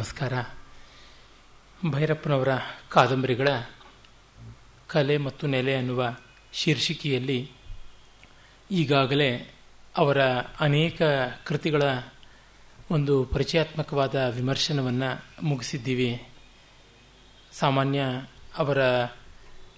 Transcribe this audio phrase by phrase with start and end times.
[0.00, 0.32] ನಮಸ್ಕಾರ.
[1.90, 2.48] ಭೈರಪ್ಪನವರ
[2.88, 3.48] ಕಾದಂಬರಿಗಳ
[4.86, 6.16] ಕಲೆ ಮತ್ತು ನೆಲೆ ಅನ್ನುವ
[6.52, 7.50] ಶೀರ್ಷಿಕೆಯಲ್ಲಿ
[8.70, 9.54] ಈಗಾಗಲೇ
[9.96, 10.22] ಅವರ
[10.60, 11.02] ಅನೇಕ
[11.46, 11.82] ಕೃತಿಗಳ
[12.90, 16.28] ಒಂದು ಪರಿಚಯಾತ್ಮಕವಾದ ವಿಮರ್ಶನವನ್ನು ಮುಗಿಸಿದ್ದೀವಿ.
[17.52, 18.00] ಸಾಮಾನ್ಯ
[18.58, 19.04] ಅವರ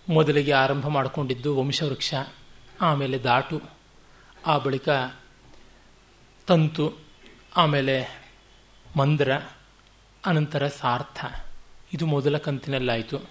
[0.09, 2.15] ಮೊದಲಿಗೆ ಆರಂಭ ಮಾಡಿಕೊಂಡಿದ್ದು ವಂಶವೃಕ್ಷ,
[2.81, 3.63] ಆಮೇಲೆ ದಾಟು
[4.47, 4.89] ಆ ಬಳಿಕ
[6.47, 6.93] ತಂತು,
[7.57, 8.23] ಆಮೇಲೆ
[8.97, 9.33] ಮಂದ್ರ
[10.27, 11.25] ಅನಂತರ ಸಾರ್ಥ.
[11.93, 13.31] ಇದು ಮೊದಲ ಕಂತಿನಲ್ಲಾಯಿತು.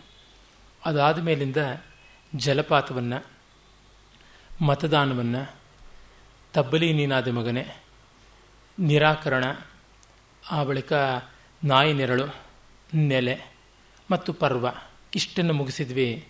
[0.85, 1.57] ಅದಾದ ಮೇಲಿಂದ
[2.35, 3.25] ಜಲಪಾತವನ್ನು,
[4.65, 5.55] ಮತದಾನವನ್ನು,
[6.53, 7.77] ತಬ್ಬಲಿ ನೀನಾದ ಮಗನೆ,
[8.79, 9.43] ನಿರಾಕರಣ,
[10.51, 10.93] ಆ ಬಳಿಕ
[11.63, 12.35] ನಾಯಿ ನೆರಳು,
[12.93, 13.53] ನೆಲೆ
[14.11, 14.67] ಮತ್ತು ಪರ್ವ
[15.15, 16.27] ಇಷ್ಟನ್ನು ಮುಗಿಸಿದ್ವಿ.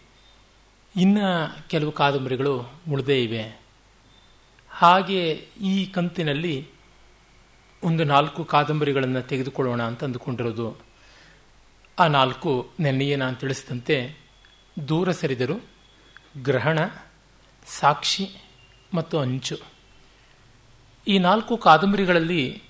[0.96, 3.62] ಇನ್ನು ಕೆಲವು ಕಾದಂಬರಿಗಳು ಉಳಿದೇ ಇವೆ.
[4.70, 6.68] ಹಾಗೆ ಈ ಕಂತಿನಲ್ಲಿ
[7.84, 10.78] ಒಂದು ನಾಲ್ಕು ಕಾದಂಬರಿಗಳನ್ನು ತೆಗೆದುಕೊಳ್ಳೋಣ ಅಂತ ಅಂದುಕೊಂಡಿರೋದು.
[12.00, 14.18] ಆ ನಾಲ್ಕು ನೆನ್ನೆಯೇ ನಾನು ತಿಳಿಸಿದಂತೆ,
[14.88, 15.66] ದೂರ ಸರಿದರು
[16.44, 16.80] ಗ್ರಹಣ,
[17.66, 18.36] ಸಾಕ್ಷಿ
[18.94, 19.58] ಮತ್ತು ಅಂಚು.
[21.08, 22.64] ಈ ನಾಲ್ಕು ಕಾದಂಬರಿಗಳಲ್ಲಿ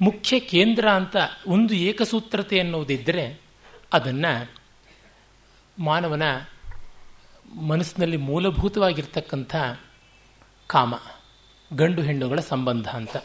[0.00, 3.40] ಮುಖ್ಯ ಕೇಂದ್ರ ಅಂತ ಒಂದು ಏಕಸೂತ್ರತೆ ಅನ್ನೋದಿದ್ದರೆ
[3.92, 4.50] ಅದನ್ನು
[5.78, 6.22] ಮಾನವನ
[7.66, 9.56] ಮನಸ್ಸಿನಲ್ಲಿ ಮೂಲಭೂತವಾಗಿರ್ತಕ್ಕಂಥ
[10.66, 10.94] ಕಾಮ,
[11.76, 13.16] ಗಂಡು ಹೆಣ್ಣುಗಳ ಸಂಬಂಧ ಅಂತ.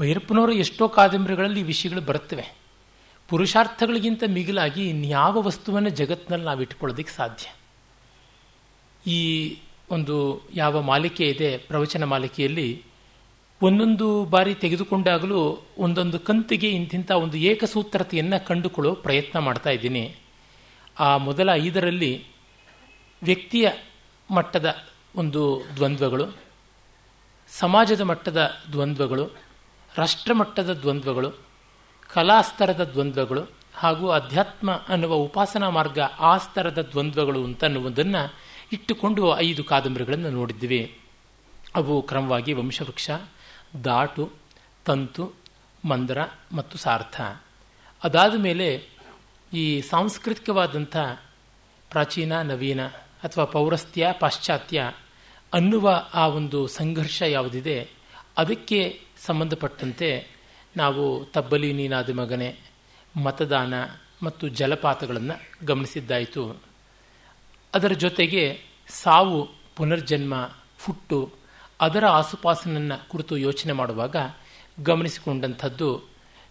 [0.00, 2.54] ಭೈರಪ್ಪನವರ ಎಷ್ಟೋ ಕಾದಂಬರಿಗಳಲ್ಲಿ ಈ ವಿಷಯಗಳು ಬರುತ್ತವೆ.
[3.28, 7.54] ಪುರುಷಾರ್ಥಗಳಿಗಿಂತ ಮಿಗಿಲಾಗಿ ಇನ್ಯಾವ ವಸ್ತುವನ್ನು ಜಗತ್ತಿನಲ್ಲಿ ನಾವು ಇಟ್ಕೊಳ್ಳೋದಕ್ಕೆ ಸಾಧ್ಯ.
[9.10, 9.58] ಈ
[9.90, 12.82] ಒಂದು ಯಾವ ಮಾಲಿಕೆ ಇದೆ, ಪ್ರವಚನ ಮಾಲಿಕೆಯಲ್ಲಿ
[13.62, 20.16] ಒಂದೊಂದು ಬಾರಿ ತೆಗೆದುಕೊಂಡಾಗಲೂ ಒಂದೊಂದು ಕಂತಿಗೆ ಇಂತಿಂಥ ಒಂದು ಏಕಸೂತ್ರತೆಯನ್ನು ಕಂಡುಕೊಳ್ಳೋ ಪ್ರಯತ್ನ ಮಾಡ್ತಾ ಇದ್ದೀನಿ.
[20.98, 22.26] ಆ ಮೊದಲ ಐದರಲ್ಲಿ
[23.22, 23.70] ವ್ಯಕ್ತಿಯ
[24.30, 24.76] ಮಟ್ಟದ
[25.16, 26.26] ಒಂದು ದ್ವಂದ್ವಗಳು,
[27.48, 29.43] ಸಮಾಜದ ಮಟ್ಟದ ದ್ವಂದ್ವಗಳು
[29.96, 31.30] ರಾಷ್ಟ್ರಮಟ್ಟದ ದ್ವಂದ್ವಗಳು,
[32.14, 38.34] ಕಲಾಸ್ತರದ ದ್ವಂದ್ವಗಳು ಹಾಗೂ ಅಧ್ಯಾತ್ಮ ಅನ್ನುವ ಉಪಾಸನಾ ಮಾರ್ಗ ಆ ಸ್ತರದ ದ್ವಂದ್ವಗಳು ಅಂತ ಅನ್ನುವುದನ್ನು
[38.72, 41.00] ಇಟ್ಟುಕೊಂಡು ಐದು ಕಾದಂಬರಿಗಳನ್ನು ನೋಡಿದ್ದೀವಿ
[41.74, 43.10] ಅವು ಕ್ರಮವಾಗಿ ವಂಶವೃಕ್ಷ
[43.84, 44.32] ದಾಟು
[44.84, 45.32] ತಂತು,
[45.84, 46.18] ಮಂದ್ರ
[46.52, 47.20] ಮತ್ತು ಸಾರ್ಥ.
[48.04, 48.88] ಅದಾದ ಮೇಲೆ
[49.52, 50.96] ಈ ಸಾಂಸ್ಕೃತಿಕವಾದಂಥ
[51.90, 52.86] ಪ್ರಾಚೀನ, ನವೀನ
[53.24, 54.92] ಅಥವಾ ಪೌರಸ್ತ್ಯ, ಪಾಶ್ಚಾತ್ಯ
[55.52, 57.90] ಅನ್ನುವ ಆ ಒಂದು ಸಂಘರ್ಷ ಯಾವುದಿದೆ,
[58.38, 60.28] ಅದಕ್ಕೆ ಸಂಬಂಧಪಟ್ಟಂತೆ
[60.76, 62.56] ನಾವು ತಬ್ಬಲಿ ನೀನಾದ ಮಗನೆ,
[63.16, 63.74] ಮತದಾನ
[64.22, 66.62] ಮತ್ತು ಜಲಪಾತಗಳನ್ನು ಗಮನಿಸಿದ್ದಾಯಿತು.
[67.74, 70.50] ಅದರ ಜೊತೆಗೆ ಸಾವು, ಪುನರ್ಜನ್ಮ,
[70.84, 71.32] ಹುಟ್ಟು,
[71.80, 74.16] ಅದರ ಆಸುಪಾಸನನ್ನು ಕುರಿತು ಯೋಚನೆ ಮಾಡುವಾಗ
[74.82, 76.02] ಗಮನಿಸಿಕೊಂಡಂಥದ್ದು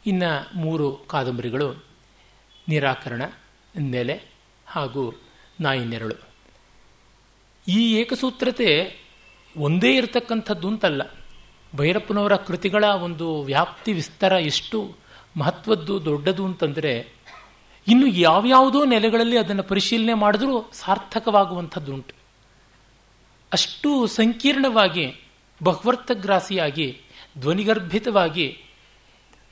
[0.06, 1.84] ಇನ್ನು ಮೂರು ಕಾದಂಬರಿಗಳು,
[2.68, 3.22] ನಿರಾಕರಣ,
[3.78, 4.22] ನೆಲೆ
[4.68, 5.22] ಹಾಗೂ
[5.62, 6.16] ನಾಯಿ ನೆರಳು.
[7.68, 9.00] ಈ ಏಕಸೂತ್ರತೆ
[9.58, 11.02] ಒಂದೇ ಇರತಕ್ಕಂಥದ್ದು ಅಂತಲ್ಲ.
[11.76, 14.96] ಭೈರಪ್ಪನವರ ಕೃತಿಗಳ ಒಂದು ವ್ಯಾಪ್ತಿ ವಿಸ್ತಾರ ಎಷ್ಟು
[15.38, 17.14] ಮಹತ್ವದ್ದು ದೊಡ್ಡದು ಅಂತಂದರೆ,
[17.88, 22.16] ಇನ್ನು ಯಾವ್ಯಾವುದೋ ನೆಲೆಗಳಲ್ಲಿ ಅದನ್ನು ಪರಿಶೀಲನೆ ಮಾಡಿದ್ರೂ ಸಾರ್ಥಕವಾಗುವಂಥದ್ದುಂಟು.
[23.54, 25.22] ಅಷ್ಟು ಸಂಕೀರ್ಣವಾಗಿ
[25.64, 27.02] ಬಹ್ವರ್ಥಗ್ರಾಸಿಯಾಗಿ
[27.40, 28.62] ಧ್ವನಿಗರ್ಭಿತವಾಗಿ,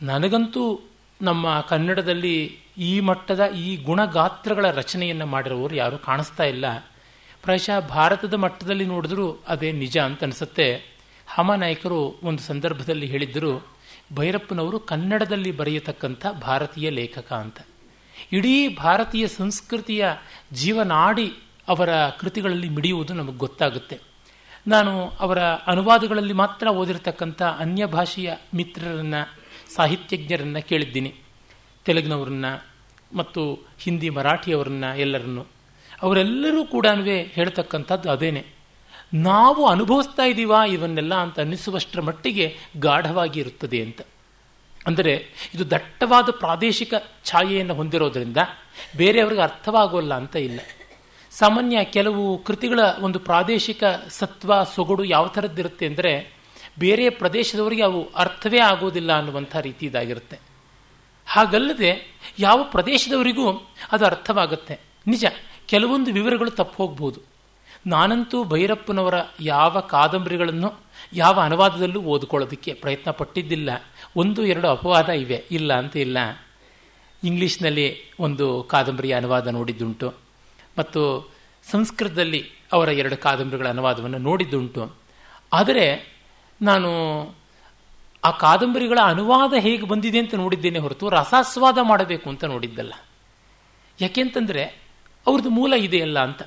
[0.02, 0.80] ನನಗಂತೂ
[1.22, 6.78] ನಮ್ಮ ಕನ್ನಡದಲ್ಲಿ ಈ ಮಟ್ಟದ ಈ ಗುಣಗಾತ್ರಗಳ ರಚನೆಯನ್ನು ಮಾಡಿರೋರು ಯಾರೂ ಕಾಣಿಸ್ತಾ ಇಲ್ಲ.
[7.44, 10.92] ಪ್ರಾಯಶಃ ಭಾರತದ ಮಟ್ಟದಲ್ಲಿ ನೋಡಿದ್ರೂ ಅದೇ ನಿಜ ಅಂತ ಅನಿಸುತ್ತೆ.
[11.34, 13.68] ಹಮನಾಯಕರು ಒಂದು ಸಂದರ್ಭದಲ್ಲಿ ಹೇಳಿದ್ದರು,
[14.14, 17.58] ಭೈರಪ್ಪನವರು ಕನ್ನಡದಲ್ಲಿ ಬರೆಯತಕ್ಕಂಥ ಭಾರತೀಯ ಲೇಖಕ ಅಂತ.
[18.32, 20.10] ಇಡೀ ಭಾರತೀಯ ಸಂಸ್ಕೃತಿಯ
[20.54, 21.34] ಜೀವನಾಡಿ
[21.68, 24.00] ಅವರ ಕೃತಿಗಳಲ್ಲಿ ಮಿಡಿಯುವುದು ನಮಗೆ ಗೊತ್ತಾಗುತ್ತೆ.
[24.68, 29.14] ನಾನು ಅವರ ಅನುವಾದಗಳಲ್ಲಿ ಮಾತ್ರ ಓದಿರತಕ್ಕಂಥ ಅನ್ಯ ಭಾಷೆಯ ಮಿತ್ರರನ್ನ,
[29.76, 31.16] ಸಾಹಿತ್ಯಜ್ಞರನ್ನ ಕೇಳಿದ್ದೀನಿ.
[31.86, 32.46] ತೆಲುಗಿನವರನ್ನ
[33.16, 35.46] ಮತ್ತು ಹಿಂದಿ ಮರಾಠಿಯವರನ್ನ ಎಲ್ಲರನ್ನು.
[36.02, 38.61] ಅವರೆಲ್ಲರೂ ಕೂಡ ಹೇಳ್ತಕ್ಕಂಥದ್ದು ಅದೇನೆ.
[39.14, 44.02] ನಾವು ಅನುಭವಿಸ್ತಾ ಇದ್ದೀವಾ ಇವನ್ನೆಲ್ಲ ಅಂತ ಅನ್ನಿಸುವಷ್ಟರ ಮಟ್ಟಿಗೆ ಗಾಢವಾಗಿ ಇರುತ್ತದೆ ಅಂತ.
[44.88, 46.94] ಅಂದರೆ ಇದು ದಟ್ಟವಾದ ಪ್ರಾದೇಶಿಕ
[47.26, 48.38] ಛಾಯೆಯನ್ನು ಹೊಂದಿರೋದ್ರಿಂದ
[48.98, 50.60] ಬೇರೆಯವ್ರಿಗೆ ಅರ್ಥವಾಗೋಲ್ಲ ಅಂತ ಇಲ್ಲ.
[51.32, 56.34] ಸಾಮಾನ್ಯ ಕೆಲವು ಕೃತಿಗಳ ಒಂದು ಪ್ರಾದೇಶಿಕ ಸತ್ವ, ಸೊಗಡು ಯಾವ ಥರದ್ದಿರುತ್ತೆ ಅಂದರೆ
[56.80, 60.40] ಬೇರೆ ಪ್ರದೇಶದವರಿಗೆ ಅವು ಅರ್ಥವೇ ಆಗೋದಿಲ್ಲ ಅನ್ನುವಂಥ ರೀತಿ ಇದಾಗಿರುತ್ತೆ.
[61.26, 64.80] ಹಾಗಲ್ಲದೆ ಯಾವ ಪ್ರದೇಶದವರಿಗೂ ಅದು ಅರ್ಥವಾಗುತ್ತೆ.
[65.08, 65.26] ನಿಜ,
[65.68, 67.31] ಕೆಲವೊಂದು ವಿವರಗಳು ತಪ್ಪು ಹೋಗ್ಬೋದು.
[67.88, 70.74] ನಾನಂತೂ ಭೈರಪ್ಪನವರ ಯಾವ ಕಾದಂಬರಿಗಳನ್ನು,
[71.14, 73.70] ಯಾವ ಅನುವಾದದಲ್ಲೂ ಓದ್ಕೊಳ್ಳೋದಕ್ಕೆ ಪ್ರಯತ್ನ ಪಟ್ಟಿದ್ದಿಲ್ಲ
[74.16, 75.46] ಒಂದು, ಎರಡು ಅಪವಾದ ಇವೆ.
[75.52, 76.18] ಇಲ್ಲ ಅಂತ ಇಲ್ಲ.
[77.24, 80.14] ಇಂಗ್ಲೀಷ್ನಲ್ಲಿ ಒಂದು ಕಾದಂಬರಿಯ ಅನುವಾದ ನೋಡಿದ್ದುಂಟು.
[80.80, 81.32] ಮತ್ತು
[81.72, 84.96] ಸಂಸ್ಕೃತದಲ್ಲಿ ಅವರ ಎರಡು ಕಾದಂಬರಿಗಳ ಅನುವಾದವನ್ನು ನೋಡಿದ್ದುಂಟು.
[85.54, 86.18] ಆದರೆ
[86.62, 86.90] ನಾನು
[88.24, 92.94] ಆ ಕಾದಂಬರಿಗಳ ಅನುವಾದ ಹೇಗೆ ಬಂದಿದೆ ಅಂತ ನೋಡಿದ್ದೇನೆ ಹೊರತು ರಸಾಸ್ವಾದ ಮಾಡಬೇಕು ಅಂತ ನೋಡಿದ್ದಲ್ಲ.
[94.02, 94.82] ಯಾಕೆಂತಂದರೆ
[95.28, 96.42] ಅವ್ರದ್ದು ಮೂಲ ಇದೆಯಲ್ಲ ಅಂತ.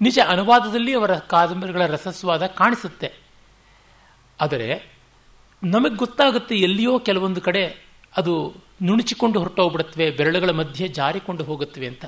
[0.00, 3.12] ನಿಜ ಅನುವಾದದಲ್ಲಿ ಅವರ ಕಾದಂಬರಿಗಳ ರಸಸ್ವಾದ ಕಾಣಿಸುತ್ತೆ.
[4.40, 4.92] ಆದರೆ
[5.62, 12.04] ನಮಗೆ ಗೊತ್ತಾಗುತ್ತೆ ಎಲ್ಲಿಯೋ ಕೆಲವೊಂದು ಕಡೆ ಅದು ನುಣುಚಿಕೊಂಡು ಹೊರಟೋಗ್ಬಿಡುತ್ತವೆ, ಬೆರಳುಗಳ ಮಧ್ಯೆ ಜಾರಿಕೊಂಡು ಹೋಗುತ್ತವೆ ಅಂತ.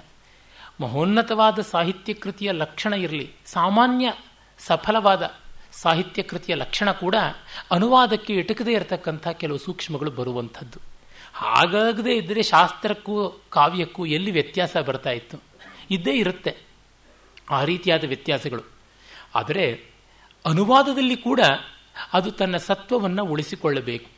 [0.81, 4.13] ಮಹೋನ್ನತವಾದ ಸಾಹಿತ್ಯ ಕೃತಿಯ ಲಕ್ಷಣ ಇರಲಿ, ಸಾಮಾನ್ಯ
[4.59, 5.35] ಸಫಲವಾದ
[5.73, 7.15] ಸಾಹಿತ್ಯ ಕೃತಿಯ ಲಕ್ಷಣ ಕೂಡ
[7.71, 10.79] ಅನುವಾದಕ್ಕೆ ಎಟಕದೇ ಇರತಕ್ಕಂಥ ಕೆಲವು ಸೂಕ್ಷ್ಮಗಳು ಬರುವಂಥದ್ದು.
[11.35, 15.43] ಹಾಗಾಗದೇ ಇದ್ದರೆ ಶಾಸ್ತ್ರಕ್ಕೂ ಕಾವ್ಯಕ್ಕೂ ಎಲ್ಲಿ ವ್ಯತ್ಯಾಸ ಬರ್ತಾ ಇತ್ತು?
[15.91, 16.68] ಇದ್ದೇ ಇರುತ್ತೆ.
[17.51, 18.63] ಆ ರೀತಿಯಾದ ವ್ಯತ್ಯಾಸಗಳು.
[19.35, 19.85] ಆದರೆ
[20.47, 21.41] ಅನುವಾದದಲ್ಲಿ ಕೂಡ
[22.13, 24.11] ಅದು ತನ್ನ ಸತ್ವವನ್ನು ಉಳಿಸಿಕೊಳ್ಳಬೇಕು.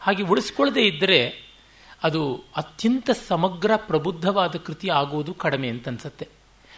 [0.00, 1.50] ಹಾಗೆ ಉಳಿಸಿಕೊಳ್ಳದೇ ಇದ್ದರೆ
[2.02, 6.28] ಅದು ಅತ್ಯಂತ ಸಮಗ್ರ ಪ್ರಬುದ್ಧವಾದ ಕೃತಿ ಆಗುವುದು ಕಡಿಮೆ ಅಂತ ಅನ್ಸುತ್ತೆ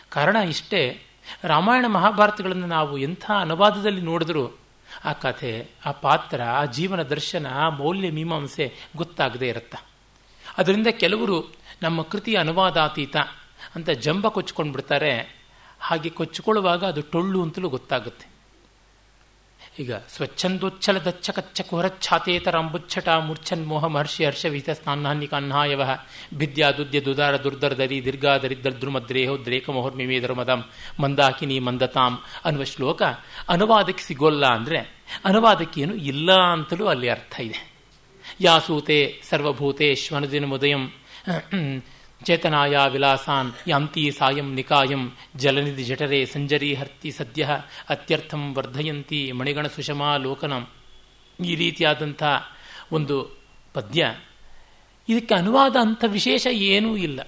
[0.08, 1.02] ಕಾರಣ ಇಷ್ಟೇ,
[1.44, 4.58] ರಾಮಾಯಣ ಮಹಾಭಾರತಗಳನ್ನು ನಾವು ಎಂಥ ಅನುವಾದದಲ್ಲಿ ನೋಡಿದ್ರೂ
[5.04, 9.74] ಆ ಕಥೆ, ಆ ಪಾತ್ರ, ಆ ಜೀವನ ದರ್ಶನ, ಆ ಮೌಲ್ಯ ಮೀಮಾಂಸೆ ಗೊತ್ತಾಗದೇ ಇರುತ್ತ.
[10.58, 13.16] ಅದರಿಂದ ಕೆಲವರು ನಮ್ಮ ಕೃತಿ ಅನುವಾದಾತೀತ
[13.74, 15.41] ಅಂತ ಜಂಬ ಕೊಚ್ಕೊಂಡು ಬಿಡ್ತಾರೆ
[15.82, 18.26] ಹಾಗೆ ಕೊಚ್ಚಿಕೊಳ್ಳುವಾಗ ಅದು ಟೊಳ್ಳು ಅಂತಲೂ ಗೊತ್ತಾಗುತ್ತೆ.
[19.78, 25.82] ಈಗ ಸ್ವಚ್ಛಂದೋಚ್ಛಲ ದಚ್ಚ ಕಚ್ಚ ಕುಹರಚ್ಛಾತೇತರ ಅಂಬುಚ್ಛಟ ಮೂರ್ಛನ್ ಮೋಹ ಮಹರ್ಷಿ ಹರ್ಷ ವಿಹಿತ ಸ್ನಾನ್ನಾನಿ ಕನ್ಹಾಯವ
[26.34, 30.60] ಭಿದ್ಯಾ ದುದ್ಯ ದುದಾರ ದುರ್ಧರ ದರಿ ದೀರ್ಘಾ ದರಿದ್ರದ್ರುಮದ್ರೇಹೋ ದ್ರೇಕ ಮೊಹರ್ಮಿಮೇದರ ಮದಂ
[31.00, 32.14] ಮಂದಾಕಿನಿ ಮಂದತಾಂ
[32.44, 33.02] ಅನ್ನುವ ಶ್ಲೋಕ
[33.48, 34.80] ಅನುವಾದಕ್ಕೆ ಸಿಗೋಲ್ಲ ಅಂದರೆ
[35.24, 37.60] ಅನುವಾದಕ್ಕೇನು ಇಲ್ಲ ಅಂತಲೂ ಅಲ್ಲಿ ಅರ್ಥ ಇದೆ.
[38.40, 38.98] ಯಾಸೂತೆ
[39.30, 40.84] ಸರ್ವಭೂತೇಶ್ವನುದಿನ ಮುದಯಂ
[42.24, 47.48] ಚೇತನಾಯ ವಿಲಾಸಾನ್ ಯಾಂತಿ ಸಾಯಂ ನಿಕಾಯಂ ಜಲನಿಧಿ ಜಠರೆ ಸಂಜರಿ ಹರ್ತಿ ಸದ್ಯ
[47.88, 50.66] ಅತ್ಯರ್ಥಂ ವರ್ಧಯಂತಿ ಮಣಿಗಣ ಸುಷಮಾ ಲೋಕನಂ
[51.44, 52.22] ಈ ರೀತಿಯಾದಂಥ
[52.92, 53.42] ಒಂದು
[53.74, 54.14] ಪದ್ಯ.
[55.08, 57.20] ಇದಕ್ಕೆ ಅನುವಾದ ಅಂಥ ವಿಶೇಷ ಏನೂ ಇಲ್ಲ.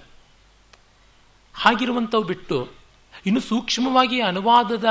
[1.53, 2.71] ಹಾಗಿರುವಂಥವು ಬಿಟ್ಟು
[3.25, 4.85] ಇನ್ನು ಸೂಕ್ಷ್ಮವಾಗಿ ಅನುವಾದದ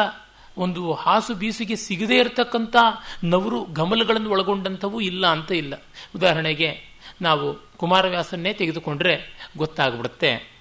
[0.59, 2.77] ಒಂದು ಹಾಸು ಬೀಸಿಗೆ ಸಿಗದೇ ಇರತಕ್ಕಂಥ
[3.25, 5.75] ನವರು ಗಮಲಗಳನ್ನು ಒಳಗೊಂಡಂಥವು ಇಲ್ಲ ಅಂತ ಇಲ್ಲ.
[6.17, 10.55] ಉದಾಹರಣೆಗೆ ನಾವು ಕುಮಾರವ್ಯಾಸನ್ನೇ ತೆಗೆದುಕೊಂಡ್ರೆ ಗೊತ್ತಾಗ್ಬಿಡುತ್ತೆ.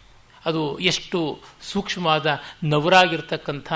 [0.46, 3.74] ಅದು ಎಷ್ಟು ಸೂಕ್ಷ್ಮವಾದ ನವರಾಗಿರ್ತಕ್ಕಂಥ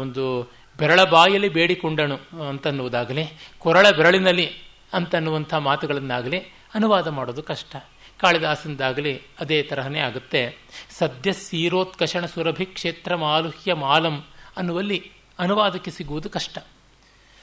[0.00, 3.24] ಒಂದು ಬೆರಳ ಬಾಯಲ್ಲಿ ಬೇಡಿಕೊಂಡನು ಅಂತನ್ನುವುದಾಗಲಿ,
[3.58, 4.50] ಕೊರಳ ಬೆರಳಿನಲ್ಲಿ
[4.92, 6.38] ಅಂತನ್ನುವಂಥ ಮಾತುಗಳನ್ನಾಗಲಿ
[6.74, 7.76] ಅನುವಾದ ಮಾಡೋದು ಕಷ್ಟ.
[8.20, 10.58] ಕಾಳಿದಾಸಂದಾಗಲಿ ಅದೇ ತರಹನೇ ಆಗುತ್ತೆ.
[10.90, 14.24] ಸದ್ಯ ಸೀರೋತ್ಕಷಣ ಸುರಭಿ ಕ್ಷೇತ್ರ ಮಾಲುಹ್ಯ ಮಾಲಂ
[14.56, 16.58] ಅನ್ನುವಲ್ಲಿ ಅನುವಾದಕ್ಕೆ ಸಿಗುವುದು ಕಷ್ಟ.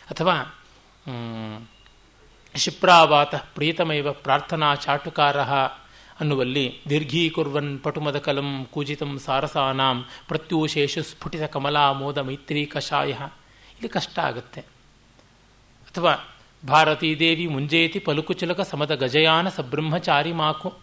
[0.10, 0.56] ಅಥವಾ
[2.56, 5.38] ಶಿಪ್ರಾವಾತ ಪ್ರೀತಮೈವ ಪ್ರಾರ್ಥನಾ ಚಾಟುಕಾರ
[6.20, 13.12] ಅನ್ನುವಲ್ಲಿ ದೀರ್ಘೀಕುರ್ವನ್ ಪಟುಮದಕಲಂ ಕೂಜಿತಂ ಸಾರಸಾನಾಂ ಪ್ರತ್ಯೂಶೇಷು ಸ್ಫುಟಿತ ಕಮಲಾ ಮೋದ ಮೈತ್ರಿ ಕಷಾಯ.
[13.76, 14.62] ಇಲ್ಲಿ ಕಷ್ಟ ಆಗುತ್ತೆ.
[14.62, 16.36] ಅಥವಾ
[16.68, 20.74] ಭಾರತೀ ದೇವಿ ಮುಂಜೇತಿ ಪಲುಕುಚುಲಕ ಸಮದ ಗಜಯಾನ ಸಬ್ರಹ್ಮಚಾರಿ ಮಾಕು.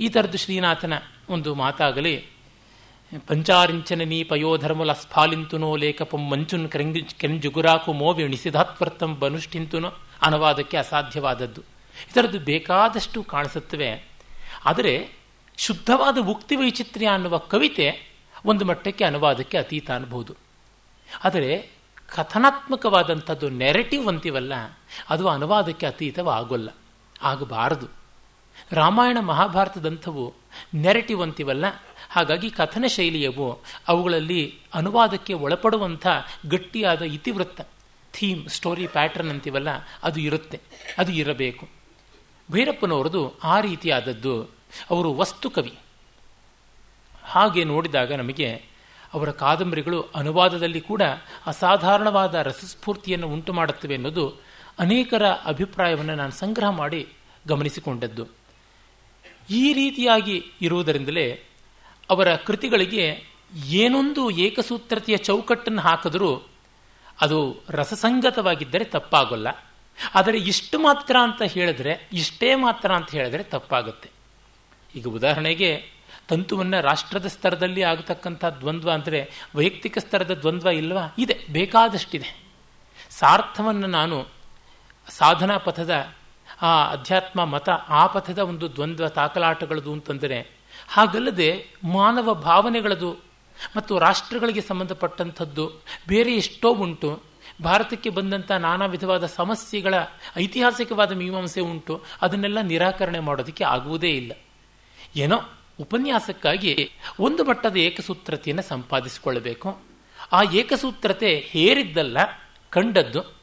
[0.00, 0.92] ಈ ಥರದ್ದು ಶ್ರೀನಾಥನ
[1.28, 2.16] ಒಂದು ಮಾತಾಗಲಿ,
[3.26, 9.90] ಪಂಚಾರಿಂಚನ ನೀ ಪಯೋಧರ್ಮಲ ಸ್ಫಾಲಿಂತುನೋ ಲೇಖಪಂ ಮಂಚುನ್ ಕರೆಂಗಿ ಕೆಂಜುಗುರಾಕು ಮೋವಿ ನಿಸಿಧಾತ್ವರ್ಥಂ ಬನುಷ್ಠಿಂತುನೋ
[10.22, 11.60] ಅನುವಾದಕ್ಕೆ ಅಸಾಧ್ಯವಾದದ್ದು.
[12.10, 14.15] ಇದರದ್ದು ಬೇಕಾದಷ್ಟು ಕಾಣಿಸುತ್ತವೆ.
[14.66, 14.94] ಆದರೆ
[15.58, 17.86] ಶುದ್ಧವಾದ ಉಕ್ತಿ ವೈಚಿತ್ರ್ಯ ಅನ್ನುವ ಕವಿತೆ
[18.44, 20.32] ಒಂದು ಮಟ್ಟಕ್ಕೆ ಅನುವಾದಕ್ಕೆ ಅತೀತ ಅನ್ಬೋದು.
[21.24, 21.52] ಆದರೆ
[22.14, 24.54] ಕಥನಾತ್ಮಕವಾದಂಥದ್ದು ನೆರೆಟಿವ್ ಅಂತೀವಲ್ಲ,
[25.10, 26.68] ಅದು ಅನುವಾದಕ್ಕೆ ಅತೀತವಾಗೋಲ್ಲ,
[27.22, 27.88] ಆಗಬಾರದು.
[28.72, 30.24] ರಾಮಾಯಣ ಮಹಾಭಾರತದಂಥವು
[30.74, 31.64] ನೆರೆಟಿವ್ ಅಂತೀವಲ್ಲ,
[32.10, 33.48] ಹಾಗಾಗಿ ಕಥನ ಶೈಲಿಯವು
[33.88, 34.42] ಅವುಗಳಲ್ಲಿ
[34.74, 36.06] ಅನುವಾದಕ್ಕೆ ಒಳಪಡುವಂಥ
[36.50, 37.60] ಗಟ್ಟಿಯಾದ ಇತಿವೃತ್ತ
[38.14, 39.70] ಥೀಮ್ ಸ್ಟೋರಿ ಪ್ಯಾಟರ್ನ್ ಅಂತೀವಲ್ಲ,
[40.02, 40.60] ಅದು ಇರುತ್ತೆ,
[40.98, 41.64] ಅದು ಇರಬೇಕು.
[42.48, 44.34] ಭೈರಪ್ಪನವರದು ಆ ರೀತಿಯಾದದ್ದು
[44.90, 45.78] ಅವರು ವಸ್ತು ಕವಿ.
[47.24, 48.64] ಹಾಗೆ ನೋಡಿದಾಗ ನಮಗೆ
[49.14, 51.02] ಅವರ ಕಾದಂಬರಿಗಳು ಅನುವಾದದಲ್ಲಿ ಕೂಡ
[51.46, 54.36] ಅಸಾಧಾರಣವಾದ ರಸಸ್ಫೂರ್ತಿಯನ್ನು ಉಂಟು ಮಾಡುತ್ತವೆ ಅನ್ನೋದು
[54.78, 57.08] ಅನೇಕರ ಅಭಿಪ್ರಾಯವನ್ನು ನಾನು ಸಂಗ್ರಹ ಮಾಡಿ
[57.48, 58.26] ಗಮನಿಸಿಕೊಂಡದ್ದು.
[59.50, 61.42] ಈ ರೀತಿಯಾಗಿ ಇರುವುದರಿಂದಲೇ
[62.10, 63.24] ಅವರ ಕೃತಿಗಳಿಗೆ
[63.66, 66.42] ಏನೊಂದು ಏಕಸೂತ್ರತೆಯ ಚೌಕಟ್ಟನ್ನು ಹಾಕಿದರೂ
[67.20, 69.48] ಅದು ರಸಸಂಗತವಾಗಿದ್ದರೆ ತಪ್ಪಾಗಲ್ಲ.
[70.14, 74.15] ಆದರೆ ಇಷ್ಟು ಮಾತ್ರ ಅಂತ ಹೇಳಿದ್ರೆ, ಇಷ್ಟೇ ಮಾತ್ರ ಅಂತ ಹೇಳಿದ್ರೆ ತಪ್ಪಾಗುತ್ತೆ.
[74.96, 75.70] ಈಗ ಉದಾಹರಣೆಗೆ
[76.28, 81.14] ತಂತುವನ್ನು ರಾಷ್ಟ್ರದ ಸ್ತರದಲ್ಲಿ ಆಗತಕ್ಕಂಥ ದ್ವಂದ್ವ ಅಂದರೆ ವೈಯಕ್ತಿಕ ಸ್ತರದ ದ್ವಂದ್ವ ಇಲ್ವಾ?
[81.18, 82.46] ಇದೆ, ಬೇಕಾದಷ್ಟಿದೆ.
[83.10, 84.26] ಸಾರ್ಥವನ್ನು ನಾನು
[85.08, 86.12] ಸಾಧನಾ ಪಥದ,
[86.62, 90.38] ಆ ಅಧ್ಯಾತ್ಮ ಮತ ಆ ಪಥದ ಒಂದು ದ್ವಂದ್ವ ತಾಕಲಾಟಗಳದು ಅಂತಂದರೆ
[90.88, 93.10] ಹಾಗಲ್ಲದೆ ಮಾನವ ಭಾವನೆಗಳದು
[93.76, 95.70] ಮತ್ತು ರಾಷ್ಟ್ರಗಳಿಗೆ ಸಂಬಂಧಪಟ್ಟಂಥದ್ದು
[96.08, 97.22] ಬೇರೆ ಎಷ್ಟೋ ಉಂಟು.
[97.64, 99.94] ಭಾರತಕ್ಕೆ ಬಂದಂಥ ನಾನಾ ವಿಧವಾದ ಸಮಸ್ಯೆಗಳ
[100.36, 102.04] ಐತಿಹಾಸಿಕವಾದ ಮೀಮಾಂಸೆ ಉಂಟು.
[102.22, 104.32] ಅದನ್ನೆಲ್ಲ ನಿರಾಕರಣೆ ಮಾಡೋದಕ್ಕೆ ಆಗುವುದೇ ಇಲ್ಲ.
[105.16, 105.40] ಏನೋ
[105.80, 109.78] ಉಪನ್ಯಾಸಕ್ಕಾಗಿ ಒಂದು ಮಟ್ಟದ ಏಕಸೂತ್ರತೆಯನ್ನು ಸಂಪಾದಿಸಿಕೊಳ್ಳಬೇಕು.
[110.32, 112.18] ಆ ಏಕಸೂತ್ರತೆ ಹೇರಿದ್ದಲ್ಲ,
[112.70, 113.36] ಕಂಡದ್ದು,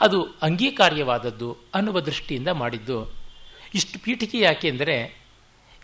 [0.00, 3.14] ಅದು ಅಂಗೀಕಾರ್ಯವಾದದ್ದು ಅನ್ನುವ ದೃಷ್ಟಿಯಿಂದ ಮಾಡಿದ್ದು.
[3.74, 5.22] ಇಷ್ಟು ಪೀಠಿಕೆ ಯಾಕೆಂದರೆ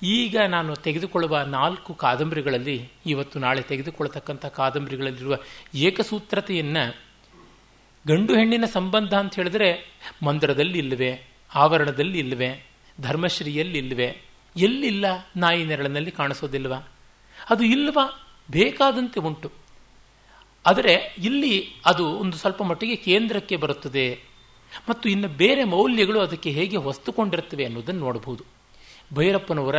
[0.03, 5.37] ಈಗ ನಾನು ತೆಗೆದುಕೊಳ್ಳುವ ನಾಲ್ಕು ಕಾದಂಬರಿಗಳಲ್ಲಿ, ಇವತ್ತು ನಾಳೆ ತೆಗೆದುಕೊಳ್ಳತಕ್ಕಂಥ ಕಾದಂಬರಿಗಳಲ್ಲಿರುವ
[5.75, 6.97] ಏಕಸೂತ್ರತೆಯನ್ನು
[8.09, 12.67] ಗಂಡು ಹೆಣ್ಣಿನ ಸಂಬಂಧ ಅಂತ ಹೇಳಿದ್ರೆ, ಮಂದಿರದಲ್ಲಿ ಇಲ್ಲವೆ, ಆವರಣದಲ್ಲಿ ಇಲ್ಲವೆ,
[13.01, 16.75] ಧರ್ಮಶ್ರೀಯಲ್ಲಿ ಇಲ್ಲವೆ ಎಲ್ಲಿಲ್ಲ ನಾಯಿ ನೆರಳಿನಲ್ಲಿ ಕಾಣಿಸೋದಿಲ್ವ?
[17.51, 18.29] ಅದು ಇಲ್ವಾ?
[18.51, 19.53] ಬೇಕಾದಂತೆ ಉಂಟು.
[20.67, 24.21] ಆದರೆ ಇಲ್ಲಿ ಅದು ಒಂದು ಸ್ವಲ್ಪ ಮಟ್ಟಿಗೆ ಕೇಂದ್ರಕ್ಕೆ ಬರುತ್ತದೆ.
[24.89, 28.45] ಮತ್ತು ಇನ್ನು ಬೇರೆ ಮೌಲ್ಯಗಳು ಅದಕ್ಕೆ ಹೇಗೆ ಹೊಸ್ತುಕೊಂಡಿರ್ತವೆ ಅನ್ನೋದನ್ನು ನೋಡಬಹುದು.
[29.15, 29.77] ಭೈರಪ್ಪನವರ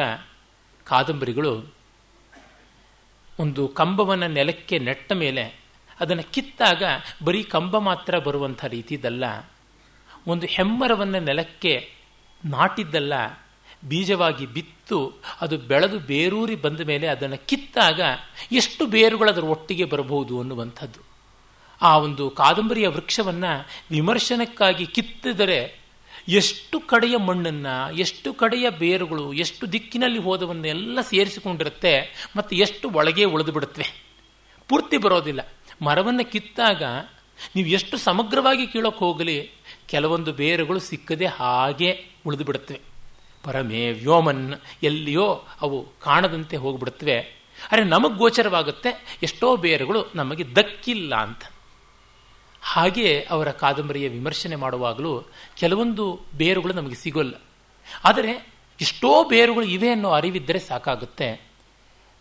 [0.84, 1.74] ಕಾದಂಬರಿಗಳು
[3.40, 5.60] ಒಂದು ಕಂಬವನ್ನು ನೆಲಕ್ಕೆ ನೆಟ್ಟ ಮೇಲೆ
[6.00, 6.84] ಅದನ್ನು ಕಿತ್ತಾಗ
[7.24, 9.52] ಬರೀ ಕಂಬ ಮಾತ್ರ ಬರುವಂಥ ರೀತಿದಲ್ಲ.
[10.28, 11.94] ಒಂದು ಹೆಮ್ಮರವನ್ನು ನೆಲಕ್ಕೆ
[12.46, 13.14] ನಾಟಿದ್ದಲ್ಲ.
[13.84, 18.02] ಬೀಜವಾಗಿ ಬಿತ್ತು, ಅದು ಬೆಳೆದು ಬೇರೂರಿ ಬಂದ ಮೇಲೆ ಅದನ್ನು ಕಿತ್ತಾಗ
[18.52, 21.00] ಎಷ್ಟು ಬೇರುಗಳು ಅದರ ಒಟ್ಟಿಗೆ ಬರಬಹುದು ಅನ್ನುವಂಥದ್ದು.
[21.82, 25.80] ಆ ಒಂದು ಕಾದಂಬರಿಯ ವೃಕ್ಷವನ್ನು ವಿಮರ್ಶನಕ್ಕಾಗಿ ಕಿತ್ತಿದರೆ
[26.28, 34.06] ಎಷ್ಟು ಕಡೆಯ ಮಣ್ಣನ್ನು, ಎಷ್ಟು ಕಡೆಯ ಬೇರುಗಳು, ಎಷ್ಟು ದಿಕ್ಕಿನಲ್ಲಿ ಹೋದವನ್ನೆಲ್ಲ ಸೇರಿಸಿಕೊಂಡಿರುತ್ತೆ, ಮತ್ತು ಎಷ್ಟು ಒಳಗೆ ಉಳಿದು ಬಿಡುತ್ತವೆ.
[34.68, 35.54] ಪೂರ್ತಿ ಬರೋದಿಲ್ಲ.
[35.82, 36.84] ಮರವನ್ನು ಕಿತ್ತಾಗ
[37.56, 39.52] ನೀವು ಎಷ್ಟು ಸಮಗ್ರವಾಗಿ ಕೀಳೋಕೆ ಹೋಗಲಿ,
[39.88, 42.89] ಕೆಲವೊಂದು ಬೇರುಗಳು ಸಿಕ್ಕದೆ ಹಾಗೆ ಉಳಿದು ಬಿಡುತ್ತವೆ.
[43.44, 44.54] ಪರಮೇ ವ್ಯೋಮನ್,
[44.84, 47.20] ಎಲ್ಲಿಯೋ ಅವು ಕಾಣದಂತೆ ಹೋಗ್ಬಿಡುತ್ತವೆ.
[47.72, 51.44] ಅರೆ ನಮಗೆ ಗೋಚರವಾಗುತ್ತೆ, ಎಷ್ಟೋ ಬೇರುಗಳು ನಮಗೆ ದಕ್ಕಿಲ್ಲ ಅಂತ.
[52.62, 55.24] ಹಾಗೆ ಅವರ ಕಾದಂಬರಿಯ ವಿಮರ್ಶನೆ ಮಾಡುವಾಗಲೂ
[55.58, 57.34] ಕೆಲವೊಂದು ಬೇರುಗಳು ನಮಗೆ ಸಿಗೋಲ್ಲ.
[58.04, 61.50] ಆದರೆ ಎಷ್ಟೋ ಬೇರುಗಳು ಇವೆ ಅನ್ನೋ ಅರಿವಿದ್ದರೆ ಸಾಕಾಗುತ್ತೆ.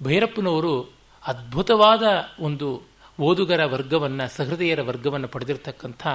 [0.02, 0.90] ಭೈರಪ್ಪನವರು
[1.26, 2.02] ಅದ್ಭುತವಾದ
[2.40, 2.82] ಒಂದು
[3.20, 6.06] ಓದುಗರ ವರ್ಗವನ್ನು, ಸಹೃದಯರ ವರ್ಗವನ್ನು ಪಡೆದಿರತಕ್ಕಂಥ,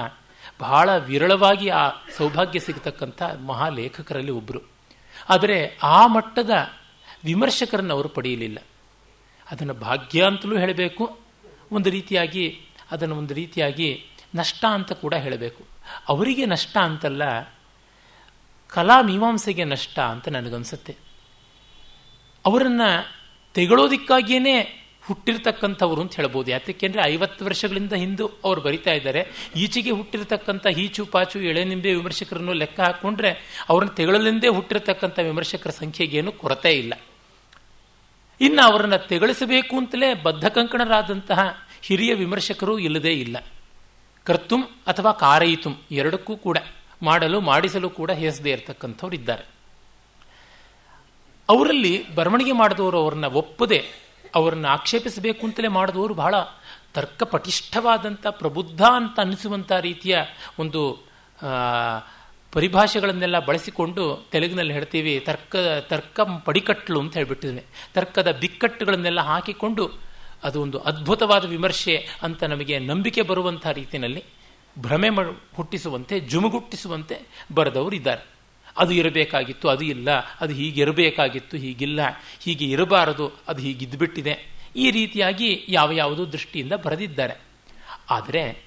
[0.60, 4.73] ಬಹಳ ವಿರಳವಾಗಿ ಆ ಸೌಭಾಗ್ಯ ಸಿಗತಕ್ಕಂಥ ಮಹಾಲೇಖಕರಲ್ಲಿ ಒಬ್ಬರು
[5.28, 6.50] ಆದರೆ ಆ ಮಟ್ಟದ
[7.24, 8.58] ವಿಮರ್ಶಕರನ್ನು ಅವರು ಪಡೆಯಲಿಲ್ಲ.
[9.50, 11.20] ಅದನ್ನು ಭಾಗ್ಯ ಅಂತಲೂ ಹೇಳಬೇಕು.
[11.72, 15.64] ಒಂದು ರೀತಿಯಾಗಿ ಅದನ್ನು ಒಂದು ರೀತಿಯಾಗಿ ನಷ್ಟ ಅಂತ ಕೂಡ ಹೇಳಬೇಕು.
[16.08, 17.40] ಅವರಿಗೆ ನಷ್ಟ ಅಂತಲ್ಲ,
[18.68, 20.96] ಕಲಾ ಮೀಮಾಂಸೆಗೆ ನಷ್ಟ ಅಂತ ನನಗನ್ಸುತ್ತೆ.
[22.46, 23.06] ಅವರನ್ನು
[23.54, 26.50] ತೆಗಳೋದಿಕ್ಕಾಗಿಯೇ ಹುಟ್ಟಿರ್ತಕ್ಕಂಥವ್ರು ಅಂತ ಹೇಳ್ಬೋದು.
[26.50, 29.26] ಯಾತಕ್ಕೆಂದರೆ ಐವತ್ತು ವರ್ಷಗಳಿಂದ ಹಿಂದೂ ಅವರು ಬರಿತಾ ಇದ್ದಾರೆ.
[29.56, 36.94] ಈಚೆಗೆ ಹುಟ್ಟಿರ್ತಕ್ಕಂಥ ಈಚು ಪಾಚು ಎಳೆನಿಂಬೆ ವಿಮರ್ಶಕರನ್ನು ಲೆಕ್ಕ ಹಾಕ್ಕೊಂಡ್ರೆ ಅವ್ರನ್ನ ತೆಗಳಲೆಂದೇ ಹುಟ್ಟಿರ್ತಕ್ಕಂಥ ವಿಮರ್ಶಕರ ಸಂಖ್ಯೆಗೇನು ಕೊರತೆ ಇಲ್ಲ.
[38.40, 43.36] ಇನ್ನು ಅವರನ್ನು ತೆಗಳಿಸಬೇಕು ಅಂತಲೇ ಬದ್ಧ ಕಂಕಣರಾದಂತಹ ಹಿರಿಯ ವಿಮರ್ಶಕರು ಇಲ್ಲದೇ ಇಲ್ಲ.
[44.24, 46.58] ಕರ್ತುಂ ಅಥವಾ ಕಾರಯಿತುಂ ಎರಡಕ್ಕೂ ಕೂಡ
[47.02, 49.44] ಮಾಡಲು, ಮಾಡಿಸಲು ಕೂಡ ಹೆಸದೇ ಇರತಕ್ಕಂಥವ್ರು ಇದ್ದಾರೆ
[51.48, 54.03] ಅವರಲ್ಲಿ ಬರವಣಿಗೆ ಮಾಡಿದವರು ಅವರನ್ನ ಒಪ್ಪದೆ
[54.34, 56.34] ಅವರನ್ನು ಆಕ್ಷೇಪಿಸಬೇಕು ಅಂತಲೇ ಮಾಡಿದವರು ಬಹಳ
[56.94, 60.16] ತರ್ಕ ಪಟಿಷ್ಠವಾದಂಥ ಪ್ರಬುದ್ಧ ಅಂತ ಅನಿಸುವಂಥ ರೀತಿಯ
[60.58, 61.06] ಒಂದು
[62.52, 67.64] ಪರಿಭಾಷೆಗಳನ್ನೆಲ್ಲ ಬಳಸಿಕೊಂಡು ತೆಲುಗಿನಲ್ಲಿ ಹೇಳ್ತೀವಿ, ತರ್ಕ ತರ್ಕ ಪಡಿಕಟ್ಲು ಅಂತ ಹೇಳಿಬಿಟ್ಟಿದ್ದೇನೆ.
[67.94, 69.90] ತರ್ಕದ ಬಿಕ್ಕಟ್ಟುಗಳನ್ನೆಲ್ಲ ಹಾಕಿಕೊಂಡು
[70.44, 74.24] ಅದು ಒಂದು ಅದ್ಭುತವಾದ ವಿಮರ್ಶೆ ಅಂತ ನಮಗೆ ನಂಬಿಕೆ ಬರುವಂಥ ರೀತಿಯಲ್ಲಿ
[74.78, 75.08] ಭ್ರಮೆ
[75.54, 77.20] ಹುಟ್ಟಿಸುವಂತೆ, ಜುಮುಗುಟ್ಟಿಸುವಂತೆ
[77.54, 78.33] ಬರೆದವರು ಇದ್ದಾರೆ
[78.76, 82.00] ಅದು ಇರಬೇಕಾಗಿತ್ತು, ಅದು ಇಲ್ಲ, ಅದು ಹೀಗಿರಬೇಕಾಗಿತ್ತು ಹೀಗಿಲ್ಲ,
[82.40, 87.40] ಹೀಗೆ ಇರಬಾರದು, ಅದು ಹೀಗಿದ್ದುಬಿಟ್ಟಿದೆ ಈ ರೀತಿಯಾಗಿ ಯಾವ ಯಾವುದೋ ದೃಷ್ಟಿಯಿಂದ ಬರೆದಿದ್ದಾರೆ.
[88.10, 88.64] ಆದರೆ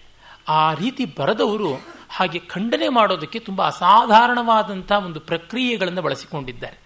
[0.47, 1.73] ಆ ರೀತಿ ಬರೆದವರು
[2.09, 6.77] ಹಾಗೆ ಖಂಡನೆ ಮಾಡೋದಕ್ಕೆ ತುಂಬ ಅಸಾಧಾರಣವಾದಂಥ ಒಂದು ಪ್ರಕ್ರಿಯೆಗಳನ್ನು ಬಳಸಿಕೊಂಡಿದ್ದಾರೆ.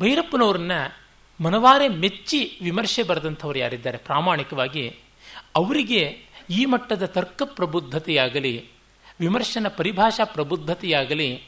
[0.00, 0.72] ಭೈರಪ್ಪನವ್ರನ್ನ
[1.40, 3.98] ಮನವಾರೆ ಮೆಚ್ಚಿ ವಿಮರ್ಶೆ ಬರೆದಂಥವ್ರು ಯಾರಿದ್ದಾರೆ?
[3.98, 4.88] ಪ್ರಾಮಾಣಿಕವಾಗಿ
[5.54, 8.70] ಅವರಿಗೆ ಈ ಮಟ್ಟದ ತರ್ಕ ಪ್ರಬುದ್ಧತೆಯಾಗಲಿ
[9.20, 11.42] ವಿಮರ್ಶನ ಪರಿಭಾಷಾ ಪ್ರಬುದ್ಧತೆಯಾಗಲಿ,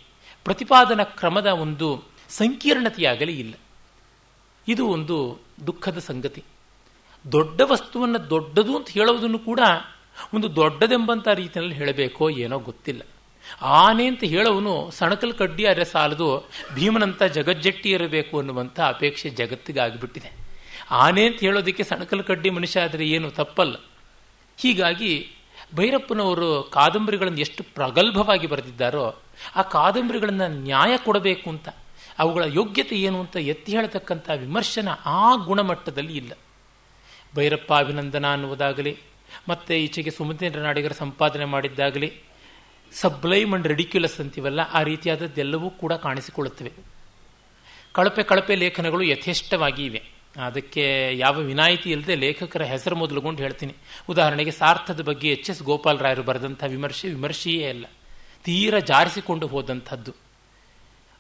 [0.45, 3.55] ಪ್ರತಿಪಾದನಾ ಕ್ರಮದ ಒಂದು ಸಂಕೀರ್ಣತೆಯಾಗಲಿ ಇಲ್ಲ.
[4.69, 6.45] ಇದು ಒಂದು ದುಃಖದ ಸಂಗತಿ.
[7.33, 9.61] ದೊಡ್ಡ ವಸ್ತುವನ್ನು ದೊಡ್ಡದು ಅಂತ ಹೇಳೋದನ್ನು ಕೂಡ
[10.35, 13.03] ಒಂದು ದೊಡ್ಡದೆಂಬಂಥ ರೀತಿಯಲ್ಲಿ ಹೇಳಬೇಕೋ ಏನೋ ಗೊತ್ತಿಲ್ಲ.
[13.63, 20.33] ಆನೆ ಅಂತ ಹೇಳೋವನು ಸಣಕಲ್ ಕಡ್ಡಿ ಅರೆ ಸಾಲದು, ಭೀಮನಂತ ಜಗಜ್ಜಟ್ಟಿ ಇರಬೇಕು ಅನ್ನುವಂಥ ಅಪೇಕ್ಷೆ ಜಗತ್ತಿಗೆ ಆಗಿಬಿಟ್ಟಿದೆ
[20.91, 23.77] ಆನೆ ಅಂತ ಹೇಳೋದಕ್ಕೆ ಸಣಕಲ್ ಕಡ್ಡಿ ಮನುಷ್ಯ ಆದರೆ ಏನು ತಪ್ಪಲ್ಲ.
[24.57, 25.31] ಹೀಗಾಗಿ
[25.75, 29.15] ಭೈರಪ್ಪನವರು ಕಾದಂಬರಿಗಳನ್ನು ಎಷ್ಟು ಪ್ರಗಲ್ಭವಾಗಿ ಬರೆದಿದ್ದಾರೋ
[29.57, 31.69] ಆ ಕಾದಂಬರಿಗಳನ್ನು ನ್ಯಾಯ ಕೊಡಬೇಕು ಅಂತ,
[32.19, 36.33] ಅವುಗಳ ಯೋಗ್ಯತೆ ಏನು ಅಂತ ಎತ್ತಿ ಹೇಳತಕ್ಕಂಥ ವಿಮರ್ಶನ ಆ ಗುಣಮಟ್ಟದಲ್ಲಿ ಇಲ್ಲ.
[37.37, 38.97] ಭೈರಪ್ಪ ಅಭಿನಂದನ ಅನ್ನುವುದಾಗಲಿ,
[39.49, 42.21] ಮತ್ತೆ ಈಚೆಗೆ ಸುಮತೇಂದ್ರ ನಾಡಿಗರ ಸಂಪಾದನೆ ಮಾಡಿದ್ದಾಗಲಿ
[42.93, 46.73] ಸಬ್ಲೈಮ್ ಅಂಡ್ ರೆಡಿಕ್ಯುಲಸ್ ಅಂತೀವಲ್ಲ, ಆ ರೀತಿಯಾದದ್ದೆಲ್ಲವೂ ಕೂಡ ಕಾಣಿಸಿಕೊಳ್ಳುತ್ತವೆ.
[47.93, 50.18] ಕಳಪೆ ಕಳಪೆ ಲೇಖನಗಳು ಯಥೇಷ್ಟವಾಗಿ ಇವೆ.
[50.37, 53.75] ಅದಕ್ಕೆ ಯಾವ ವಿನಾಯಿತಿ ಇಲ್ಲದೆ ಲೇಖಕರ ಹೆಸರು ಮೊದಲುಗೊಂಡು ಹೇಳ್ತೀನಿ.
[54.09, 57.85] ಉದಾಹರಣೆಗೆ ಸಾರ್ಥದ ಬಗ್ಗೆ ಎಚ್ ಎಸ್ ಗೋಪಾಲ್ ರಾಯರು ಬರೆದಂಥ ವಿಮರ್ಶೆ, ವಿಮರ್ಶೆಯೇ ಅಲ್ಲ.
[58.45, 60.13] ತೀರ ಜಾರಿಸಿಕೊಂಡು ಹೋದಂಥದ್ದು.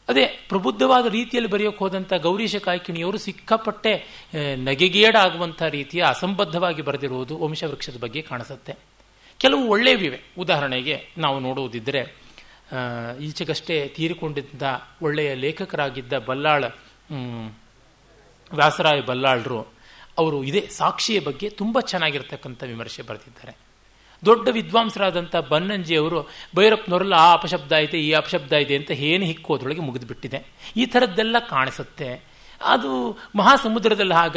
[0.08, 3.92] ಅದೇ ಪ್ರಬುದ್ಧವಾದ ರೀತಿಯಲ್ಲಿ ಬರೆಯೋಕೆ ಹೋದಂಥ ಗೌರೀಶ ಕಾಯ್ಕಿಣಿಯವರು ಸಿಕ್ಕಾಪಟ್ಟೆ
[4.56, 8.76] ನಗೆಗೇಡಾಗುವಂಥ ರೀತಿಯ ಅಸಂಬದ್ಧವಾಗಿ ಬರೆದಿರುವುದು ವಂಶವೃಕ್ಷದ ಬಗ್ಗೆ ಕಾಣಿಸುತ್ತೆ.
[9.38, 12.00] ಕೆಲವು ಒಳ್ಳೆಯವಿವೆ ಉದಾಹರಣೆಗೆ ನಾವು ನೋಡುವುದಿದ್ದರೆ
[13.20, 14.62] ಈಚೆಗಷ್ಟೇ ತೀರಿಕೊಂಡಿದ್ದ
[15.02, 16.64] ಒಳ್ಳೆಯ ಲೇಖಕರಾಗಿದ್ದ ಬಲ್ಲಾಳ
[18.54, 19.66] ವ್ಯಾಸರಾಯ ಬಲ್ಲಾಳರು
[20.18, 23.68] ಅವರು ಇದೇ ಸಾಕ್ಷಿಯ ಬಗ್ಗೆ ತುಂಬ ಚೆನ್ನಾಗಿರ್ತಕ್ಕಂಥ ವಿಮರ್ಶೆ ಬರೆದಿದ್ದಾರೆ
[24.24, 26.22] ದೊಡ್ಡ ವಿದ್ವಾಂಸರಾದಂಥ ಬನ್ನಂಜಿಯವರು
[26.56, 30.46] ಭೈರಪ್ಪನವರೆಲ್ಲ ಆ ಅಪಶಬ್ದ ಐತೆ, ಈ ಅಪಶಬ್ದ ಇದೆ ಅಂತ ಏನು ಹಿಕ್ಕೋದ್ರೊಳಗೆ ಮುಗಿದುಬಿಟ್ಟಿದೆ.
[30.76, 32.24] ಈ ಥರದ್ದೆಲ್ಲ ಕಾಣಿಸುತ್ತೆ.
[32.64, 34.36] ಅದು ಮಹಾಸಮುದ್ರದಲ್ಲಿ ಆಗ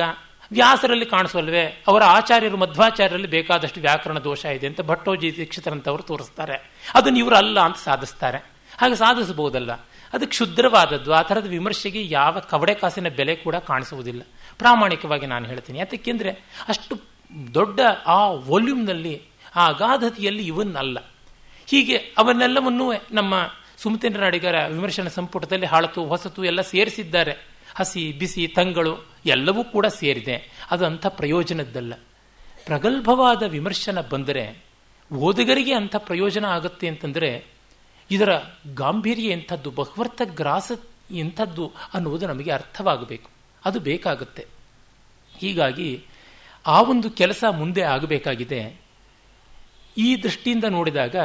[0.51, 1.83] ವ್ಯಾಸರಲ್ಲಿ ಕಾಣಿಸಲ್ವೇ?
[1.87, 6.71] ಅವರ ಆಚಾರ್ಯರು ಮಧ್ವಾಚಾರ್ಯರಲ್ಲಿ ಬೇಕಾದಷ್ಟು ವ್ಯಾಕರಣ ದೋಷ ಇದೆ ಅಂತ ಭಟ್ಟೋಜಿ ದೀಕ್ಷಿತರಂತವರು ತೋರಿಸ್ತಾರೆ.
[6.93, 8.37] ಅದನ್ನು ಇವರು ಅಲ್ಲ ಅಂತ ಸಾಧಿಸ್ತಾರೆ.
[8.77, 9.71] ಹಾಗೆ ಸಾಧಿಸಬಹುದಲ್ಲ.
[10.13, 14.21] ಅದು ಕ್ಷುದ್ರವಾದದ್ದು ಆ ಥರದ ವಿಮರ್ಶೆಗೆ ಯಾವ ಕವಡೆ ಕಾಸಿನ ಬೆಲೆ ಕೂಡ ಕಾಣಿಸುವುದಿಲ್ಲ.
[14.57, 15.79] ಪ್ರಾಮಾಣಿಕವಾಗಿ ನಾನು ಹೇಳ್ತೀನಿ.
[15.79, 16.31] ಯಾತಕ್ಕೆಂದರೆ
[16.67, 16.99] ಅಷ್ಟು
[17.53, 19.21] ದೊಡ್ಡ ಆ ವಾಲ್ಯೂಮ್ನಲ್ಲಿ,
[19.55, 20.97] ಆ ಅಗಾಧತೆಯಲ್ಲಿ ಇವನ್ನಲ್ಲ
[21.67, 23.33] ಹೀಗೆ ಅವನ್ನೆಲ್ಲವನ್ನೂ ನಮ್ಮ
[23.77, 27.31] ಸುಮತೇಂದ್ರ ನಾಡಿಗರ ವಿಮರ್ಶನ ಸಂಪುಟದಲ್ಲಿ ಹಾಳತು ಹೊಸತು ಎಲ್ಲ ಸೇರಿಸಿದ್ದಾರೆ.
[27.75, 30.65] ಹಸಿ, ಬಿಸಿ, ತಂಗಳು ಎಲ್ಲವೂ ಕೂಡ ಸೇರಿದೆ.
[30.71, 31.93] ಅದು ಅಂಥ ಪ್ರಯೋಜನದ್ದಲ್ಲ.
[32.65, 34.63] ಪ್ರಗಲ್ಭವಾದ ವಿಮರ್ಶನ ಬಂದರೆ
[35.13, 37.60] ಓದುಗರಿಗೆ ಅಂಥ ಪ್ರಯೋಜನ ಆಗುತ್ತೆ ಅಂತಂದರೆ
[38.11, 38.29] ಇದರ
[38.73, 40.71] ಗಾಂಭೀರ್ಯ ಎಂಥದ್ದು ಬಹುವರ್ತ ಗ್ರಾಸ
[41.11, 43.29] ಎಂಥದ್ದು ಅನ್ನುವುದು ನಮಗೆ ಅರ್ಥವಾಗಬೇಕು.
[43.65, 44.47] ಅದು ಬೇಕಾಗುತ್ತೆ.
[45.37, 46.05] ಹೀಗಾಗಿ
[46.67, 48.81] ಆ ಒಂದು ಕೆಲಸ ಮುಂದೆ ಆಗಬೇಕಾಗಿದೆ.
[49.97, 51.15] ಈ ದೃಷ್ಟಿಯಿಂದ ನೋಡಿದಾಗ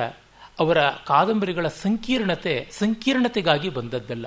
[0.58, 4.26] ಅವರ ಕಾದಂಬರಿಗಳ ಸಂಕೀರ್ಣತೆ, ಸಂಕೀರ್ಣತೆಗಾಗಿ ಬಂದದ್ದಲ್ಲ.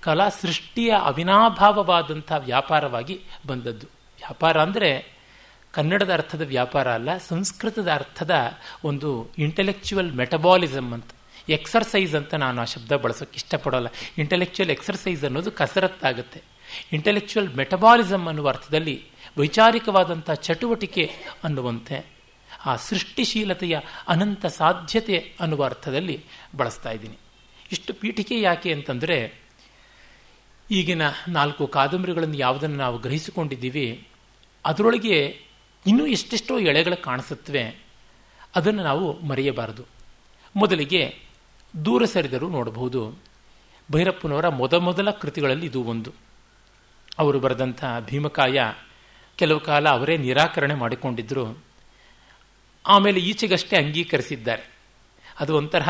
[0.00, 3.86] ಕಲಾ ಸೃಷ್ಟಿಯ ಅವಿನಾಭಾವವಾದಂಥ ವ್ಯಾಪಾರವಾಗಿ ಬಂದದ್ದು.
[4.16, 5.12] ವ್ಯಾಪಾರ ಅಂದರೆ
[5.72, 8.34] ಕನ್ನಡದ ಅರ್ಥದ ವ್ಯಾಪಾರ ಅಲ್ಲ, ಸಂಸ್ಕೃತದ ಅರ್ಥದ
[8.84, 11.06] ಒಂದು ಇಂಟೆಲೆಕ್ಚುವಲ್ ಮೆಟಬಾಲಿಸಮ್ ಅಂತ.
[11.48, 13.86] ಎಕ್ಸರ್ಸೈಸ್ ಅಂತ ನಾನು ಆ ಶಬ್ದ ಬಳಸೋಕೆ ಇಷ್ಟಪಡೋಲ್ಲ.
[14.18, 16.42] ಇಂಟೆಲೆಕ್ಚುಯಲ್ ಎಕ್ಸರ್ಸೈಸ್ ಅನ್ನೋದು ಕಸರತ್ತಾಗುತ್ತೆ.
[16.92, 19.04] ಇಂಟೆಲೆಕ್ಚುಯಲ್ ಮೆಟಬಾಲಿಸಮ್ ಅನ್ನುವ ಅರ್ಥದಲ್ಲಿ
[19.38, 21.10] ವೈಚಾರಿಕವಾದಂಥ ಚಟುವಟಿಕೆ
[21.44, 22.06] ಅನ್ನುವಂತೆ,
[22.66, 26.24] ಆ ಸೃಷ್ಟಿಶೀಲತೆಯ ಅನಂತ ಸಾಧ್ಯತೆ ಅನ್ನುವ ಅರ್ಥದಲ್ಲಿ
[26.56, 27.16] ಬಳಸ್ತಾ ಇದ್ದೀನಿ.
[27.72, 29.34] ಇಷ್ಟು ಪೀಠಿಕೆ ಯಾಕೆ ಅಂತಂದರೆ,
[30.70, 34.06] ಈಗಿನ ನಾಲ್ಕು ಕಾದಂಬರಿಗಳನ್ನು ಯಾವುದನ್ನು ನಾವು ಗ್ರಹಿಸಿಕೊಂಡಿದ್ದೀವಿ,
[34.64, 35.40] ಅದರೊಳಗೆ
[35.86, 37.76] ಇನ್ನೂ ಎಷ್ಟೆಷ್ಟೋ ಎಳೆಗಳು ಕಾಣಿಸುತ್ತವೆ,
[38.56, 39.84] ಅದನ್ನು ನಾವು ಮರೆಯಬಾರದು.
[40.56, 41.29] ಮೊದಲಿಗೆ
[41.84, 43.18] ದೂರ ಸರಿದರೂ ನೋಡಬಹುದು.
[43.92, 46.12] ಭೈರಪ್ಪನವರ ಮೊದಮೊದಲ ಕೃತಿಗಳಲ್ಲಿ ಇದು ಒಂದು.
[47.18, 48.72] ಅವರು ಬರೆದಂಥ ಭೀಮಕಾಯ
[49.36, 51.64] ಕೆಲವು ಕಾಲ ಅವರೇ ನಿರಾಕರಣೆ ಮಾಡಿಕೊಂಡಿದ್ದರು
[52.86, 54.70] ಆಮೇಲೆ ಈಚೆಗಷ್ಟೇ ಅಂಗೀಕರಿಸಿದ್ದಾರೆ.
[55.40, 55.82] ಅದು ಒಂಥರ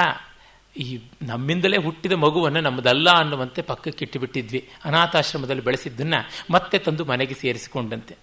[0.77, 4.69] ಈ ನಮ್ಮಿಂದಲೇ ಹುಟ್ಟಿದ ಮಗುವನ್ನು ನಮ್ಮದಲ್ಲ ಅನ್ನುವಂತೆ ಪಕ್ಕಕ್ಕೆ ಇಟ್ಟುಬಿಟ್ಟಿದ್ವಿ.
[4.85, 8.17] ಅನಾಥಾಶ್ರಮದಲ್ಲಿ ಬೆಳೆಸಿದ್ದನ್ನು ಮತ್ತೆ ತಂದು ಮನೆಗೆ ಸೇರಿಸಿಕೊಂಡಂತೆ.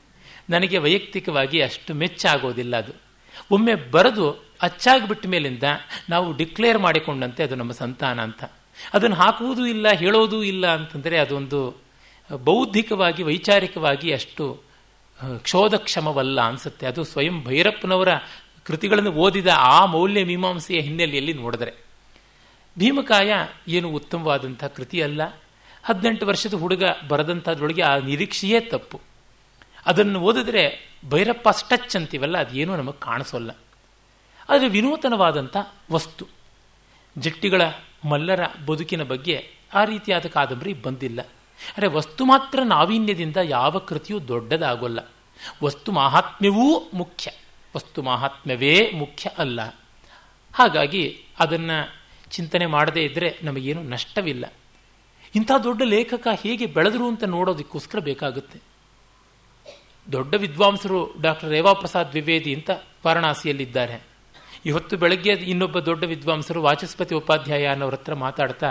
[0.49, 2.91] ನನಗೆ ವೈಯಕ್ತಿಕವಾಗಿ ಅಷ್ಟು ಮೆಚ್ಚಾಗೋದಿಲ್ಲ ಅದು.
[3.51, 5.63] ಒಮ್ಮೆ ಬರೆದು ಅಚ್ಚಾಗಿಬಿಟ್ಟ ಮೇಲಿಂದ
[6.09, 8.43] ನಾವು ಡಿಕ್ಲೇರ್ ಮಾಡಿಕೊಂಡಂತೆ ಅದು ನಮ್ಮ ಸಂತಾನ ಅಂತ.
[8.93, 11.75] ಅದನ್ನು ಹಾಕುವುದೂ ಇಲ್ಲ, ಹೇಳೋದೂ ಇಲ್ಲ ಅಂತಂದರೆ ಅದೊಂದು
[12.43, 14.61] ಬೌದ್ಧಿಕವಾಗಿ, ವೈಚಾರಿಕವಾಗಿ ಅಷ್ಟು
[15.37, 16.87] ಕ್ಷೋಧಕ್ಷಮವಲ್ಲ ಅನಿಸುತ್ತೆ.
[16.87, 18.07] ಅದು ಸ್ವಯಂ ಭೈರಪ್ಪನವರ
[18.63, 21.73] ಕೃತಿಗಳನ್ನು ಓದಿದ ಆ ಮೌಲ್ಯ ಮೀಮಾಂಸೆಯ ಹಿನ್ನೆಲೆಯಲ್ಲಿ ನೋಡಿದರೆ.
[22.79, 23.33] ಭೀಮಕಾಯ
[23.67, 25.21] ಏನು ಉತ್ತಮವಾದಂಥ ಕೃತಿ ಅಲ್ಲ.
[25.83, 29.01] ಹದಿನೆಂಟು ವರ್ಷದ ಹುಡುಗ ಬರೆದಂಥದ್ರೊಳಗೆ ಆ ನಿರೀಕ್ಷೆಯೇ ತಪ್ಪು.
[29.85, 33.51] ಅದನ್ನು ಓದಿದ್ರೆ ಭೈರಪ್ಪ ಸ್ಟಚ್ ಅಂತೀವಲ್ಲ, ಅದೇನೂ ನಮಗೆ ಕಾಣಿಸೋಲ್ಲ.
[34.49, 35.57] ಆದರೆ ವಿನೂತನವಾದಂಥ
[35.91, 36.27] ವಸ್ತು.
[37.17, 37.61] ಜಟ್ಟಿಗಳ
[38.05, 41.21] ಮಲ್ಲರ ಬದುಕಿನ ಬಗ್ಗೆ ಆ ರೀತಿಯಾದ ಕಾದಂಬರಿ ಬಂದಿಲ್ಲ.
[41.77, 44.99] ಅರೆ ವಸ್ತು ಮಾತ್ರ ನಾವೀನ್ಯದಿಂದ ಯಾವ ಕೃತಿಯೂ ದೊಡ್ಡದಾಗೋಲ್ಲ.
[45.63, 47.31] ವಸ್ತು ಮಾಹಾತ್ಮ್ಯವೂ ಮುಖ್ಯ.
[47.75, 49.61] ವಸ್ತು ಮಾಹಾತ್ಮ್ಯವೇ ಮುಖ್ಯ ಅಲ್ಲ.
[50.53, 51.95] ಹಾಗಾಗಿ ಅದನ್ನು
[52.29, 54.53] ಚಿಂತನೆ ಮಾಡದೇ ಇದ್ದರೆ ನಮಗೇನು ನಷ್ಟವಿಲ್ಲ.
[55.35, 58.59] ಇಂಥ ದೊಡ್ಡ ಲೇಖಕ ಹೇಗೆ ಬೆಳೆದರು ಅಂತ ನೋಡೋದಕ್ಕೋಸ್ಕರ ಬೇಕಾಗುತ್ತೆ.
[60.11, 62.69] ದೊಡ್ಡ ವಿದ್ವಾಂಸರು ಡಾಕ್ಟರ್ ರೇವಾ ಪ್ರಸಾದ್ ದ್ವಿವೇದಿ ಅಂತ
[63.05, 64.06] ವಾರಣಾಸಿಯಲ್ಲಿದ್ದಾರೆ.
[64.67, 68.69] ಇವತ್ತು ಬೆಳಗ್ಗೆ ಇನ್ನೊಬ್ಬ ದೊಡ್ಡ ವಿದ್ವಾಂಸರು ವಾಚಸ್ಪತಿ ಉಪಾಧ್ಯಾಯ ಅನ್ನೋರ ಹತ್ರ ಮಾತಾಡ್ತಾ,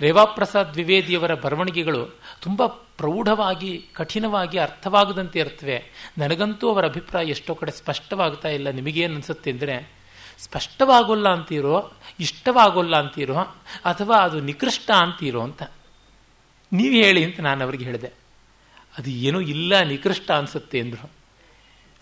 [0.00, 5.78] ರೇವಾಪ್ರಸಾದ್ ದ್ವಿವೇದಿಯವರ ಬರವಣಿಗೆಗಳು ತುಂಬ ಪ್ರೌಢವಾಗಿ, ಕಠಿಣವಾಗಿ ಅರ್ಥವಾಗದಂತೆ ಇರ್ತವೆ
[6.18, 8.70] ನನಗಂತೂ ಅವರ ಅಭಿಪ್ರಾಯ ಎಷ್ಟೋ ಕಡೆ ಸ್ಪಷ್ಟವಾಗ್ತಾ ಇಲ್ಲ.
[8.70, 9.76] ನಿಮಗೇನು ಅನಿಸುತ್ತೆ ಅಂದರೆ,
[10.38, 13.38] ಸ್ಪಷ್ಟವಾಗೋಲ್ಲ ಅಂತೀರೋ, ಇಷ್ಟವಾಗೋಲ್ಲ ಅಂತೀರೋ,
[13.84, 15.62] ಅಥವಾ ಅದು ನಿಕೃಷ್ಟ ಅಂತೀರೋ ಅಂತ.
[16.72, 18.12] ನೀವು ಹೇಳಿ ಅಂತ ನಾನು ಅವ್ರಿಗೆ ಹೇಳಿದೆ.
[18.98, 21.10] ಅದು ಏನೂ ಇಲ್ಲ, ನಿಕೃಷ್ಟ ಅನಿಸುತ್ತೆ ಅಂದರು.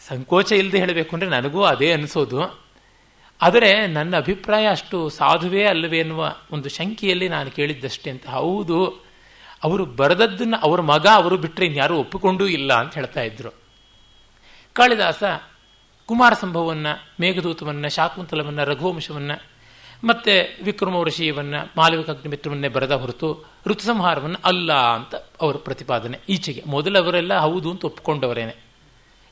[0.08, 2.69] ಸಂಕೋಚ ಇಲ್ಲದೆ ಹೇಳಬೇಕು ಅಂದರೆ ನನಗೂ ಅದೇ ಅನಿಸೋದು.
[3.42, 8.28] ಆದರೆ ನನ್ನ ಅಭಿಪ್ರಾಯ ಅಷ್ಟು ಸಾಧುವೇ ಅಲ್ಲವೇ ಎನ್ನುವ ಒಂದು ಶಂಕೆಯಲ್ಲಿ ನಾನು ಕೇಳಿದ್ದಷ್ಟೇ ಅಂತ.
[8.28, 8.86] ಹೌದು,
[9.64, 13.50] ಅವರು ಬರೆದದ್ದನ್ನು ಅವರ ಮಗ ಅವರು ಬಿಟ್ಟರೆ ಇನ್ಯಾರೂ ಒಪ್ಪಿಕೊಂಡೂ ಇಲ್ಲ ಅಂತ ಹೇಳ್ತಾ ಇದ್ರು.
[14.72, 15.22] ಕಾಳಿದಾಸ
[16.06, 19.42] ಕುಮಾರ ಸಂಭವವನ್ನು ಮೇಘದೂತವನ್ನು, ಶಾಕುಂತಲವನ್ನು, ರಘುವಂಶವನ್ನು,
[20.04, 20.58] ಮತ್ತೆ
[21.02, 26.62] ಋಷಿಯವನ್ನು, ಮಾಲವಿಕ ಅಗ್ನಿಮಿತ್ರವನ್ನೇ ಬರೆದ ಹೊರತು ಋತುಸಂಹಾರವನ್ನು ಅಲ್ಲ ಅಂತ ಅವರ ಪ್ರತಿಪಾದನೆ ಈಚೆಗೆ.
[26.66, 28.69] ಮೊದಲವರೆಲ್ಲ ಹೌದು ಅಂತ ಒಪ್ಪಿಕೊಂಡವರೇನೆ.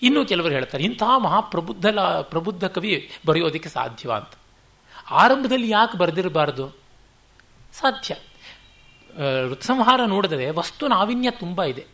[0.03, 1.87] ಇನ್ನೂ ಕೆಲವರು ಹೇಳ್ತಾರೆ ಇಂತಹ ಮಹಾಪ್ರಬುದ್ಧ
[2.23, 4.35] ಪ್ರಬುದ್ಧ ಕವಿ ಬರೆಯೋದಕ್ಕೆ ಸಾಧ್ಯವ ಅಂತ.
[5.11, 6.71] ಆರಂಭದಲ್ಲಿ ಯಾಕೆ ಬರೆದಿರಬಾರ್ದು?
[7.73, 8.17] ಸಾಧ್ಯ.
[9.51, 11.87] ಋತುಸಂಹಾರ ನೋಡಿದರೆ ವಸ್ತು ನಾವಿನ್ಯ ತುಂಬ ಇದೆ,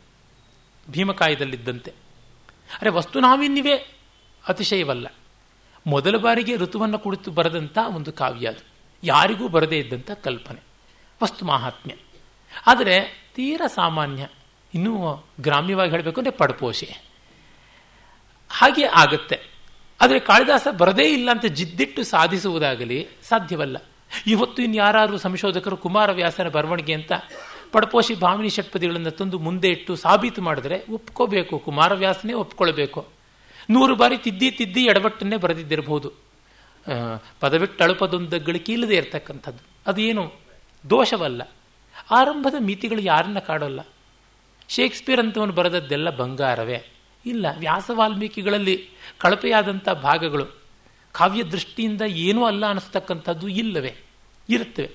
[0.90, 1.90] ಭೀಮಕಾಯದಲ್ಲಿದ್ದಂತೆ.
[2.80, 4.00] ಅರೆ, ವಸ್ತು ನಾವಿನ್ಯವೇ
[4.48, 5.06] ಅತಿಶಯವಲ್ಲ.
[5.86, 8.66] ಮೊದಲ ಬಾರಿಗೆ ಋತುವನ್ನು ಕುರಿತು ಬರೆದಂಥ ಒಂದು ಕಾವ್ಯ ಅದು.
[9.04, 10.60] ಯಾರಿಗೂ ಬರದೇ ಇದ್ದಂಥ ಕಲ್ಪನೆ.
[11.22, 11.94] ವಸ್ತು ಮಾಹಾತ್ಮ್ಯ.
[12.66, 14.28] ಆದರೆ, ತೀರ ಸಾಮಾನ್ಯ,
[14.74, 17.13] ಇನ್ನೂ ಗ್ರಾಮ್ಯವಾಗಿ ಹೇಳಬೇಕು ಅಂದರೆ ಪಡಪೋಷೆ.
[18.58, 19.38] ಹಾಗೆ ಆಗುತ್ತೆ.
[20.00, 23.76] ಆದರೆ ಕಾಳಿದಾಸ ಬರದೇ ಇಲ್ಲ ಅಂತ ಜಿದ್ದಿಟ್ಟು ಸಾಧಿಸುವುದಾಗಲಿ ಸಾಧ್ಯವಲ್ಲ.
[24.26, 27.12] ಇವತ್ತು ಇನ್ನು ಯಾರು ಸಂಶೋಧಕರು ಕುಮಾರವ್ಯಾಸನ ಬರವಣಿಗೆ ಅಂತ
[27.72, 33.00] ಪಡಪೋಷಿ ಭಾಮಿನಿ ಷಟ್ಪದಿಗಳನ್ನು ತಂದು ಮುಂದೆ ಇಟ್ಟು ಸಾಬೀತು ಮಾಡಿದ್ರೆ ಒಪ್ಕೋಬೇಕು ಕುಮಾರವ್ಯಾಸನೇ ಒಪ್ಕೊಳ್ಬೇಕು.
[33.70, 36.12] ನೂರು ಬಾರಿ ತಿದ್ದಿ ತಿದ್ದಿ ಎಡವಟ್ಟನ್ನೇ ಬರೆದಿದ್ದಿರಬಹುದು
[37.40, 39.62] ಪದವಿಟ್ಟು ಕೀಲದೇ ಇಲ್ಲದೆ ಇರತಕ್ಕಂಥದ್ದು.
[39.86, 40.32] ಅದೇನು
[40.90, 41.42] ದೋಷವಲ್ಲ.
[42.10, 43.80] ಆರಂಭದ ಮಿತಿಗಳು ಯಾರನ್ನ ಕಾಡೋಲ್ಲ.
[44.68, 46.78] ಶೇಕ್ಸ್ಪಿಯರ್ ಅಂತವನು ಬರೆದದ್ದೆಲ್ಲ ಬಂಗಾರವೇ.
[47.26, 50.46] ಇಲ್ಲ, ವ್ಯಾಸ ವಾಲ್ಮೀಕಿಗಳಲ್ಲಿ ಕಳಪೆಯಾದಂಥ ಭಾಗಗಳು
[51.12, 53.96] ಕಾವ್ಯ ದೃಷ್ಟಿಯಿಂದ ಏನೂ ಅಲ್ಲ ಅನ್ನಿಸ್ತಕ್ಕಂಥದ್ದು ಇಲ್ಲವೇ?
[54.48, 54.90] ಇರುತ್ತವೆ.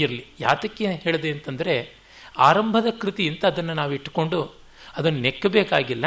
[0.00, 0.26] ಇರಲಿ.
[0.40, 1.96] ಯಾತಕ್ಕೆ ಹೇಳಿದೆ ಅಂತಂದರೆ
[2.38, 4.60] ಆರಂಭದ ಕೃತಿ ಅಂತ ಅದನ್ನು ನಾವು ಇಟ್ಟುಕೊಂಡು
[4.96, 6.04] ಅದನ್ನು ನೆಕ್ಕಬೇಕಾಗಿಲ್ಲ.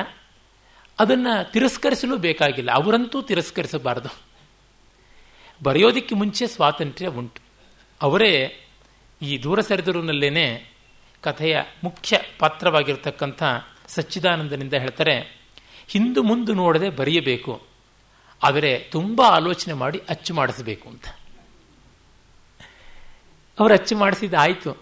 [0.99, 2.71] ಅದನ್ನು ತಿರಸ್ಕರಿಸಲು ಬೇಕಾಗಿಲ್ಲ.
[2.71, 4.15] ಅವರಂತೂ ತಿರಸ್ಕರಿಸಬಾರದು.
[5.63, 7.41] ಬರೆಯೋದಕ್ಕೆ ಮುಂಚೆ ಸ್ವಾತಂತ್ರ್ಯ ಉಂಟು.
[8.01, 8.59] ಅವರೇ
[9.21, 10.71] ಈ ದೂರ ಸರಿದರೂನಲ್ಲೇನೆ
[11.21, 13.43] ಕಥೆಯ ಮುಖ್ಯ ಪಾತ್ರವಾಗಿರ್ತಕ್ಕಂಥ
[13.89, 15.41] ಸಚ್ಚಿದಾನಂದನಿಂದ ಹೇಳ್ತಾರೆ,
[15.87, 17.61] ಹಿಂದು ಮುಂದೆ ನೋಡದೆ ಬರೆಯಬೇಕು,
[18.43, 21.07] ಆದರೆ ತುಂಬ ಆಲೋಚನೆ ಮಾಡಿ ಅಚ್ಚು ಮಾಡಿಸಬೇಕು ಅಂತ.
[23.59, 24.77] ಅವರು ಅಚ್ಚು ಮಾಡಿಸಿದ ಆಯಿತು.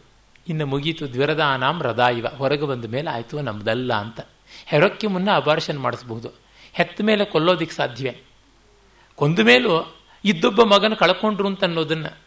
[0.48, 1.14] ಇನ್ನು ಮುಗೀತು.
[1.14, 2.28] ದ್ವಿರದಾನಾಂ ರದಾಯಿವ.
[2.28, 4.20] ಹೊರಗೆ ಬಂದ ಮೇಲೆ ಆಯಿತು ನಮ್ದಲ್ಲ ಅಂತ.
[4.66, 6.32] ಹೆರೋಕ್ಕೆ ಮುನ್ನ ಅಬಾರ್ಷನ್ ಮಾಡಿಸಬಹುದು.
[6.74, 8.24] ಹೆತ್ತ ಮೇಲೆ ಕೊಲ್ಲೋದಿಕ್ಕೆ ಸಾಧ್ಯವೇ?
[9.16, 12.18] ಕೊಂದ ಮೇಲೂ ಇದ್ದೊಬ್ಬ ಮಗನ ಕಳ್ಕೊಂಡ್ರು ಅಂತ ಅನ್ನೋದನ್ನು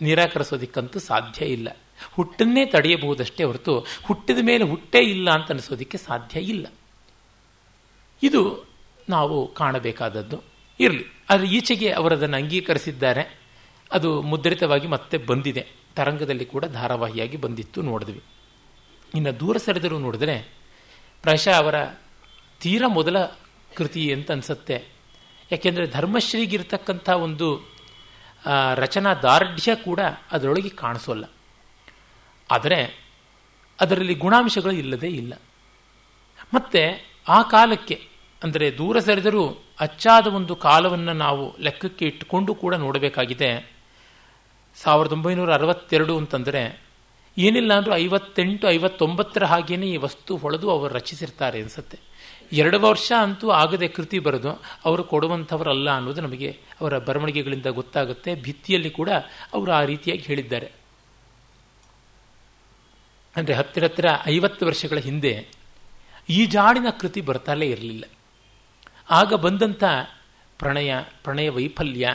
[0.00, 1.68] ನಿರಾಕರಿಸೋದಿಕ್ಕಂತೂ ಸಾಧ್ಯ ಇಲ್ಲ.
[2.12, 6.66] ಹುಟ್ಟನ್ನೇ ತಡೆಯಬಹುದಷ್ಟೇ ಹೊರತು ಹುಟ್ಟಿದ ಮೇಲೆ ಹುಟ್ಟೇ ಇಲ್ಲ ಅಂತ ಅನಿಸೋದಕ್ಕೆ ಸಾಧ್ಯ ಇಲ್ಲ.
[8.22, 8.64] ಇದು
[9.08, 10.42] ನಾವು ಕಾಣಬೇಕಾದದ್ದು.
[10.80, 13.40] ಇರಲಿ ಆದರೆ ಈಚೆಗೆ ಅವರದನ್ನು ಅಂಗೀಕರಿಸಿದ್ದಾರೆ.
[13.92, 15.66] ಅದು ಮುದ್ರಿತವಾಗಿ ಮತ್ತೆ ಬಂದಿದೆ.
[15.96, 18.22] ತರಂಗದಲ್ಲಿ ಕೂಡ ಧಾರಾವಾಹಿಯಾಗಿ ಬಂದಿತ್ತು ನೋಡಿದ್ವಿ.
[19.14, 20.58] ಇನ್ನು ದೂರ ಸರಿದರೂ ನೋಡಿದ್ರೆ
[21.22, 21.74] ಪ್ರಾಯಶಃ ಅವರ
[22.60, 23.24] ತೀರ ಮೊದಲ
[23.76, 24.84] ಕೃತಿ ಅಂತ ಅನಿಸುತ್ತೆ.
[25.52, 27.60] ಯಾಕೆಂದರೆ ಧರ್ಮಶ್ರೀಗಿರ್ತಕ್ಕಂಥ ಒಂದು
[28.74, 30.00] ರಚನಾ ದಾರ್ಢ್ಯ ಕೂಡ
[30.32, 31.24] ಅದರೊಳಗೆ ಕಾಣಿಸೋಲ್ಲ.
[32.50, 32.78] ಆದರೆ
[33.78, 35.32] ಅದರಲ್ಲಿ ಗುಣಾಂಶಗಳು ಇಲ್ಲದೇ ಇಲ್ಲ.
[36.54, 36.82] ಮತ್ತೆ
[37.36, 37.96] ಆ ಕಾಲಕ್ಕೆ,
[38.42, 39.42] ಅಂದರೆ ದೂರ ಸರಿದರೂ
[39.80, 43.50] ಅಚ್ಚಾದ ಒಂದು ಕಾಲವನ್ನು ನಾವು ಲೆಕ್ಕಕ್ಕೆ ಇಟ್ಟುಕೊಂಡು ಕೂಡ ನೋಡಬೇಕಾಗಿದೆ.
[44.76, 46.62] ಸಾವಿರದ ಒಂಬೈನೂರ ಅರವತ್ತೆರಡು ಅಂತಂದರೆ
[47.36, 51.98] ಏನಿಲ್ಲ ಅಂದರೂ ಐವತ್ತೆಂಟು, ಐವತ್ತೊಂಬತ್ತರ ಹಾಗೇನೆ ಈ ವಸ್ತು ಹೊಳೆದು ಅವರು ರಚಿಸಿರ್ತಾರೆ ಅನಿಸುತ್ತೆ.
[52.60, 54.52] ಎರಡು ವರ್ಷ ಅಂತೂ ಆಗದೆ ಕೃತಿ ಬರೆದು
[54.88, 58.30] ಅವರು ಕೊಡುವಂಥವರಲ್ಲ ಅನ್ನೋದು ನಮಗೆ ಅವರ ಬರವಣಿಗೆಗಳಿಂದ ಗೊತ್ತಾಗುತ್ತೆ.
[58.46, 59.10] ಭಿತ್ತಿಯಲ್ಲಿ ಕೂಡ
[59.54, 60.68] ಅವರು ಆ ರೀತಿಯಾಗಿ ಹೇಳಿದ್ದಾರೆ.
[63.36, 65.48] ಅಂದರೆ ಹತ್ತಿರ ಹತ್ತಿರ ಐವತ್ತು ವರ್ಷಗಳ ಹಿಂದೆ
[66.28, 68.04] ಈ ಜಾಡಿನ ಕೃತಿ ಬರ್ತಾಲೇ ಇರಲಿಲ್ಲ.
[69.10, 69.84] ಆಗ ಬಂದಂಥ
[70.58, 72.08] ಪ್ರಣಯ ಪ್ರಣಯ ವೈಫಲ್ಯ,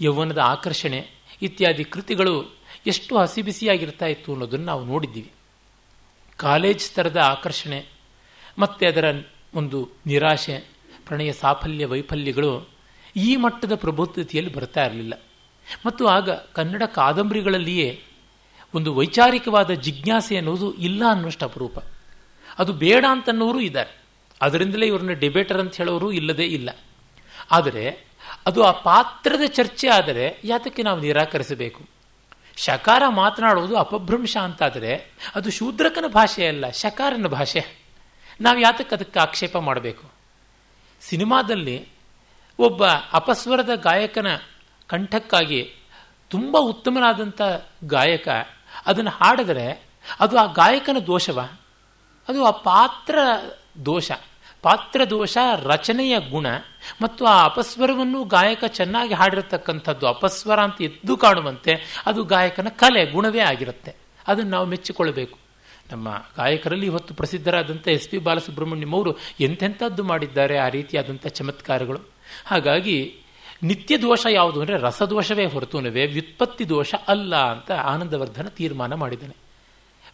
[0.00, 1.10] ಯೌವನದ ಆಕರ್ಷಣೆ
[1.42, 2.34] ಇತ್ಯಾದಿ ಕೃತಿಗಳು
[2.86, 5.30] ಎಷ್ಟು ಹಸಿಬಿಸಿಯಾಗಿರ್ತಾ ಇತ್ತು ಅನ್ನೋದನ್ನು ನಾವು ನೋಡಿದ್ದೀವಿ.
[6.36, 7.86] ಕಾಲೇಜ್ ಸ್ತರದ ಆಕರ್ಷಣೆ,
[8.58, 10.58] ಮತ್ತು ಅದರ ಒಂದು ನಿರಾಶೆ,
[11.06, 12.68] ಪ್ರಣಯ ಸಾಫಲ್ಯ ವೈಫಲ್ಯಗಳು
[13.16, 15.14] ಈ ಮಟ್ಟದ ಪ್ರಬುದ್ಧತೆಯಲ್ಲಿ ಬರ್ತಾ ಇರಲಿಲ್ಲ.
[15.86, 18.02] ಮತ್ತು ಆಗ ಕನ್ನಡ ಕಾದಂಬರಿಗಳಲ್ಲಿಯೇ
[18.74, 21.78] ಒಂದು ವೈಚಾರಿಕವಾದ ಜಿಜ್ಞಾಸೆ ಅನ್ನೋದು ಇಲ್ಲ ಅನ್ನೋಷ್ಟು ಅಪರೂಪ
[22.58, 24.00] ಅದು ಬೇಡ ಅಂತನ್ನೋರು ಇದ್ದಾರೆ.
[24.42, 26.70] ಅದರಿಂದಲೇ ಇವ್ರನ್ನ ಡಿಬೇಟರ್ ಅಂತ ಹೇಳೋರು ಇಲ್ಲದೇ ಇಲ್ಲ.
[27.50, 28.04] ಆದರೆ
[28.46, 31.84] ಅದು ಆ ಪಾತ್ರದ ಚರ್ಚೆ ಆದರೆ ಯಾತಕ್ಕೆ ನಾವು ನಿರಾಕರಿಸಬೇಕು?
[32.56, 37.80] ಶಕಾರ ಮಾತನಾಡುವುದು ಅಪಭ್ರಂಶ ಅಂತಾದರೆ ಅದು ಶೂದ್ರಕನ ಭಾಷೆ ಅಲ್ಲ, ಶಕಾರನ ಭಾಷೆ.
[38.40, 40.10] ನಾವು ಯಾತಕ್ಕೆ ಅದಕ್ಕೆ ಆಕ್ಷೇಪ ಮಾಡಬೇಕು?
[41.00, 41.88] ಸಿನಿಮಾದಲ್ಲಿ
[42.58, 44.26] ಒಬ್ಬ ಅಪಸ್ವರದ ಗಾಯಕನ
[44.86, 45.74] ಕಂಠಕ್ಕಾಗಿ
[46.28, 47.42] ತುಂಬ ಉತ್ತಮನಾದಂಥ
[47.84, 48.28] ಗಾಯಕ
[48.86, 49.86] ಅದನ್ನು ಹಾಡಿದರೆ
[50.20, 51.48] ಅದು ಆ ಗಾಯಕನ ದೋಷವ?
[52.28, 53.18] ಅದು ಆ ಪಾತ್ರ
[53.86, 54.12] ದೋಷ.
[54.62, 56.46] ಪಾತ್ರ ದೋಷ ರಚನೆಯ ಗುಣ
[57.02, 63.94] ಮತ್ತು ಆ ಅಪಸ್ವರವನ್ನು ಗಾಯಕ ಚೆನ್ನಾಗಿ ಹಾಡಿರತಕ್ಕಂಥದ್ದು, ಅಪಸ್ವರ ಅಂತ ಎದ್ದು ಕಾಣುವಂತೆ ಅದು ಗಾಯಕನ ಕಲೆ, ಗುಣವೇ ಆಗಿರುತ್ತೆ.
[64.28, 65.38] ಅದನ್ನು ನಾವು ಮೆಚ್ಚಿಕೊಳ್ಳಬೇಕು.
[65.92, 72.00] ನಮ್ಮ ಗಾಯಕರಲ್ಲಿ ಇವತ್ತು ಪ್ರಸಿದ್ಧರಾದಂಥ ಎಸ್ ಪಿ ಬಾಲಸುಬ್ರಹ್ಮಣ್ಯಂ ಅವರು ಎಂಥೆಂಥದ್ದು ಮಾಡಿದ್ದಾರೆ ಆ ರೀತಿಯಾದಂಥ ಚಮತ್ಕಾರಗಳು.
[72.46, 73.20] ಹಾಗಾಗಿ
[73.62, 79.36] ನಿತ್ಯ ದೋಷ ಯಾವುದು ಅಂದರೆ ರಸದೋಷವೇ ಹೊರತುನವೇ ವ್ಯುತ್ಪತ್ತಿ ದೋಷ ಅಲ್ಲ ಅಂತ ಆನಂದವರ್ಧನ ತೀರ್ಮಾನ ಮಾಡಿದ್ದಾನೆ.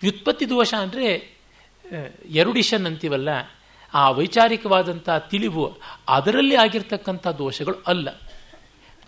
[0.03, 1.07] ವ್ಯುತ್ಪತ್ತಿ ದೋಷ ಅಂದರೆ
[2.41, 3.29] ಎರುಡಿಷನ್ ಅಂತೀವಲ್ಲ,
[3.95, 5.67] ಆ ವೈಚಾರಿಕವಾದಂಥ ತಿಳಿವು
[6.09, 8.09] ಅದರಲ್ಲಿ ಆಗಿರ್ತಕ್ಕಂಥ ದೋಷಗಳು ಅಲ್ಲ.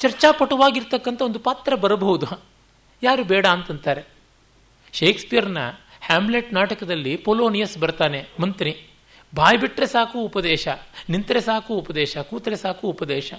[0.01, 2.29] ಚರ್ಚಾಪಟುವಾಗಿರ್ತಕ್ಕಂಥ ಒಂದು ಪಾತ್ರ ಬರಬಹುದು.
[3.03, 4.03] ಯಾರು ಬೇಡ ಅಂತಂತಾರೆ.
[4.95, 5.63] ಶೇಕ್ಸ್ಪಿಯರ್ನ
[6.09, 8.73] ಹ್ಯಾಮ್ಲೆಟ್ ನಾಟಕದಲ್ಲಿ ಪೊಲೋನಿಯಸ್ ಬರ್ತಾನೆ, ಮಂತ್ರಿ.
[9.33, 10.69] ಬಾಯಿ ಬಿಟ್ಟರೆ ಸಾಕು ಉಪದೇಶ,
[11.11, 13.33] ನಿಂತರೆ ಸಾಕು ಉಪದೇಶ, ಕೂತರೆ ಸಾಕು ಉಪದೇಶ.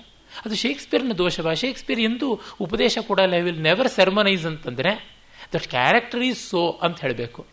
[0.45, 3.33] ಅದು ಶೇಕ್ಸ್ಪಿಯರ್ನ ದೋಷವ ಶೇಕ್ಸ್ಪಿಯರ್ ಎಂದು ಉಪದೇಶ ಕೊಡಲ್ಲ.
[3.33, 5.19] ಐ ವಿಲ್ ನೆವರ್ ಸೆರ್ಮನೈಸ್ ಅಂತಂದರೆ
[5.53, 7.45] ದಟ್ ಕ್ಯಾರೆಕ್ಟರ್ ಈಸ್ ಸೋ ಅಂತ ಹೇಳಬೇಕು.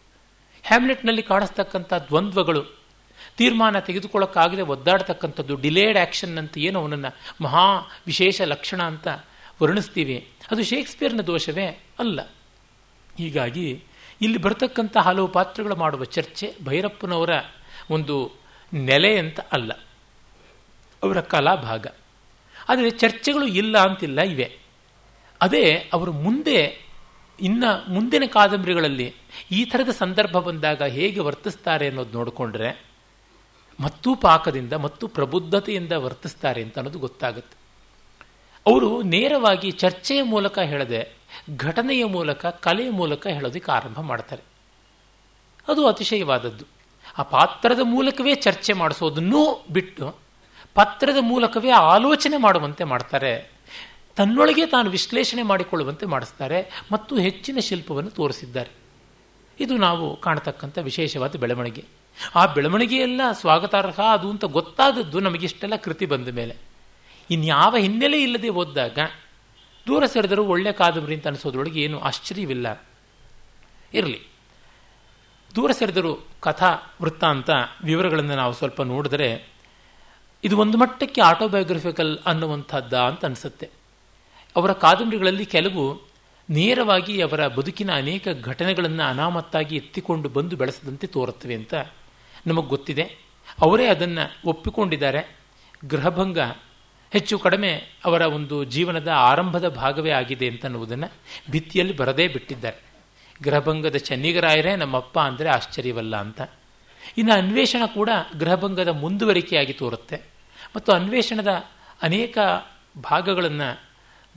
[0.65, 2.65] ಹ್ಯಾಮ್ಲೆಟ್ನಲ್ಲಿ ಕಾಣಿಸ್ತಕ್ಕಂಥ ದ್ವಂದ್ವಗಳು,
[3.37, 9.09] ತೀರ್ಮಾನ ತೆಗೆದುಕೊಳ್ಳೋಕ್ಕಾಗದೆ ಒದ್ದಾಡ್ತಕ್ಕಂಥದ್ದು ಡಿಲೇಡ್ ಆ್ಯಕ್ಷನ್ ಅಂತ ಏನು ಅವನನ್ನು ಮಹಾ ವಿಶೇಷ ಲಕ್ಷಣ ಅಂತ
[9.63, 10.29] ವರ್ಣಿಸ್ತೀವಿ.
[10.51, 11.67] ಅದು ಶೇಕ್ಸ್ಪಿಯರ್ನ ದೋಷವೇ
[11.99, 12.21] ಅಲ್ಲ.
[13.19, 13.85] ಹೀಗಾಗಿ
[14.21, 17.31] ಇಲ್ಲಿ ಬರ್ತಕ್ಕಂಥ ಹಲವು ಪಾತ್ರಗಳು ಮಾಡುವ ಚರ್ಚೆ ಭೈರಪ್ಪನವರ
[17.91, 18.33] ಒಂದು
[18.73, 19.73] ನೆಲೆ ಅಂತ ಅಲ್ಲ.
[21.03, 21.87] ಅವರ ಕಲಾಭಾಗ.
[22.69, 24.59] ಆದರೆ ಚರ್ಚೆಗಳು ಇಲ್ಲ ಅಂತಿಲ್ಲ, ಇವೆ.
[25.41, 26.87] ಅದೇ ಅವರು ಮುಂದೆ,
[27.41, 29.15] ಇನ್ನ ಮುಂದಿನ ಕಾದಂಬರಿಗಳಲ್ಲಿ
[29.51, 32.87] ಈ ಥರದ ಸಂದರ್ಭ ಬಂದಾಗ ಹೇಗೆ ವರ್ತಿಸ್ತಾರೆ ಅನ್ನೋದು ನೋಡಿಕೊಂಡ್ರೆ
[33.81, 37.57] ಮತ್ತೂ ಪಾಕದಿಂದ, ಮತ್ತು ಪ್ರಬುದ್ಧತೆಯಿಂದ ವರ್ತಿಸ್ತಾರೆ ಅಂತ ಅನ್ನೋದು ಗೊತ್ತಾಗುತ್ತೆ.
[38.67, 41.01] ಅವರು ನೇರವಾಗಿ ಚರ್ಚೆಯ ಮೂಲಕ ಹೇಳದೆ,
[41.57, 44.43] ಘಟನೆಯ ಮೂಲಕ ಕಲೆಯ ಮೂಲಕ ಹೇಳೋದಕ್ಕೆ ಆರಂಭ ಮಾಡ್ತಾರೆ.
[45.69, 46.65] ಅದು ಅತಿಶಯವಾದದ್ದು.
[47.19, 50.26] ಆ ಪಾತ್ರದ ಮೂಲಕವೇ ಚರ್ಚೆ ಮಾಡಿಸೋದನ್ನೂ ಬಿಟ್ಟು
[50.77, 53.51] ಪತ್ರದ ಮೂಲಕವೇ ಆಲೋಚನೆ ಮಾಡುವಂತೆ ಮಾಡ್ತಾರೆ.
[54.17, 58.71] ತನ್ನೊಳಗೆ ತಾನು ವಿಶ್ಲೇಷಣೆ ಮಾಡಿಕೊಳ್ಳುವಂತೆ ಮಾಡಿಸ್ತಾರೆ ಮತ್ತು ಹೆಚ್ಚಿನ ಶಿಲ್ಪವನ್ನು ತೋರಿಸಿದ್ದಾರೆ.
[59.61, 61.85] ಇದು ನಾವು ಕಾಣತಕ್ಕಂಥ ವಿಶೇಷವಾದ ಬೆಳವಣಿಗೆ.
[62.35, 66.57] ಆ ಬೆಳವಣಿಗೆಯೆಲ್ಲ ಸ್ವಾಗತಾರ್ಹ ಅದು ಅಂತ ಗೊತ್ತಾದದ್ದು ನಮಗಿಷ್ಟೆಲ್ಲ ಕೃತಿ ಬಂದ ಮೇಲೆ.
[67.31, 68.99] ಇನ್ಯಾವ ಹಿನ್ನೆಲೆ ಇಲ್ಲದೆ ಓದಿದಾಗ
[69.87, 72.83] ದೂರ ಸರಿದರೂ ಒಳ್ಳೆ ಕಾದಂಬರಿ ಅಂತ ಅನಿಸೋದ್ರೊಳಗೆ ಏನು ಆಶ್ಚರ್ಯವಿಲ್ಲ.
[73.95, 74.23] ಇರಲಿ.
[75.55, 77.51] ದೂರ ಸರಿದರೂ ಕಥಾ, ವೃತ್ತಾಂತ
[77.85, 79.56] ವಿವರಗಳನ್ನು ನಾವು ಸ್ವಲ್ಪ ನೋಡಿದ್ರೆ
[80.45, 83.71] ಇದು ಒಂದು ಮಟ್ಟಕ್ಕೆ ಆಟೋಬಯೋಗ್ರಫಿಕಲ್ ಅನ್ನುವಂಥದ್ದ ಅಂತ ಅನಿಸುತ್ತೆ.
[84.57, 86.03] ಅವರ ಕಾದಂಬರಿಗಳಲ್ಲಿ ಕೆಲವು
[86.51, 91.75] ನೇರವಾಗಿ ಅವರ ಬದುಕಿನ ಅನೇಕ ಘಟನೆಗಳನ್ನು ಅನಾಮತ್ತಾಗಿ ಎತ್ತಿಕೊಂಡು ಬಂದು ಬೆಳೆಸದಂತೆ ತೋರುತ್ತವೆ ಅಂತ
[92.47, 93.03] ನಮಗೆ ಗೊತ್ತಿದೆ.
[93.61, 95.37] ಅವರೇ ಅದನ್ನು ಒಪ್ಪಿಕೊಂಡಿದ್ದಾರೆ.
[95.85, 96.39] ಗೃಹಭಂಗ
[97.13, 97.73] ಹೆಚ್ಚು ಕಡಿಮೆ
[98.05, 101.13] ಅವರ ಒಂದು ಜೀವನದ ಆರಂಭದ ಭಾಗವೇ ಆಗಿದೆ ಅಂತ ಅನ್ನುವುದನ್ನು
[101.51, 102.77] ಭಿತ್ತಿಯಲ್ಲಿ ಬರದೇ ಬಿಟ್ಟಿದ್ದಾರೆ.
[103.43, 106.41] ಗೃಹಭಂಗದ ಚನ್ನಿಗರಾಯರೇ ನಮ್ಮಪ್ಪ ಅಂದರೆ ಆಶ್ಚರ್ಯವಲ್ಲ ಅಂತ.
[107.17, 110.17] ಇನ್ನು ಅನ್ವೇಷಣ ಕೂಡ ಗೃಹಭಂಗದ ಮುಂದುವರಿಕೆಯಾಗಿ ತೋರುತ್ತೆ.
[110.77, 111.49] ಮತ್ತು ಅನ್ವೇಷಣದ
[112.03, 112.39] ಅನೇಕ
[113.11, 113.83] ಭಾಗಗಳನ್ನು,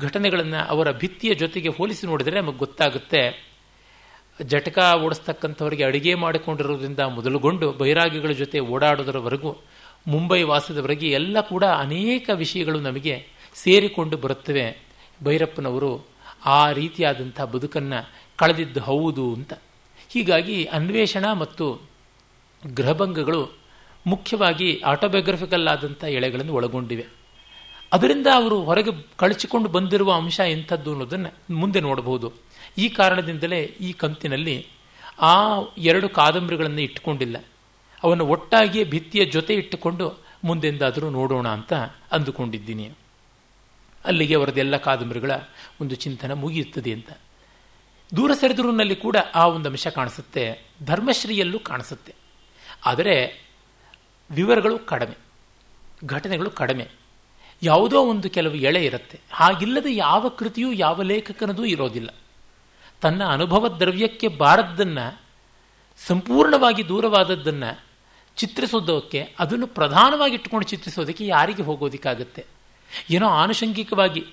[0.01, 3.49] ಘಟನೆಗಳನ್ನು ಅವರ ಭಿತ್ತಿಯ ಜೊತೆಗೆ ಹೋಲಿಸಿ ನೋಡಿದರೆ ನಮಗೆ ಗೊತ್ತಾಗುತ್ತೆ.
[4.41, 9.55] ಜಟಕ ಓಡಿಸ್ತಕ್ಕಂಥವರಿಗೆ ಅಡುಗೆ ಮಾಡಿಕೊಂಡಿರೋದ್ರಿಂದ ಮೊದಲುಗೊಂಡು ಬೈರಾಗಿಗಳ ಜೊತೆ ಓಡಾಡೋದರವರೆಗೂ
[10.07, 14.81] ಮುಂಬೈ ವಾಸದವರೆಗೆ ಎಲ್ಲ ಕೂಡ ಅನೇಕ ವಿಷಯಗಳು ನಮಗೆ ಸೇರಿಕೊಂಡು ಬರುತ್ತವೆ.
[15.23, 16.07] ಭೈರಪ್ಪನವರು
[16.45, 19.53] ಆ ರೀತಿಯಾದಂಥ ಬದುಕನ್ನು ಕಳೆದಿದ್ದು ಹೌದು ಅಂತ.
[20.09, 21.88] ಹೀಗಾಗಿ ಅನ್ವೇಷಣ ಮತ್ತು
[22.67, 23.51] ಗೃಹಭಂಗಗಳು
[24.07, 27.05] ಮುಖ್ಯವಾಗಿ ಆಟೋಬಯೋಗ್ರಫಿಕಲ್ ಆದಂಥ ಎಳೆಗಳನ್ನು ಒಳಗೊಂಡಿವೆ.
[27.93, 32.33] ಅದರಿಂದ ಅವರು ಹೊರಗೆ ಕಳಚಿಕೊಂಡು ಬಂದಿರುವ ಅಂಶ ಎಂಥದ್ದು ಅನ್ನೋದನ್ನು ಮುಂದೆ ನೋಡಬಹುದು.
[32.77, 34.67] ಈ ಕಾರಣದಿಂದಲೇ ಈ ಕಂತಿನಲ್ಲಿ
[35.21, 37.45] ಆ ಎರಡು ಕಾದಂಬರಿಗಳನ್ನು ಇಟ್ಟುಕೊಂಡಿಲ್ಲ.
[38.03, 41.73] ಅವನ್ನು ಒಟ್ಟಾಗಿಯೇ ಭಿತ್ತಿಯ ಜೊತೆ ಇಟ್ಟುಕೊಂಡು ಮುಂದೆಂದಾದರೂ ನೋಡೋಣ ಅಂತ
[42.11, 42.91] ಅಂದುಕೊಂಡಿದ್ದೀನಿ.
[44.05, 45.31] ಅಲ್ಲಿಗೆ ಅವರದೆಲ್ಲ ಕಾದಂಬರಿಗಳ
[45.81, 47.09] ಒಂದು ಚಿಂತನೆ ಮುಗಿಯುತ್ತದೆ ಅಂತ.
[48.15, 50.65] ದೂರ ಸರಿದೂರಿನಲ್ಲಿ ಕೂಡ ಆ ಒಂದು ಅಂಶ ಕಾಣಿಸುತ್ತೆ.
[50.85, 52.18] ಧರ್ಮಶ್ರೀಯಲ್ಲೂ ಕಾಣಿಸುತ್ತೆ.
[52.85, 53.45] ಆದರೆ
[54.31, 55.17] ವಿವರಗಳು ಕಡಿಮೆ,
[56.05, 56.87] ಘಟನೆಗಳು ಕಡಿಮೆ.
[57.63, 59.19] ಯಾವುದೋ ಒಂದು ಕೆಲವು ಎಳೆ ಇರುತ್ತೆ.
[59.31, 62.09] ಹಾಗಿಲ್ಲದೆ ಯಾವ ಕೃತಿಯೂ, ಯಾವ ಲೇಖಕನದೂ ಇರೋದಿಲ್ಲ.
[63.01, 65.21] ತನ್ನ ಅನುಭವ ದ್ರವ್ಯಕ್ಕೆ ಬಾರದ್ದನ್ನು,
[66.07, 67.85] ಸಂಪೂರ್ಣವಾಗಿ ದೂರವಾದದ್ದನ್ನು
[68.35, 72.45] ಚಿತ್ರಿಸೋದಕ್ಕೆ, ಅದನ್ನು ಪ್ರಧಾನವಾಗಿ ಇಟ್ಟುಕೊಂಡು ಚಿತ್ರಿಸೋದಕ್ಕೆ ಯಾರಿಗೆ ಹೋಗೋದಕ್ಕಾಗುತ್ತೆ?
[73.09, 74.27] ಏನೋ ಆನುಷಂಗಿಕವಾಗಿ,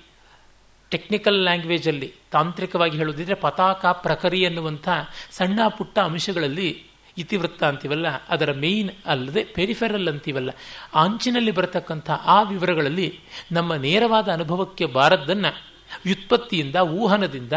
[0.89, 4.89] ಟೆಕ್ನಿಕಲ್ ಲ್ಯಾಂಗ್ವೇಜಲ್ಲಿ ತಾಂತ್ರಿಕವಾಗಿ ಹೇಳೋದಿದ್ರೆ ಪತಾಕ ಪ್ರಕರಿ ಎನ್ನುವಂಥ
[5.31, 6.86] ಸಣ್ಣ ಪುಟ್ಟ ಅಂಶಗಳಲ್ಲಿ
[7.17, 10.49] ಇತಿವೃತ್ತ ಅಂತೀವಲ್ಲ, ಅದರ ಮೇಯ್ನ್ ಅಲ್ಲದೆ ಪೆರಿಫೆರಲ್ ಅಂತೀವಲ್ಲ.
[10.95, 13.19] ಅಂಚಿನಲ್ಲಿ ಬರತಕ್ಕಂಥ ಆ ವಿವರಗಳಲ್ಲಿ
[13.51, 17.53] ನಮ್ಮ ನೇರವಾದ ಅನುಭವಕ್ಕೆ ಬಾರದ್ದನ್ನು ವ್ಯುತ್ಪತ್ತಿಯಿಂದ, ಊಹನದಿಂದ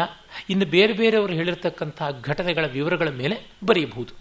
[0.49, 4.13] ಇನ್ನು ಬೇರೆ ಬೇರೆಯವರು ಹೇಳಿರ್ತಕ್ಕಂಥ ಘಟನೆಗಳ ವಿವರಗಳ ಮೇಲೆ ಬರೆಯಬಹುದು.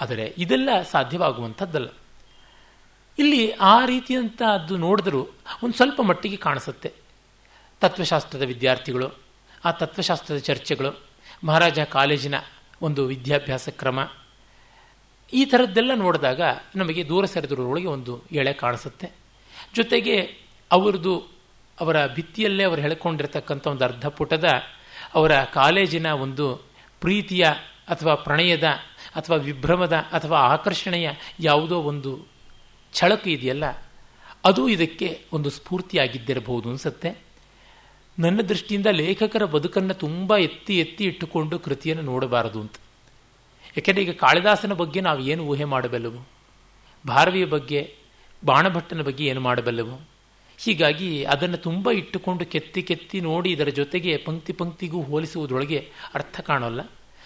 [0.00, 1.88] ಆದರೆ ಇದೆಲ್ಲ ಸಾಧ್ಯವಾಗುವಂಥದ್ದಲ್ಲ.
[3.18, 5.28] ಇಲ್ಲಿ ಆ ರೀತಿಯಂಥ ಅದು ನೋಡಿದರೂ
[5.62, 6.92] ಒಂದು ಸ್ವಲ್ಪ ಮಟ್ಟಿಗೆ ಕಾಣಿಸುತ್ತೆ.
[7.80, 9.14] ತತ್ವಶಾಸ್ತ್ರದ ವಿದ್ಯಾರ್ಥಿಗಳು,
[9.64, 11.00] ಆ ತತ್ವಶಾಸ್ತ್ರದ ಚರ್ಚೆಗಳು,
[11.44, 12.34] ಮಹಾರಾಜ ಕಾಲೇಜಿನ
[12.82, 14.08] ಒಂದು ವಿದ್ಯಾಭ್ಯಾಸ ಕ್ರಮ
[15.32, 16.40] ಈ ಥರದ್ದೆಲ್ಲ ನೋಡಿದಾಗ
[16.76, 19.12] ನಮಗೆ ದೂರ ಸರಿದರೊಳಗೆ ಒಂದು ಎಳೆ ಕಾಣಿಸುತ್ತೆ.
[19.74, 20.16] ಜೊತೆಗೆ
[20.70, 21.14] ಅವರದು
[21.80, 24.48] ಅವರ ಭಿತ್ತಿಯಲ್ಲೇ ಅವರು ಹೇಳ್ಕೊಂಡಿರ್ತಕ್ಕಂಥ ಒಂದು ಅರ್ಧ ಪುಟದ
[25.14, 26.46] ಅವರ ಕಾಲೇಜಿನ ಒಂದು
[27.00, 27.44] ಪ್ರೀತಿಯ
[27.88, 28.64] ಅಥವಾ ಪ್ರಣಯದ
[29.16, 31.10] ಅಥವಾ ವಿಭ್ರಮದ ಅಥವಾ ಆಕರ್ಷಣೆಯ
[31.40, 32.26] ಯಾವುದೋ ಒಂದು
[32.92, 33.64] ಛಳಕು ಇದೆಯಲ್ಲ,
[34.44, 37.10] ಅದು ಇದಕ್ಕೆ ಒಂದು ಸ್ಫೂರ್ತಿಯಾಗಿದ್ದಿರಬಹುದು ಅನಿಸುತ್ತೆ.
[38.18, 42.76] ನನ್ನ ದೃಷ್ಟಿಯಿಂದ ಲೇಖಕರ ಬದುಕನ್ನು ತುಂಬ ಎತ್ತಿ ಎತ್ತಿ ಇಟ್ಟುಕೊಂಡು ಕೃತಿಯನ್ನು ನೋಡಬಾರದು ಅಂತ.
[43.78, 46.20] ಯಾಕೆಂದರೆ ಈಗ ಕಾಳಿದಾಸನ ಬಗ್ಗೆ ನಾವು ಏನು ಊಹೆ ಮಾಡಬಲ್ಲವು?
[47.04, 47.80] ಭಾರವಿಯ ಬಗ್ಗೆ,
[48.44, 49.96] ಬಾಣಭಟ್ಟನ ಬಗ್ಗೆ ಏನು ಮಾಡಬಲ್ಲವು?
[50.58, 55.78] ಹೀಗಾಗಿ ಅದನ್ನು ತುಂಬ ಇಟ್ಟುಕೊಂಡು ಕೆತ್ತಿ ಕೆತ್ತಿ ನೋಡಿ ಇದರ ಜೊತೆಗೆ ಪಂಕ್ತಿ ಪಂಕ್ತಿಗೂ ಹೋಲಿಸುವುದರೊಳಗೆ
[56.14, 56.80] ಅರ್ಥ ಕಾಣೋಲ್ಲ.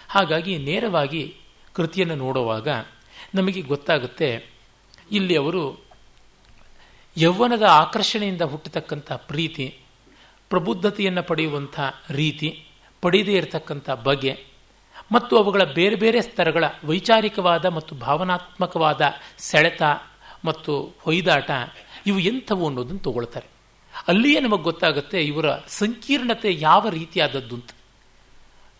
[0.08, 1.22] ಹಾಗಾಗಿ ನೇರವಾಗಿ
[1.74, 2.68] ಕೃತಿಯನ್ನು ನೋಡುವಾಗ
[3.34, 4.28] ನಮಗೆ ಗೊತ್ತಾಗುತ್ತೆ,
[5.10, 5.62] ಇಲ್ಲಿ ಅವರು
[7.16, 9.66] ಯೌವನದ ಆಕರ್ಷಣೆಯಿಂದ ಹುಟ್ಟತಕ್ಕಂಥ ಪ್ರೀತಿ,
[10.50, 12.48] ಪ್ರಬುದ್ಧತೆಯನ್ನು ಪಡೆಯುವಂಥ ರೀತಿ
[13.02, 14.32] ಪಡೆಯದೇ ಇರತಕ್ಕಂಥ ಬಗೆ
[15.12, 19.02] ಮತ್ತು ಅವುಗಳ ಬೇರೆ ಬೇರೆ ಸ್ತರಗಳ ವೈಚಾರಿಕವಾದ ಮತ್ತು ಭಾವನಾತ್ಮಕವಾದ
[19.38, 19.82] ಸೆಳೆತ
[20.44, 21.50] ಮತ್ತು ಹೊಯ್ದಾಟ
[22.06, 23.48] ಇವು ಎಂಥವು ಅನ್ನೋದನ್ನು ತಗೊಳ್ತಾರೆ.
[24.08, 25.48] ಅಲ್ಲಿಯೇ ನಮಗೆ ಗೊತ್ತಾಗುತ್ತೆ ಇವರ
[25.80, 27.70] ಸಂಕೀರ್ಣತೆ ಯಾವ ರೀತಿಯಾದದ್ದು ಅಂತ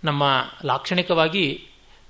[0.04, 0.22] ನಮ್ಮ
[0.64, 1.44] ಲಾಕ್ಷಣಿಕವಾಗಿ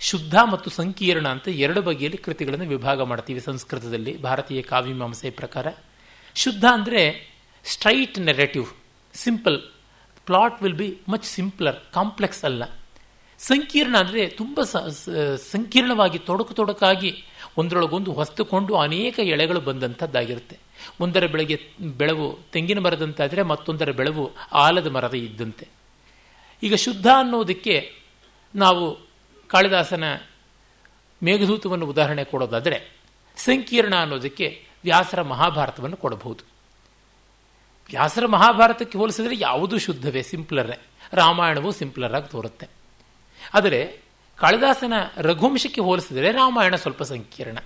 [0.00, 5.66] ಶುದ್ಧ ಮತ್ತು ಸಂಕೀರ್ಣ ಅಂತ ಎರಡು ಬಗೆಯಲ್ಲಿ ಕೃತಿಗಳನ್ನು ವಿಭಾಗ ಮಾಡ್ತೀವಿ ಸಂಸ್ಕೃತದಲ್ಲಿ, ಭಾರತೀಯ ಕಾವ್ಯಮೀಮಾಂಸೆ ಪ್ರಕಾರ.
[6.34, 7.02] ಶುದ್ಧ ಅಂದರೆ
[7.64, 8.68] straight narrative,
[9.14, 9.58] simple.
[10.26, 12.62] Plot will be much simpler, complex ಅಲ್ಲ.
[13.42, 14.62] ಸಂಕೀರ್ಣ ಅಂದರೆ ತುಂಬ
[15.36, 17.24] ಸಂಕೀರ್ಣವಾಗಿ, ತೊಡಕು ತೊಡಕಾಗಿ
[17.56, 20.58] ಒಂದರೊಳಗೊಂದು ಹೊಸ್ತುಕೊಂಡು ಅನೇಕ ಎಳೆಗಳು ಬಂದಂಥದ್ದಾಗಿರುತ್ತೆ.
[21.00, 25.68] ಒಂದರ ಬೆಳೆಗೆ ಬೆಳವು ತೆಂಗಿನ ಮರದಂತಾದರೆ ಮತ್ತೊಂದರ ಬೆಳವು ಆಲದ ಮರದ ಇದ್ದಂತೆ.
[26.62, 27.94] ಈಗ ಶುದ್ಧ ಅನ್ನೋದಕ್ಕೆ
[28.54, 28.98] ನಾವು
[29.48, 30.04] ಕಾಳಿದಾಸನ
[31.22, 32.96] ಮೇಘದೂತವನ್ನು ಉದಾಹರಣೆ ಕೊಡೋದಾದರೆ,
[33.36, 36.44] ಸಂಕೀರ್ಣ ಅನ್ನೋದಕ್ಕೆ ವ್ಯಾಸರ ಮಹಾಭಾರತವನ್ನು ಕೊಡಬಹುದು.
[37.90, 40.22] ವ್ಯಾಸರ ಮಹಾಭಾರತಕ್ಕೆ ಹೋಲಿಸಿದರೆ ಯಾವುದೂ ಶುದ್ಧವೇ?
[40.22, 40.80] ಸಿಂಪ್ಲರೇ.
[41.12, 42.81] ರಾಮಾಯಣವು ಸಿಂಪ್ಲರಾಗಿ ತೋರುತ್ತೆ.
[43.54, 44.00] ಆದರೆ
[44.36, 47.58] ಕಾಳಿದಾಸನ ರಘುವಂಶಕ್ಕೆ ಹೋಲಿಸಿದರೆ ರಾಮಾಯಣ ಸ್ವಲ್ಪ ಸಂಕೀರ್ಣ.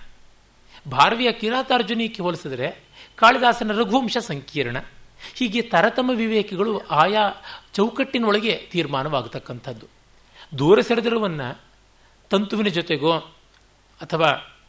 [0.91, 2.83] ಭಾರವಿಯ ಕಿರಾತಾರ್ಜುನಿಗೆ ಹೋಲಿಸಿದರೆ
[3.15, 4.77] ಕಾಳಿದಾಸನ ರಘುವಂಶ ಸಂಕೀರ್ಣ.
[5.35, 7.31] ಹೀಗೆ ತರತಮ ವಿವೇಕಿಗಳು ಆಯಾ
[7.73, 9.85] ಚೌಕಟ್ಟಿನೊಳಗೆ ತೀರ್ಮಾನವಾಗತಕ್ಕಂಥದ್ದು.
[10.57, 11.61] ದೂರ ಸೆಳೆದಿರುವನ್ನು
[12.29, 13.17] ತಂತುವಿನ ಜೊತೆಗೋ
[14.01, 14.59] ಅಥವಾ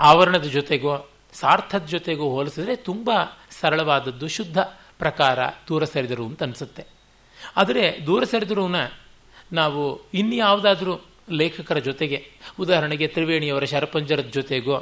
[0.00, 3.10] ಆವರಣದ ಜೊತೆಗೋ ಸಾರ್ಥದ ಜೊತೆಗೋ ಹೋಲಿಸಿದ್ರೆ ತುಂಬ
[3.50, 4.58] ಸರಳವಾದದ್ದು ಶುದ್ಧ
[4.98, 6.84] ಪ್ರಕಾರ ದೂರ ಸರಿದರು ಅಂತ ಅನಿಸುತ್ತೆ.
[7.56, 8.76] ಆದರೆ ದೂರ ಸರಿದರುನ
[9.52, 14.76] ನಾವು ಇನ್ಯಾವುದಾದ್ರೂ ಲೇಖಕರ ಜೊತೆಗೆ, ಉದಾಹರಣೆಗೆ ತ್ರಿವೇಣಿಯವರ ಶರಪಂಜರದ ಜೊತೆಗೋ,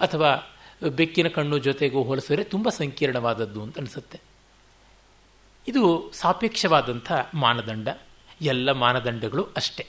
[0.00, 0.56] ಅಥವಾ
[0.88, 4.20] ಬೆಕ್ಕಿನ ಕಣ್ಣು ಜೊತೆಗೋ ಹೋಲಿಸಿದ್ರೆ ತುಂಬ ಸಂಕೀರ್ಣವಾದದ್ದು ಅಂತ ಅನಿಸುತ್ತೆ.
[5.68, 7.88] ಇದು ಸಾಪೇಕ್ಷವಾದಂಥ ಮಾನದಂಡ,
[8.40, 9.86] ಎಲ್ಲ ಮಾನದಂಡಗಳು ಅಷ್ಟೇ.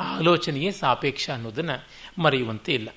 [0.00, 1.86] ಆಲೋಚನೆಯೇ ಸಾಪೇಕ್ಷ ಅನ್ನೋದನ್ನು
[2.22, 2.88] ಮರೆಯುವಂತೆ ಇಲ್ಲ.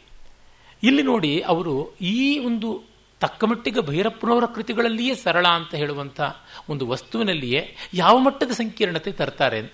[0.84, 2.84] ಇಲ್ಲಿ ನೋಡಿ ಅವರು ಈ ಒಂದು
[3.20, 6.22] ತಕ್ಕಮಟ್ಟಿಗೆ ಭೈರಪ್ಪನವರ ಕೃತಿಗಳಲ್ಲಿಯೇ ಸರಳ ಅಂತ ಹೇಳುವಂಥ
[6.70, 9.74] ಒಂದು ವಸ್ತುವಿನಲ್ಲಿಯೇ ಯಾವ ಮಟ್ಟದ ಸಂಕೀರ್ಣತೆ ತರ್ತಾರೆ ಅಂತ.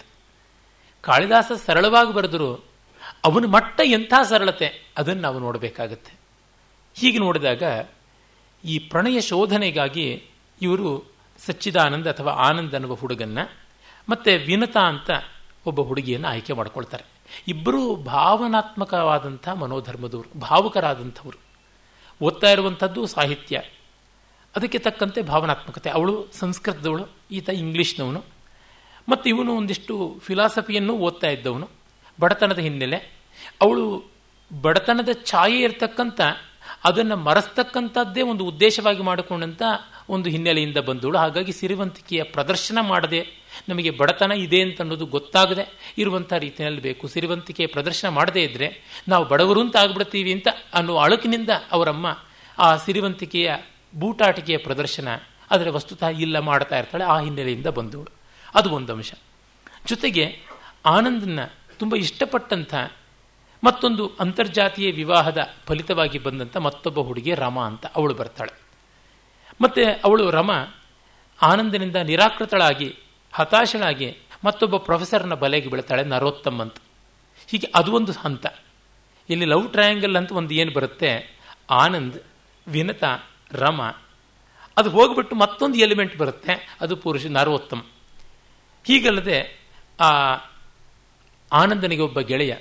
[1.01, 2.65] ಕಾಳಿದಾಸ ಸರಳವಾಗಿ ಬರೆದರು
[3.25, 6.13] ಅವನ ಮಟ್ಟ ಎಂಥ ಸರಳತೆ, ಅದನ್ನು ನಾವು ನೋಡಬೇಕಾಗತ್ತೆ.
[6.95, 7.63] ಹೀಗೆ ನೋಡಿದಾಗ
[8.65, 10.23] ಈ ಪ್ರಣಯ ಶೋಧನೆಗಾಗಿ
[10.62, 11.13] ಇವರು
[11.45, 13.39] ಸಚ್ಚಿದಾನಂದ ಅಥವಾ ಆನಂದ್ ಅನ್ನುವ ಹುಡುಗನ್ನ
[14.09, 15.09] ಮತ್ತೆ ವಿನತಾ ಅಂತ
[15.65, 17.03] ಒಬ್ಬ ಹುಡುಗಿಯನ್ನು ಆಯ್ಕೆ ಮಾಡಿಕೊಳ್ತಾರೆ.
[17.47, 21.38] ಇಬ್ಬರೂ ಭಾವನಾತ್ಮಕವಾದಂಥ ಮನೋಧರ್ಮದವರು, ಭಾವುಕರಾದಂಥವರು.
[22.25, 23.62] ಓದ್ತಾ ಇರುವಂಥದ್ದು ಸಾಹಿತ್ಯ.
[24.55, 25.89] ಅದಕ್ಕೆ ತಕ್ಕಂತೆ ಭಾವನಾತ್ಮಕತೆ.
[25.89, 28.23] ಅವಳು ಸಂಸ್ಕೃತದವಳು, ಈತ ಇಂಗ್ಲೀಷ್ನವನು.
[29.10, 31.69] ಮತ್ತು ಇವನು ಒಂದಿಷ್ಟು ಫಿಲಾಸಫಿಯನ್ನು ಓದ್ತಾ ಇದ್ದವನು.
[32.19, 32.95] ಬಡತನದ ಹಿನ್ನೆಲೆ.
[33.62, 34.12] ಅವಳು
[34.62, 36.22] ಬಡತನದ ಛಾಯೆ ಇರತಕ್ಕಂಥ
[36.84, 39.62] ಅದನ್ನು ಮರೆಸ್ತಕ್ಕಂಥದ್ದೇ ಒಂದು ಉದ್ದೇಶವಾಗಿ ಮಾಡಿಕೊಂಡಂಥ
[40.10, 41.17] ಒಂದು ಹಿನ್ನೆಲೆಯಿಂದ ಬಂದವಳು.
[41.17, 43.28] ಹಾಗಾಗಿ ಸಿರಿವಂತಿಕೆಯ ಪ್ರದರ್ಶನ ಮಾಡದೆ,
[43.69, 47.08] ನಮಗೆ ಬಡತನ ಇದೆ ಅಂತ ಅನ್ನೋದು ಗೊತ್ತಾಗದೆ ಇರುವಂಥ ರೀತಿಯಲ್ಲಿ ಬೇಕು.
[47.08, 52.17] ಸಿರಿವಂತಿಕೆಯ ಪ್ರದರ್ಶನ ಮಾಡದೇ ಇದ್ದರೆ ನಾವು ಬಡವರು ಅಂತ ಆಗ್ಬಿಡ್ತೀವಿ ಅಂತ ಅನ್ನೋ ಅಳುಕಿನಿಂದ ಅವರಮ್ಮ
[52.60, 53.56] ಆ ಸಿರಿವಂತಿಕೆಯ
[54.00, 55.08] ಬೂಟಾಟಿಕೆಯ ಪ್ರದರ್ಶನ
[55.52, 58.18] ಅದರ ವಸ್ತುತಃ ಇಲ್ಲ ಮಾಡ್ತಾ ಇರ್ತಾಳೆ ಆ ಹಿನ್ನೆಲೆಯಿಂದ ಬಂದವಳು.
[58.55, 59.13] ಅದು ಒಂದು ಅಂಶ.
[59.85, 60.39] ಜೊತೆಗೆ
[60.85, 61.39] ಆನಂದನ್ನ
[61.77, 62.75] ತುಂಬ ಇಷ್ಟಪಟ್ಟಂಥ
[63.63, 68.62] ಮತ್ತೊಂದು ಅಂತರ್ಜಾತೀಯ ವಿವಾಹದ ಫಲಿತವಾಗಿ ಬಂದಂಥ ಮತ್ತೊಬ್ಬ ಹುಡುಗಿ ರಮ ಅಂತ ಅವಳು ಬರ್ತಾಳೆ.
[69.62, 70.51] ಮತ್ತೆ ಅವಳು ರಮ
[71.41, 72.95] ಆನಂದನಿಂದ ನಿರಾಕೃತಳಾಗಿ,
[73.33, 76.75] ಹತಾಶಳಾಗಿ ಮತ್ತೊಬ್ಬ ಪ್ರೊಫೆಸರ್ನ ಬಲೆಗೆ ಬೀಳ್ತಾಳೆ ನರೋತ್ತಮ್ ಅಂತ.
[77.47, 78.45] ಹೀಗೆ ಅದು ಒಂದು ಹಂತ.
[79.29, 81.39] ಇಲ್ಲಿ ಲವ್ ಟ್ರಯಾಂಗಲ್ ಅಂತ ಒಂದು ಏನು ಬರುತ್ತೆ?
[81.69, 82.19] ಆನಂದ್,
[82.67, 83.03] ವಿನತ,
[83.51, 83.81] ರಮ.
[84.77, 86.77] ಅದು ಹೋಗ್ಬಿಟ್ಟು ಮತ್ತೊಂದು ಎಲಿಮೆಂಟ್ ಬರುತ್ತೆ.
[86.81, 87.81] ಅದು ಪುರುಷ ನರೋತ್ತಮ್.
[88.85, 89.37] ಹೀಗಲ್ಲದೆ,
[89.99, 90.09] ಆ
[91.51, 92.55] ಆನಂದನಿಗೆ ಒಬ್ಬ ಗೆಳೆಯ,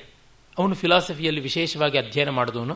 [0.59, 2.75] ಅವನು ಫಿಲಾಸಫಿಯಲ್ಲಿ ವಿಶೇಷವಾಗಿ ಅಧ್ಯಯನ ಮಾಡಿದವನು,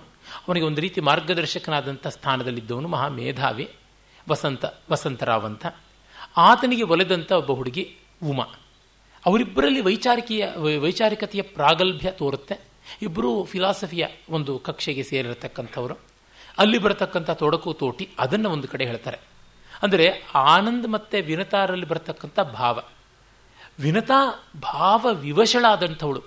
[0.48, 3.70] ಅವನಿಗೆ ಒಂದು ರೀತಿ ಮಾರ್ಗದರ್ಶಕನಾದಂಥ ಸ್ಥಾನದಲ್ಲಿದ್ದವನು ಮಹಾ ಮೇಧಾವಿ
[4.28, 5.66] ವಸಂತ ವಸಂತರಾವ್ ಅಂತ
[6.37, 8.44] ಆತನಿಗೆ ಒಲೆದಂಥ ಒಬ್ಬ ಹುಡುಗಿ ಉಮಾ.
[9.26, 10.46] ಅವರಿಬ್ಬರಲ್ಲಿ ವೈಚಾರಿಕೀಯ,
[10.78, 12.61] ವೈಚಾರಿಕತೆಯ ಪ್ರಾಗಲ್ಭ್ಯ ತೋರುತ್ತೆ.
[13.02, 15.96] ಇಬ್ಬರೂ ಫಿಲಾಸಫಿಯ ಒಂದು ಕಕ್ಷೆಗೆ ಸೇರಿರತಕ್ಕಂಥವರು.
[16.59, 19.18] ಅಲ್ಲಿ ಬರತಕ್ಕಂಥ ತೊಡಕು, ತೋಟಿ ಅದನ್ನು ಒಂದು ಕಡೆ ಹೇಳ್ತಾರೆ.
[19.83, 22.81] ಅಂದರೆ ಆನಂದ್ ಮತ್ತು ವಿನತಾರಲ್ಲಿ ಬರತಕ್ಕಂಥ ಭಾವ.
[23.81, 26.23] ವಿನತಾ ಭಾವ ವಿವಶಳಾದಂಥವಳು.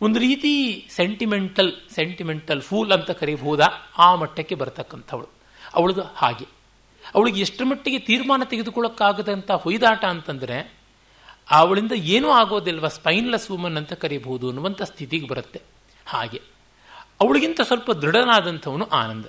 [0.00, 3.64] ಒಂದು ರೀತಿ ಸೆಂಟಿಮೆಂಟಲ್ ಸೆಂಟಿಮೆಂಟಲ್ ಫೂಲ್ ಅಂತ ಕರೀಬಹುದಾ,
[3.98, 5.28] ಆ ಮಟ್ಟಕ್ಕೆ ಬರತಕ್ಕಂಥವಳು.
[5.74, 6.46] ಅವಳದು ಹಾಗೆ.
[7.14, 10.74] ಅವಳಿಗೆ ಎಷ್ಟು ಮಟ್ಟಿಗೆ ತೀರ್ಮಾನ ತೆಗೆದುಕೊಳ್ಳೋಕ್ಕಾಗದಂಥ ಹೊಯ್ದಾಟ ಅಂತಂದರೆ,
[11.50, 15.62] ಅವಳಿಂದ ಏನೂ ಆಗೋದಿಲ್ವ ಸ್ಪೈನ್ಲೆಸ್ ವುಮನ್ ಅಂತ ಕರೀಬಹುದು ಅನ್ನುವಂಥ ಸ್ಥಿತಿಗೆ ಬರುತ್ತೆ.
[16.06, 16.42] ಹಾಗೆ.
[17.20, 19.26] ಅವಳಿಗಿಂತ ಸ್ವಲ್ಪ ದೃಢನಾದಂಥವನು ಆನಂದ.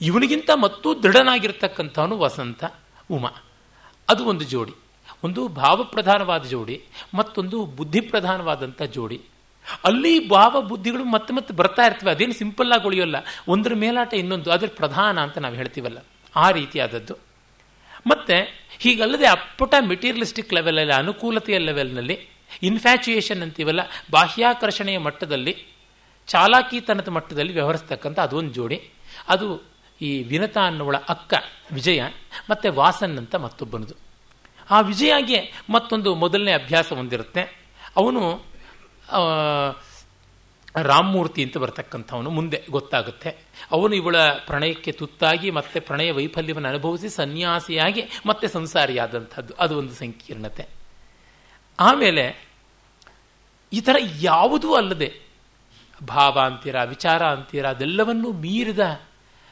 [0.00, 2.64] ಇವನಿಗಿಂತ ಮತ್ತೂ ದೃಢನಾಗಿರ್ತಕ್ಕಂಥವನು ವಸಂತ,
[3.10, 3.30] ಉಮಾ.
[4.08, 4.72] ಅದು ಒಂದು ಜೋಡಿ.
[5.24, 9.20] ಒಂದು ಭಾವಪ್ರಧಾನವಾದ ಜೋಡಿ, ಮತ್ತೊಂದು ಬುದ್ಧಿ ಪ್ರಧಾನವಾದಂಥ ಜೋಡಿ.
[9.84, 12.10] ಅಲ್ಲಿ ಭಾವ ಬುದ್ಧಿಗಳು ಮತ್ತೆ ಮತ್ತೆ ಬರ್ತಾ ಇರ್ತವೆ.
[12.10, 13.16] ಅದೇನು ಸಿಂಪಲ್ ಆಗಿ ಉಳಿಯೋಲ್ಲ.
[13.48, 14.50] ಒಂದರ ಮೇಲಾಟ ಇನ್ನೊಂದು.
[14.50, 15.98] ಅದ್ರ ಪ್ರಧಾನ ಅಂತ ನಾವು ಹೇಳ್ತೀವಲ್ಲ.
[16.36, 17.14] ಆ ರೀತಿಯಾದದ್ದು.
[18.06, 22.18] ಮತ್ತೆ ಹೀಗಲ್ಲದೆ ಅಪ್ಪಟ ಮೆಟೀರಿಯಲಿಸ್ಟಿಕ್ ಲೆವೆಲಲ್ಲಿ ಅನುಕೂಲತೆಯ ಲೆವೆಲ್ನಲ್ಲಿ
[22.62, 25.66] ಇನ್ಫ್ಯಾಚುಯೇಷನ್ ಅಂತೀವಲ್ಲ, ಬಾಹ್ಯಾಕರ್ಷಣೆಯ ಮಟ್ಟದಲ್ಲಿ,
[26.26, 28.90] ಚಾಲಾಕೀತನದ ಮಟ್ಟದಲ್ಲಿ ವ್ಯವಹರಿಸ್ತಕ್ಕಂಥ ಅದೊಂದು ಜೋಡಿ.
[29.28, 29.62] ಅದು
[30.00, 31.34] ಈ ವಿನತ ಅನ್ನೋಳ ಅಕ್ಕ
[31.72, 32.02] ವಿಜಯ,
[32.50, 34.05] ಮತ್ತೆ ವಾಸನ್ ಅಂತ ಮತ್ತೊಬ್ಬನದು.
[34.70, 37.66] ಆ ವಿಜಯಾಗೆ ಮತ್ತೊಂದು ಮೊದಲನೇ ಅಭ್ಯಾಸ ಹೊಂದಿರುತ್ತೆ.
[37.96, 38.42] ಅವನು
[40.76, 43.30] ರಾಮಮೂರ್ತಿ ಅಂತ ಬರ್ತಕ್ಕಂಥವನು, ಮುಂದೆ ಗೊತ್ತಾಗುತ್ತೆ.
[43.72, 49.54] ಅವನು ಇವಳ ಪ್ರಣಯಕ್ಕೆ ತುತ್ತಾಗಿ ಮತ್ತೆ ಪ್ರಣಯ ವೈಫಲ್ಯವನ್ನು ಅನುಭವಿಸಿ ಸನ್ಯಾಸಿಯಾಗಿ ಮತ್ತೆ ಸಂಸಾರಿಯಾದಂಥದ್ದು.
[49.54, 50.66] ಅದು ಒಂದು ಸಂಕೀರ್ಣತೆ.
[51.80, 52.48] ಆಮೇಲೆ,
[53.72, 55.20] ಈ ಥರ ಯಾವುದೂ ಅಲ್ಲದೆ,
[56.08, 59.00] ಭಾವ ಅಂತೀರ, ವಿಚಾರ ಅಂತೀರ, ಅದೆಲ್ಲವನ್ನೂ ಮೀರಿದ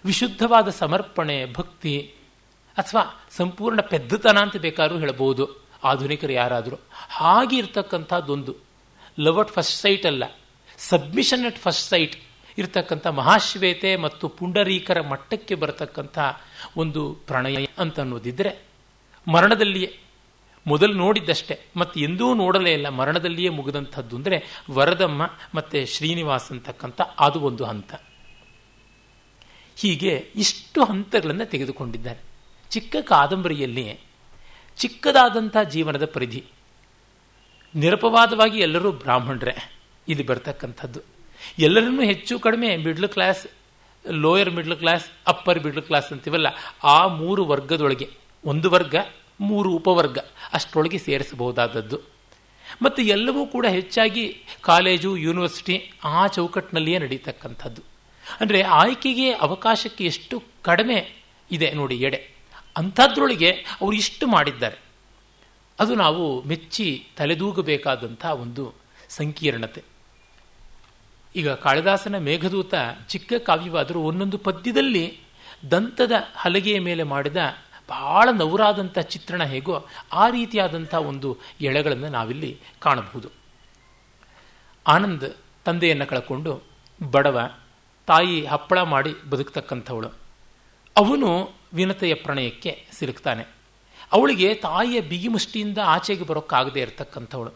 [0.05, 2.14] ವಿಶುದ್ಧವಾದ ಸಮರ್ಪಣೆ, ಭಕ್ತಿ
[2.79, 5.65] ಅಥವಾ ಸಂಪೂರ್ಣ ಪೆದ್ದತನ ಅಂತ ಬೇಕಾದ್ರೂ ಹೇಳಬಹುದು.
[5.85, 6.77] ಆಧುನಿಕರು ಯಾರಾದರೂ.
[7.11, 8.57] ಹಾಗೆ ಇರ್ತಕ್ಕಂಥದ್ದೊಂದು
[9.21, 10.25] ಲವ್ ಅಟ್ ಫಸ್ಟ್ ಸೈಟ್ ಅಲ್ಲ.
[10.79, 12.17] ಸಬ್ಮಿಷನ್ ಅಟ್ ಫಸ್ಟ್ ಸೈಟ್
[12.59, 16.19] ಇರತಕ್ಕಂಥ ಮಹಾಶ್ವೇತೆ ಮತ್ತು ಪುಂಡರೀಕರ ಮಟ್ಟಕ್ಕೆ ಬರತಕ್ಕಂಥ
[16.77, 18.63] ಒಂದು ಪ್ರಣಯ ಅಂತ ಅನ್ನೋದಿದ್ರೆ
[19.33, 19.99] ಮರಣದಲ್ಲಿಯೇ.
[20.67, 21.61] ಮೊದಲು ನೋಡಿದ್ದಷ್ಟೇ.
[21.77, 22.89] ಮತ್ತೆ ಎಂದೂ ನೋಡಲೇ ಇಲ್ಲ.
[22.89, 27.95] ಮರಣದಲ್ಲಿಯೇ ಮುಗಿದಂಥದ್ದು ಅಂದರೆ ವರದಮ್ಮ ಮತ್ತೆ ಶ್ರೀನಿವಾಸ್ ಅಂತಕ್ಕಂಥ ಅದು ಒಂದು ಹಂತ.
[29.77, 32.34] ಹೀಗೆ ಇಷ್ಟು ಹಂತಗಳನ್ನು ತೆಗೆದುಕೊಂಡಿದ್ದಾರೆ.
[32.75, 33.85] ಚಿಕ್ಕ ಕಾದಂಬರಿಯಲ್ಲಿ
[34.79, 36.43] ಚಿಕ್ಕದಾದಂಥ ಜೀವನದ ಪರಿಧಿ.
[37.75, 39.55] ನಿರಪವಾದವಾಗಿ ಎಲ್ಲರೂ ಬ್ರಾಹ್ಮಣರೇ,
[40.09, 41.01] ಇಲ್ಲಿ ಬರ್ತಕ್ಕಂಥದ್ದು.
[41.59, 43.43] ಎಲ್ಲರನ್ನೂ ಹೆಚ್ಚು ಕಡಿಮೆ middle class
[44.05, 46.49] lower middle class upper middle class ಅಂತೀವಲ್ಲ,
[46.85, 48.09] ಆ ಮೂರು ವರ್ಗದೊಳಗೆ,
[48.45, 48.95] ಒಂದು ವರ್ಗ,
[49.41, 50.19] ಮೂರು ಉಪವರ್ಗ,
[50.53, 51.99] ಅಷ್ಟರೊಳಗೆ ಸೇರಿಸಬಹುದಾದದ್ದು.
[52.83, 54.25] ಮತ್ತು ಎಲ್ಲವೂ ಕೂಡ ಹೆಚ್ಚಾಗಿ
[54.63, 57.83] ಕಾಲೇಜು ಯೂನಿವರ್ಸಿಟಿ ಆ ಚೌಕಟ್ಟಿನಲ್ಲಿಯೇ ನಡೀತಕ್ಕಂಥದ್ದು.
[58.41, 60.99] ಅಂದರೆ ಆಯ್ಕೆಗೆ ಅವಕಾಶಕ್ಕೆ ಎಷ್ಟು ಕಡಿಮೆ
[61.51, 62.34] ಇದೆ ನೋಡಿ ಎಡೆ.
[62.77, 64.79] ಅಂಥದ್ರೊಳಗೆ ಅವರು ಇಷ್ಟು ಮಾಡಿದ್ದಾರೆ.
[65.81, 68.75] ಅದು ನಾವು ಮೆಚ್ಚಿ ತಲೆದೂಗಬೇಕಾದಂಥ ಒಂದು
[69.09, 69.83] ಸಂಕೀರ್ಣತೆ.
[71.37, 72.75] ಈಗ ಕಾಳಿದಾಸನ ಮೇಘದೂತ
[73.09, 75.19] ಚಿಕ್ಕ ಕಾವ್ಯವಾದರೂ ಒಂದೊಂದು ಪದ್ಯದಲ್ಲಿ
[75.71, 77.37] ದಂತದ ಹಲಗೆಯ ಮೇಲೆ ಮಾಡಿದ
[77.89, 83.29] ಬಹಳ ನವರಾದಂಥ ಚಿತ್ರಣ ಹೇಗೋ ಆ ರೀತಿಯಾದಂಥ ಒಂದು ಎಳೆಗಳನ್ನು ನಾವಿಲ್ಲಿ ಕಾಣಬಹುದು.
[84.87, 85.25] ಆನಂದ್
[85.65, 86.63] ತಂದೆಯನ್ನು ಕಳ್ಕೊಂಡು
[87.11, 87.51] ಬಡವ
[88.07, 90.24] ತಾಯಿ ಹಪ್ಪಳ ಮಾಡಿ ಬದುಕ್ತಕ್ಕಂಥವಳು.
[90.97, 93.45] ಅವನು ವಿನತೆಯ ಪ್ರಣಯಕ್ಕೆ ಸಿಲುಕ್ತಾನೆ.
[94.13, 97.51] ಅವಳಿಗೆ ತಾಯಿಯ ಬಿಗಿ ಮುಷ್ಟಿಯಿಂದ ಆಚೆಗೆ ಬರೋಕ್ಕಾಗದೇ ಇರತಕ್ಕಂಥವಳು.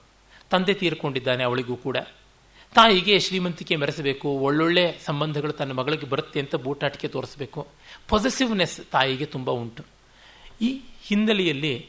[0.51, 1.97] ತಂದೆ ತೀರ್ಕೊಂಡಿದ್ದಾನೆ ಅವಳಿಗೂ ಕೂಡ.
[2.75, 7.67] ತಾಯಿಗೆ ಶ್ರೀಮಂತಿಕೆ ಮೆರೆಸಬೇಕು, ಒಳ್ಳೊಳ್ಳೆ ಸಂಬಂಧಗಳು ತನ್ನ ಮಗಳಿಗೆ ಬರುತ್ತೆ ಅಂತ ಬೂಟಾಟಿಕೆ ತೋರಿಸಬೇಕು.
[8.09, 9.85] ಪಾಸಿಟಿವ್ನೆಸ್ ತಾಯಿಗೆ ತುಂಬ ಉಂಟು.
[10.61, 11.89] ಈ ಹಿನ್ನೆಲೆಯಲ್ಲಿ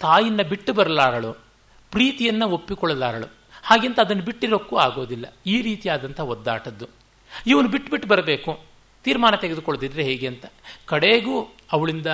[0.00, 1.32] ತಾಯಿನ ಬಿಟ್ಟು ಬರಲಾರಳು,
[1.90, 3.26] ಪ್ರೀತಿಯನ್ನು ಒಪ್ಪಿಕೊಳ್ಳಲಾರಳು.
[3.62, 5.36] ಹಾಗೆಂತ ಅದನ್ನು ಬಿಟ್ಟಿರೋಕ್ಕೂ ಆಗೋದಿಲ್ಲ.
[5.46, 6.86] ಈ ರೀತಿಯಾದಂಥ ಒದ್ದಾಟದ್ದು.
[7.46, 8.73] ಇವನು ಬಿಟ್ಟುಬಿಟ್ಟು ಬರಬೇಕು.
[9.04, 10.44] ತೀರ್ಮಾನ ತೆಗೆದುಕೊಳ್ಳದಿದ್ರೆ ಹೇಗೆ ಅಂತ.
[10.86, 12.06] ಕಡೆಗೂ ಅವಳಿಂದ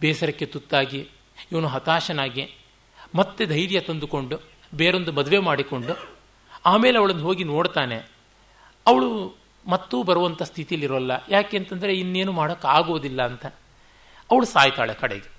[0.00, 1.08] ಬೇಸರಕ್ಕೆ ತುತ್ತಾಗಿ,
[1.52, 2.54] ಇವನು ಹತಾಶನಾಗಿ,
[3.14, 4.40] ಮತ್ತೆ ಧೈರ್ಯ ತಂದುಕೊಂಡು,
[4.74, 6.18] ಬೇರೊಂದು ಮದುವೆ ಮಾಡಿಕೊಂಡು,
[6.66, 7.96] ಆಮೇಲೆ ಅವಳನ್ನು ಹೋಗಿ ನೋಡ್ತಾನೆ.
[8.86, 11.10] ಅವಳು ಮತ್ತೂ ಬರುವಂಥ ಸ್ಥಿತಿಯಲ್ಲಿರೋಲ್ಲ.
[11.28, 13.46] ಯಾಕೆ ಅಂತಂದರೆ ಇನ್ನೇನು ಮಾಡೋಕ್ಕಾಗೋದಿಲ್ಲ ಅಂತ.
[14.30, 15.30] ಅವಳು ಸಾಯ್ತಾಳೆ ಕಡೆಗೆ.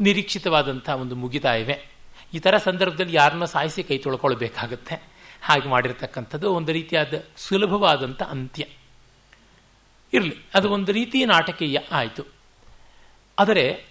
[0.00, 1.88] ನಿರೀಕ್ಷಿತವಾದಂಥ ಒಂದು ಮುಗಿತಾಯಿವೆ
[2.34, 5.02] ಈ ಥರ ಸಂದರ್ಭದಲ್ಲಿ ಯಾರನ್ನ ಸಾಯಿಸಿ ಕೈ ತೊಳ್ಕೊಳ್ಬೇಕಾಗತ್ತೆ.
[5.42, 8.64] ಹಾಗೆ ಮಾಡಿರ್ತಕ್ಕಂಥದ್ದು ಒಂದು ರೀತಿಯಾದ ಸುಲಭವಾದಂಥ ಅಂತ್ಯ.
[10.12, 10.36] ಇರಲಿ.
[10.54, 12.22] ಅದು ಒಂದು ರೀತಿ ನಾಟಕೀಯ ಆಯಿತು.
[13.38, 13.84] ಆದರೆ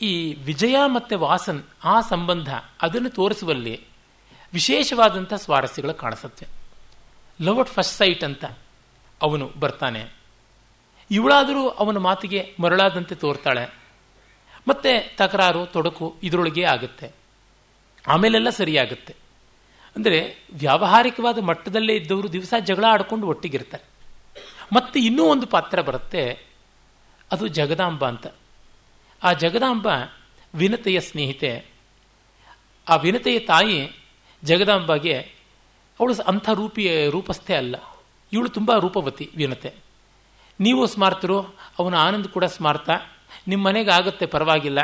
[0.00, 3.80] ಈ ವಿಜಯ ಮತ್ತು ವಾಸನ್ ಆ ಸಂಬಂಧ ಅದನ್ನು ತೋರಿಸುವಲ್ಲಿ
[4.52, 6.46] ವಿಶೇಷವಾದಂಥ ಸ್ವಾರಸ್ಯಗಳು ಕಾಣಿಸುತ್ತೆ.
[7.42, 8.44] ಲವ್ ಅಟ್ ಫಸ್ಟ್ ಸೈಟ್ ಅಂತ
[9.22, 10.12] ಅವನು ಬರ್ತಾನೆ.
[11.10, 13.74] ಇವಳಾದರೂ ಅವನ ಮಾತಿಗೆ ಮರಳಾದಂತೆ ತೋರ್ತಾಳೆ.
[14.68, 17.12] ಮತ್ತೆ ತಕರಾರು, ತೊಡಕು ಇದರೊಳಗೆ ಆಗುತ್ತೆ.
[18.08, 19.14] ಆಮೇಲೆಲ್ಲ ಸರಿಯಾಗುತ್ತೆ.
[19.96, 23.95] ಅಂದರೆ ವ್ಯಾವಹಾರಿಕವಾದ ಮಟ್ಟದಲ್ಲೇ ಇದ್ದವರು ದಿವಸ ಜಗಳ ಆಡ್ಕೊಂಡು ಒಟ್ಟಿಗಿರ್ತಾರೆ.
[24.72, 26.46] ಮತ್ತೆ ಇನ್ನೂ ಒಂದು ಪಾತ್ರ ಬರುತ್ತೆ.
[27.32, 28.26] ಅದು ಜಗದಾಂಬ ಅಂತ.
[29.22, 29.88] ಆ ಜಗದಾಂಬ
[30.54, 31.66] ವಿನತೆಯ ಸ್ನೇಹಿತೆ.
[32.88, 33.92] ಆ ವಿನತೆಯ ತಾಯಿ
[34.44, 35.18] ಜಗದಾಂಬಗೆ
[36.00, 37.76] ಅವಳು ಅಂಥ ರೂಪಿ, ರೂಪಸ್ಥೆ ಅಲ್ಲ.
[38.32, 39.74] ಇವಳು ತುಂಬ ರೂಪವತಿ ವಿನತೆ.
[40.60, 41.40] ನೀವು ಸ್ಮಾರ್ತರು,
[41.78, 42.90] ಅವನ ಆನಂದ್ ಕೂಡ ಸ್ಮಾರ್ತ.
[43.48, 44.78] ನಿಮ್ಮ ಮನೆಗೆ ಆಗುತ್ತೆ, ಪರವಾಗಿಲ್ಲ.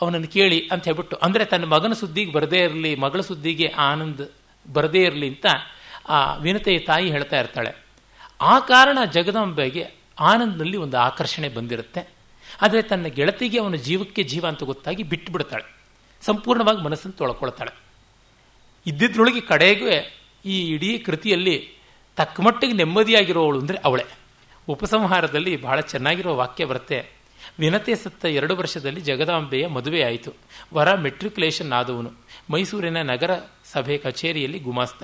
[0.00, 4.22] ಅವನನ್ನು ಕೇಳಿ ಅಂತ ಹೇಳ್ಬಿಟ್ಟು, ಅಂದರೆ ತನ್ನ ಮಗನ ಸುದ್ದಿಗೆ ಬರದೇ ಇರಲಿ, ಮಗಳ ಸುದ್ದಿಗೆ ಆನಂದ್
[4.72, 5.46] ಬರದೇ ಇರಲಿ ಅಂತ
[6.08, 7.85] ಆ ವಿನತೆಯ ತಾಯಿ ಹೇಳ್ತಾ ಇರ್ತಾಳೆ.
[8.40, 12.14] ಆ ಕಾರಣ ಜಗದಾಂಬೆಗೆ ಆನಂದ್ನಲ್ಲಿ ಒಂದು ಆಕರ್ಷಣೆ ಬಂದಿರುತ್ತೆ.
[12.62, 15.76] ಆದರೆ ತನ್ನ ಗೆಳತಿಗೆ ಅವನ ಜೀವಕ್ಕೆ ಜೀವ ಅಂತ ಗೊತ್ತಾಗಿ ಬಿಟ್ಟು ಬಿಡ್ತಾಳೆ
[16.22, 17.74] ಸಂಪೂರ್ಣವಾಗಿ ಮನಸ್ಸನ್ನು ತೊಳ್ಕೊಳ್ತಾಳೆ.
[18.86, 21.70] ಇದ್ದಿದ್ರೊಳಗೆ ಕಡೆಗೆ ಈ ಇಡೀ ಕೃತಿಯಲ್ಲಿ
[22.16, 24.04] ತಕ್ಕಮಟ್ಟಿಗೆ ನೆಮ್ಮದಿಯಾಗಿರೋವಳು ಅಂದರೆ ಅವಳೆ.
[24.68, 27.16] ಉಪಸಂಹಾರದಲ್ಲಿ ಬಹಳ ಚೆನ್ನಾಗಿರೋ ವಾಕ್ಯ ಬರುತ್ತೆ.
[27.58, 30.32] ವಿನತೆ ಸತ್ತ ಎರಡು ವರ್ಷದಲ್ಲಿ ಜಗದಾಂಬೆಯ ಮದುವೆ ಆಯಿತು.
[30.74, 32.12] ವರ ಮೆಟ್ರಿಕ್ಯುಲೇಷನ್ ಆದವನು.
[32.50, 35.02] ಮೈಸೂರಿನ ನಗರ ಸಭೆ ಕಚೇರಿಯಲ್ಲಿ ಗುಮಾಸ್ತ.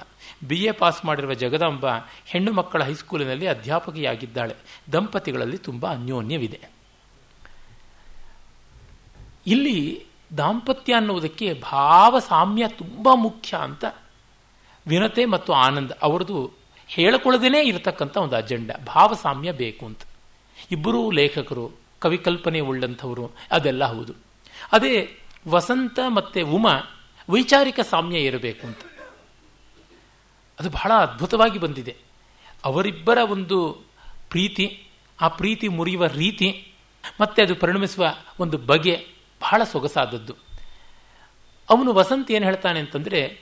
[0.49, 1.87] ಬಿ ಎ ಪಾಸ್ ಮಾಡಿರುವ ಜಗದಾಂಬ
[2.27, 4.55] ಹೆಣ್ಣು ಮಕ್ಕಳ ಹೈಸ್ಕೂಲಿನಲ್ಲಿ ಅಧ್ಯಾಪಕಿಯಾಗಿದ್ದಾಳೆ.
[4.93, 6.61] ದಂಪತಿಗಳಲ್ಲಿ ತುಂಬ ಅನ್ಯೋನ್ಯವಿದೆ.
[9.47, 13.85] ಇಲ್ಲಿ ದಾಂಪತ್ಯ ಅನ್ನುವುದಕ್ಕೆ ಭಾವ ಸಾಮ್ಯ ತುಂಬ ಮುಖ್ಯ ಅಂತ
[14.87, 16.53] ವಿನತೆ ಮತ್ತು ಆನಂದ್ ಅವರದು
[16.87, 18.85] ಹೇಳಿಕೊಳ್ಳದೇನೆ ಇರತಕ್ಕಂಥ ಒಂದು ಅಜೆಂಡಾ.
[18.85, 20.01] ಭಾವಸಾಮ್ಯ ಬೇಕು ಅಂತ.
[20.71, 24.13] ಇಬ್ಬರೂ ಲೇಖಕರು, ಕವಿಕಲ್ಪನೆ ಉಳ್ಳಂಥವರು, ಅದೆಲ್ಲ ಹೌದು.
[24.73, 25.19] ಅದೇ
[25.49, 26.75] ವಸಂತ ಮತ್ತು ಉಮಾ
[27.31, 28.79] ವೈಚಾರಿಕ ಸಾಮ್ಯ ಇರಬೇಕು ಅಂತ.
[30.63, 31.97] ಅದು ಬಹಳ ಅದ್ಭುತವಾಗಿ ಬಂದಿದೆ.
[32.65, 33.81] ಅವರಿಬ್ಬರ ಒಂದು
[34.31, 34.87] ಪ್ರೀತಿ,
[35.21, 36.73] ಆ ಪ್ರೀತಿ ಮುರಿಯುವ ರೀತಿ,
[37.21, 39.07] ಮತ್ತೆ ಅದು ಪರಿಣಮಿಸುವ ಒಂದು ಬಗೆ
[39.43, 40.35] ಬಹಳ ಸೊಗಸಾದದ್ದು.
[41.71, 43.41] ಅವನು ವಸಂತ ಏನು ಹೇಳ್ತಾನೆ ಅಂತಂದರೆ,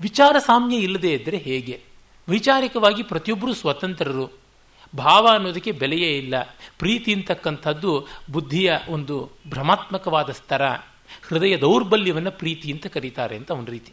[0.00, 1.82] ವಿಚಾರ ಸಾಮ್ಯ ಇಲ್ಲದೆ ಇದ್ದರೆ ಹೇಗೆ?
[2.28, 4.26] ವೈಚಾರಿಕವಾಗಿ ಪ್ರತಿಯೊಬ್ಬರೂ ಸ್ವತಂತ್ರರು.
[4.96, 6.34] ಭಾವ ಅನ್ನೋದಕ್ಕೆ ಬೆಲೆಯೇ ಇಲ್ಲ.
[6.78, 10.62] ಪ್ರೀತಿ ಅಂತಕ್ಕಂಥದ್ದು ಬುದ್ಧಿಯ ಒಂದು ಭ್ರಮಾತ್ಮಕವಾದ ಸ್ತರ.
[11.28, 13.92] ಹೃದಯ ದೌರ್ಬಲ್ಯವನ್ನು ಪ್ರೀತಿ ಅಂತ ಕರೀತಾರೆ ಅಂತ ಅವನ ರೀತಿ.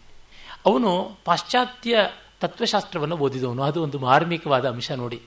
[0.66, 1.98] ಅವನು ಪಾಶ್ಚಾತ್ಯ
[2.44, 3.64] ತತ್ವಶಾಸ್ತ್ರವನ್ನು ಓದಿದವನು.
[3.64, 5.22] ಅದು ಒಂದು ಮಾರ್ಮಿಕವಾದ ಅಂಶ ನೋಡಿ.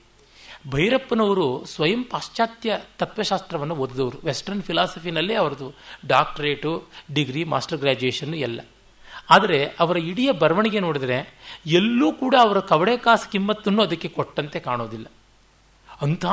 [0.71, 4.17] ಭೈರಪ್ಪನವರು ಸ್ವಯಂ ಪಾಶ್ಚಾತ್ಯ ತತ್ವಶಾಸ್ತ್ರವನ್ನು ಓದಿದವರು.
[4.25, 5.75] ವೆಸ್ಟರ್ನ್ ಫಿಲಾಸಫಿನಲ್ಲೇ ಅವರದು
[6.07, 8.61] ಡಾಕ್ಟ್ರೇಟು ಡಿಗ್ರಿ ಮಾಸ್ಟರ್ ಗ್ರ್ಯಾಜುಯೇಷನ್ ಎಲ್ಲ.
[9.29, 11.17] ಆದರೆ ಅವರ ಇಡೀ ಬರವಣಿಗೆ ನೋಡಿದರೆ
[11.65, 15.05] ಎಲ್ಲೂ ಕೂಡ ಅವರ ಕವಡೆ ಕಾಸು ಕಿಮ್ಮತ್ತನ್ನು ಅದಕ್ಕೆ ಕೊಟ್ಟಂತೆ ಕಾಣೋದಿಲ್ಲ.
[16.01, 16.25] ಅಂಥ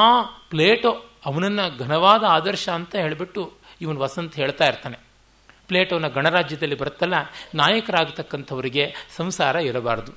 [0.51, 0.91] ಪ್ಲೇಟೋ
[1.27, 4.99] ಅವನನ್ನು ಘನವಾದ ಆದರ್ಶ ಅಂತ ಹೇಳಿಬಿಟ್ಟು ಇವನು ವಸಂತ್ ಹೇಳ್ತಾ ಇರ್ತಾನೆ.
[5.69, 7.15] ಪ್ಲೇಟೋನ ಗಣರಾಜ್ಯದಲ್ಲಿ ಬರುತ್ತಲ್ಲ,
[7.55, 10.13] ನಾಯಕರಾಗತಕ್ಕಂಥವರಿಗೆ ಸಂಸಾರ ಇರಬಾರ್ದು.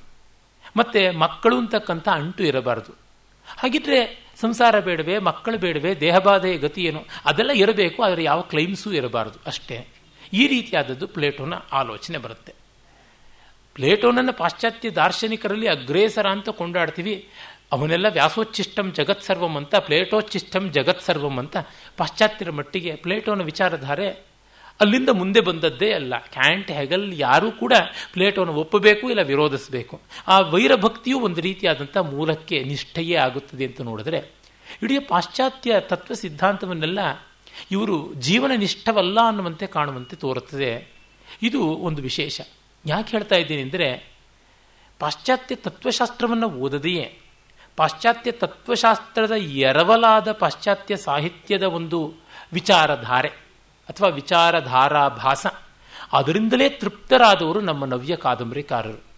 [0.76, 2.94] ಮತ್ತು ಮಕ್ಕಳು ಅಂತಕ್ಕಂಥ ಅಂಟು ಇರಬಾರ್ದು.
[3.58, 9.38] ಹಾಗಿದ್ರೆ ಸಂಸಾರ ಬೇಡವೆ, ಮಕ್ಕಳು ಬೇಡವೆ ದೇಹಬಾಧೆಯ ಗತಿ ಏನು, ಅದೆಲ್ಲ ಇರಬೇಕು, ಆದರೆ ಯಾವ ಕ್ಲೈಮ್ಸೂ ಇರಬಾರ್ದು.
[9.46, 9.86] ಅಷ್ಟೇ.
[10.32, 12.54] ಈ ರೀತಿಯಾದದ್ದು ಪ್ಲೇಟೋನ ಆಲೋಚನೆ ಬರುತ್ತೆ.
[13.74, 17.28] ಪ್ಲೇಟೋನನ್ನು ಪಾಶ್ಚಾತ್ಯ ದಾರ್ಶನಿಕರಲ್ಲಿ ಅಗ್ರೇಸರ ಅಂತ ಕೊಂಡಾಡ್ತೀವಿ.
[17.72, 21.56] ಅವನೆಲ್ಲ ವ್ಯಾಸೋಚ್ಚಿಷ್ಟಂ ಜಗತ್ಸರ್ವಂ ಅಂತ ಪ್ಲೇಟೋಚ್ಚಿಷ್ಟಂ ಜಗತ್ಸರ್ವಂ ಅಂತ
[21.96, 24.27] ಪಾಶ್ಚಾತ್ಯರ ಮಟ್ಟಿಗೆ ಪ್ಲೇಟೋನ ವಿಚಾರಧಾರೆ
[24.80, 26.18] ಅಲ್ಲಿಂದ ಮುಂದೆ ಬಂದದ್ದೇ ಅಲ್ಲ.
[26.18, 27.72] ಕ್ಯಾಂಟ್, ಹೆಗಲ್ ಯಾರೂ ಕೂಡ
[28.12, 30.00] ಪ್ಲೇಟೋನ ಒಪ್ಪಬೇಕು ಇಲ್ಲ ವಿರೋಧಿಸಬೇಕು.
[30.28, 34.32] ಆ ವೈರಭಕ್ತಿಯು ಒಂದು ರೀತಿಯಾದಂಥ ಮೂಲಕ್ಕೆ ನಿಷ್ಠೆಯೇ ಆಗುತ್ತದೆ ಅಂತ ನೋಡಿದ್ರೆ,
[34.82, 36.98] ಇಡೀ ಪಾಶ್ಚಾತ್ಯ ತತ್ವ ಸಿದ್ಧಾಂತವನ್ನೆಲ್ಲ
[37.70, 40.92] ಇವರು ಜೀವನ ನಿಷ್ಠವಲ್ಲ ಅನ್ನುವಂತೆ ಕಾಣುವಂತೆ ತೋರುತ್ತದೆ.
[41.42, 42.40] ಇದು ಒಂದು ವಿಶೇಷ.
[42.86, 44.12] ಯಾಕೆ ಹೇಳ್ತಾ ಇದ್ದೀನಿ ಅಂದರೆ,
[44.98, 47.18] ಪಾಶ್ಚಾತ್ಯ ತತ್ವಶಾಸ್ತ್ರವನ್ನು ಓದದೆಯೇ?
[47.76, 52.14] ಪಾಶ್ಚಾತ್ಯ ತತ್ವಶಾಸ್ತ್ರದ ಎರವಲಾದ ಪಾಶ್ಚಾತ್ಯ ಸಾಹಿತ್ಯದ ಒಂದು
[52.52, 53.47] ವಿಚಾರಧಾರೆ.
[53.88, 55.46] ಅಥವಾ ವಿಚಾರಧಾರಾಭಾಸ
[56.12, 59.08] ಅದರಿಂದಲೇ ತೃಪ್ತರಾದವರು ನಮ್ಮ ನವ್ಯ ಕಾದಂಬರಿಕಾರರು.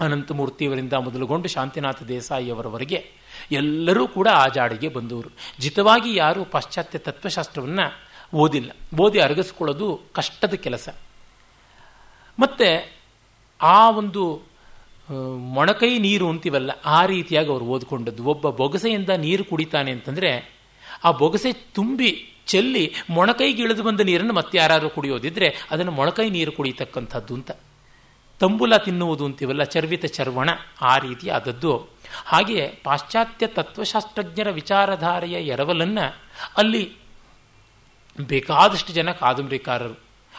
[0.00, 3.10] ಅನಂತಮೂರ್ತಿಯವರಿಂದ ಮೊದಲುಗೊಂಡು ಶಾಂತಿನಾಥ ದೇಸಾಯಿಯವರವರೆಗೆ
[3.52, 5.30] ಎಲ್ಲರೂ ಕೂಡ ಆ ಜಾಡಿಗೆ ಬಂದವರು.
[5.60, 8.70] ಜಿತವಾಗಿ ಯಾರೂ ಪಾಶ್ಚಾತ್ಯ ತತ್ವಶಾಸ್ತ್ರವನ್ನು ಓದಿಲ್ಲ.
[9.00, 10.88] ಓದಿ ಅರಗಿಸ್ಕೊಳ್ಳೋದು ಕಷ್ಟದ ಕೆಲಸ.
[12.38, 12.98] ಮತ್ತೆ
[13.62, 14.42] ಆ ಒಂದು
[15.36, 18.24] ಮೊಣಕೈ ನೀರು ಅಂತೀವಲ್ಲ, ಆ ರೀತಿಯಾಗಿ ಅವರು ಓದ್ಕೊಂಡದ್ದು.
[18.24, 20.58] ಒಬ್ಬ ಬೊಗಸೆಯಿಂದ ನೀರು ಕುಡಿತಾನೆ ಅಂತಂದರೆ
[21.04, 27.34] ಆ ಬೊಗಸೆ ತುಂಬಿ ಚೆಲ್ಲಿ ಮೊಣಕೈಗೆ ಇಳಿದು ಬಂದ ನೀರನ್ನು ಮತ್ತೆ ಯಾರಾದರೂ ಕುಡಿಯೋದಿದ್ರೆ ಅದನ್ನು ಮೊಣಕೈ ನೀರು ಕುಡಿಯತಕ್ಕಂಥದ್ದು
[27.34, 27.50] ಅಂತ.
[28.40, 30.50] ತಂಬುಲ ತಿನ್ನುವುದು ಅಂತೀವಲ್ಲ, ಚರ್ವಿತ ಚರ್ವಣ,
[30.82, 31.88] ಆ ರೀತಿ ಆದದ್ದು
[32.24, 36.20] ಹಾಗೆ ಪಾಶ್ಚಾತ್ಯ ತತ್ವಶಾಸ್ತ್ರಜ್ಞರ ವಿಚಾರಧಾರೆಯ ಎರವಲನ್ನು
[36.56, 36.96] ಅಲ್ಲಿ
[38.20, 39.94] ಬೇಕಾದಷ್ಟು ಜನ ಕಾದಂಬರಿಕಾರರು.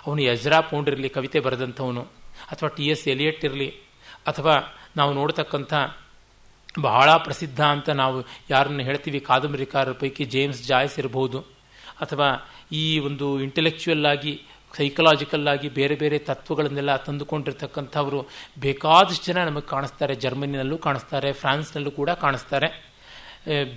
[0.08, 2.01] ಅವನು ಯಜ್ರಾ ಪೌಂಡ್ರಿರಲಿ ಕವಿತೆ ಬರೆದಂಥವನು,
[2.51, 3.70] ಅಥವಾ ಟಿ ಎಸ್ ಎಲಿಯಟ್ ಇರಲಿ,
[4.28, 5.74] ಅಥವಾ ನಾವು ನೋಡ್ತಕ್ಕಂಥ
[6.80, 11.55] ಬಹಳ ಪ್ರಸಿದ್ಧ ಅಂತ ನಾವು ಯಾರನ್ನು ಹೇಳ್ತೀವಿ, ಕಾದಂಬರಿಕಾರರ ಪೈಕಿ ಜೇಮ್ಸ್ ಜಾಯ್ಸ್ ಇರಬಹುದು
[12.04, 12.28] ಅಥವಾ
[12.82, 14.34] ಈ ಒಂದು ಇಂಟೆಲೆಕ್ಚುಯಲ್ ಆಗಿ
[14.78, 18.20] ಸೈಕಲಾಜಿಕಲ್ ಆಗಿ ಬೇರೆ ಬೇರೆ ತತ್ವಗಳನ್ನೆಲ್ಲ ತಂದುಕೊಂಡಿರ್ತಕ್ಕಂಥವರು
[18.66, 20.14] ಬೇಕಾದಷ್ಟು ಜನ ನಮಗೆ ಕಾಣಿಸ್ತಾರೆ.
[20.24, 22.70] ಜರ್ಮನಿನಲ್ಲೂ ಕಾಣಿಸ್ತಾರೆ, ಫ್ರಾನ್ಸ್ನಲ್ಲೂ ಕೂಡ ಕಾಣಿಸ್ತಾರೆ.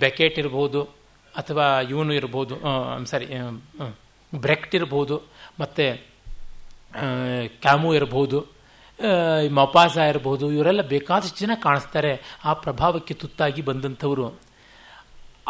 [0.03, 0.81] ಬೆಕೆಟ್ ಇರ್ಬೋದು,
[1.33, 2.55] ಅಥವಾ ಇವನು ಇರ್ಬೋದು
[3.11, 3.27] ಸಾರಿ
[4.33, 5.17] ಬ್ರೆಕ್ಟ್ ಇರ್ಬೋದು,
[5.61, 5.85] ಮತ್ತು
[7.63, 8.39] ಕ್ಯಾಮು ಇರ್ಬೋದು
[9.59, 12.13] ಮಪಾಸ ಇರ್ಬೋದು, ಇವರೆಲ್ಲ ಬೇಕಾದಷ್ಟು ಜನ ಕಾಣಿಸ್ತಾರೆ.
[12.49, 14.25] ಆ ಪ್ರಭಾವಕ್ಕೆ ತುತ್ತಾಗಿ ಬಂದಂಥವರು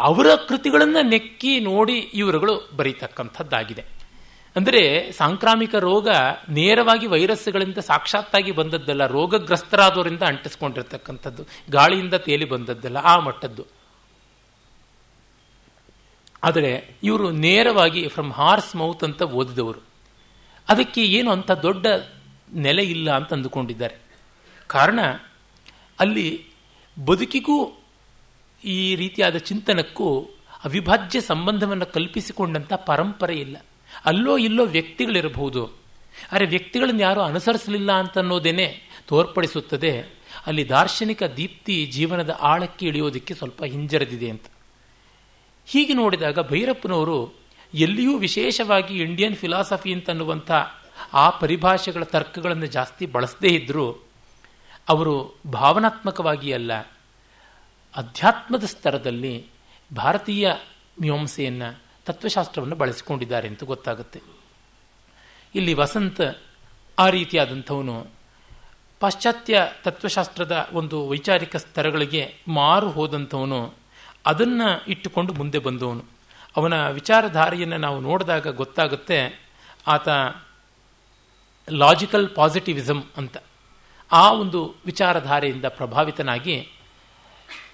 [0.08, 3.82] ಅವರ ಕೃತಿಗಳನ್ನು ನೆಕ್ಕಿ ನೋಡಿ ಇವರುಗಳು ಬರೀತಕ್ಕಂಥದ್ದಾಗಿದೆ.
[4.56, 6.08] ಅಂದರೆ ಸಾಂಕ್ರಾಮಿಕ ರೋಗ
[6.48, 13.64] ನೇರವಾಗಿ ವೈರಸ್ಗಳಿಂದ ಸಾಕ್ಷಾತ್ತಾಗಿ ಬಂದದ್ದಲ್ಲ, ರೋಗಗ್ರಸ್ತರಾದವರಿಂದ ಅಂಟಿಸ್ಕೊಂಡಿರ್ತಕ್ಕಂಥದ್ದು, ಗಾಳಿಯಿಂದ ತೇಲಿ ಬಂದದ್ದಲ್ಲ, ಆ ಮಟ್ಟದ್ದು.
[16.42, 19.80] ಆದರೆ ಇವರು ನೇರವಾಗಿ ಫ್ರಮ್ ಹಾರ್ಸ್ ಮೌತ್ ಅಂತ ಓದಿದವರು.
[20.68, 21.86] ಅದಕ್ಕೆ ಏನು ಅಂಥ ದೊಡ್ಡ
[22.54, 23.96] ನೆಲೆ ಇಲ್ಲ ಅಂತ ಅಂದುಕೊಂಡಿದ್ದಾರೆ.
[24.66, 25.00] ಕಾರಣ
[26.00, 26.46] ಅಲ್ಲಿ
[26.96, 27.79] ಬದುಕಿಗೂ
[28.64, 30.20] ಈ ರೀತಿಯಾದ ಚಿಂತನಕ್ಕೂ
[30.64, 33.56] ಅವಿಭಾಜ್ಯ ಸಂಬಂಧವನ್ನು ಕಲ್ಪಿಸಿಕೊಂಡಂಥ ಪರಂಪರೆ ಇಲ್ಲ.
[34.04, 35.70] ಅಲ್ಲೋ ಇಲ್ಲೋ ವ್ಯಕ್ತಿಗಳಿರಬಹುದು.
[36.32, 40.00] ಆದರೆ ವ್ಯಕ್ತಿಗಳನ್ನು ಯಾರೂ ಅನುಸರಿಸಲಿಲ್ಲ ಅಂತನ್ನೋದೇನೆ ತೋರ್ಪಡಿಸುತ್ತದೆ.
[40.46, 44.44] ಅಲ್ಲಿ ದಾರ್ಶನಿಕ ದೀಪ್ತಿ ಜೀವನದ ಆಳಕ್ಕೆ ಇಳಿಯೋದಕ್ಕೆ ಸ್ವಲ್ಪ ಹಿಂಜರಿದಿದೆ ಅಂತ.
[45.66, 47.34] ಹೀಗೆ ನೋಡಿದಾಗ ಭೈರಪ್ಪನವರು
[47.74, 50.50] ಎಲ್ಲಿಯೂ ವಿಶೇಷವಾಗಿ ಇಂಡಿಯನ್ ಫಿಲಾಸಫಿ ಅಂತನ್ನುವಂಥ
[51.12, 54.04] ಆ ಪರಿಭಾಷೆಗಳ ತರ್ಕಗಳನ್ನು ಜಾಸ್ತಿ ಬಳಸದೇ ಇದ್ದರೂ
[54.88, 56.72] ಅವರು ಭಾವನಾತ್ಮಕವಾಗಿ ಅಲ್ಲ.
[57.96, 59.46] ಅಧ್ಯಾತ್ಮದ ಸ್ತರದಲ್ಲಿ
[59.96, 60.52] ಭಾರತೀಯ
[61.00, 64.20] ಮೀಮಾಂಸೆಯನ್ನು ತತ್ವಶಾಸ್ತ್ರವನ್ನು ಬಳಸಿಕೊಂಡಿದ್ದಾರೆ ಅಂತ ಗೊತ್ತಾಗುತ್ತೆ.
[65.54, 66.20] ಇಲ್ಲಿ ವಸಂತ
[66.98, 68.06] ಆ ರೀತಿಯಾದಂಥವನು
[69.00, 73.74] ಪಾಶ್ಚಾತ್ಯ ತತ್ವಶಾಸ್ತ್ರದ ಒಂದು ವೈಚಾರಿಕ ಸ್ತರಗಳಿಗೆ ಮಾರು ಹೋದಂಥವನು
[74.26, 76.04] ಅದನ್ನು ಇಟ್ಟುಕೊಂಡು ಮುಂದೆ ಬಂದವನು.
[76.56, 79.48] ಅವನ ವಿಚಾರಧಾರೆಯನ್ನು ನಾವು ನೋಡಿದಾಗ ಗೊತ್ತಾಗುತ್ತೆ
[79.86, 80.08] ಆತ
[81.70, 83.36] ಲಾಜಿಕಲ್ ಪಾಸಿಟಿವಿಸಮ್ ಅಂತ.
[84.12, 86.68] ಆ ಒಂದು ವಿಚಾರಧಾರೆಯಿಂದ ಪ್ರಭಾವಿತನಾಗಿ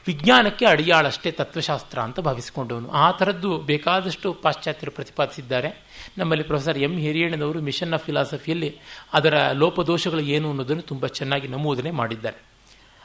[0.07, 2.91] ವಿಜ್ಞಾನಕ್ಕೆ ಅಡಿಯಾಳಷ್ಟೇ ತತ್ವಶಾಸ್ತ್ರ ಅಂತ ಭಾವಿಸಿಕೊಂಡವನು.
[2.91, 5.87] ಆ ಥರದ್ದು ಬೇಕಾದಷ್ಟು ಪಾಶ್ಚಾತ್ಯರು ಪ್ರತಿಪಾದಿಸಿದ್ದಾರೆ.
[6.19, 8.77] ನಮ್ಮಲ್ಲಿ ಪ್ರೊಫೆಸರ್ ಎಂ ಹಿರಿಯಣ್ಣನವರು ಮಿಷನ್ ಆಫ್ ಫಿಲಾಸಫಿಯಲ್ಲಿ
[9.13, 12.37] ಅದರ ಲೋಪದೋಷಗಳು ಏನು ಅನ್ನೋದನ್ನು ತುಂಬ ಚೆನ್ನಾಗಿ ನಮೂದನೆ ಮಾಡಿದ್ದಾರೆ.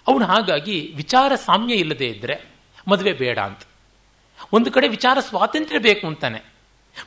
[0.07, 2.51] ಅವನು ಹಾಗಾಗಿ ವಿಚಾರ ಸಾಮ್ಯ ಇಲ್ಲದೆ ಇದ್ದರೆ
[2.87, 3.59] ಮದುವೆ ಬೇಡ ಅಂತ.
[4.53, 6.53] ಒಂದು ಕಡೆ ವಿಚಾರ ಸ್ವಾತಂತ್ರ್ಯ ಬೇಕು ಅಂತಾನೆ.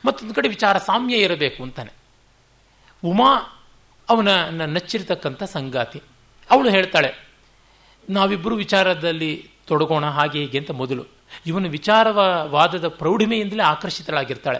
[0.05, 1.93] ಮತ್ತೊಂದು ಕಡೆ ವಿಚಾರ ಸಾಮ್ಯ ಇರಬೇಕು ಅಂತಾನೆ.
[3.03, 3.35] ಉಮಾ
[4.09, 4.27] ಅವನ
[4.65, 6.01] ನಚ್ಚಿರತಕ್ಕಂಥ ಸಂಗಾತಿ.
[6.49, 7.29] ಅವಳು ಹೇಳ್ತಾಳೆ
[8.09, 11.05] ನಾವಿಬ್ಬರು ವಿಚಾರದಲ್ಲಿ ತೊಡಗೋಣ ಹಾಗೆ ಹೀಗೆ ಅಂತ ಮೊದಲು.
[11.45, 14.59] ಇವನು ವಿಚಾರವಾದದ ಪ್ರೌಢಿಮೆಯಿಂದಲೇ ಆಕರ್ಷಿತಳಾಗಿರ್ತಾಳೆ.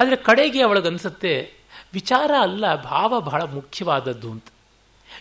[0.00, 1.52] ಆದರೆ ಕಡೆಗೆ ಅವಳಗನ್ಸುತ್ತೆ
[1.92, 4.44] ವಿಚಾರ ಅಲ್ಲ, ಭಾವ ಬಹಳ ಮುಖ್ಯವಾದದ್ದು ಅಂತ.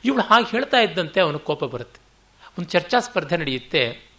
[0.05, 1.99] ಇವಳು ಹಾಗೆ ಹೇಳ್ತಾ ಇದ್ದಂತೆ ಅವನು ಕೋಪ ಬರುತ್ತೆ.
[2.59, 4.09] ಒಂದು ಚರ್ಚಾ ಸ್ಪರ್ಧೆ ನಡೆಯುತ್ತೆ.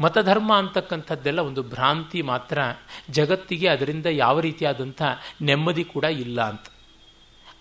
[0.00, 2.58] ಮತಧರ್ಮ ಅಂತಕ್ಕಂಥದ್ದೆಲ್ಲ ಒಂದು ಭ್ರಾಂತಿ ಮಾತ್ರ.
[3.10, 5.02] ಜಗತ್ತಿಗೆ ಅದರಿಂದ ಯಾವ ರೀತಿಯಾದಂಥ
[5.42, 6.66] ನೆಮ್ಮದಿ ಕೂಡ ಇಲ್ಲ ಅಂತ.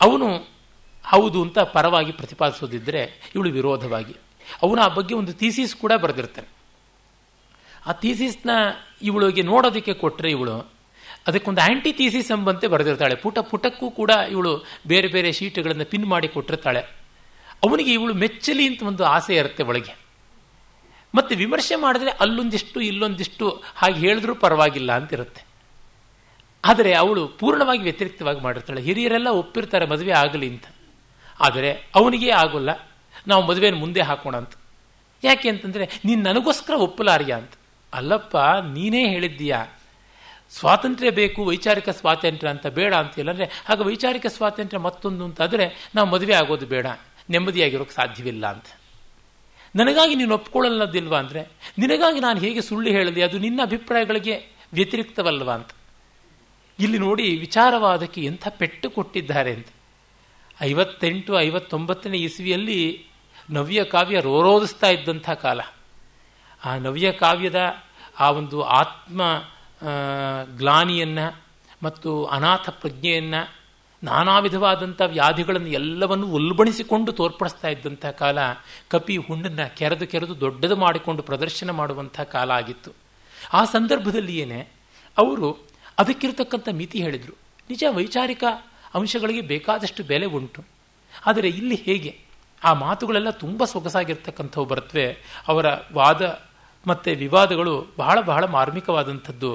[0.02, 0.38] ಅವನು
[1.06, 4.16] ಹೌದು ಅಂತ ಪರವಾಗಿ ಪ್ರತಿಪಾದಿಸೋದಿದ್ದರೆ ಇವಳು ವಿರೋಧವಾಗಿ.
[4.64, 6.53] ಅವನು ಆ ಬಗ್ಗೆ ಒಂದು ಥೀಸಿಸ್ ಕೂಡ ಬರೆದಿರ್ತಾನೆ.
[7.86, 8.50] ಆ ಥೀಸಿಸ್ನ
[9.02, 10.72] ಇವಳಿಗೆ ನೋಡೋದಕ್ಕೆ ಕೊಟ್ಟರೆ ಇವಳು,
[11.28, 13.16] ಅದಕ್ಕೊಂದು ಆ್ಯಂಟಿ ಥೀಸಿಸ್ ಎಂಬಂತೆ ಬರೆದಿರ್ತಾಳೆ.
[13.16, 16.80] ಪುಟ ಪುಟಕ್ಕೂ ಕೂಡ ಇವಳು ಬೇರೆ ಬೇರೆ ಶೀಟ್ಗಳನ್ನು ಪಿನ್ ಮಾಡಿ ಕೊಟ್ಟಿರ್ತಾಳೆ.
[17.64, 19.96] ಅವನಿಗೆ ಇವಳು ಮೆಚ್ಚಲಿ ಅಂತ ಒಂದು ಆಸೆ ಇರುತ್ತೆ ಒಳಗೆ
[21.16, 25.46] ಮತ್ತೆ ವಿಮರ್ಶೆ ಮಾಡಿದ್ರೆ ಅಲ್ಲೊಂದಿಷ್ಟು ಇಲ್ಲೊಂದಿಷ್ಟು ಹಾಗೆ ಹೇಳಿದ್ರೂ ಪರವಾಗಿಲ್ಲ ಅಂತಿರುತ್ತೆ.
[26.66, 28.82] ಆದರೆ ಅವಳು ಪೂರ್ಣವಾಗಿ ವ್ಯತಿರಿಕ್ತವಾಗಿ ಮಾಡಿರ್ತಾಳೆ.
[28.82, 30.64] ಹಿರಿಯರೆಲ್ಲ ಒಪ್ಪಿರ್ತಾರೆ ಮದುವೆ ಆಗಲಿ ಅಂತ.
[31.40, 32.70] ಆದರೆ ಅವನಿಗೆ ಆಗೋಲ್ಲ.
[33.28, 34.54] ನಾವು ಮದುವೆನ ಮುಂದೆ ಹಾಕೋಣ ಅಂತ.
[35.24, 37.52] ಯಾಕೆ ಅಂತಂದರೆ ನೀನು ನನಗೋಸ್ಕರ ಒಪ್ಪಲಾರ್ಯ ಅಂತ.
[37.94, 38.38] ಅಲ್ಲಪ್ಪ,
[38.74, 39.68] ನೀನೇ ಹೇಳಿದ್ದೀಯಾ?
[40.52, 46.34] ಸ್ವಾತಂತ್ರ್ಯ ಬೇಕು, ವೈಚಾರಿಕ ಸ್ವಾತಂತ್ರ್ಯ ಅಂತ ಬೇಡ ಅಂತ ಅಂದರೆ ಆಗ ವೈಚಾರಿಕ ಸ್ವಾತಂತ್ರ್ಯ ಮತ್ತೊಂದು ಅಂತಾದರೆ, ನಾವು ಮದುವೆ
[46.34, 46.88] ಆಗೋದು ಬೇಡ
[47.30, 48.66] ನೆಮ್ಮದಿಯಾಗಿರೋಕ್ಕೆ ಸಾಧ್ಯವಿಲ್ಲ ಅಂತ.
[49.76, 54.36] ನನಗಾಗಿ ನೀನು ಒಪ್ಕೊಳ್ಳಲ್ಲದಿಲ್ವಾ ಅಂದರೆ, ನಿನಗಾಗಿ ನಾನು ಹೇಗೆ ಸುಳ್ಳು ಹೇಳಿದೆ ಅದು ನಿನ್ನ ಅಭಿಪ್ರಾಯಗಳಿಗೆ
[54.74, 55.70] ವ್ಯತಿರಿಕ್ತವಲ್ವಾ ಅಂತ.
[56.80, 59.68] ಇಲ್ಲಿ ನೋಡಿ, ವಿಚಾರವಾದಕ್ಕೆ ಎಂಥ ಪೆಟ್ಟು ಕೊಟ್ಟಿದ್ದಾರೆ ಅಂತ.
[60.62, 63.06] ಐವತ್ತೆಂಟು, ಐವತ್ತೊಂಬತ್ತನೇ ಇಸವಿಯಲ್ಲಿ
[63.50, 65.62] ನವ್ಯ ಕಾವ್ಯ ರೋರೋದಿಸ್ತಾ ಇದ್ದಂಥ ಕಾಲ.
[66.66, 67.60] ಆ ನವ್ಯ ಕಾವ್ಯದ
[68.20, 69.22] ಆ ಒಂದು ಆತ್ಮ
[70.58, 71.44] ಗ್ಲಾನಿಯನ್ನು
[71.84, 73.64] ಮತ್ತು ಅನಾಥ ಪ್ರಜ್ಞೆಯನ್ನು
[74.04, 78.38] ನಾನಾ ವಿಧವಾದಂಥ ವ್ಯಾಧಿಗಳನ್ನು ಎಲ್ಲವನ್ನು ಉಲ್ಬಣಿಸಿಕೊಂಡು ತೋರ್ಪಡಿಸ್ತಾ ಇದ್ದಂಥ ಕಾಲ
[78.90, 82.92] ಕಪಿ ಹುಣ್ಣನ್ನು ಕೆರೆದು ಕೆರೆದು ದೊಡ್ಡದು ಮಾಡಿಕೊಂಡು ಪ್ರದರ್ಶನ ಮಾಡುವಂಥ ಕಾಲ ಆಗಿತ್ತು.
[83.54, 84.68] ಆ ಸಂದರ್ಭದಲ್ಲಿ ಏನೇ,
[85.18, 87.38] ಅವರು ಅದಕ್ಕಿರತಕ್ಕಂಥ ಮಿತಿ ಹೇಳಿದರು.
[87.70, 88.44] ನಿಜ ವೈಚಾರಿಕ
[88.94, 90.64] ಅಂಶಗಳಿಗೆ ಬೇಕಾದಷ್ಟು ಬೆಲೆ ಉಂಟು.
[91.26, 92.20] ಆದರೆ ಇಲ್ಲಿ ಹೇಗೆ?
[92.64, 96.22] ಆ ಮಾತುಗಳೆಲ್ಲ ತುಂಬ ಸೊಗಸಾಗಿರ್ತಕ್ಕಂಥವು ಬರುತ್ತವೆ ಅವರ ವಾದ
[96.88, 99.52] ಮತ್ತು ವಿವಾದಗಳು ಬಹಳ ಬಹಳ ಮಾರ್ಮಿಕವಾದಂಥದ್ದು.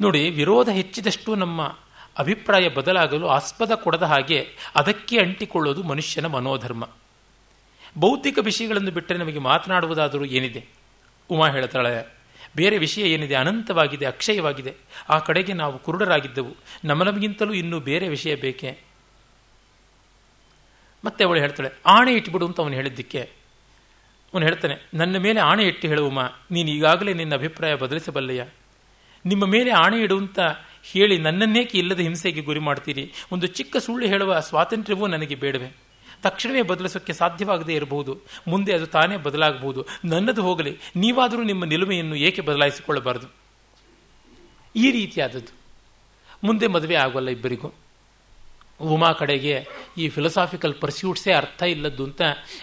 [0.00, 1.62] ನೋಡಿ, ವಿರೋಧ ಹೆಚ್ಚಿದಷ್ಟು ನಮ್ಮ
[2.18, 4.38] ಅಭಿಪ್ರಾಯ ಬದಲಾಗಲು ಆಸ್ಪದ ಕೊಡದ ಹಾಗೆ
[4.74, 6.84] ಅದಕ್ಕೆ ಅಂಟಿಕೊಳ್ಳೋದು ಮನುಷ್ಯನ ಮನೋಧರ್ಮ.
[7.98, 10.62] ಭೌತಿಕ ವಿಷಯಗಳನ್ನು ಬಿಟ್ಟರೆ ನಮಗೆ ಮಾತನಾಡುವುದಾದರೂ ಏನಿದೆ?
[11.30, 11.94] ಉಮಾ ಹೇಳ್ತಾಳೆ,
[12.56, 13.34] ಬೇರೆ ವಿಷಯ ಏನಿದೆ?
[13.34, 14.74] ಅನಂತವಾಗಿದೆ, ಅಕ್ಷಯವಾಗಿದೆ.
[15.08, 16.52] ಆ ಕಡೆಗೆ ನಾವು ಕುರುಡರಾಗಿದ್ದೆವು.
[16.84, 18.78] ನಮ್ಮ ನಮಗಿಂತಲೂ ಇನ್ನೂ ಬೇರೆ ವಿಷಯ ಬೇಕೆ?
[21.04, 23.37] ಮತ್ತೆ ಅವಳು ಹೇಳ್ತಾಳೆ, ಆಣೆ ಇಟ್ಬಿಡು ಅಂತ ಅವನು ಹೇಳಿದ್ದಕ್ಕೆ.
[24.34, 28.44] ಅವನು ಹೇಳ್ತಾನೆ, ನನ್ನ ಮೇಲೆ ಆಣೆ ಇಟ್ಟು ಹೇಳುವಮ್ಮ, ನೀನು ಈಗಾಗಲೇ ನಿನ್ನ ಅಭಿಪ್ರಾಯ ಬದಲಿಸಬಲ್ಲೆಯ?
[29.26, 30.38] ನಿಮ್ಮ ಮೇಲೆ ಆಣೆ ಇಡುವಂತ
[30.82, 33.12] ಹೇಳಿ ನನ್ನನ್ನೇಕೆ ಇಲ್ಲದ ಹಿಂಸೆಗೆ ಗುರಿ ಮಾಡ್ತೀರಿ?
[33.32, 35.68] ಒಂದು ಚಿಕ್ಕ ಸುಳ್ಳು ಹೇಳುವ ಸ್ವಾತಂತ್ರ್ಯವೂ ನನಗೆ ಬೇಡವೆ?
[36.22, 38.20] ತಕ್ಷಣವೇ ಬದಲಿಸೋಕ್ಕೆ ಸಾಧ್ಯವಾಗದೇ ಇರಬಹುದು.
[38.48, 39.86] ಮುಂದೆ ಅದು ತಾನೇ ಬದಲಾಗಬಹುದು.
[40.04, 43.28] ನನ್ನದು ಹೋಗಲಿ, ನೀವಾದರೂ ನಿಮ್ಮ ನಿಲುವೆಯನ್ನು ಏಕೆ ಬದಲಾಯಿಸಿಕೊಳ್ಳಬಾರದು?
[44.76, 45.52] ಈ ರೀತಿಯಾದದ್ದು.
[46.44, 47.87] ಮುಂದೆ ಮದುವೆ ಆಗೋಲ್ಲ ಇಬ್ಬರಿಗೂ.
[48.80, 49.66] ಉಮಾ ಕಡೆಗೆ
[49.96, 52.22] ಈ ಫಿಲಸಾಫಿಕಲ್ ಪರ್ಸ್ಯೂಟ್ಸೇ ಅರ್ಥ ಇಲ್ಲದ್ದು ಅಂತ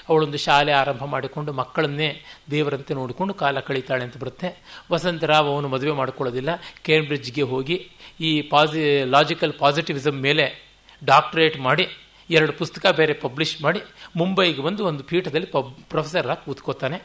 [0.09, 4.63] ಅವಳೊಂದು ಶಾಲೆ ಆರಂಭ ಮಾಡಿಕೊಂಡು ಮಕ್ಕಳನ್ನೇ ದೇವರಂತೆ ನೋಡಿಕೊಂಡು ಕಾಲ ಕಳೀತಾಳೆ ಅಂತ ಬರುತ್ತೆ.
[4.91, 6.49] ವಸಂತರಾವ್ ಅವನು ಮದುವೆ ಮಾಡ್ಕೊಳ್ಳೋದಿಲ್ಲ.
[6.83, 7.89] ಕೇಂಬ್ರಿಡ್ಜ್ಗೆ ಹೋಗಿ
[8.19, 11.87] ಈ ಪಾಸಿ ಲಾಜಿಕಲ್ ಪಾಸಿಟಿವಿಸಮ್ ಮೇಲೆ ಡಾಕ್ಟರೇಟ್ ಮಾಡಿ
[12.29, 13.79] ಎರಡು ಪುಸ್ತಕ ಬೇರೆ ಪಬ್ಲಿಷ್ ಮಾಡಿ
[14.15, 17.03] ಮುಂಬೈಗೆ ಬಂದು ಒಂದು ಪೀಠದಲ್ಲಿ ಪಬ್ ಪ್ರೊಫೆಸರ್ ಆಗಿ ಕೂತ್ಕೋತಾನೆ.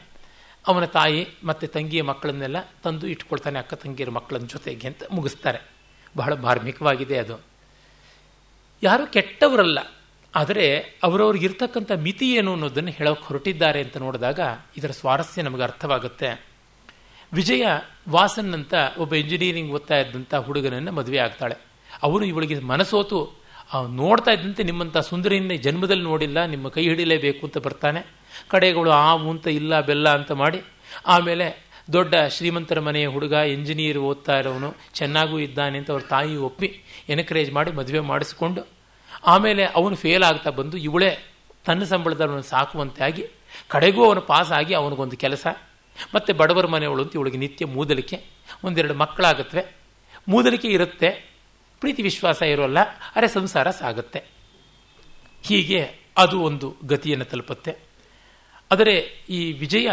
[0.67, 5.71] ಅವನ ತಾಯಿ ಮತ್ತು ತಂಗಿಯ ಮಕ್ಕಳನ್ನೆಲ್ಲ ತಂದು ಇಟ್ಕೊಳ್ತಾನೆ ಅಕ್ಕ ತಂಗಿಯರ ಮಕ್ಕಳನ್ನ ಜೊತೆಗೆ ಅಂತ ಮುಗಿಸ್ತಾರೆ.
[6.17, 7.50] ಬಹಳ ಧಾರ್ಮಿಕವಾಗಿದೆ ಅದು.
[8.83, 9.79] ಯಾರು ಕೆಟ್ಟವರಲ್ಲ.
[10.35, 10.65] ಆದರೆ
[11.03, 14.39] ಅವರವ್ರಿಗಿರ್ತಕ್ಕಂಥ ಮಿತಿ ಏನು ಅನ್ನೋದನ್ನು ಹೇಳೋಕೆ ಹೊರಟಿದ್ದಾರೆ ಅಂತ ನೋಡಿದಾಗ
[14.77, 16.29] ಇದರ ಸ್ವಾರಸ್ಯ ನಮಗೆ ಅರ್ಥವಾಗುತ್ತೆ.
[17.33, 17.65] ವಿಜಯ
[18.09, 21.55] ವಾಸನ್ ಅಂತ ಒಬ್ಬ ಇಂಜಿನಿಯರಿಂಗ್ ಓದ್ತಾ ಇದ್ದಂಥ ಹುಡುಗನನ್ನು ಮದುವೆ ಆಗ್ತಾಳೆ.
[22.03, 23.19] ಅವನು ಇವಳಿಗೆ ಮನಸೋತು
[23.89, 28.01] ನೋಡ್ತಾ ಇದ್ದಂತೆ ನಿಮ್ಮಂಥ ಸುಂದರಿಯನ್ನೇ ಜನ್ಮದಲ್ಲಿ ನೋಡಿಲ್ಲ, ನಿಮ್ಮ ಕೈ ಹಿಡಿಲೇಬೇಕು ಅಂತ ಬರ್ತಾನೆ.
[28.47, 30.61] ಕಡೆಗಳು ಆ ಅಂತ ಇಲ್ಲ, ಬೆಲ್ಲ ಅಂತ ಮಾಡಿ,
[31.05, 36.69] ಆಮೇಲೆ ದೊಡ್ಡ ಶ್ರೀಮಂತರ ಮನೆಯ ಹುಡುಗ ಇಂಜಿನಿಯರ್ ಓದ್ತಾ ಇರೋನು ಚೆನ್ನಾಗೂ ಇದ್ದಾನೆ ಅಂತ ಅವ್ರ ತಾಯಿ ಒಪ್ಪಿ
[37.09, 38.61] ಎನ್ಕರೇಜ್ ಮಾಡಿ ಮದುವೆ ಮಾಡಿಸ್ಕೊಂಡು,
[39.23, 41.11] ಆಮೇಲೆ ಅವನು ಫೇಲ್ ಆಗ್ತಾ ಬಂದು ಇವಳೇ
[41.65, 43.23] ತನ್ನ ಸಂಬಳದವನು ಸಾಕುವಂತೆ ಆಗಿ
[43.67, 45.47] ಕಡೆಗೂ ಅವನು ಪಾಸ್ ಆಗಿ ಅವನಿಗೊಂದು ಕೆಲಸ,
[46.15, 48.17] ಮತ್ತು ಬಡವರ ಮನೆಯವಳು ಅಂತ ಇವಳಿಗೆ ನಿತ್ಯ ಮೂದಲಿಕೆ,
[48.63, 49.63] ಒಂದೆರಡು ಮಕ್ಕಳಾಗತ್ವೆ,
[50.29, 51.09] ಮೂದಲಿಕೆ ಇರುತ್ತೆ,
[51.79, 52.79] ಪ್ರೀತಿ ವಿಶ್ವಾಸ ಇರೋಲ್ಲ,
[53.15, 54.19] ಅರೆ ಸಂಸಾರ ಸಾಗುತ್ತೆ.
[55.43, 55.81] ಹೀಗೆ
[56.17, 57.71] ಅದು ಒಂದು ಗತಿಯನ್ನು ತಲುಪುತ್ತೆ.
[58.71, 58.95] ಆದರೆ
[59.29, 59.89] ಈ ವಿಜಯ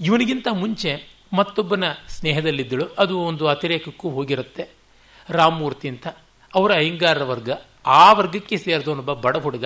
[0.00, 2.86] ಇವನಿಗಿಂತ ಮುಂಚೆ ಮತ್ತೊಬ್ಬನ ಸ್ನೇಹದಲ್ಲಿದ್ದಳು.
[2.98, 4.64] ಅದು ಒಂದು ಅತಿರೇಕಕ್ಕೂ ಹೋಗಿರುತ್ತೆ.
[5.28, 6.06] ರಾಮಮೂರ್ತಿ ಅಂತ.
[6.54, 7.50] ಅವರ ಅಯ್ಯಂಗಾರರ ವರ್ಗ.
[7.86, 9.64] ಆ ವರ್ಗಕ್ಕೆ ಸೇರಿದವನೊಬ್ಬ ಬಡ ಹುಡುಗ.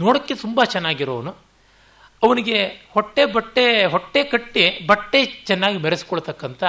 [0.00, 1.32] ನೋಡೋಕ್ಕೆ ತುಂಬ ಚೆನ್ನಾಗಿರೋವನು.
[2.22, 2.58] ಅವನಿಗೆ
[2.90, 6.62] ಹೊಟ್ಟೆ ಬಟ್ಟೆ, ಹೊಟ್ಟೆ ಕಟ್ಟಿ, ಬಟ್ಟೆ ಚೆನ್ನಾಗಿ ಮೆರೆಸ್ಕೊಳ್ತಕ್ಕಂಥ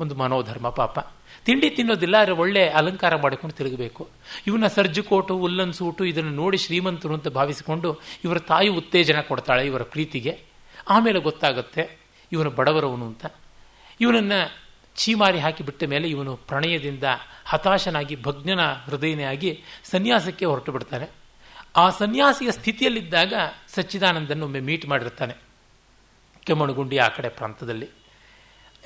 [0.00, 0.98] ಒಂದು ಮನೋಧರ್ಮ ಪಾಪ.
[1.44, 4.02] ತಿಂಡಿ ತಿನ್ನೋದಿಲ್ಲ, ಆದರೆ ಒಳ್ಳೆ ಅಲಂಕಾರ ಮಾಡಿಕೊಂಡು ತಿರುಗಬೇಕು.
[4.46, 7.90] ಇವನ ಸರ್ಜು ಕೋಟು ಉಲ್ಲನ್ ಸೂಟು, ಇದನ್ನು ನೋಡಿ ಶ್ರೀಮಂತರು ಅಂತ ಭಾವಿಸಿಕೊಂಡು
[8.24, 10.32] ಇವರ ತಾಯಿ ಉತ್ತೇಜನ ಕೊಡ್ತಾಳೆ ಇವರ ಪ್ರೀತಿಗೆ.
[10.88, 11.82] ಆಮೇಲೆ ಗೊತ್ತಾಗುತ್ತೆ,
[12.32, 13.26] ಇವನು ಬಡವರವನು ಅಂತ.
[14.00, 14.66] ಇವನನ್ನು
[14.96, 17.04] ಚೀಮಾರಿ ಹಾಕಿ ಬಿಟ್ಟ ಮೇಲೆ ಇವನು ಪ್ರಣಯದಿಂದ
[17.44, 21.10] ಹತಾಶನಾಗಿ ಭಗ್ನನ ಹೃದಯನಾಗಿ ಸನ್ಯಾಸಕ್ಕೆ ಹೊರಟು ಬಿಡ್ತಾನೆ.
[21.76, 23.32] ಆ ಸನ್ಯಾಸಿಯ ಸ್ಥಿತಿಯಲ್ಲಿದ್ದಾಗ
[23.68, 25.34] ಸಚ್ಚಿದಾನಂದನೊಮ್ಮೆ ಮೀಟ್ ಮಾಡಿರ್ತಾನೆ
[26.44, 27.88] ಕೆಮ್ಮಣಗುಂಡಿ ಆ ಕಡೆ ಪ್ರಾಂತದಲ್ಲಿ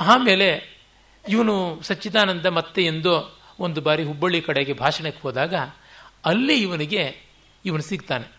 [0.00, 0.80] ಆಮೇಲೆ
[1.28, 5.54] ಇವನು ಸಚ್ಚಿದಾನಂದ ಮತ್ತೆ ಎಂದೋ ಒಂದು ಬಾರಿ ಹುಬ್ಬಳ್ಳಿ ಕಡೆಗೆ ಭಾಷಣಕ್ಕೆ ಹೋದಾಗ
[6.24, 7.20] ಅಲ್ಲಿ ಇವನಿಗೆ
[7.64, 8.32] ಇವನು ಸಿಗ್ತಾನೆ.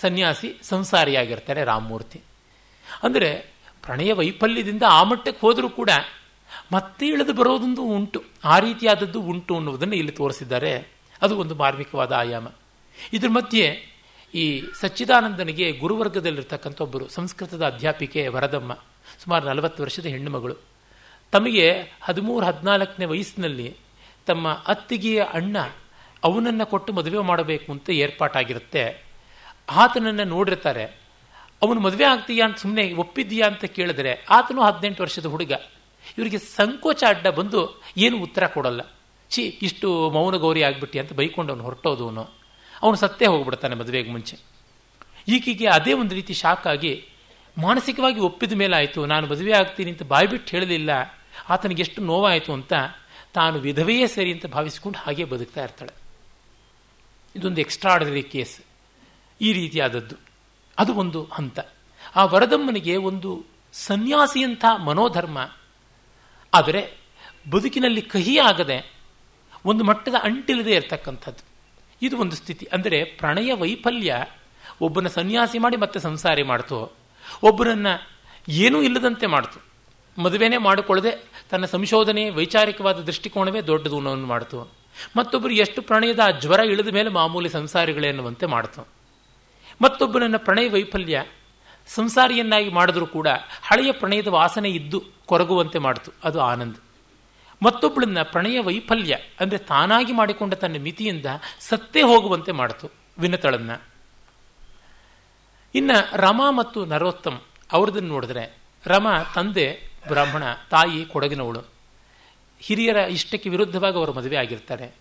[0.00, 2.20] ಸನ್ಯಾಸಿ ಸಂಸಾರಿಯಾಗಿರ್ತಾರೆ ರಾಮಮೂರ್ತಿ.
[3.02, 3.51] ಅಂದರೆ
[3.82, 5.90] ಪ್ರಣಯ ವೈಫಲ್ಯದಿಂದ ಆ ಮಟ್ಟಕ್ಕೆ ಹೋದರೂ ಕೂಡ
[6.72, 8.24] ಮತ್ತೆ ಇಳಿದು ಬರೋದೊಂದು ಉಂಟು.
[8.44, 10.88] ಆ ರೀತಿಯಾದದ್ದು ಉಂಟು ಅನ್ನುವುದನ್ನು ಇಲ್ಲಿ ತೋರಿಸಿದ್ದಾರೆ.
[11.22, 12.46] ಅದು ಒಂದು ಮಾರ್ಮಿಕವಾದ ಆಯಾಮ.
[13.12, 13.92] ಇದ್ರ ಮಧ್ಯೆ
[14.34, 18.74] ಈ ಸಚ್ಚಿದಾನಂದನಿಗೆ ಗುರುವರ್ಗದಲ್ಲಿರ್ತಕ್ಕಂಥ ಒಬ್ಬರು, ಸಂಸ್ಕೃತದ ಅಧ್ಯಾಪಿಕೆ ವರದಮ್ಮ,
[19.24, 20.54] ಸುಮಾರು ನಲವತ್ತು ವರ್ಷದ ಹೆಣ್ಣುಮಗಳು
[21.32, 23.76] ತಮಗೆ ಹದಿಮೂರು, ಹದಿನಾಲ್ಕನೇ ವಯಸ್ಸಿನಲ್ಲಿ
[24.26, 25.58] ತಮ್ಮ ಅತ್ತಿಗೆಯ ಅಣ್ಣ
[26.24, 29.04] ಅವನನ್ನು ಕೊಟ್ಟು ಮದುವೆ ಮಾಡಬೇಕು ಅಂತ ಏರ್ಪಾಟಾಗಿರುತ್ತೆ.
[29.70, 31.01] ಆತನನ್ನು ನೋಡಿರ್ತಾರೆ.
[31.62, 35.52] ಅವನು ಮದುವೆ ಆಗ್ತೀಯಾ ಅಂತ ಸುಮ್ಮನೆ ಒಪ್ಪಿದ್ದೀಯಾ ಅಂತ ಕೇಳಿದ್ರೆ ಆತನು ಹದಿನೆಂಟು ವರ್ಷದ ಹುಡುಗ.
[36.18, 37.60] ಇವರಿಗೆ ಸಂಕೋಚ ಅಡ್ಡ ಬಂದು
[38.04, 38.80] ಏನು ಉತ್ತರ ಕೊಡಲ್ಲ.
[39.30, 42.24] ಛೀ, ಇಷ್ಟು ಮೌನ ಗೌರಿ ಆಗ್ಬಿಟ್ಟಿ ಅಂತ ಬೈಕೊಂಡು ಅವನು ಹೊರಟೋದು ಅವನು.
[42.82, 44.36] ಅವನು ಸತ್ತೇ ಹೋಗ್ಬಿಡ್ತಾನೆ ಮದುವೆಗೆ ಮುಂಚೆ.
[45.28, 46.92] ಈಕೆಗೆ ಅದೇ ಒಂದು ರೀತಿ ಶಾಕ್ ಆಗಿ
[47.56, 50.90] ಮಾನಸಿಕವಾಗಿ ಒಪ್ಪಿದ ಮೇಲೆ ನಾನು ಮದುವೆ ಆಗ್ತೀನಿ ಅಂತ ಬಾಯ್ಬಿಟ್ಟು ಹೇಳಲಿಲ್ಲ,
[51.48, 52.72] ಆತನಿಗೆ ಎಷ್ಟು ನೋವಾಯಿತು ಅಂತ
[53.34, 55.94] ತಾನು ವಿಧವೆಯೇ ಸರಿ ಅಂತ ಭಾವಿಸಿಕೊಂಡು ಹಾಗೆ ಬದುಕ್ತಾ ಇರ್ತಾಳೆ.
[57.34, 58.56] ಇದೊಂದು ಎಕ್ಸ್ಟ್ರಾರ್ಡನರಿ ಕೇಸ್
[59.40, 60.16] ಈ ರೀತಿಯಾದದ್ದು.
[60.78, 61.58] ಅದು ಒಂದು ಹಂತ.
[62.16, 65.50] ಆ ವರದಮ್ಮನಿಗೆ ಒಂದು ಸನ್ಯಾಸಿಯಂಥ ಮನೋಧರ್ಮ.
[66.54, 66.98] ಆದರೆ
[67.50, 68.92] ಬದುಕಿನಲ್ಲಿ ಕಹಿಯಾಗದೆ
[69.64, 71.44] ಒಂದು ಮಟ್ಟದ ಅಂಟಿಲ್ಲದೆ ಇರತಕ್ಕಂಥದ್ದು.
[72.02, 72.68] ಇದು ಒಂದು ಸ್ಥಿತಿ.
[72.72, 74.24] ಅಂದರೆ ಪ್ರಣಯ ವೈಫಲ್ಯ
[74.80, 76.96] ಒಬ್ಬನ ಸನ್ಯಾಸಿ ಮಾಡಿ ಮತ್ತೆ ಸಂಸಾರಿ ಮಾಡ್ತು.
[77.42, 77.86] ಒಬ್ಬರನ್ನ
[78.48, 79.72] ಏನೂ ಇಲ್ಲದಂತೆ ಮಾಡ್ತು.
[80.22, 84.72] ಮದುವೆನೇ ಮಾಡಿಕೊಳ್ಳದೆ ತನ್ನ ಸಂಶೋಧನೆ ವೈಚಾರಿಕವಾದ ದೃಷ್ಟಿಕೋನವೇ ದೊಡ್ಡದು ಮಾಡ್ತು.
[85.16, 89.01] ಮತ್ತೊಬ್ಬರು ಎಷ್ಟು ಪ್ರಣಯದ ಆ ಜ್ವರ ಇಳಿದ ಮೇಲೆ ಮಾಮೂಲಿ ಸಂಸಾರಿಗಳೆನ್ನುವಂತೆ ಮಾಡ್ತು.
[89.82, 91.24] ಮತ್ತೊಬ್ಬನನ್ನ ಪ್ರಣಯ ವೈಫಲ್ಯ
[91.86, 93.28] ಸಂಸಾರಿಯನ್ನಾಗಿ ಮಾಡಿದ್ರೂ ಕೂಡ
[93.62, 96.12] ಹಳೆಯ ಪ್ರಣಯದ ವಾಸನೆ ಇದ್ದು ಕೊರಗುವಂತೆ ಮಾಡಿತು.
[96.24, 96.76] ಅದು ಆನಂದ್.
[97.62, 101.26] ಮತ್ತೊಬ್ಬಳನ್ನ ಪ್ರಣಯ ವೈಫಲ್ಯ ಅಂದರೆ ತಾನಾಗಿ ಮಾಡಿಕೊಂಡ ತನ್ನ ಮಿತಿಯಿಂದ
[101.60, 103.70] ಸತ್ತೇ ಹೋಗುವಂತೆ ಮಾಡಿತು ವಿನತಳನ್ನ.
[105.74, 107.40] ಇನ್ನು ರಮ ಮತ್ತು ನರೋತ್ತಮ್
[107.72, 111.62] ಅವ್ರದನ್ನು ನೋಡಿದ್ರೆ ರಮ ತಂದೆ, ಬ್ರಾಹ್ಮಣ, ತಾಯಿ, ಕೊಡಗಿನವಳು.
[112.60, 114.94] ಹಿರಿಯರ ಇಷ್ಟಕ್ಕೆ ವಿರುದ್ಧವಾಗಿ ಅವರು ಮದುವೆ ಆಗಿರ್ತಾರೆ.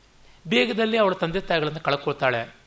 [0.48, 2.61] ಬೇಗದಲ್ಲಿ ಅವಳ ತಂದೆ ತಾಯಿಗಳನ್ನು ಕಳ್ಕೊಳ್ತಾಳೆ.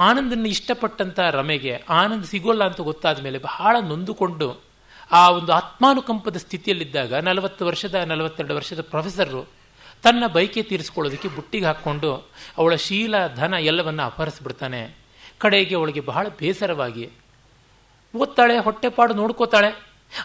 [0.00, 4.60] ಆನಂದನ್ನು ಇಷ್ಟಪಟ್ಟಂಥ ರಮೆಗೆ ಆನಂದ ಸಿಗೋಲ್ಲ ಅಂತ ಗೊತ್ತಾದ ಮೇಲೆ ಬಹಳ ನೊಂದುಕೊಂಡು
[5.12, 9.48] ಆ ಒಂದು ಆತ್ಮಾನುಕಂಪದ ಸ್ಥಿತಿಯಲ್ಲಿದ್ದಾಗ ನಲವತ್ತು ವರ್ಷದ, ನಲವತ್ತೆರಡು ವರ್ಷದ ಪ್ರೊಫೆಸರು
[10.02, 12.28] ತನ್ನ ಬೈಕೆ ತೀರಿಸ್ಕೊಳ್ಳೋದಕ್ಕೆ ಬುಟ್ಟಿಗೆ ಹಾಕ್ಕೊಂಡು
[12.58, 14.96] ಅವಳ ಶೀಲ, ಧನ ಎಲ್ಲವನ್ನ ಅಪಹರಿಸ್ಬಿಡ್ತಾನೆ.
[15.38, 17.10] ಕಡೆಗೆ ಅವಳಿಗೆ ಬಹಳ ಬೇಸರವಾಗಿ,
[18.16, 19.68] ಓದ್ತಾಳೆ, ಹೊಟ್ಟೆಪಾಡು ನೋಡ್ಕೋತಾಳೆ.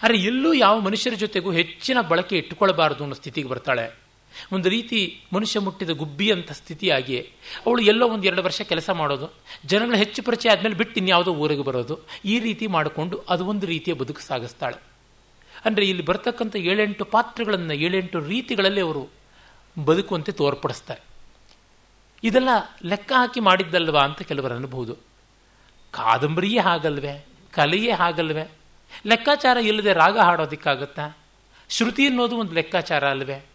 [0.03, 4.04] ಆದರೆ ಎಲ್ಲೂ ಯಾವ ಮನುಷ್ಯರ ಜೊತೆಗೂ ಹೆಚ್ಚಿನ ಬಳಕೆ ಇಟ್ಟುಕೊಳ್ಬಾರದು ಅನ್ನೋ ಸ್ಥಿತಿಗೆ ಬರ್ತಾಳೆ.
[4.53, 7.19] ಒಂದು ರೀತಿ ಮನುಷ್ಯ ಮುಟ್ಟಿದ ಗುಬ್ಬಿ ಅಂತ ಸ್ಥಿತಿಯಾಗಿ
[7.65, 9.33] ಅವಳು ಎಲ್ಲೋ ಒಂದು ಎರಡು ವರ್ಷ ಕೆಲಸ ಮಾಡೋದು,
[9.65, 14.21] ಜನಗಳ ಹೆಚ್ಚು ಪರಿಚಯ ಆದಮೇಲೆ ಬಿಟ್ಟು ಇನ್ಯಾವುದೋ ಊರಿಗೆ ಬರೋದು, ಈ ರೀತಿ ಮಾಡಿಕೊಂಡು ಅದು ಒಂದು ರೀತಿಯ ಬದುಕು
[14.21, 14.77] ಸಾಗಿಸ್ತಾಳೆ.
[15.65, 19.09] ಅಂದರೆ ಇಲ್ಲಿ ಬರ್ತಕ್ಕಂಥ ಏಳೆಂಟು ಪಾತ್ರಗಳನ್ನು, ಏಳೆಂಟು ರೀತಿಗಳಲ್ಲಿ ಅವರು
[19.85, 21.01] ಬದುಕುವಂತೆ ತೋರ್ಪಡಿಸ್ತಾರೆ.
[22.23, 22.49] ಇದೆಲ್ಲ
[22.85, 24.93] ಲೆಕ್ಕ ಹಾಕಿ ಮಾಡಿದ್ದಲ್ವಾ ಅಂತ ಕೆಲವರು ಅನ್ಬಹುದು.
[25.91, 28.51] ಕಾದಂಬರಿಯೇ ಹಾಗಲ್ವೇ, ಕಲೆಯೇ ಹಾಗಲ್ವೇ,
[29.05, 31.17] ಲೆಕ್ಕಾಚಾರ ಇಲ್ಲದೆ ರಾಗ ಹಾಡೋದಕ್ಕಾಗತ್ತಾ?
[31.69, 33.45] ಶ್ರುತಿ ಅನ್ನೋದು ಒಂದು ಲೆಕ್ಕಾಚಾರ ಅಲ್ವೇ?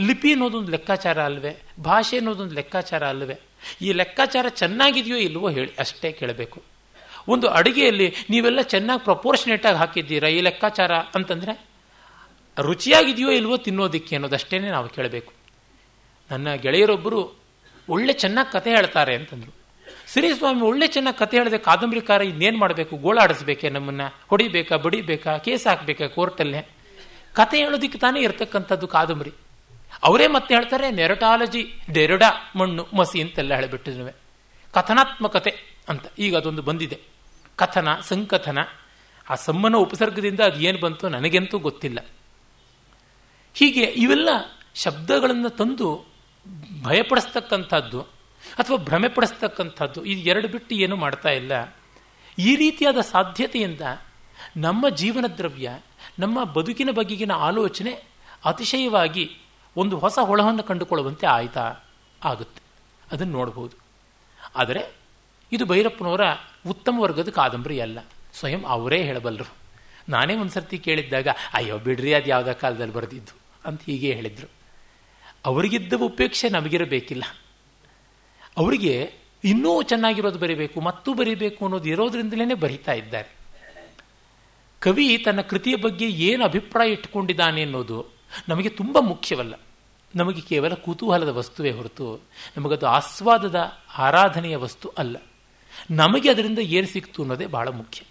[0.00, 1.62] ಲಿಪಿ ಅನ್ನೋದೊಂದು ಲೆಕ್ಕಾಚಾರ ಅಲ್ವೇ?
[1.82, 3.38] ಭಾಷೆ ಅನ್ನೋದೊಂದು ಲೆಕ್ಕಾಚಾರ ಅಲ್ವೇ?
[3.82, 6.62] ಈ ಲೆಕ್ಕಾಚಾರ ಚೆನ್ನಾಗಿದೆಯೋ ಇಲ್ವೋ ಹೇಳಿ, ಅಷ್ಟೇ ಕೇಳಬೇಕು.
[7.28, 11.66] ಒಂದು ಅಡುಗೆಯಲ್ಲಿ ನೀವೆಲ್ಲ ಚೆನ್ನಾಗಿ ಪ್ರಪೋರ್ಷನೇಟ್ ಆಗಿ ಹಾಕಿದ್ದೀರಾ ಈ ಲೆಕ್ಕಾಚಾರ ಅಂತಂದ್ರೆ,
[12.60, 15.32] ರುಚಿಯಾಗಿದೆಯೋ ಇಲ್ವೋ ತಿನ್ನೋದಿಕ್ಕೆ ಅನ್ನೋದಷ್ಟೇ ನಾವು ಕೇಳಬೇಕು.
[16.30, 17.34] ನನ್ನ ಗೆಳೆಯರೊಬ್ಬರು
[17.88, 19.62] ಒಳ್ಳೆ ಚೆನ್ನಾಗಿ ಕತೆ ಹೇಳ್ತಾರೆ ಅಂತಂದ್ರು.
[20.12, 22.96] ಶ್ರೀ ಸ್ವಾಮಿ ಒಳ್ಳೆ ಚೆನ್ನಾಗಿ ಕತೆ ಹೇಳಿದೆ ಕಾದಂಬರಿಕಾರ ಇನ್ನೇನು ಮಾಡಬೇಕು?
[22.96, 24.00] ಗೋಳಾಡಿಸ್ಬೇಕೆ ನಮ್ಮನ್ನ?
[24.30, 26.68] ಹೊಡಿಬೇಕಾ, ಬಡಿಬೇಕಾ, ಕೇಸ್ ಹಾಕ್ಬೇಕಾ ಕೋರ್ಟಲ್ಲೇ
[27.34, 29.32] ಕತೆ ಹೇಳೋದಿಕ್ಕೆ ತಾನೇ ಇರತಕ್ಕಂಥದ್ದು ಕಾದಂಬರಿ.
[30.02, 31.62] ಅವರೇ ಮತ್ತೆ ಹೇಳ್ತಾರೆ, ನೆರಟಾಲಜಿ
[31.92, 32.22] ಡೆರಡ
[32.56, 34.12] ಮಣ್ಣು ಮಸಿ ಅಂತೆಲ್ಲ ಹೇಳಿಬಿಟ್ಟಿದ್ವೆ
[34.74, 35.52] ಕಥನಾತ್ಮಕತೆ
[35.88, 37.00] ಅಂತ ಈಗ ಅದೊಂದು ಬಂದಿದೆ.
[37.56, 38.58] ಕಥನ, ಸಂಕಥನ,
[39.30, 41.98] ಆ ಸಮ್ಮನ ಉಪಸರ್ಗದಿಂದ ಅದು ಏನು ಬಂತು ನನಗೆಂತೂ ಗೊತ್ತಿಲ್ಲ.
[43.54, 44.28] ಹೀಗೆ ಇವೆಲ್ಲ
[44.74, 45.88] ಶಬ್ದಗಳನ್ನು ತಂದು
[46.82, 48.00] ಭಯಪಡಿಸ್ತಕ್ಕಂಥದ್ದು
[48.58, 51.52] ಅಥವಾ ಭ್ರಮೆ ಪಡಿಸ್ತಕ್ಕಂಥದ್ದು ಇದು ಎರಡು ಬಿಟ್ಟು ಏನು ಮಾಡ್ತಾ ಇಲ್ಲ.
[52.38, 53.80] ಈ ರೀತಿಯಾದ ಸಾಧ್ಯತೆಯಿಂದ
[54.56, 55.70] ನಮ್ಮ ಜೀವನ ದ್ರವ್ಯ
[56.18, 57.92] ನಮ್ಮ ಬದುಕಿನ ಬಗೆಗಿನ ಆಲೋಚನೆ
[58.44, 59.36] ಅತಿಶಯವಾಗಿ
[59.76, 61.74] ಒಂದು ಹೊಸ ಹೊಳವನ್ನು ಕಂಡುಕೊಳ್ಳುವಂತೆ ಆಯ್ತಾ,
[62.24, 62.62] ಆಗುತ್ತೆ.
[63.12, 63.76] ಅದನ್ನು ನೋಡಬಹುದು
[64.56, 64.94] ಆದರೆ
[65.52, 66.20] ಇದು ಭೈರಪ್ಪನವರ
[66.66, 67.98] ಉತ್ತಮ ವರ್ಗದ ಕಾದಂಬರಿ ಅಲ್ಲ.
[68.34, 69.52] ಸ್ವಯಂ ಅವರೇ ಹೇಳಬಲ್ಲರು.
[70.08, 73.32] ನಾನೇ ಒಂದ್ಸರ್ತಿ ಕೇಳಿದ್ದಾಗ, ಅಯ್ಯೋ ಬಿಡ್ರಿ, ಅದು ಯಾವುದೋ ಕಾಲದಲ್ಲಿ ಬರೆದಿದ್ದು
[73.64, 74.46] ಅಂತ ಹೀಗೆ ಹೇಳಿದ್ರು.
[75.44, 77.24] ಅವರಿಗಿದ್ದ ಉಪೇಕ್ಷೆ ನಮಗಿರಬೇಕಿಲ್ಲ.
[78.56, 79.12] ಅವರಿಗೆ
[79.44, 83.28] ಇನ್ನೂ ಚೆನ್ನಾಗಿರೋದು ಬರೀಬೇಕು, ಮತ್ತೂ ಬರೀಬೇಕು ಅನ್ನೋದು ಇರೋದ್ರಿಂದಲೇ ಬರೀತಾ ಇದ್ದಾರೆ.
[84.80, 88.11] ಕವಿ ತನ್ನ ಕೃತಿಯ ಬಗ್ಗೆ ಏನು ಅಭಿಪ್ರಾಯ ಇಟ್ಟುಕೊಂಡಿದ್ದಾನೆ ಅನ್ನೋದು
[88.48, 89.54] ನಮಗೆ ತುಂಬ ಮುಖ್ಯವಲ್ಲ.
[90.14, 92.20] ನಮಗೆ ಕೇವಲ ಕುತೂಹಲದ ವಸ್ತುವೇ ಹೊರತು
[92.56, 95.16] ನಮಗದು ಆಸ್ವಾದದ ಆರಾಧನೆಯ ವಸ್ತು ಅಲ್ಲ.
[95.90, 98.02] ನಮಗೆ ಅದರಿಂದ ಏನು ಸಿಕ್ತು ಅನ್ನೋದೇ ಬಹಳ ಮುಖ್ಯ.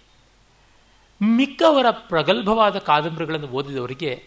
[1.22, 4.26] ಮಿಕ್ಕವರ ಪ್ರಗಲ್ಭವಾದ ಕಾದಂಬರಿಗಳನ್ನು ಓದಿದವರಿಗೆ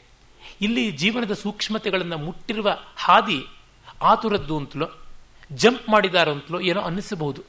[0.62, 3.46] ಇಲ್ಲಿ ಜೀವನದ ಸೂಕ್ಷ್ಮತೆಗಳನ್ನು ಮುಟ್ಟಿರುವ ಹಾದಿ
[4.02, 4.88] ಆತುರದ್ದು ಅಂತಲೋ,
[5.52, 7.44] ಜಂಪ್ ಮಾಡಿದಾರೋ ಏನೋ ಅನ್ನಿಸಬಹುದು.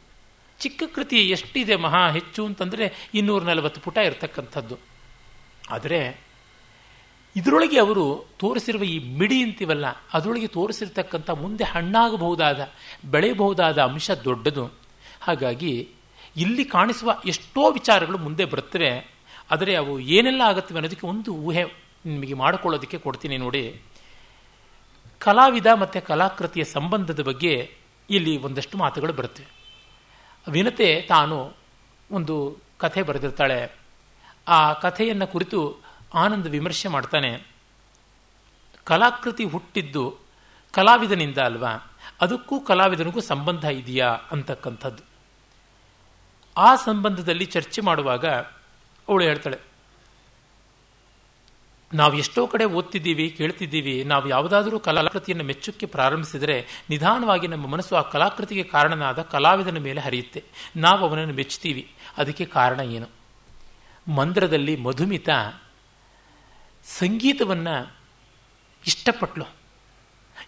[0.60, 4.78] ಚಿಕ್ಕ ಕೃತಿ ಎಷ್ಟಿದೆ ಮಹಾ ಹೆಚ್ಚು ಅಂತಂದರೆ ಇನ್ನೂರ ನಲವತ್ತು ಪುಟ ಇರತಕ್ಕಂಥದ್ದು.
[5.70, 6.25] ಆದರೆ
[7.38, 8.04] ಇದರೊಳಗೆ ಅವರು
[8.42, 12.60] ತೋರಿಸಿರುವ ಈ ಮಿಡಿ ಅಂತೀವಲ್ಲ, ಅದರೊಳಗೆ ತೋರಿಸಿರ್ತಕ್ಕಂಥ ಮುಂದೆ ಹಣ್ಣಾಗಬಹುದಾದ,
[13.14, 14.64] ಬೆಳೆಯಬಹುದಾದ ಅಂಶ ದೊಡ್ಡದು.
[15.26, 15.72] ಹಾಗಾಗಿ
[16.42, 18.90] ಇಲ್ಲಿ ಕಾಣಿಸುವ ಎಷ್ಟೋ ವಿಚಾರಗಳು ಮುಂದೆ ಬರುತ್ತವೆ
[19.50, 21.62] ಆದರೆ ಅವು ಏನೆಲ್ಲ ಆಗುತ್ತವೆ ಅನ್ನೋದಕ್ಕೆ ಒಂದು ಊಹೆ
[22.12, 23.64] ನಿಮಗೆ ಮಾಡಿಕೊಳ್ಳೋದಕ್ಕೆ ಕೊಡ್ತೀನಿ ನೋಡಿ.
[25.20, 27.52] ಕಲಾವಿದ ಮತ್ತು ಕಲಾಕೃತಿಯ ಸಂಬಂಧದ ಬಗ್ಗೆ
[28.08, 29.48] ಇಲ್ಲಿ ಒಂದಷ್ಟು ಮಾತುಗಳು ಬರುತ್ತವೆ
[30.46, 31.36] ವಿನತೆ ತಾನು
[32.10, 32.34] ಒಂದು
[32.82, 33.60] ಕಥೆ ಬರೆದಿರ್ತಾಳೆ.
[34.46, 35.60] ಆ ಕಥೆಯನ್ನು ಕುರಿತು
[36.14, 37.46] ಆನಂದ ವಿಮರ್ಶೆ ಮಾಡ್ತಾನೆ.
[38.84, 40.16] ಕಲಾಕೃತಿ ಹುಟ್ಟಿದ್ದು
[40.72, 41.72] ಕಲಾವಿದನಿಂದ ಅಲ್ವಾ?
[42.20, 45.02] ಅದಕ್ಕೂ ಕಲಾವಿದನಿಗೂ ಸಂಬಂಧ ಇದೆಯಾ ಅಂತಕ್ಕಂಥದ್ದು.
[46.56, 48.26] ಆ ಸಂಬಂಧದಲ್ಲಿ ಚರ್ಚೆ ಮಾಡುವಾಗ
[49.08, 49.58] ಅವಳು ಹೇಳ್ತಾಳೆ,
[51.94, 54.04] ನಾವು ಎಷ್ಟೋ ಕಡೆ ಓದ್ತಿದ್ದೀವಿ, ಕೇಳ್ತಿದ್ದೀವಿ.
[54.04, 60.44] ನಾವು ಯಾವುದಾದರೂ ಕಲಾಕೃತಿಯನ್ನು ಮೆಚ್ಚುಕ್ಕೆ ಪ್ರಾರಂಭಿಸಿದರೆ ನಿಧಾನವಾಗಿ ನಮ್ಮ ಮನಸ್ಸು ಆ ಕಲಾಕೃತಿಗೆ ಕಾರಣನಾದ ಕಲಾವಿದನ ಮೇಲೆ ಹರಿಯುತ್ತೆ.
[60.76, 61.90] ನಾವು ಅವನನ್ನು ಮೆಚ್ಚುತ್ತೀವಿ.
[62.16, 63.08] ಅದಕ್ಕೆ ಕಾರಣ ಏನು?
[64.14, 65.28] ಮಂದ್ರದಲ್ಲಿ ಮಧುಮಿತ
[66.86, 67.76] ಸಂಗೀತವನ್ನು
[68.86, 69.46] ಇಷ್ಟಪಟ್ಲು.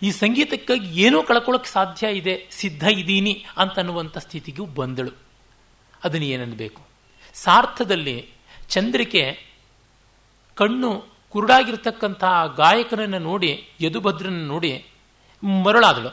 [0.03, 5.13] ಈ ಸಂಗೀತಕ್ಕಾಗಿ ಏನೋ ಕಳ್ಕೊಳ್ಳೋಕೆ ಸಾಧ್ಯ ಇದೆ, ಸಿದ್ಧ ಇದ್ದೀನಿ ಅಂತನ್ನುವಂಥ ಸ್ಥಿತಿಗೂ ಬಂದಳು.
[6.05, 6.89] ಅದನ್ನು ಏನನ್ನಬೇಕು
[7.35, 8.29] ಸಾರ್ಥದಲ್ಲಿ
[8.69, 9.23] ಚಂದ್ರಿಕೆ
[10.57, 10.91] ಕಣ್ಣು
[11.29, 12.25] ಕುರುಡಾಗಿರ್ತಕ್ಕಂಥ
[12.57, 14.87] ಗಾಯಕನನ್ನು ನೋಡಿ ಯದುಭದ್ರನ ನೋಡಿ
[15.43, 16.11] ಮರಳಾದಳು.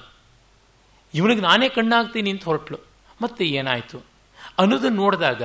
[1.13, 2.79] ಇವನಿಗೆ ನಾನೇ ಕಣ್ಣಾಗ್ತೀನಿ ಅಂತ ಹೊರಟಳು
[3.21, 3.97] ಮತ್ತೆ ಏನಾಯಿತು?
[4.59, 5.43] ಅನ್ನೋದನ್ನು ನೋಡಿದಾಗ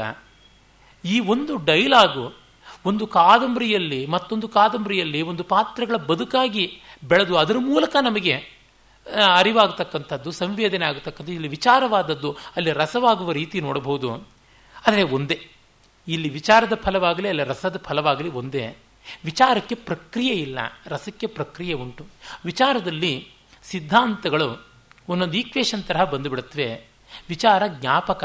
[1.05, 2.40] ಈ ಒಂದು ಡೈಲಾಗು
[2.87, 8.61] ಒಂದು ಕಾದಂಬರಿಯಲ್ಲಿ, ಮತ್ತೊಂದು ಕಾದಂಬರಿಯಲ್ಲಿ ಒಂದು ಪಾತ್ರಗಳ ಬದುಕಾಗಿ ಬೆಳೆದು ಅದರ ಮೂಲಕ ನಮಗೆ
[9.37, 14.11] ಅರಿವಾಗತಕ್ಕಂಥದ್ದು, ಸಂವೇದನೆ ಆಗತಕ್ಕಂಥದ್ದು, ಇಲ್ಲಿ ವಿಚಾರವಾದದ್ದು, ಅಲ್ಲಿ ರಸವಾಗುವ ರೀತಿ ನೋಡಬಹುದು.
[14.87, 15.49] ಆದರೆ ಒಂದೇ.
[16.09, 18.77] ಇಲ್ಲಿ ವಿಚಾರದ ಫಲವಾಗಲಿ, ಅಲ್ಲಿ ರಸದ ಫಲವಾಗಲಿ ಒಂದೇ.
[19.25, 20.59] ವಿಚಾರಕ್ಕೆ ಪ್ರಕ್ರಿಯೆ ಇಲ್ಲ.
[20.87, 22.07] ರಸಕ್ಕೆ ಪ್ರಕ್ರಿಯೆ ಉಂಟು.
[22.45, 23.29] ವಿಚಾರದಲ್ಲಿ
[23.63, 24.67] ಸಿದ್ಧಾಂತಗಳು
[25.09, 26.89] ಒಂದೊಂದು ಈಕ್ವೇಶನ್ ತರಹ ಬಂದುಬಿಡುತ್ತವೆ.
[27.29, 28.25] ವಿಚಾರ ಜ್ಞಾಪಕ.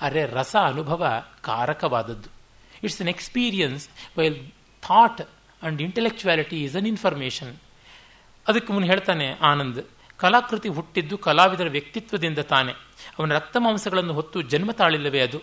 [0.00, 1.06] ಅರೆ ರಸ ಅನುಭವ
[1.42, 2.33] ಕಾರಕವಾದದ್ದು.
[2.84, 4.38] It's an experience while
[4.82, 5.22] thought
[5.62, 7.56] and intellectuality is an information
[8.48, 9.82] ಅದಕ್ಕೆ ಮುನ್ನ ಹೇಳ್ತಾನೆ ಆನಂದ್,
[10.16, 12.72] ಕಲಾಕೃತಿ ಹುಟ್ಟಿದ್ದು ಕಲಾವಿದರ ವ್ಯಕ್ತಿತ್ವದಿಂದ ತಾನೆ.
[13.18, 15.42] ಅವನ ರಕ್ತ ಮಾಂಸಗಳನ್ನು ಹೊತ್ತು ಜನ್ಮ ತಾಳಿಲ್ಲವೇ ಅದು?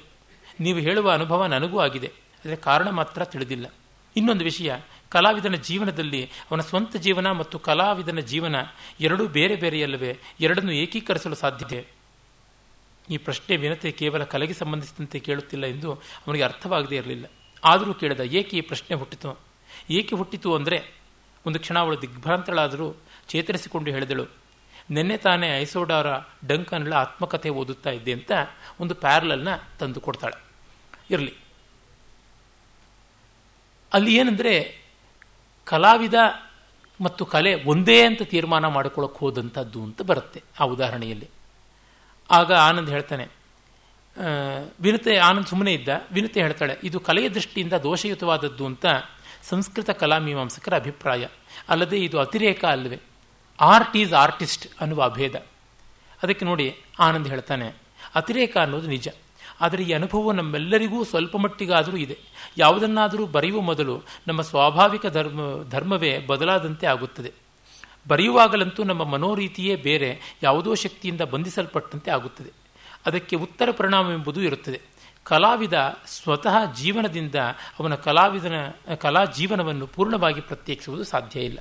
[0.60, 2.08] ನೀವು ಹೇಳುವ ಅನುಭವ ನನಗೂ ಆಗಿದೆ.
[2.46, 3.74] ಅದರ ಕಾರಣ ಮಾತ್ರ ತಿಳಿದಿಲ್ಲ.
[4.16, 4.76] ಇನ್ನೊಂದು ವಿಷಯ,
[5.10, 8.56] ಕಲಾವಿದನ ಜೀವನದಲ್ಲಿ ಅವನ ಸ್ವಂತ ಜೀವನ ಮತ್ತು ಕಲಾವಿದನ ಜೀವನ
[9.00, 12.01] ಎರಡೂ ಬೇರೆ ಬೇರೆಯಲ್ಲವೇ, ಎರಡನ್ನು ಏಕೀಕರಿಸಲು ಸಾಧ್ಯತೆ
[13.12, 15.90] ಈ ಪ್ರಶ್ನೆ ವಿನತೆ ಕೇವಲ ಕಲೆಗೆ ಸಂಬಂಧಿಸಿದಂತೆ ಕೇಳುತ್ತಿಲ್ಲ ಎಂದು
[16.28, 17.26] ಅವನಿಗೆ ಅರ್ಥವಾಗದೇ ಇರಲಿಲ್ಲ.
[17.64, 19.32] ಆದರೂ ಕೇಳಿದ, ಏಕೆ ಈ ಪ್ರಶ್ನೆ ಹುಟ್ಟಿತು?
[19.90, 20.78] ಏಕೆ ಹುಟ್ಟಿತು ಅಂದರೆ
[21.46, 22.88] ಒಂದು ಕ್ಷಣ ಅವಳು ದಿಗ್ಭ್ರಾಂತಳಾದರೂ
[23.28, 24.26] ಚೇತರಿಸಿಕೊಂಡು ಹೇಳಿದಳು,
[24.90, 26.08] ನಿನ್ನೆ ತಾನೇ ಐಸೋಡಾರ
[26.48, 28.32] ಡಂಕನ್ಳ ಆತ್ಮಕಥೆ ಓದುತ್ತಾ ಇದ್ದೆ ಅಂತ
[28.80, 29.50] ಒಂದು ಪ್ಯಾರಲಲ್ನ
[29.80, 30.38] ತಂದು ಕೊಡ್ತಾಳೆ.
[31.12, 31.34] ಇರಲಿ.
[33.94, 34.54] ಅಲ್ಲಿ ಏನಂದರೆ,
[35.68, 36.18] ಕಲಾವಿದ
[37.00, 41.28] ಮತ್ತು ಕಲೆ ಒಂದೇ ಅಂತ ತೀರ್ಮಾನ ಮಾಡಿಕೊಳ್ಳೋಕೆ ಹೋದಂಥದ್ದು ಅಂತ ಬರುತ್ತೆ ಆ ಉದಾಹರಣೆಯಲ್ಲಿ.
[42.32, 43.26] ಆಗ ಆನಂದ್ ಹೇಳ್ತಾನೆ
[44.82, 48.86] ವಿನತೆ, ಆನಂದ್ ಸುಮ್ಮನೆ ಇದ್ದ, ವಿನತೆ ಹೇಳ್ತಾಳೆ, ಇದು ಕಲೆಯ ದೃಷ್ಟಿಯಿಂದ ದೋಷಯುತವಾದದ್ದು ಅಂತ
[49.44, 51.24] ಸಂಸ್ಕೃತ ಕಲಾಮೀಮಾಂಸಕರ ಅಭಿಪ್ರಾಯ.
[51.70, 53.00] ಅಲ್ಲದೆ ಇದು ಅತಿರೇಕ ಅಲ್ಲವೇ.
[53.60, 55.36] ಆರ್ಟ್ ಈಸ್ ಆರ್ಟಿಸ್ಟ್ ಅನ್ನುವ ಅಭೇದ.
[56.24, 56.68] ಅದಕ್ಕೆ ನೋಡಿ
[57.00, 57.68] ಆನಂದ್ ಹೇಳ್ತಾನೆ,
[58.16, 59.10] ಅತಿರೇಕ ಅನ್ನೋದು ನಿಜ.
[59.62, 62.18] ಆದರೆ ಈ ಅನುಭವ ನಮ್ಮೆಲ್ಲರಿಗೂ ಸ್ವಲ್ಪ ಮಟ್ಟಿಗಾದರೂ ಇದೆ.
[62.58, 63.96] ಯಾವುದನ್ನಾದರೂ ಬರೆಯುವ ಮೊದಲು
[64.28, 67.32] ನಮ್ಮ ಸ್ವಾಭಾವಿಕ ಧರ್ಮ, ಧರ್ಮವೇ ಬದಲಾದಂತೆ ಆಗುತ್ತದೆ.
[68.08, 72.50] ಬರೆಯುವಾಗಲಂತೂ ನಮ್ಮ ಮನೋರೀತಿಯೇ ಬೇರೆ, ಯಾವುದೋ ಶಕ್ತಿಯಿಂದ ಬಂಧಿಸಲ್ಪಟ್ಟಂತೆ ಆಗುತ್ತದೆ.
[73.06, 74.82] ಅದಕ್ಕೆ ಉತ್ತರ ಪರಿಣಾಮವೆಂಬುದು ಇರುತ್ತದೆ.
[75.24, 77.36] ಕಲಾವಿದ ಸ್ವತಃ ಜೀವನದಿಂದ
[77.80, 81.60] ಅವನ ಕಲಾವಿದನ, ಕಲಾ ಜೀವನವನ್ನು ಪೂರ್ಣವಾಗಿ ಪ್ರತ್ಯೇಕಿಸುವುದು ಸಾಧ್ಯ ಇಲ್ಲ.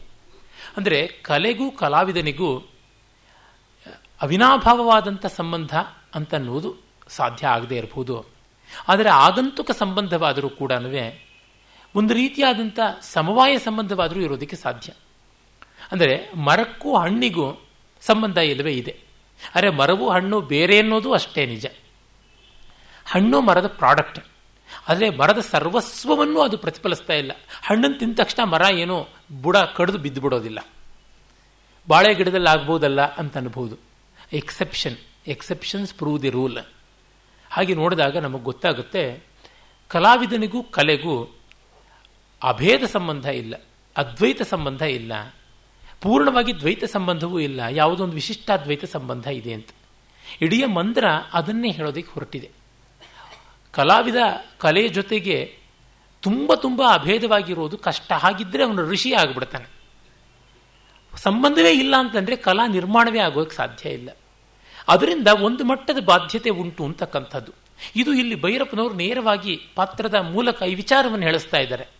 [0.76, 2.58] ಅಂದರೆ ಕಲೆಗೂ ಕಲಾವಿದನಿಗೂ
[4.20, 5.76] ಅವಿನಾಭಾವವಾದಂಥ ಸಂಬಂಧ
[6.14, 6.76] ಅಂತನ್ನುವುದು
[7.08, 8.26] ಸಾಧ್ಯ ಆಗದೇ ಇರಬಹುದು.
[8.88, 10.72] ಆದರೆ ಆಗಂತುಕ ಸಂಬಂಧವಾದರೂ ಕೂಡ
[11.94, 14.92] ಒಂದು ರೀತಿಯಾದಂಥ ಸಮವಾಯ ಸಂಬಂಧವಾದರೂ ಇರೋದಕ್ಕೆ ಸಾಧ್ಯ.
[15.92, 16.14] ಅಂದರೆ
[16.48, 17.46] ಮರಕ್ಕೂ ಹಣ್ಣಿಗೂ
[18.02, 18.94] ಸಂಬಂಧ ಇಲ್ಲವೇ ಇದೆ.
[19.54, 21.66] ಅರೆ ಮರವು ಹಣ್ಣು ಬೇರೆ ಅನ್ನೋದು ಅಷ್ಟೇ ನಿಜ.
[23.06, 24.20] ಹಣ್ಣು ಮರದ ಪ್ರಾಡಕ್ಟ್.
[24.88, 27.32] ಆದರೆ ಮರದ ಸರ್ವಸ್ವವನ್ನು ಅದು ಪ್ರತಿಫಲಿಸ್ತಾ ಇಲ್ಲ.
[27.68, 28.98] ಹಣ್ಣನ್ನು ತಿಂದ ತಕ್ಷಣ ಮರ ಏನೋ
[29.42, 30.60] ಬುಡ ಕಡಿದು ಬಿದ್ದು ಬಿಡೋದಿಲ್ಲ
[31.88, 33.76] ಬಾಳೆ ಗಿಡದಲ್ಲಿ ಆಗ್ಬೋದಲ್ಲ ಅಂತ ಅನ್ಬೋದು.
[34.32, 34.98] Exception
[35.34, 36.60] exceptions prove the rule
[37.50, 39.02] ಹಾಗೆ ನೋಡಿದಾಗ ನಮಗೆ ಗೊತ್ತಾಗುತ್ತೆ,
[39.90, 41.14] ಕಲಾವಿದನಿಗೂ ಕಲೆಗೂ
[42.42, 43.54] ಅಭೇದ ಸಂಬಂಧ ಇಲ್ಲ,
[43.96, 45.12] ಅದ್ವೈತ ಸಂಬಂಧ ಇಲ್ಲ
[46.00, 47.60] ಪೂರ್ಣವಾಗಿ ದ್ವೈತ ಸಂಬಂಧವೂ ಇಲ್ಲ.
[47.70, 49.68] ಯಾವುದೊಂದು ವಿಶಿಷ್ಟಾದ್ವೈತ ಸಂಬಂಧ ಇದೆ ಅಂತ.
[50.40, 52.50] ಇಡೀ ಮಂತ್ರ ಅದನ್ನೇ ಹೇಳೋದಕ್ಕೆ ಹೊರಟಿದೆ.
[53.72, 54.14] ಕಲಾವಿದ
[54.58, 55.58] ಕಲೆಯ ಜೊತೆಗೆ
[56.22, 58.12] ತುಂಬ ತುಂಬ ಅಭೇದವಾಗಿರೋದು ಕಷ್ಟ.
[58.12, 59.80] ಹಾಗಿದ್ದರೆ ಅವನು ಋಷಿ ಆಗಿಬಿಡ್ತಾನೆ.
[61.16, 64.10] ಸಂಬಂಧವೇ ಇಲ್ಲ ಅಂತಂದರೆ ಕಲಾ ನಿರ್ಮಾಣವೇ ಆಗೋಕ್ಕೆ ಸಾಧ್ಯ ಇಲ್ಲ.
[64.88, 67.52] ಅದರಿಂದ ಒಂದು ಮಟ್ಟದ ಬಾಧ್ಯತೆ ಉಂಟು ಅಂತಕ್ಕಂಥದ್ದು.
[67.96, 71.99] ಇದು ಇಲ್ಲಿ ಭೈರಪ್ಪನವರು ನೇರವಾಗಿ ಪಾತ್ರದ ಮೂಲಕ ಈ ವಿಚಾರವನ್ನು ಹೇಳಿಸ್ತಾ ಇದ್ದಾರೆ.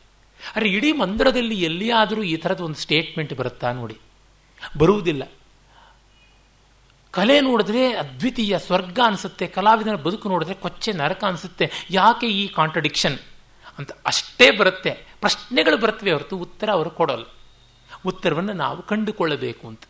[0.57, 3.99] ಅರೆ, ಇಡೀ ಮಂದಿರದಲ್ಲಿ ಎಲ್ಲಿಯಾದರೂ ಈ ಥರದ ಒಂದು ಸ್ಟೇಟ್ಮೆಂಟ್ ಬರುತ್ತಾ ನೋಡಿ.
[4.79, 5.33] ಬರುವುದಿಲ್ಲ.
[7.11, 13.19] ಕಲೆ ನೋಡಿದ್ರೆ ಅದ್ವಿತೀಯ, ಸ್ವರ್ಗ ಅನಿಸುತ್ತೆ ಕಲಾವಿದನ ಬದುಕು ನೋಡಿದ್ರೆ ಕೊಚ್ಚೆ ನರಕ ಅನಿಸುತ್ತೆ, ಯಾಕೆ ಈ ಕಾಂಟ್ರಡಿಕ್ಷನ್
[13.79, 14.91] ಅಂತ ಅಷ್ಟೇ ಬರುತ್ತೆ.
[15.21, 17.25] ಪ್ರಶ್ನೆಗಳು ಬರ್ತವೆ ಹೊರತು ಉತ್ತರ ಅವರು ಕೊಡೋಲ್ಲ.
[18.07, 19.83] ಉತ್ತರವನ್ನು ನಾವು ಕಂಡುಕೊಳ್ಳಬೇಕು ಅಂತ.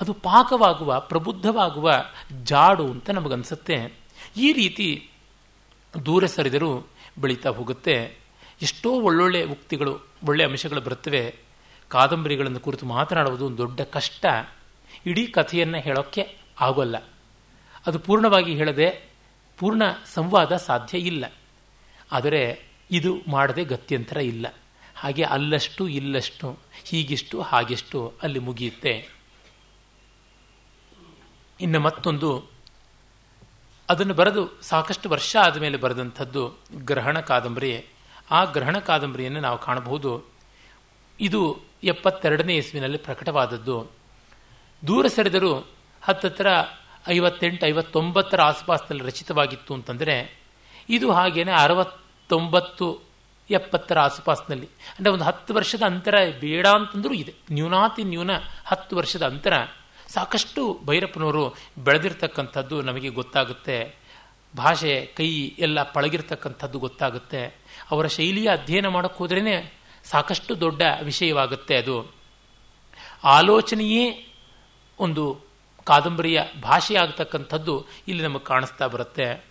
[0.00, 1.92] ಅದು ಪಾಕವಾಗುವ, ಪ್ರಬುದ್ಧವಾಗುವ
[2.44, 3.92] ಜಾಡು ಅಂತ ನಮಗನ್ಸುತ್ತೆ.
[4.36, 5.10] ಈ ರೀತಿ
[6.06, 6.86] ದೂರ ಸರಿದರೂ
[7.18, 8.21] ಬೆಳೀತಾ ಹೋಗುತ್ತೆ.
[8.62, 11.34] ಎಷ್ಟೋ ಒಳ್ಳೊಳ್ಳೆ ಉಕ್ತಿಗಳು ಒಳ್ಳೆಯ ಅಂಶಗಳು ಬರ್ತವೆ
[11.88, 14.26] ಕಾದಂಬರಿಗಳನ್ನು ಕುರಿತು ಮಾತನಾಡುವುದು ಒಂದು ದೊಡ್ಡ ಕಷ್ಟ.
[15.06, 16.96] ಇಡೀ ಕಥೆಯನ್ನು ಹೇಳೋಕ್ಕೆ ಆಗೋಲ್ಲ.
[17.86, 19.10] ಅದು ಪೂರ್ಣವಾಗಿ ಹೇಳದೆ
[19.58, 19.82] ಪೂರ್ಣ
[20.14, 21.32] ಸಂವಾದ ಸಾಧ್ಯ ಇಲ್ಲ.
[22.12, 24.54] ಆದರೆ ಇದು ಮಾಡದೆ ಗತ್ಯಂತರ ಇಲ್ಲ.
[24.94, 29.08] ಹಾಗೆ ಅಲ್ಲಷ್ಟು ಇಲ್ಲಷ್ಟು, ಹೀಗಿಷ್ಟು ಹಾಗೆಷ್ಟು ಅಲ್ಲಿ ಮುಗಿಯುತ್ತೆ.
[31.60, 32.44] ಇನ್ನು ಮತ್ತೊಂದು,
[33.90, 37.86] ಅದನ್ನು ಬರೆದು ಸಾಕಷ್ಟು ವರ್ಷ ಆದಮೇಲೆ ಬರೆದಂಥದ್ದು ಗ್ರಹಣ ಕಾದಂಬರಿ.
[38.30, 40.24] ಆ ಗ್ರಹಣ ಕಾದಂಬರಿಯನ್ನು ನಾವು ಕಾಣಬಹುದು.
[41.20, 43.90] ಇದು ಎಪ್ಪತ್ತೆರಡನೇ ಇಸ್ವಿನಲ್ಲಿ ಪ್ರಕಟವಾದದ್ದು.
[44.86, 45.66] ದೂರ ಸರಿದರೂ
[46.02, 46.46] ಹತ್ತತ್ರ
[47.08, 50.38] ಐವತ್ತೆಂಟು, ಐವತ್ತೊಂಬತ್ತರ ಆಸುಪಾಸಿನಲ್ಲಿ ರಚಿತವಾಗಿತ್ತು ಅಂತಂದರೆ,
[50.88, 53.00] ಇದು ಹಾಗೇನೆ ಅರವತ್ತೊಂಬತ್ತು,
[53.50, 57.34] ಎಪ್ಪತ್ತರ ಆಸುಪಾಸಿನಲ್ಲಿ, ಅಂದರೆ ಒಂದು ಹತ್ತು ವರ್ಷದ ಅಂತರ ಬೇಡ ಅಂತಂದರೂ ಇದೆ.
[57.52, 58.30] ನ್ಯೂನಾತಿ ನ್ಯೂನ
[58.64, 59.52] ಹತ್ತು ವರ್ಷದ ಅಂತರ.
[60.08, 61.54] ಸಾಕಷ್ಟು ಭೈರಪ್ಪನವರು
[61.84, 63.94] ಬೆಳೆದಿರ್ತಕ್ಕಂಥದ್ದು ನಮಗೆ ಗೊತ್ತಾಗುತ್ತೆ.
[64.56, 67.61] ಭಾಷೆ, ಕೈ ಎಲ್ಲ ಪಳಗಿರ್ತಕ್ಕಂಥದ್ದು ಗೊತ್ತಾಗುತ್ತೆ.
[67.90, 69.72] ಅವರ ಶೈಲಿಯ ಅಧ್ಯಯನ ಮಾಡೋಕ್ಕೋದ್ರೇ
[70.04, 72.14] ಸಾಕಷ್ಟು ದೊಡ್ಡ ವಿಷಯವಾಗುತ್ತೆ ಅದು.
[73.24, 74.34] ಆಲೋಚನೆಯೇ
[75.00, 75.40] ಒಂದು
[75.84, 79.44] ಕಾದಂಬರಿಯ ಭಾಷೆ ಆಗ್ತಕ್ಕಂಥದ್ದು ಇಲ್ಲಿ ನಮಗೆ ಕಾಣಿಸ್ತಾ ಬರುತ್ತೆ.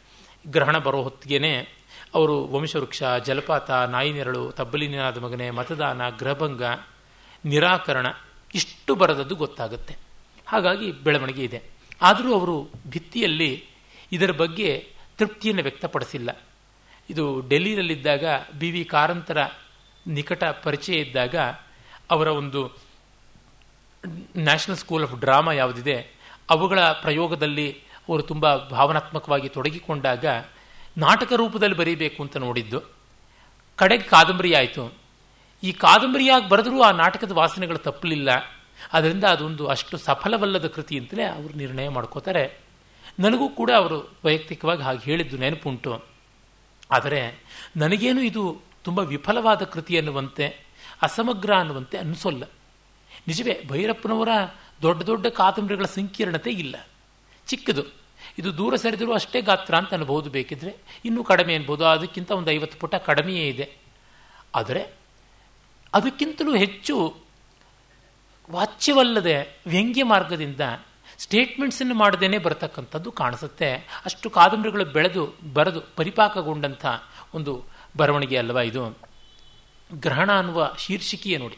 [0.48, 1.82] ಗ್ರಹಣ ಬರೋ ಹೊತ್ತಿಗೆನೆ
[2.14, 6.64] ಅವರು ವಂಶವೃಕ್ಷ, ಜಲಪಾತ, ನಾಯಿ ನೆರಳು ತಬ್ಬಲಿನಾದ ಮಗನೆ, ಮತದಾನ, ಗೃಹಭಂಗ,
[7.46, 8.08] ನಿರಾಕರಣ
[8.56, 9.98] ಇಷ್ಟು ಬರದದ್ದು ಗೊತ್ತಾಗುತ್ತೆ.
[10.48, 11.64] ಹಾಗಾಗಿ ಬೆಳವಣಿಗೆ ಇದೆ.
[12.02, 13.64] ಆದರೂ ಅವರು ಭಿತ್ತಿಯಲ್ಲಿ
[14.12, 16.42] ಇದರ ಬಗ್ಗೆ ತೃಪ್ತಿಯನ್ನು ವ್ಯಕ್ತಪಡಿಸಿಲ್ಲ.
[17.12, 18.26] ಇದು ಡೆಲ್ಲಿನಲ್ಲಿದ್ದಾಗ
[18.60, 19.38] ಬಿ ವಿ ಕಾರಂತರ
[20.08, 21.36] ನಿಕಟ ಪರಿಚಯ ಇದ್ದಾಗ
[22.12, 22.78] ಅವರ ಒಂದು
[24.38, 26.16] ನ್ಯಾಷನಲ್ ಸ್ಕೂಲ್ ಆಫ್ ಡ್ರಾಮಾ ಯಾವುದಿದೆ,
[26.50, 27.72] ಅವುಗಳ ಪ್ರಯೋಗದಲ್ಲಿ
[28.10, 30.26] ಅವರು ತುಂಬ ಭಾವನಾತ್ಮಕವಾಗಿ ತೊಡಗಿಕೊಂಡಾಗ
[30.98, 32.82] ನಾಟಕ ರೂಪದಲ್ಲಿ ಬರೀಬೇಕು ಅಂತ ನೋಡಿದ್ದು.
[33.76, 34.94] ಕಡೆಗೆ ಕಾದಂಬರಿ ಆಯಿತು.
[35.64, 38.30] ಈ ಕಾದಂಬರಿಯಾಗಿ ಬರೆದರೂ ಆ ನಾಟಕದ ವಾಸನೆಗಳು ತಪ್ಪಲಿಲ್ಲ.
[38.94, 42.60] ಅದರಿಂದ ಅದೊಂದು ಅಷ್ಟು ಸಫಲವಲ್ಲದ ಕೃತಿ ಅಂತಲೇ ಅವರು ನಿರ್ಣಯ ಮಾಡ್ಕೋತಾರೆ.
[43.20, 46.11] ನನಗೂ ಕೂಡ ಅವರು ವೈಯಕ್ತಿಕವಾಗಿ ಹಾಗೆ ಹೇಳಿದ್ದು ನೆನಪುಂಟು.
[46.92, 47.44] ಆದರೆ
[47.78, 50.66] ನನಗೇನು ಇದು ತುಂಬ ವಿಫಲವಾದ ಕೃತಿ ಅನ್ನುವಂತೆ,
[51.02, 52.44] ಅಸಮಗ್ರ ಅನ್ನುವಂತೆ ಅನಿಸೋಲ್ಲ.
[53.28, 54.30] ನಿಜವೇ, ಭೈರಪ್ಪನವರ
[54.82, 56.88] ದೊಡ್ಡ ದೊಡ್ಡ ಕಾದಂಬರಿಗಳ ಸಂಕೀರ್ಣತೆ ಇಲ್ಲ.
[57.48, 57.84] ಚಿಕ್ಕದು.
[58.40, 60.76] ಇದು ದೂರ ಸರಿದರೂ ಅಷ್ಟೇ ಗಾತ್ರ ಅಂತ ಅನ್ಬೋದು ಬೇಕಿದ್ರೆ,
[61.06, 63.72] ಇನ್ನೂ ಕಡಿಮೆ ಅನ್ಬೋದು ಅದಕ್ಕಿಂತ ಒಂದು ಐವತ್ತು ಪುಟ ಕಡಿಮೆಯೇ ಇದೆ.
[64.56, 64.94] ಆದರೆ,
[65.94, 67.18] ಅದಕ್ಕಿಂತಲೂ ಹೆಚ್ಚು
[68.52, 70.62] ವಾಚ್ಯವಲ್ಲದೆ ವ್ಯಂಗ್ಯ ಮಾರ್ಗದಿಂದ
[71.22, 73.74] ಸ್ಟೇಟ್ಮೆಂಟ್ಸನ್ನು ಮಾಡದೇನೆ ಬರತಕ್ಕಂಥದ್ದು ಕಾಣಿಸುತ್ತೆ.
[74.06, 76.86] ಅಷ್ಟು ಕಾದಂಬರಿಗಳು ಬೆಳೆದು, ಬರೆದು ಪರಿಪಾಕಗೊಂಡಂಥ
[77.34, 77.66] ಒಂದು
[77.98, 78.98] ಬರವಣಿಗೆ ಅಲ್ವಾ ಇದು?
[79.94, 81.58] ಗ್ರಹಣ ಅನ್ನುವ ಶೀರ್ಷಿಕೆಯೇ ನೋಡಿ.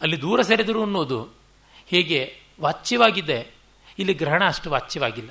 [0.00, 1.28] ಅಲ್ಲಿ ದೂರ ಸರಿದರು ಅನ್ನೋದು
[1.86, 3.48] ಹೇಗೆ ವಾಚ್ಯವಾಗಿದೆ?
[3.98, 5.30] ಇಲ್ಲಿ ಗ್ರಹಣ ಅಷ್ಟು ವಾಚ್ಯವಾಗಿಲ್ಲ.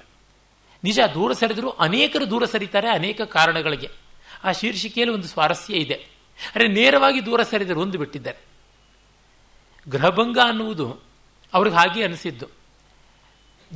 [0.84, 3.90] ನಿಜ ದೂರ ಸರಿದರೂ ಅನೇಕರು ದೂರ ಸರಿತಾರೆ, ಅನೇಕ ಕಾರಣಗಳಿಗೆ.
[4.44, 5.94] ಆ ಶೀರ್ಷಿಕೆಯಲ್ಲಿ ಒಂದು ಸ್ವಾರಸ್ಯ ಇದೆ.
[6.56, 8.38] ಅರೆ ನೇರವಾಗಿ ದೂರ ಸರಿದರು ಒಂದು ಬಿಟ್ಟಿದ್ದಾರೆ
[9.90, 11.00] ಗೃಹಭಂಗ ಅನ್ನುವುದು
[11.54, 12.59] ಅವ್ರಿಗೆ ಹಾಗೆ ಅನಿಸಿದ್ದು.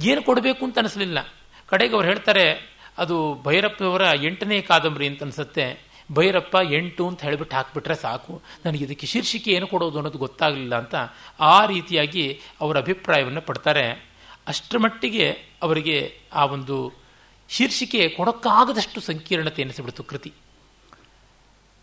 [0.02, 1.34] ಏನು ಕೊಡಬೇಕು ಅಂತ ಅನಿಸ್ಲಿಲ್ಲ.
[1.68, 5.94] ಕಡೆಗೆ ಅವ್ರು ಹೇಳ್ತಾರೆ, ಅದು ಭೈರಪ್ಪನವರ ಎಂಟನೇ ಕಾದಂಬರಿ ಅಂತ ಅನಿಸುತ್ತೆ.
[6.12, 8.41] ಭೈರಪ್ಪ ಎಂಟು ಅಂತ ಹೇಳಿಬಿಟ್ಟು ಹಾಕ್ಬಿಟ್ರೆ ಸಾಕು.
[8.66, 10.96] ನನಗೆ ಇದಕ್ಕೆ ಶೀರ್ಷಿಕೆ ಏನು ಕೊಡೋದು ಅನ್ನೋದು ಗೊತ್ತಾಗಲಿಲ್ಲ ಅಂತ
[11.39, 14.14] ಆ ರೀತಿಯಾಗಿ ಅವರ ಅಭಿಪ್ರಾಯವನ್ನು ಪಡ್ತಾರೆ.
[14.48, 15.32] ಅಷ್ಟರ ಮಟ್ಟಿಗೆ
[15.62, 16.94] ಅವರಿಗೆ ಆ ಒಂದು
[17.50, 20.34] ಶೀರ್ಷಿಕೆ ಕೊಡೋಕ್ಕಾಗದಷ್ಟು ಸಂಕೀರ್ಣತೆ ಎನಿಸಿಬಿಡ್ತು ಕೃತಿ.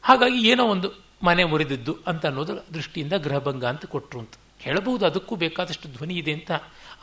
[0.02, 0.92] ಹಾಗಾಗಿ ಏನೋ ಒಂದು
[1.22, 4.32] ಮನೆ ಮುರಿದಿದ್ದು ಅಂತ ಅನ್ನೋದು ದೃಷ್ಟಿಯಿಂದ ಗೃಹಭಂಗ ಅಂತ ಕೊಟ್ಟರು ಅಂತ.
[4.58, 6.50] ಹೇಳಬಹುದು ಅದಕ್ಕೂ ಬೇಕಾದಷ್ಟು ಧ್ವನಿ ಇದೆ ಅಂತ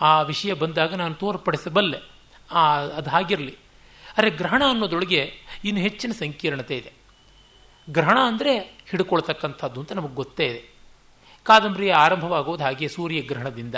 [0.02, 2.10] ಆ ವಿಷಯ ಬಂದಾಗ ನಾನು ತೋರ್ಪಡಿಸಬಲ್ಲೆ.
[2.52, 3.58] ಆ, ಅದು ಹಾಗಿರಲಿ.
[4.18, 5.34] ಅರೆ ಗ್ರಹಣ ಅನ್ನೋದೊಳಗೆ
[5.66, 6.94] ಇನ್ನು ಹೆಚ್ಚಿನ ಸಂಕೀರ್ಣತೆ ಇದೆ.
[7.90, 10.78] ಗ್ರಹಣ ಅಂದರೆ ಹಿಡ್ಕೊಳ್ತಕ್ಕಂಥದ್ದು ಅಂತ ನಮಗೆ ಗೊತ್ತೇ ಇದೆ.
[11.44, 13.76] ಕಾದಂಬರಿ ಆರಂಭವಾಗೋದು ಹಾಗೆ ಸೂರ್ಯಗ್ರಹಣದಿಂದ.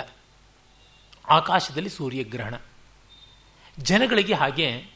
[1.28, 2.54] ಆಕಾಶದಲ್ಲಿ ಸೂರ್ಯಗ್ರಹಣ.
[3.78, 4.86] ಜನಗಳಿಗೆ ಹಾಗೆ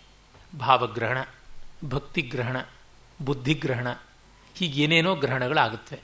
[0.59, 1.19] ಭಾವಗ್ರಹಣ,
[1.85, 2.57] ಭಕ್ತಿಗ್ರಹಣ,
[3.23, 3.87] ಬುದ್ಧಿಗ್ರಹಣ
[4.55, 6.01] ಹೀಗೇನೇನೋ ಗ್ರಹಣಗಳಾಗುತ್ತವೆ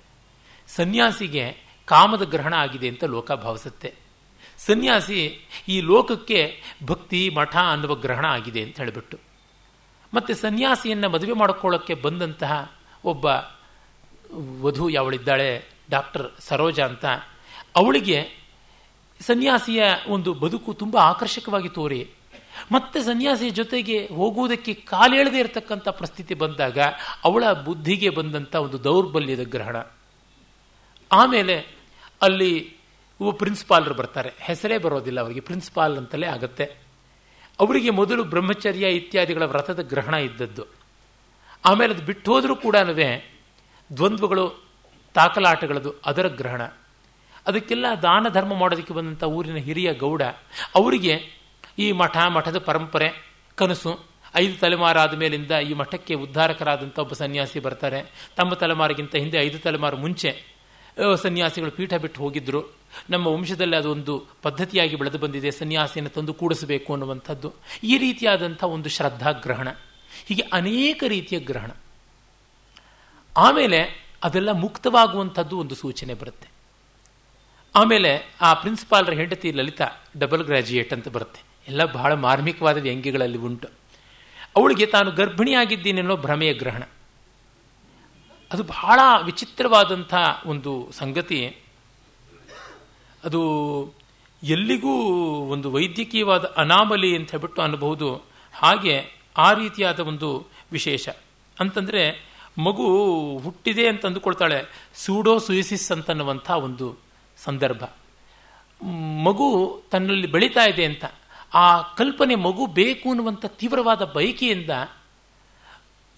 [0.69, 3.95] ಸನ್ಯಾಸಿಗೆ ಕಾಮದ ಗ್ರಹಣ ಆಗಿದೆ ಅಂತ ಲೋಕ ಭಾವಿಸುತ್ತೆ
[4.67, 9.19] ಸನ್ಯಾಸಿ ಈ ಲೋಕಕ್ಕೆ ಭಕ್ತಿ, ಮಠ ಅನ್ನುವ ಗ್ರಹಣ ಆಗಿದೆ ಅಂತ ಹೇಳಿಬಿಟ್ಟು.
[10.15, 12.73] ಮತ್ತೆ ಸನ್ಯಾಸಿಯನ್ನು ಮದುವೆ ಮಾಡಿಕೊಳ್ಳೋಕ್ಕೆ ಬಂದಂತಹ
[13.05, 13.27] ಒಬ್ಬ
[14.63, 15.69] ವಧು ಯಾವಳಿದ್ದಾಳೆ?
[15.91, 17.05] ಡಾಕ್ಟರ್ ಸರೋಜ ಅಂತ.
[17.77, 18.41] ಅವಳಿಗೆ
[19.21, 22.11] ಸನ್ಯಾಸಿಯ ಒಂದು ಬದುಕು ತುಂಬ ಆಕರ್ಷಕವಾಗಿ ತೋರಿ.
[22.73, 26.79] ಮತ್ತೆ ಸನ್ಯಾಸಿಯ ಜೊತೆಗೆ ಹೋಗುವುದಕ್ಕೆ ಕಾಲೇಳದೆ ಇರತಕ್ಕಂಥ ಪರಿಸ್ಥಿತಿ ಬಂದಾಗ
[27.25, 29.77] ಅವಳ ಬುದ್ಧಿಗೆ ಬಂದಂಥ ಒಂದು ದೌರ್ಬಲ್ಯದ ಗ್ರಹಣ.
[31.13, 31.75] ಆಮೇಲೆ
[32.23, 32.80] ಅಲ್ಲಿ
[33.33, 34.33] ಪ್ರಿನ್ಸಿಪಾಲರು ಬರ್ತಾರೆ.
[34.39, 35.41] ಹೆಸರೇ ಬರೋದಿಲ್ಲ ಅವರಿಗೆ.
[35.41, 36.65] ಪ್ರಿನ್ಸಿಪಾಲ್ ಅಂತಲೇ ಆಗುತ್ತೆ.
[37.61, 40.65] ಅವರಿಗೆ ಮೊದಲು ಬ್ರಹ್ಮಚರ್ಯ ಇತ್ಯಾದಿಗಳ ವ್ರತದ ಗ್ರಹಣ ಇದ್ದದ್ದು.
[41.65, 42.77] ಆಮೇಲೆ ಅದು ಬಿಟ್ಟು ಹೋದರೂ ಕೂಡ
[43.97, 44.65] ದ್ವಂದ್ವಗಳು,
[45.15, 46.63] ತಾಕಲಾಟಗಳದು ಅದರ ಗ್ರಹಣ.
[47.47, 50.23] ಅದಕ್ಕೆಲ್ಲ ದಾನ ಧರ್ಮ ಮಾಡೋದಕ್ಕೆ ಬಂದಂಥ ಊರಿನ ಹಿರಿಯ ಗೌಡ,
[50.75, 51.21] ಅವರಿಗೆ
[51.79, 58.31] ಈ ಮಠ, ಮಠದ ಪರಂಪರೆ, ಕನಸು, ಐದು ತಲೆಮಾರಾದ ಮೇಲಿಂದ ಈ ಮಠಕ್ಕೆ ಉದ್ಧಾರಕರಾದಂಥ ಒಬ್ಬ ಸನ್ಯಾಸಿ ಬರ್ತಾರೆ.
[58.37, 60.57] ತಮ್ಮ ತಲೆಮಾರಿಗಿಂತ ಹಿಂದೆ ಐದು ತಲೆಮಾರು ಮುಂಚೆ
[61.23, 62.80] ಸನ್ಯಾಸಿಗಳು ಪೀಠ ಬಿಟ್ಟು ಹೋಗಿದ್ರು.
[63.11, 65.51] ನಮ್ಮ ವಂಶದಲ್ಲಿ ಅದೊಂದು ಪದ್ಧತಿಯಾಗಿ ಬೆಳೆದು ಬಂದಿದೆ.
[65.51, 67.53] ಸನ್ಯಾಸಿಯನ್ನು ತಂದು ಕೂಡಿಸಬೇಕು ಅನ್ನುವಂಥದ್ದು.
[67.85, 69.69] ಈ ರೀತಿಯಾದಂಥ ಒಂದು ಶ್ರದ್ಧಾಗ್ರಹಣ.
[70.27, 71.71] ಹೀಗೆ ಅನೇಕ ರೀತಿಯ ಗ್ರಹಣ.
[73.37, 76.49] ಆಮೇಲೆ ಅದೆಲ್ಲ ಮುಕ್ತವಾಗುವಂಥದ್ದು ಒಂದು ಸೂಚನೆ ಬರುತ್ತೆ.
[77.75, 79.89] ಆಮೇಲೆ ಆ ಪ್ರಿನ್ಸಿಪಾಲ್ರ ಹೆಂಡತಿ ಲಲಿತಾ,
[80.19, 81.41] ಡಬಲ್ ಗ್ರಾಜ್ಯುಯೇಟ್ ಅಂತ ಬರುತ್ತೆ.
[81.69, 83.69] ಎಲ್ಲ ಬಹಳ ಮಾರ್ಮಿಕವಾದ ವ್ಯಂಗ್ಯಗಳಲ್ಲಿ ಉಂಟು.
[84.57, 86.83] ಅವಳಿಗೆ ತಾನು ಗರ್ಭಿಣಿಯಾಗಿದ್ದೀನೆನ್ನೋ ಭ್ರಮೆಯ ಗ್ರಹಣ.
[88.53, 90.15] ಅದು ಬಹಳ ವಿಚಿತ್ರವಾದಂಥ
[90.47, 91.59] ಒಂದು ಸಂಗತಿ.
[93.25, 93.93] ಅದು
[94.43, 94.93] ಎಲ್ಲಿಗೂ
[95.45, 98.23] ಒಂದು ವೈದ್ಯಕೀಯವಾದ ಅನಾಮಲಿ ಅಂತ ಹೇಳ್ಬಿಟ್ಟು ಅನ್ನಬಹುದು.
[98.55, 99.05] ಹಾಗೆ
[99.37, 101.09] ಆ ರೀತಿಯಾದ ಒಂದು ವಿಶೇಷ.
[101.61, 106.97] ಅಂತಂದರೆ ಮಗು ಹುಟ್ಟಿದೆ ಅಂತ ಅಂದುಕೊಳ್ತಾಳೆ ಸೂಡೋ ಸುಯಿಸಿಸ್ ಅಂತನ್ನುವಂಥ ಒಂದು
[107.37, 107.85] ಸಂದರ್ಭ.
[109.25, 111.05] ಮಗು ತನ್ನಲ್ಲಿ ಬೆಳೀತಾ ಇದೆ ಅಂತ,
[111.55, 114.71] ಆ ಕಲ್ಪನೆ ಮಗು ಬೇಕು ಅನ್ನುವಂಥ ತೀವ್ರವಾದ ಬಯಕೆಯಿಂದ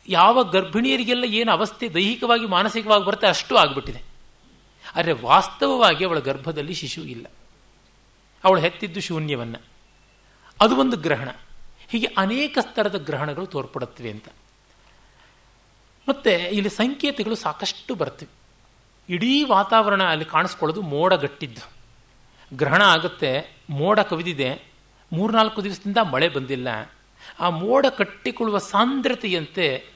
[0.09, 4.12] ಯಾವ ಗರ್ಭಿಣಿಯರಿಗೆಲ್ಲ ಏನು ಅವಸ್ಥೆ ದೈಹಿಕವಾಗಿ ಮಾನಸಿಕವಾಗಿ ಬರುತ್ತೆ ಅಷ್ಟು ಆಗಿಬಿಟ್ಟಿದೆ.
[4.97, 7.27] ಆದರೆ ವಾಸ್ತವವಾಗಿ ಅವಳ ಗರ್ಭದಲ್ಲಿ ಶಿಶು ಇಲ್ಲ.
[8.45, 9.59] ಅವಳು ಹೆತ್ತಿದ್ದು ಶೂನ್ಯವನ್ನು.
[10.61, 11.29] ಅದು ಒಂದು ಗ್ರಹಣ.
[11.89, 14.29] ಹೀಗೆ ಅನೇಕ ಸ್ತರದ ಗ್ರಹಣಗಳು ತೋರ್ಪಡುತ್ತವೆ ಅಂತ.
[16.09, 18.43] ಮತ್ತೆ ಇಲ್ಲಿ ಸಂಕೇತಗಳು ಸಾಕಷ್ಟು ಬರ್ತವೆ.
[19.15, 21.83] ಇಡೀ ವಾತಾವರಣ ಅಲ್ಲಿ ಕಾಣಿಸ್ಕೊಳ್ಳೋದು ಮೋಡ ಗಟ್ಟಿದ್ದು
[22.57, 24.73] ಗ್ರಹಣ ಆಗುತ್ತೆ, ಮೋಡ ಕವಿದಿದೆ,
[25.13, 26.69] ಮೂರ್ನಾಲ್ಕು ದಿವಸದಿಂದ ಮಳೆ ಬಂದಿಲ್ಲ.
[27.41, 29.87] ಆ ಮೋಡ ಕಟ್ಟಿಕೊಳ್ಳುವ ಸಾಂದ್ರತೆಯಂತೆ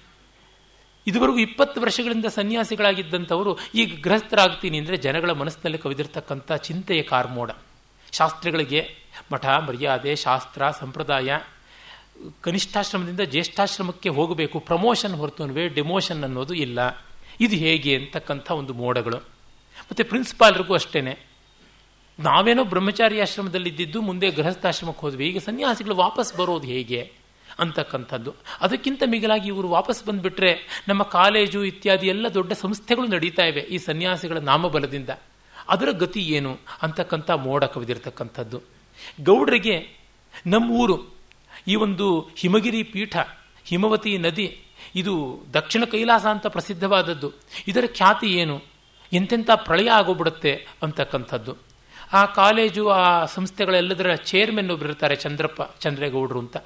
[1.07, 7.51] ಇದುವರೆಗೂ ಇಪ್ಪತ್ತು ವರ್ಷಗಳಿಂದ ಸನ್ಯಾಸಿಗಳಾಗಿದ್ದಂಥವರು ಈಗ ಗೃಹಸ್ಥರಾಗ್ತೀನಿ ಅಂದರೆ ಜನಗಳ ಮನಸ್ಸಿನಲ್ಲಿ ಕವಿದಿರ್ತಕ್ಕಂಥ ಚಿಂತೆಯ ಕಾರ್ಮೋಡ.
[8.13, 8.81] ಶಾಸ್ತ್ರಗಳಿಗೆ
[9.33, 11.39] ಮಠ, ಮರ್ಯಾದೆ, ಶಾಸ್ತ್ರ, ಸಂಪ್ರದಾಯ,
[12.41, 16.79] ಕನಿಷ್ಠಾಶ್ರಮದಿಂದ ಜ್ಯೇಷ್ಠಾಶ್ರಮಕ್ಕೆ ಹೋಗಬೇಕು, ಪ್ರಮೋಷನ್ ಹೊರತುನುವೆ ಡಿಮೋಷನ್ ಅನ್ನೋದು ಇಲ್ಲ.
[17.41, 19.19] ಇದು ಹೇಗೆ ಅಂತಕ್ಕಂಥ ಒಂದು ಮೋಡಗಳು.
[19.89, 21.01] ಮತ್ತು ಪ್ರಿನ್ಸಿಪಾಲ್ರಿಗೂ ಅಷ್ಟೇ
[22.19, 27.01] ನಾವೇನೋ ಬ್ರಹ್ಮಚಾರಿ ಆಶ್ರಮದಲ್ಲಿದ್ದಿದ್ದು ಮುಂದೆ ಗೃಹಸ್ಥಾಶ್ರಮಕ್ಕೆ ಹೋದ್ವಿ, ಈಗ ಸನ್ಯಾಸಿಗಳು ವಾಪಸ್ ಬರೋದು ಹೇಗೆ?
[27.59, 28.35] ಅಂತಕ್ಕಂಥದ್ದು.
[28.61, 34.39] ಅದಕ್ಕಿಂತ ಮಿಗಿಲಾಗಿ ಇವರು ವಾಪಸ್ ಬಂದುಬಿಟ್ರೆ ನಮ್ಮ ಕಾಲೇಜು ಇತ್ಯಾದಿ ಎಲ್ಲ ದೊಡ್ಡ ಸಂಸ್ಥೆಗಳು ನಡೀತಾ ಇವೆ ಈ ಸನ್ಯಾಸಿಗಳ
[34.39, 35.11] ನಾಮಬಲದಿಂದ.
[35.69, 38.63] ಅದರ ಗತಿ ಏನು ಅಂತಕ್ಕಂಥ ಮೋಡ ಕವಿದಿರ್ತಕ್ಕಂಥದ್ದು.
[39.21, 39.89] ನಮ್ಮ
[40.47, 41.15] ನಮ್ಮೂರು
[41.69, 43.17] ಈ ಒಂದು ಹಿಮಗಿರಿ ಪೀಠ,
[43.65, 44.63] ಹಿಮವತಿ ನದಿ
[44.95, 47.33] ಇದು ದಕ್ಷಿಣ ಕೈಲಾಸ ಅಂತ ಪ್ರಸಿದ್ಧವಾದದ್ದು.
[47.69, 48.63] ಇದರ ಖ್ಯಾತಿ ಏನು?
[49.13, 51.57] ಎಂತೆಂಥ ಪ್ರಳಯ ಆಗೋಗ್ಬಿಡುತ್ತೆ ಅಂತಕ್ಕಂಥದ್ದು.
[52.13, 56.57] ಆ ಕಾಲೇಜು, ಆ ಸಂಸ್ಥೆಗಳೆಲ್ಲದರ ಚೇರ್ಮನ್ ಒಬ್ಬರಿರ್ತಾರೆ ಚಂದ್ರಪ್ಪ, ಚಂದ್ರೇಗೌಡರು ಅಂತ.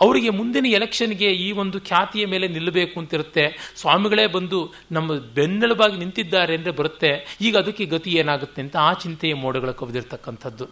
[0.00, 3.74] ಅವರಿಗೆ ಮುಂದಿನ ಎಲೆಕ್ಷನ್ಗೆ ಈ ಒಂದು ಖ್ಯಾತಿಯ ಮೇಲೆ ನಿಲ್ಲಬೇಕು ಅಂತಿರುತ್ತೆ.
[3.76, 7.38] ಸ್ವಾಮಿಗಳೇ ಬಂದು ನಮ್ಮ ಬೆನ್ನೆಲುಬಾಗಿ ನಿಂತಿದ್ದಾರೆ ಅಂದರೆ ಬರುತ್ತೆ.
[7.40, 10.66] ಈಗ ಅದಕ್ಕೆ ಗತಿ ಏನಾಗುತ್ತೆ ಅಂತ ಆ ಚಿಂತೆಯ ಮೋಡಗಳು ಕವಿದಿರ್ತಕ್ಕಂಥದ್ದು.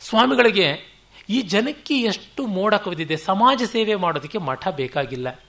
[0.00, 0.98] ಸ್ವಾಮಿಗಳಿಗೆ
[1.30, 3.16] ಈ ಜನಕ್ಕೆ ಎಷ್ಟು ಮೋಡ ಕವಿದಿದೆ.
[3.16, 5.40] ಸಮಾಜ ಸೇವೆ ಮಾಡೋದಕ್ಕೆ ಮಠ ಬೇಕಾಗಿಲ್ಲ.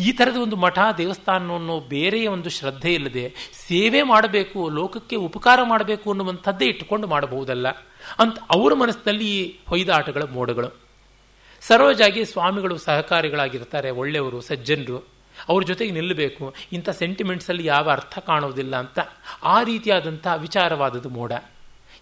[0.00, 3.34] ಈ ಥರದ ಒಂದು ಮಠ, ದೇವಸ್ಥಾನ ಅನ್ನೋ ಬೇರೆಯ ಒಂದು ಶ್ರದ್ಧೆ ಇಲ್ಲದೆ
[3.68, 7.68] ಸೇವೆ ಮಾಡಬೇಕು, ಲೋಕಕ್ಕೆ ಉಪಕಾರ ಮಾಡಬೇಕು ಅನ್ನುವಂಥದ್ದೇ ಇಟ್ಟುಕೊಂಡು ಮಾಡಬಹುದಲ್ಲ
[8.18, 10.87] ಅಂತ ಅವರ ಮನಸ್ಸಿನಲ್ಲಿ ಈ ಹೊಯ್ದಾಟಗಳ ಮೋಡಗಳು.
[11.60, 15.18] ಸರೋಜಾಗಿ ಸ್ವಾಮಿಗಳು ಸಹಕಾರಿಗಳಾಗಿರ್ತಾರೆ, ಒಳ್ಳೆಯವರು, ಸಜ್ಜನರು.
[15.48, 18.98] ಅವ್ರ ಜೊತೆಗೆ ನಿಲ್ಲಬೇಕು ಇಂಥ ಸೆಂಟಿಮೆಂಟ್ಸಲ್ಲಿ ಯಾವ ಅರ್ಥ ಕಾಣೋದಿಲ್ಲ ಅಂತ
[19.42, 21.32] ಆ ರೀತಿಯಾದಂಥ ವಿಚಾರವಾದದ್ದು ಮೋಡ.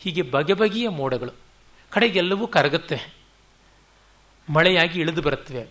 [0.00, 1.30] ಹೀಗೆ ಬಗೆ ಬಗೆಯ ಮೋಡಗಳು.
[1.90, 3.14] ಕಡೆಗೆಲ್ಲವೂ ಕರಗುತ್ತವೆ
[4.48, 5.62] ಮಳೆಯಾಗಿ ಇಳಿದು ಬರುತ್ತವೆ.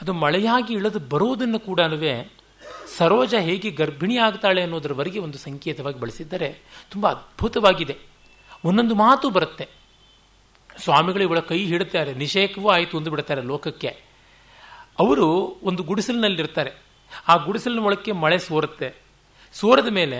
[0.00, 1.80] ಅದು ಮಳೆಯಾಗಿ ಇಳಿದು ಬರೋದನ್ನು ಕೂಡ
[2.98, 7.98] ಸರೋಜ ಹೇಗೆ ಗರ್ಭಿಣಿ ಆಗ್ತಾಳೆ ಅನ್ನೋದರವರೆಗೆ ಒಂದು ಸಂಕೇತವಾಗಿ ಬಳಸಿದ್ದರೆ ತುಂಬ ಅದ್ಭುತವಾಗಿದೆ.
[8.64, 9.79] ಒಂದೊಂದು ಮಾತು ಬರುತ್ತೆ.
[10.80, 13.88] ಸ್ವಾಮಿಗಳು ಇವಳ ಕೈ ಹಿಡುತ್ತಾರೆ, ನಿಷೇಕವೂ ಆಯಿತು ಅಂದು ಬಿಡ್ತಾರೆ ಲೋಕಕ್ಕೆ.
[14.98, 15.26] ಅವರು
[15.62, 16.72] ಒಂದು ಗುಡಿಸಲಿನಲ್ಲಿರ್ತಾರೆ.
[17.28, 18.94] ಆ ಗುಡಿಸಲಿನ ಒಳಕ್ಕೆ ಮಳೆ ಸೋರುತ್ತೆ.
[19.52, 20.18] ಸೋರದ ಮೇಲೆ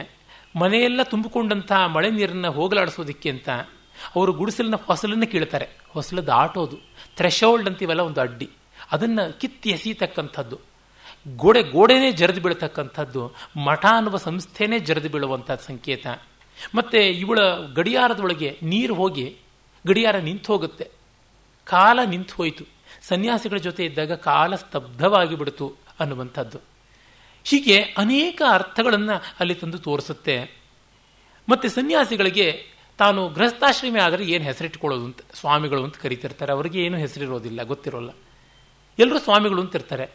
[0.58, 3.48] ಮನೆಯೆಲ್ಲ ತುಂಬಿಕೊಂಡಂತಹ ಮಳೆ ನೀರನ್ನು ಹೋಗಲಾಡಿಸೋದಕ್ಕೆ ಅಂತ
[4.16, 6.76] ಅವರು ಗುಡಿಸಲಿನ ಹೊಸಲನ್ನು ಕೀಳ್ತಾರೆ ಹೊಸಲು ದಾಟೋದು.
[7.16, 8.50] ಥ್ರೆಶೋಲ್ಡ್ ಅಂತೀವಲ್ಲ ಒಂದು ಅಡ್ಡಿ.
[8.92, 10.58] ಅದನ್ನು ಕಿತ್ತಿ ಎಸೀತಕ್ಕಂಥದ್ದು
[11.36, 13.32] ಗೋಡೆ ಗೋಡೆನೇ ಜರಿದು ಬೀಳ್ತಕ್ಕಂಥದ್ದು.
[13.66, 16.06] ಮಠ ಅನ್ನುವ ಸಂಸ್ಥೆನೇ ಜರಿದು ಬೀಳುವಂಥ ಸಂಕೇತ.
[16.74, 17.38] ಮತ್ತೆ ಇವಳ
[17.74, 19.36] ಗಡಿಯಾರದೊಳಗೆ ನೀರು ಹೋಗಿ
[19.86, 20.90] ಗಡಿಯಾರ ನಿಂತು ಹೋಗುತ್ತೆ.
[21.64, 22.64] ಕಾಲ ನಿಂತು ಹೋಯಿತು.
[23.02, 26.58] ಸನ್ಯಾಸಿಗಳ ಜೊತೆ ಇದ್ದಾಗ ಕಾಲ ಸ್ತಬ್ಧವಾಗಿ ಬಿಡ್ತು ಅನ್ನುವಂಥದ್ದು.
[27.44, 30.60] ಹೀಗೆ ಅನೇಕ ಅರ್ಥಗಳನ್ನು ಅಲ್ಲಿ ತಂದು ತೋರಿಸುತ್ತೆ.
[31.48, 32.66] ಮತ್ತು ಸನ್ಯಾಸಿಗಳಿಗೆ
[32.98, 36.52] ತಾನು ಗೃಹಸ್ಥಾಶ್ರಮಿ ಆದರೆ ಏನು ಹೆಸರಿಟ್ಕೊಳ್ಳೋದು ಅಂತ ಸ್ವಾಮಿಗಳು ಅಂತ ಕರಿತಿರ್ತಾರೆ.
[36.52, 38.10] ಅವರಿಗೆ ಏನು ಹೆಸರಿರೋದಿಲ್ಲ, ಗೊತ್ತಿರೋಲ್ಲ.
[38.98, 40.10] ಎಲ್ಲರೂ ಸ್ವಾಮಿಗಳು ಅಂತ ಇರ್ತಾರೆ.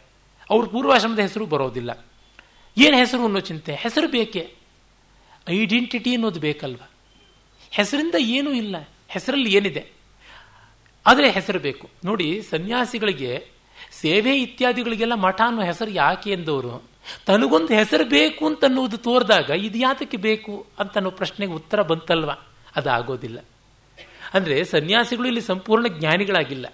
[0.50, 2.04] ಅವ್ರ ಪೂರ್ವಾಶ್ರಮದ ಹೆಸರು ಬರೋದಿಲ್ಲ.
[2.78, 3.74] ಏನು ಹೆಸರು ಅನ್ನೋ ಚಿಂತೆ?
[3.74, 4.54] ಹೆಸರು ಬೇಕೇ?
[5.48, 6.78] ಐಡೆಂಟಿಟಿ ಅನ್ನೋದು ಬೇಕಲ್ವ?
[7.70, 8.76] ಹೆಸರಿಂದ ಏನೂ ಇಲ್ಲ.
[9.10, 9.82] ಹೆಸರಲ್ಲಿ ಏನಿದೆ?
[11.06, 11.86] ಆದರೆ ಹೆಸರು ಬೇಕು.
[12.04, 13.32] ನೋಡಿ, ಸನ್ಯಾಸಿಗಳಿಗೆ
[13.92, 16.72] ಸೇವೆ ಇತ್ಯಾದಿಗಳಿಗೆಲ್ಲ ಮಠ ಅನ್ನೋ ಹೆಸರು ಯಾಕೆ ಎಂದವರು,
[17.26, 22.32] ತನಗೊಂದು ಹೆಸರು ಬೇಕು ಅಂತನ್ನುವುದು ತೋರಿದಾಗ ಇದು ಯಾತಕ್ಕೆ ಬೇಕು ಅಂತನ್ನೋ ಪ್ರಶ್ನೆಗೆ ಉತ್ತರ ಬಂತಲ್ವ?
[22.76, 23.38] ಅದಾಗೋದಿಲ್ಲ.
[24.34, 26.66] ಅಂದರೆ ಸನ್ಯಾಸಿಗಳು ಇಲ್ಲಿ ಸಂಪೂರ್ಣ ಜ್ಞಾನಿಗಳಾಗಿಲ್ಲ.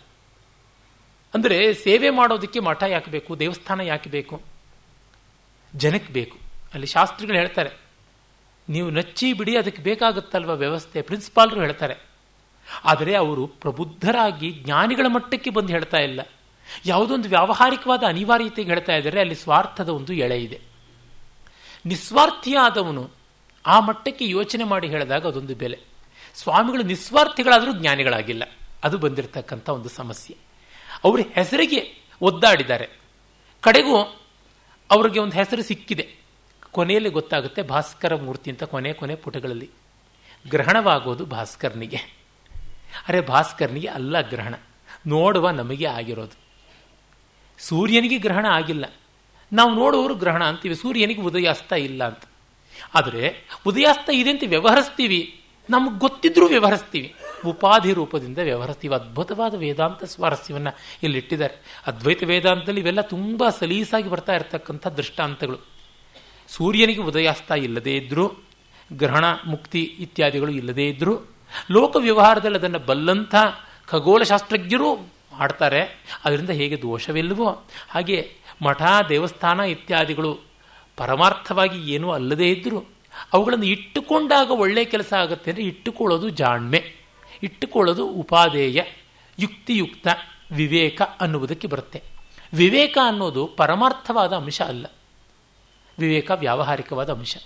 [1.34, 3.38] ಅಂದರೆ ಸೇವೆ ಮಾಡೋದಕ್ಕೆ ಮಠ ಯಾಕೆ ಬೇಕು?
[3.38, 4.36] ದೇವಸ್ಥಾನ ಯಾಕೆ ಬೇಕು?
[5.72, 6.36] ಜನಕ್ಕೆ ಬೇಕು.
[6.74, 7.70] ಅಲ್ಲಿ ಶಾಸ್ತ್ರಿಗಳು ಹೇಳ್ತಾರೆ,
[8.68, 11.02] ನೀವು ನಚ್ಚಿ ಬಿಡಿ, ಅದಕ್ಕೆ ಬೇಕಾಗುತ್ತಲ್ವ ವ್ಯವಸ್ಥೆ?
[11.02, 11.96] ಪ್ರಿನ್ಸಿಪಾಲ್ರು ಹೇಳ್ತಾರೆ
[12.84, 16.20] ಆದರೆ ಅವರು ಪ್ರಬುದ್ಧರಾಗಿ ಜ್ಞಾನಿಗಳ ಮಟ್ಟಕ್ಕೆ ಬಂದು ಹೇಳ್ತಾ ಇಲ್ಲ.
[16.86, 20.60] ಯಾವುದೊಂದು ವ್ಯಾವಹಾರಿಕವಾದ ಅನಿವಾರ್ಯತೆಗೆ ಹೇಳ್ತಾ ಇದ್ದಾರೆ ಅಲ್ಲಿ ಸ್ವಾರ್ಥದ ಒಂದು ಎಳೆ ಇದೆ.
[21.86, 23.10] ನಿಸ್ವಾರ್ಥಿಯಾದವನು
[23.66, 25.78] ಆ ಮಟ್ಟಕ್ಕೆ ಯೋಚನೆ ಮಾಡಿ ಹೇಳಿದಾಗ ಅದೊಂದು ಬೆಲೆ.
[26.34, 28.42] ಸ್ವಾಮಿಗಳು ನಿಸ್ವಾರ್ಥಿಗಳಾದರೂ ಜ್ಞಾನಿಗಳಾಗಿಲ್ಲ.
[28.84, 30.36] ಅದು ಬಂದಿರತಕ್ಕಂಥ ಒಂದು ಸಮಸ್ಯೆ.
[31.04, 32.88] ಅವ್ರ ಹೆಸರಿಗೆ ಒದ್ದಾಡಿದ್ದಾರೆ.
[33.60, 34.02] ಕಡೆಗೂ
[34.90, 36.14] ಅವರಿಗೆ ಒಂದು ಹೆಸರು ಸಿಕ್ಕಿದೆ.
[36.72, 39.70] ಕೊನೆಯಲ್ಲಿ ಗೊತ್ತಾಗುತ್ತೆ ಭಾಸ್ಕರ ಮೂರ್ತಿ ಅಂತ ಕೊನೆ ಕೊನೆ ಪುಟಗಳಲ್ಲಿ.
[40.50, 42.21] ಗ್ರಹಣವಾಗೋದು ಭಾಸ್ಕರ್ನಿಗೆ.
[43.08, 44.54] ಅರೆ ಭಾಸ್ಕರ್ನಿಗೆ ಅಲ್ಲ ಗ್ರಹಣ.
[45.06, 46.42] ನೋಡುವ ನಮಗೆ ಆಗಿರೋದು.
[47.58, 48.84] ಸೂರ್ಯನಿಗೆ ಗ್ರಹಣ ಆಗಿಲ್ಲ.
[49.52, 52.22] ನಾವು ನೋಡುವವರು ಗ್ರಹಣ ಅಂತೀವಿ, ಸೂರ್ಯನಿಗೆ ಉದಯಾಸ್ತ ಇಲ್ಲ ಅಂತ.
[52.94, 55.40] ಆದರೆ ಉದಯಾಸ್ತ ಇದೆ ಅಂತ ವ್ಯವಹರಿಸ್ತೀವಿ.
[55.70, 57.14] ನಮಗೆ ಗೊತ್ತಿದ್ರೂ ವ್ಯವಹರಿಸ್ತೀವಿ.
[57.46, 58.94] ಉಪಾಧಿ ರೂಪದಿಂದ ವ್ಯವಹರಿಸ್ತೀವಿ.
[58.94, 61.82] ಅದ್ಭುತವಾದ ವೇದಾಂತ ಸ್ವಾರಸ್ಯವನ್ನು ಇಲ್ಲಿಟ್ಟಿದ್ದಾರೆ.
[61.86, 65.58] ಅದ್ವೈತ ವೇದಾಂತದಲ್ಲಿ ಇವೆಲ್ಲ ತುಂಬ ಸಲೀಸಾಗಿ ಬರ್ತಾ ಇರತಕ್ಕಂಥ ದೃಷ್ಟಾಂತಗಳು.
[66.48, 68.44] ಸೂರ್ಯನಿಗೆ ಉದಯಾಸ್ತ ಇಲ್ಲದೇ ಇದ್ದರೂ
[68.92, 71.31] ಗ್ರಹಣ, ಮುಕ್ತಿ ಇತ್ಯಾದಿಗಳು ಇಲ್ಲದೇ ಇದ್ದರೂ
[71.70, 73.34] ಲೋಕ ವ್ಯವಹಾರದಲ್ಲಿ ಅದನ್ನು ಬಲ್ಲಂಥ
[73.86, 80.38] ಖಗೋಳಶಾಸ್ತ್ರಜ್ಞರು ಆಡ್ತಾರೆ ಅದರಿಂದ ಹೇಗೆ ದೋಷವಿಲ್ಲವೋ ಹಾಗೆ ಮಠ, ದೇವಸ್ಥಾನ ಇತ್ಯಾದಿಗಳು
[80.96, 82.84] ಪರಮಾರ್ಥವಾಗಿ ಏನೂ ಅಲ್ಲದೇ ಇದ್ದರೂ
[83.32, 86.94] ಅವುಗಳನ್ನು ಇಟ್ಟುಕೊಂಡಾಗ ಒಳ್ಳೆಯ ಕೆಲಸ ಆಗುತ್ತೆ ಅಂದರೆ ಇಟ್ಟುಕೊಳ್ಳೋದು ಜಾಣ್ಮೆ.
[87.42, 88.82] ಇಟ್ಟುಕೊಳ್ಳೋದು ಉಪಾದೇಯ,
[89.38, 90.08] ಯುಕ್ತಿಯುಕ್ತ,
[90.52, 92.02] ವಿವೇಕ ಅನ್ನುವುದಕ್ಕೆ ಬರುತ್ತೆ.
[92.54, 94.86] ವಿವೇಕ ಅನ್ನೋದು ಪರಮಾರ್ಥವಾದ ಅಂಶ ಅಲ್ಲ.
[95.98, 97.36] ವಿವೇಕ ವ್ಯಾವಹಾರಿಕವಾದ ಅಂಶ.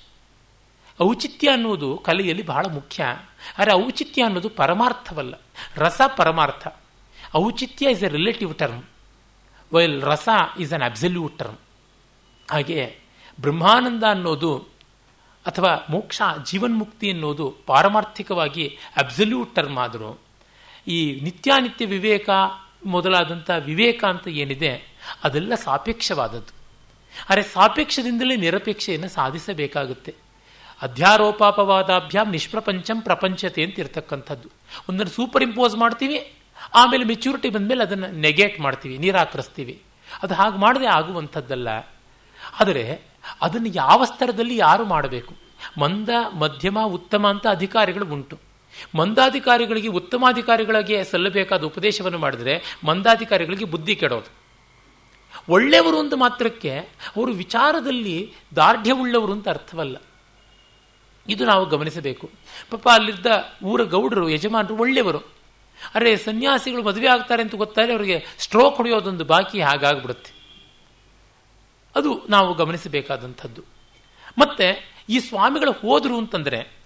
[1.02, 3.04] ಔಚಿತ್ಯ ಅನ್ನೋದು ಕಲೆಯಲ್ಲಿ ಬಹಳ ಮುಖ್ಯ.
[3.58, 5.34] ಆದರೆ ಔಚಿತ್ಯ ಅನ್ನೋದು ಪರಮಾರ್ಥವಲ್ಲ.
[5.76, 6.68] ರಸ ಪರಮಾರ್ಥ.
[7.36, 8.82] ಔಚಿತ್ಯ is a relative term
[9.72, 10.28] while rasa
[10.60, 11.56] is an absolute term
[12.50, 12.98] ಹಾಗೆ
[13.40, 14.58] ಬ್ರಹ್ಮಾನಂದ ಅನ್ನೋದು
[15.46, 20.18] ಅಥವಾ ಮೋಕ್ಷ, ಜೀವನ್ಮುಕ್ತಿ ಅನ್ನೋದು ಪಾರಮಾರ್ಥಿಕವಾಗಿ ಅಬ್ಸಲ್ಯೂಟ್ ಟರ್ಮ್ ಆದರೂ,
[20.88, 22.30] ಈ ನಿತ್ಯಾನಿತ್ಯ ವಿವೇಕ
[22.86, 26.54] ಮೊದಲಾದಂಥ ವಿವೇಕ ಅಂತ ಏನಿದೆ, ಅದೆಲ್ಲ ಸಾಪೇಕ್ಷವಾದದ್ದು.
[27.30, 30.14] ಆದರೆ ಸಾಪೇಕ್ಷದಿಂದಲೇ ನಿರಪೇಕ್ಷೆಯನ್ನು ಸಾಧಿಸಬೇಕಾಗುತ್ತೆ.
[30.82, 34.48] ಅಧ್ಯಾರೋಪಾಪವಾದಾಭ್ಯಾಮ್ ನಿಷ್ಪ್ರಪಂಚಂ ಪ್ರಪಂಚತೆ ಅಂತ ಇರ್ತಕ್ಕಂಥದ್ದು
[34.88, 36.32] ಒಂದನ್ನು ಸೂಪರ್ ಇಂಪೋಸ್ ಮಾಡ್ತೀವಿ,
[36.74, 39.82] ಆಮೇಲೆ ಮೆಚ್ಯೂರಿಟಿ ಬಂದಮೇಲೆ ಅದನ್ನು ನೆಗೆಟ್ ಮಾಡ್ತೀವಿ, ನಿರಾಕರಿಸ್ತೀವಿ.
[40.22, 41.68] ಅದು ಹಾಗೆ ಮಾಡದೆ ಆಗುವಂಥದ್ದಲ್ಲ.
[42.60, 43.00] ಆದರೆ
[43.40, 45.34] ಅದನ್ನು ಯಾವ ಸ್ತರದಲ್ಲಿ ಯಾರು ಮಾಡಬೇಕು?
[45.80, 46.08] ಮಂದ,
[46.38, 48.38] ಮಧ್ಯಮ, ಉತ್ತಮ ಅಂತ ಅಧಿಕಾರಿಗಳು ಉಂಟು.
[48.94, 54.30] ಮಂದಾಧಿಕಾರಿಗಳಿಗೆ, ಉತ್ತಮಾಧಿಕಾರಿಗಳಿಗೆ ಸಲ್ಲಬೇಕಾದ ಉಪದೇಶವನ್ನು ಮಾಡಿದರೆ ಮಂದಾಧಿಕಾರಿಗಳಿಗೆ ಬುದ್ಧಿ ಕೆಡೋದು.
[55.48, 56.78] ಒಳ್ಳೆಯವರು ಅಂತ ಮಾತ್ರಕ್ಕೆ
[57.16, 59.96] ಅವರು ವಿಚಾರದಲ್ಲಿ ದಾರ್ಢ್ಯವುಳ್ಳವರು ಅಂತ ಅರ್ಥವಲ್ಲ.
[61.28, 62.30] ಇದು ನಾವು ಗಮನಿಸಬೇಕು.
[62.70, 63.26] ಪಾಪ ಅಲ್ಲಿದ್ದ
[63.64, 65.18] ಊರ ಗೌಡರು, ಯಜಮಾನರು ಒಳ್ಳೆಯವರು.
[65.94, 70.36] ಅರೆ, ಸನ್ಯಾಸಿಗಳು ಮದುವೆ ಆಗ್ತಾರೆ ಅಂತ ಗೊತ್ತಾದರೆ ಅವರಿಗೆ ಸ್ಟ್ರೋಕ್ ಹೊಡೆಯೋದೊಂದು ಬಾಕಿ ಹಾಗಾಗ್ಬಿಡುತ್ತೆ.
[71.96, 73.62] ಅದು ನಾವು ಗಮನಿಸಬೇಕಾದಂಥದ್ದು.
[74.38, 76.76] ಮತ್ತೆ ಈ ಸ್ವಾಮಿಗಳು ಹೋದರು ಅಂತಂದರೆ,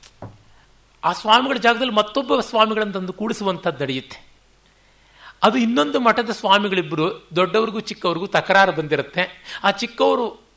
[1.05, 4.31] ಆ ಸ್ವಾಮಿಗಳ ಜಾಗದಲ್ಲಿ ಮತ್ತೊಬ್ಬ ಸ್ವಾಮಿಗಳನ್ನು ಸ್ವಾಮಿಗಳಂತಂದು ಕೂಡಿಸುವಂಥದ್ದು ನಡೆಯುತ್ತೆ.
[5.43, 9.45] ಅದು ಇನ್ನೊಂದು ಮಠದ ಸ್ವಾಮಿಗಳಿಬ್ಬರು ದೊಡ್ಡವ್ರಿಗೂ ಚಿಕ್ಕವ್ರಿಗೂ ತಕರಾರು ಬಂದಿರುತ್ತೆ.
[9.65, 10.50] ಆ ಚಿಕ್ಕವರು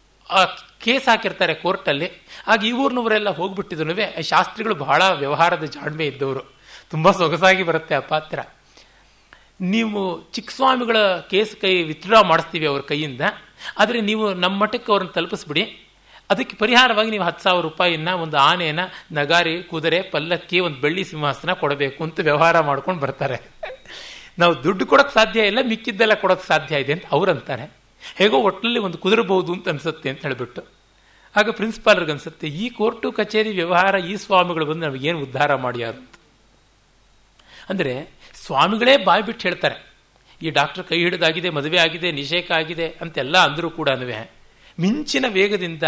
[0.86, 2.08] ಕೇಸ್ ಹಾಕಿರ್ತಾರೆ ಕೋರ್ಟಲ್ಲಿ.
[2.52, 3.94] ಆಗ ಈ ಊರಿನವರೆಲ್ಲ ಹೋಗ್ಬಿಟ್ಟಿದ್ರು
[4.32, 6.44] ಶಾಸ್ತ್ರಿಗಳು ಬಹಳ ವ್ಯವಹಾರದ ಜಾಣ್ಮೆ ಇದ್ದವರು.
[6.91, 8.40] ತುಂಬ ಸೊಗಸಾಗಿ ಬರುತ್ತೆ ಆ ಪಾತ್ರ.
[9.74, 10.00] ನೀವು
[10.36, 10.98] ಚಿಕ್ಕ ಸ್ವಾಮಿಗಳ
[11.32, 13.24] ಕೇಸ್ ಕೈ ವಿತ್ಡ್ರಾ ಮಾಡಿಸ್ತೀವಿ ಅವ್ರ ಕೈಯಿಂದ,
[13.82, 15.64] ಆದರೆ ನೀವು ನಮ್ಮ ಮಠಕ್ಕೆ ಅವ್ರನ್ನ ತಲುಪಿಸ್ಬಿಡಿ.
[16.32, 18.84] ಅದಕ್ಕೆ ಪರಿಹಾರವಾಗಿ ನೀವು ಹತ್ತು ಸಾವಿರ ರೂಪಾಯಿನ ಒಂದು ಆನೆಯನ್ನ,
[19.18, 23.38] ನಗಾರಿ, ಕುದುರೆ, ಪಲ್ಲಕ್ಕಿ, ಒಂದು ಬೆಳ್ಳಿ ಸಿಂಹಾಸನ ಕೊಡಬೇಕು ಅಂತ ವ್ಯವಹಾರ ಮಾಡ್ಕೊಂಡು ಬರ್ತಾರೆ.
[24.41, 27.66] ನಾವು ದುಡ್ಡು ಕೊಡೋಕ್ಕೆ ಸಾಧ್ಯ ಇಲ್ಲ, ಮಿಕ್ಕಿದ್ದೆಲ್ಲ ಕೊಡೋಕ್ಕೆ ಸಾಧ್ಯ ಇದೆ ಅಂತ ಅವ್ರಂತಾರೆ
[28.19, 30.61] ಹೇಗೋ ಒಟ್ಟಲ್ಲಿ ಒಂದು ಕುದುರಬಹುದು ಅಂತ ಅನ್ಸುತ್ತೆ ಅಂತ ಹೇಳಿಬಿಟ್ಟು.
[31.35, 36.01] ಆಗ ಪ್ರಿನ್ಸಿಪಾಲ್ರಿಗೆ ಅನ್ಸುತ್ತೆ ಈ ಕೋರ್ಟು ಕಚೇರಿ ವ್ಯವಹಾರ ಈ ಸ್ವಾಮಿಗಳು ಬಂದು ನಮಗೇನು ಉದ್ಧಾರ ಮಾಡ್ಯಾರು
[37.69, 37.93] ಅಂದರೆ
[38.45, 39.77] ಸ್ವಾಮಿಗಳೇ ಬಾಯಿ ಬಿಟ್ಟು ಹೇಳ್ತಾರೆ,
[40.41, 43.89] ಈ ಡಾಕ್ಟರ್ ಕೈ ಹಿಡಿದಾಗಿದೆ, ಮದುವೆ ಆಗಿದೆ, ನಿಷೇಕ ಆಗಿದೆ ಅಂತೆಲ್ಲ ಅಂದರೂ ಕೂಡ
[44.80, 45.84] ಮಿಂಚಿನ ವೇಗದಿಂದ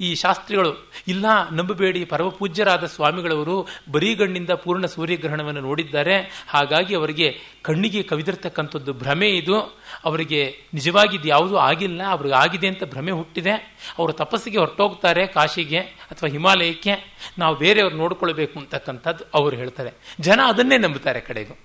[0.00, 6.44] ಈ ಶಾಸ್ತ್ರಿಗಳು, ಇಲ್ಲ, ನಂಬಬೇಡಿ, ಪರಮಪೂಜ್ಯರಾದ ಸ್ವಾಮಿಗಳವರು ಬರೀಗಣ್ಣಿಂದ ಪೂರ್ಣ ಸೂರ್ಯಗ್ರಹಣವನ್ನು ನೋಡಿದ್ದಾರೆ.
[6.48, 9.60] ಹಾಗಾಗಿ ಅವರಿಗೆ ಕಣ್ಣಿಗೆ ಕವಿದಿರ್ತಕ್ಕಂಥದ್ದು ಭ್ರಮೆ ಇದು.
[10.04, 13.52] ಅವರಿಗೆ ನಿಜವಾಗಿದ್ದು ಯಾವುದೂ ಆಗಿಲ್ಲ, ಅವ್ರಿಗೆ ಆಗಿದೆ ಅಂತ ಭ್ರಮೆ ಹುಟ್ಟಿದೆ.
[13.98, 17.14] ಅವರು ತಪಸ್ಸಿಗೆ ಹೊರಟೋಗ್ತಾರೆ, ಕಾಶಿಗೆ ಅಥವಾ ಹಿಮಾಲಯಕ್ಕೆ.
[17.38, 19.90] ನಾವು ಬೇರೆಯವ್ರು ನೋಡ್ಕೊಳ್ಬೇಕು ಅಂತಕ್ಕಂಥದ್ದು ಅವರು ಹೇಳ್ತಾರೆ.
[20.20, 21.58] ಜನ ಅದನ್ನೇ ನಂಬುತ್ತಾರೆ ಕಡೆಗೂ.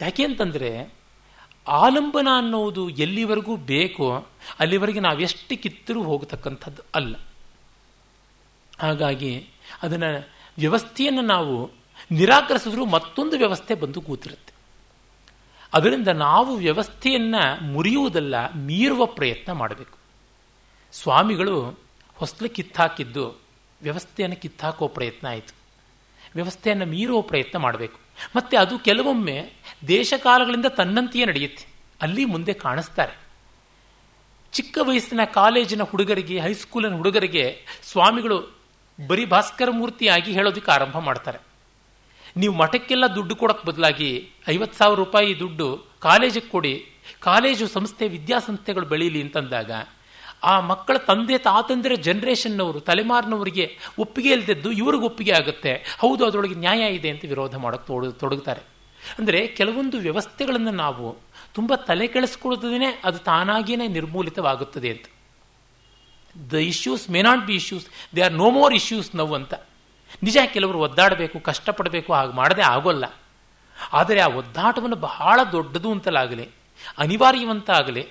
[0.00, 0.99] ಯಾಕೆ ಅಂತಂದರೆ
[1.70, 4.26] ಆಲಂಬನ ಅನ್ನೋದು ಎಲ್ಲಿವರೆಗೂ ಬೇಕೋ
[4.60, 7.16] ಅಲ್ಲಿವರೆಗೆ ನಾವೆಷ್ಟು ಕಿತ್ತರೂ ಹೋಗತಕ್ಕಂಥದ್ದು ಅಲ್ಲ.
[8.80, 9.48] ಹಾಗಾಗಿ
[9.82, 10.28] ಅದನ್ನು
[10.58, 11.70] ವ್ಯವಸ್ಥೆಯನ್ನು ನಾವು
[12.10, 14.52] ನಿರಾಕರಿಸಿದ್ರೂ ಮತ್ತೊಂದು ವ್ಯವಸ್ಥೆ ಬಂದು ಕೂತಿರುತ್ತೆ.
[15.74, 19.98] ಅದರಿಂದ ನಾವು ವ್ಯವಸ್ಥೆಯನ್ನು ಮುರಿಯುವುದಲ್ಲ, ಮೀರುವ ಪ್ರಯತ್ನ ಮಾಡಬೇಕು.
[20.92, 21.78] ಸ್ವಾಮಿಗಳು
[22.14, 23.38] ಹೊಸಲು ಕಿತ್ತಾಕಿದ್ದು,
[23.82, 25.54] ವ್ಯವಸ್ಥೆಯನ್ನು ಕಿತ್ತಾಕೋ ಪ್ರಯತ್ನ ಆಯಿತು.
[26.34, 27.98] ವ್ಯವಸ್ಥೆಯನ್ನು ಮೀರುವ ಪ್ರಯತ್ನ ಮಾಡಬೇಕು.
[28.36, 29.52] ಮತ್ತು ಅದು ಕೆಲವೊಮ್ಮೆ
[29.88, 31.68] ದೇಶಕಾಲಗಳಿಂದ ತನ್ನಂತೆಯೇ ನಡೆಯುತ್ತೆ.
[32.02, 33.18] ಅಲ್ಲಿ ಮುಂದೆ ಕಾಣಿಸ್ತಾರೆ.
[34.52, 38.60] ಚಿಕ್ಕ ವಯಸ್ಸಿನ ಕಾಲೇಜಿನ ಹುಡುಗರಿಗೆ ಹೈಸ್ಕೂಲಿನ ಹುಡುಗರಿಗೆ ಸ್ವಾಮಿಗಳು
[39.06, 41.38] ಬರೀ ಭಾಸ್ಕರ ಮೂರ್ತಿಯಾಗಿ ಹೇಳೋದಕ್ಕೆ ಆರಂಭ ಮಾಡ್ತಾರೆ.
[42.36, 46.86] ನೀವು ಮಠಕ್ಕೆಲ್ಲ ದುಡ್ಡು ಕೊಡೋಕ್ಕೆ ಬದಲಾಗಿ ಐವತ್ತು ಸಾವಿರ ರೂಪಾಯಿ ದುಡ್ಡು ಕಾಲೇಜಿಗೆ ಕೊಡಿ,
[47.20, 49.70] ಕಾಲೇಜು ಸಂಸ್ಥೆ ವಿದ್ಯಾಸಂಸ್ಥೆಗಳು ಬೆಳೀಲಿ ಅಂತಂದಾಗ
[50.42, 55.96] ಆ ಮಕ್ಕಳ ತಂದೆ ತಾತಂದಿರ ಜನರೇಷನ್ನವರು ತಲೆಮಾರಿನವರಿಗೆ ಒಪ್ಪಿಗೆ ಇಲ್ಲದಿದ್ದು ಇವ್ರಿಗೆ ಒಪ್ಪಿಗೆ ಆಗುತ್ತೆ.
[55.98, 58.69] ಹೌದು, ಅದರೊಳಗೆ ನ್ಯಾಯ ಇದೆ ಅಂತ ವಿರೋಧ ಮಾಡೋಕ್ಕೆ ತೊಡ ತೊಡಗುತ್ತಾರೆ
[59.18, 61.18] ಅಂದರೆ ಕೆಲವೊಂದು ವ್ಯವಸ್ಥೆಗಳನ್ನು ನಾವು
[61.54, 65.06] ತುಂಬ ತಲೆ ಕೆಳಿಸ್ಕೊಳ್ಳೋದೇ ಅದು ತಾನಾಗಿಯೇ ನಿರ್ಮೂಲಿತವಾಗುತ್ತದೆ ಅಂತ.
[66.50, 69.54] The issues may not be issues they are no more issues ನೋವು ಅಂತ.
[70.22, 73.04] ನಿಜ ಕೆಲವರು ಒದ್ದಾಡಬೇಕು, ಕಷ್ಟಪಡಬೇಕು, ಹಾಗೆ ಮಾಡದೆ ಆಗೋಲ್ಲ.
[73.92, 76.48] ಆದರೆ ಆ ಒದ್ದಾಟವನ್ನು ಬಹಳ ದೊಡ್ಡದು ಅಂತಲಾಗಲಿ
[76.98, 78.02] ಅನಿವಾರ್ಯವಂತ ಆಗಲಿ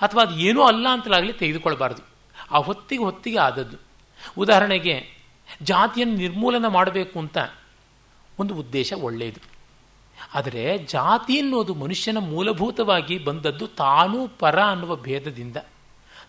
[0.00, 2.02] ಅಥವಾ ಅದು ಏನೂ ಅಲ್ಲ ಅಂತಲಾಗಲಿ ತೆಗೆದುಕೊಳ್ಬಾರ್ದು
[2.50, 3.76] ಆ ಹೊತ್ತಿಗೆ ಹೊತ್ತಿಗೆ ಆದದ್ದು.
[4.38, 5.08] ಉದಾಹರಣೆಗೆ,
[5.62, 7.38] ಜಾತಿಯನ್ನು ನಿರ್ಮೂಲನ ಮಾಡಬೇಕು ಅಂತ
[8.38, 9.51] ಒಂದು ಉದ್ದೇಶ ಒಳ್ಳೆಯದು.
[10.34, 15.56] ಆದರೆ ಜಾತಿ ಅನ್ನೋದು ಮನುಷ್ಯನ ಮೂಲಭೂತವಾಗಿ ಬಂದದ್ದು ತಾನೂ ಪರ ಅನ್ನುವ ಭೇದದಿಂದ,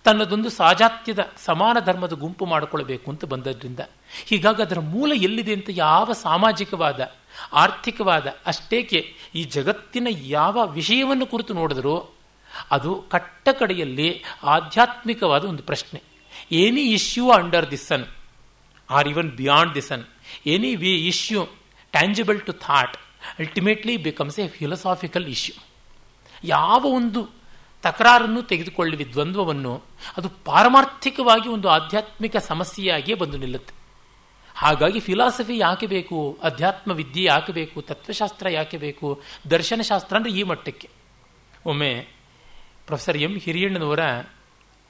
[0.03, 3.79] ತನ್ನದೊಂದು ಸಾಜಾತ್ಯದ ಸಮಾನ ಧರ್ಮದ ಗುಂಪು ಮಾಡಿಕೊಳ್ಳಬೇಕು ಅಂತ ಬಂದದ್ರಿಂದ,
[4.25, 7.11] ಹೀಗಾಗಿ ಅದರ ಮೂಲ ಎಲ್ಲಿದೆ ಅಂತ ಯಾವ ಸಾಮಾಜಿಕವಾದ,
[7.53, 12.13] ಆರ್ಥಿಕವಾದ, ಅಷ್ಟೇಕೆ ಈ ಜಗತ್ತಿನ ಯಾವ ವಿಷಯವನ್ನು ಕುರಿತು ನೋಡಿದರೂ
[12.71, 16.03] ಅದು ಕಟ್ಟ ಕಡೆಯಲ್ಲಿ ಆಧ್ಯಾತ್ಮಿಕವಾದ ಒಂದು ಪ್ರಶ್ನೆ.
[16.51, 18.05] Any issue under the sun?
[18.91, 20.03] Or even beyond the sun?
[20.45, 21.45] Any we issue?
[21.91, 22.97] Tangible to thought?
[23.39, 25.55] Ultimately becomes a philosophical issue
[26.43, 27.21] ಯಾವ ಒಂದು
[27.83, 29.73] ತಕರಾರನ್ನು ತೆಗೆದುಕೊಳ್ಳುವ ದ್ವಂದ್ವವನ್ನು
[30.17, 33.73] ಅದು ಪಾರಮಾರ್ಥಿಕವಾಗಿ ಒಂದು ಆಧ್ಯಾತ್ಮಿಕ ಸಮಸ್ಯೆಯಾಗಿಯೇ ಬಂದು ನಿಲ್ಲುತ್ತೆ.
[34.55, 40.89] ಹಾಗಾಗಿ ಫಿಲಾಸಫಿ ಯಾಕೆ ಬೇಕು ಅಧ್ಯಾತ್ಮ ವಿದ್ಯೆ ಯಾಕೆ ಬೇಕು, ತತ್ವಶಾಸ್ತ್ರ ಯಾಕೆ ಬೇಕು, ದರ್ಶನಶಾಸ್ತ್ರ ಅಂದರೆ ಈ ಮಟ್ಟಕ್ಕೆ.
[41.65, 42.07] ಒಮ್ಮೆ
[42.87, 44.03] ಪ್ರೊಫೆಸರ್ ಎಂ ಹಿರಿಯಣ್ಣನವರ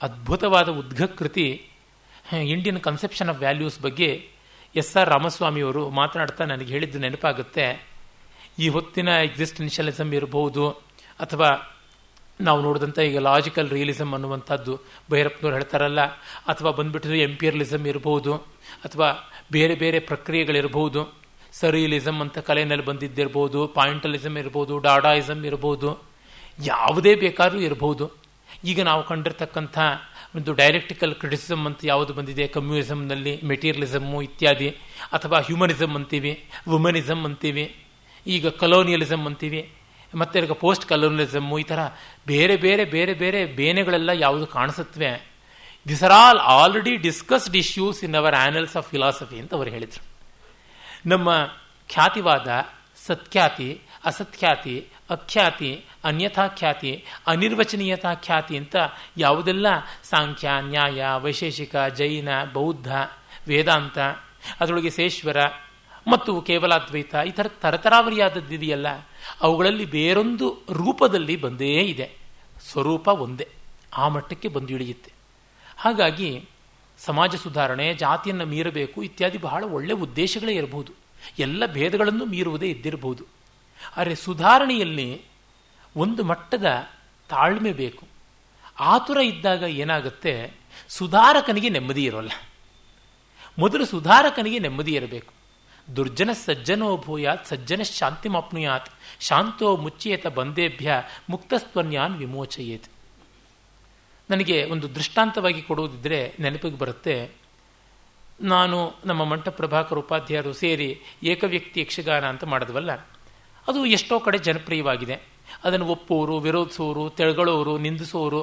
[0.02, 1.48] ಅದ್ಭುತವಾದ ಉದ್ಘಕೃತಿ
[2.34, 4.10] ಇಂಡಿಯನ್ ಕನ್ಸೆಪ್ಷನ್ ಆಫ್ ವ್ಯಾಲ್ಯೂಸ್ ಬಗ್ಗೆ
[4.76, 7.93] ಎಸ್ ಆರ್ ರಾಮಸ್ವಾಮಿಯವರು ಮಾತನಾಡ್ತಾ ನನಗೆ ಹೇಳಿದ್ದು ನೆನಪಾಗುತ್ತೆ.
[8.60, 10.70] ಈ ಹೊತ್ತಿನ ಎಕ್ಸಿಸ್ಟೆನ್ಷಿಯಲಿಸಮ್ ಇರಬಹುದು
[11.20, 11.50] ಅಥವಾ
[12.42, 14.74] ನಾವು ನೋಡಿದಂಥ ಈಗ ಲಾಜಿಕಲ್ ರಿಯಲಿಸಮ್ ಅನ್ನುವಂಥದ್ದು
[15.12, 16.02] ಭೈರಪ್ಪನವ್ರು ಹೇಳ್ತಾರಲ್ಲ,
[16.48, 18.34] ಅಥವಾ ಬಂದುಬಿಟ್ಟಿದ್ರೆ ಎಂಪಿಯರ್ಲಿಸಮ್ ಇರಬಹುದು,
[18.86, 19.10] ಅಥವಾ
[19.52, 21.02] ಬೇರೆ ಬೇರೆ ಪ್ರಕ್ರಿಯೆಗಳಿರಬಹುದು
[21.52, 25.90] ಸರಿಯಲಿಸಮ್ ಅಂತ ಕಲೆಯಲ್ಲಿ ಬಂದಿದ್ದಿರ್ಬೋದು ಪಾಯಿಂಟಲಿಸಮ್ ಇರ್ಬೋದು ಡಾಡಾಯಿಸಮ್ ಇರ್ಬೋದು
[26.60, 28.06] ಯಾವುದೇ ಬೇಕಾದರೂ ಇರಬಹುದು.
[28.64, 29.78] ಈಗ ನಾವು ಕಂಡಿರ್ತಕ್ಕಂಥ
[30.36, 34.70] ಒಂದು ಡೈರೆಕ್ಟಿಕಲ್ ಕ್ರಿಟಿಸಮ್ ಅಂತ ಯಾವುದು ಬಂದಿದೆ ಕಮ್ಯುನಿಸಮ್ನಲ್ಲಿ ಮೆಟೀರಿಯಲಿಸಮ್ಮು ಇತ್ಯಾದಿ,
[35.14, 36.34] ಅಥವಾ ಹ್ಯೂಮನಿಸಮ್ ಅಂತೀವಿ
[36.68, 37.66] ವುಮನಿಸಮ್ ಅಂತೀವಿ
[38.26, 39.62] ಈಗ ಕಲೋನಿಯಲಿಸಮ್ ಅಂತೀವಿ,
[40.14, 41.80] ಮತ್ತೆ ಈಗ ಪೋಸ್ಟ್ ಕಲೋನಿಯಲಿಸಮ್ಮು ಈ ಥರ
[42.28, 45.12] ಬೇರೆ ಬೇರೆ ಬೇರೆ ಬೇರೆ ಬೇನೆಗಳೆಲ್ಲ ಯಾವುದು ಕಾಣಿಸುತ್ತವೆ.
[45.88, 50.04] This are all already discussed issues in our annals of philosophy ಅಂತ ಅವರು ಹೇಳಿದರು.
[51.06, 51.30] ನಮ್ಮ
[51.90, 52.48] ಖ್ಯಾತಿವಾದ
[53.06, 54.76] ಸತ್ಖ್ಯಾತಿ, ಅಸತ್ಖ್ಯಾತಿ,
[55.10, 55.72] ಅಖ್ಯಾತಿ
[56.04, 56.92] ಅನ್ಯಥಾ ಖ್ಯಾತಿ
[57.28, 58.76] ಅನಿರ್ವಚನೀಯತಾ ಖ್ಯಾತಿ ಅಂತ
[59.18, 59.68] ಯಾವುದೆಲ್ಲ
[60.04, 62.92] ಸಾಂಖ್ಯ, ನ್ಯಾಯ, ವೈಶೇಷಿಕ, ಜೈನ, ಬೌದ್ಧ,
[63.48, 63.98] ವೇದಾಂತ,
[64.60, 65.38] ಅದರೊಳಗೆ ಸೇಶ್ವರ
[66.08, 68.88] ಮತ್ತು ಕೇವಲ ಅದ್ವೈತ, ಈ ಥರ ತರತರಾವರಿಯಾದದ್ದಿದೆಯಲ್ಲ,
[69.42, 72.18] ಅವುಗಳಲ್ಲಿ ಬೇರೊಂದು ರೂಪದಲ್ಲಿ ಬಂದೇ ಇದೆ.
[72.72, 73.48] ಸ್ವರೂಪ ಒಂದೇ,
[73.98, 75.12] ಆ ಮಟ್ಟಕ್ಕೆ ಬಂದು ಇಳಿಯುತ್ತೆ
[75.78, 76.50] ಹಾಗಾಗಿ
[77.00, 80.92] ಸಮಾಜ ಸುಧಾರಣೆ, ಜಾತಿಯನ್ನು ಮೀರಬೇಕು ಇತ್ಯಾದಿ ಬಹಳ ಒಳ್ಳೆಯ ಉದ್ದೇಶಗಳೇ ಇರಬಹುದು.
[81.40, 83.26] ಎಲ್ಲ ಭೇದಗಳನ್ನು ಮೀರುವುದೇ ಇದ್ದಿರಬಹುದು.
[83.98, 85.22] ಆದರೆ ಸುಧಾರಣೆಯಲ್ಲಿ
[85.96, 86.66] ಒಂದು ಮಟ್ಟದ
[87.30, 88.08] ತಾಳ್ಮೆ ಬೇಕು.
[88.80, 90.54] ಆತುರ ಇದ್ದಾಗ ಏನಾಗುತ್ತೆ?
[90.90, 92.32] ಸುಧಾರಕನಿಗೆ ನೆಮ್ಮದಿ ಇರೋಲ್ಲ.
[93.60, 95.43] ಮೊದಲು ಸುಧಾರಕನಿಗೆ ನೆಮ್ಮದಿ ಇರಬೇಕು.
[95.88, 98.90] ದುರ್ಜನ ಸಜ್ಜನೋ ಭೂಯಾತ್, ಸಜ್ಜನ ಶಾಂತಿ ಮಾಪ್ನುಯಾತ್
[99.20, 100.92] ಶಾಂತೋ ಮುಚ್ಚಿಯೇತ ಬಂದೇಭ್ಯ,
[101.30, 102.88] ಮುಕ್ತಸ್ತ್ವನ್ಯಾನ್ ವಿಮೋಚಯೇತ್.
[104.30, 107.16] ನನಗೆ ಒಂದು ದೃಷ್ಟಾಂತವಾಗಿ ಕೊಡುವುದಿದ್ರೆ ನೆನಪಿಗೆ ಬರುತ್ತೆ,
[108.42, 110.90] ನಾನು ನಮ್ಮ ಮಂಟ ಪ್ರಭಾಕರ್ ಉಪಾಧ್ಯಾಯರು ಸೇರಿ
[111.24, 112.92] ಏಕವ್ಯಕ್ತಿ ಯಕ್ಷಗಾನ ಅಂತ ಮಾಡಿದ್ವಲ್ಲ,
[113.68, 115.16] ಅದು ಎಷ್ಟೋ ಕಡೆ ಜನಪ್ರಿಯವಾಗಿದೆ.
[115.64, 118.42] ಅದನ್ನು ಒಪ್ಪುವರು ವಿರೋಧಿಸೋರು, ತೆಳಗಳೋರು ನಿಂದಿಸುವವರು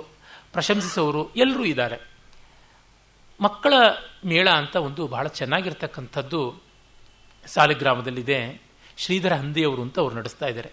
[0.53, 1.99] ಪ್ರಶಂಸಿಸೋರು ಎಲ್ಲರೂ ಇದ್ದಾರೆ.
[3.41, 3.75] ಮಕ್ಕಳ
[4.25, 6.41] ಮೇಳ ಅಂತ ಒಂದು ಬಹಳ ಚೆನ್ನಾಗಿರ್ತಕ್ಕಂಥದ್ದು
[7.47, 8.62] ಸಾಲಿಗ್ರಾಮದಲ್ಲಿದೆ
[8.97, 10.71] ಶ್ರೀಧರ ಹಂದಿಯವರು ಅಂತ ಅವರು ನಡೆಸ್ತಾ ಇದ್ದಾರೆ.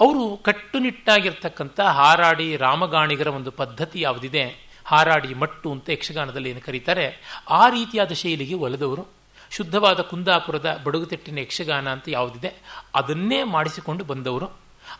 [0.00, 8.12] ಅವರು ಕಟ್ಟುನಿಟ್ಟಾಗಿರ್ತಕ್ಕಂಥ ಹಾರಾಡಿ ರಾಮಗಾಣಿಗರ ಒಂದು ಪದ್ಧತಿ ಯಾವುದಿದೆ, ಹಾರಾಡಿ ಮಟ್ಟು ಅಂತ ಯಕ್ಷಗಾನದಲ್ಲಿ ಏನು ಕರೀತಾರೆ, ಆ ರೀತಿಯಾದ
[8.12, 9.08] ಶೈಲಿಗೆ ಒಲೆದವರು.
[9.50, 12.52] ಶುದ್ಧವಾದ ಕುಂದಾಪುರದ ಬಡಗುತಿಟ್ಟಿನ ಯಕ್ಷಗಾನ ಅಂತ ಯಾವುದಿದೆ,
[12.94, 14.52] ಅದನ್ನೇ ಮಾಡಿಸಿಕೊಂಡು ಬಂದವರು.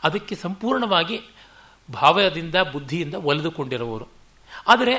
[0.02, 1.20] ಅದಕ್ಕೆ ಸಂಪೂರ್ಣವಾಗಿ
[1.93, 4.09] ಭಾವದಿಂದ, ಬುದ್ಧಿಯಿಂದ ಒಲೆದುಕೊಂಡಿರುವವರು.
[4.69, 4.94] ಆದರೆ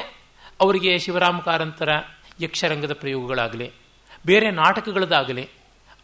[0.60, 1.90] ಅವರಿಗೆ ಶಿವರಾಮ ಕಾರಂತರ
[2.42, 3.72] ಯಕ್ಷರಂಗದ ಪ್ರಯೋಗಗಳಾಗಲಿ,
[4.26, 5.50] ಬೇರೆ ನಾಟಕಗಳದಾಗಲಿ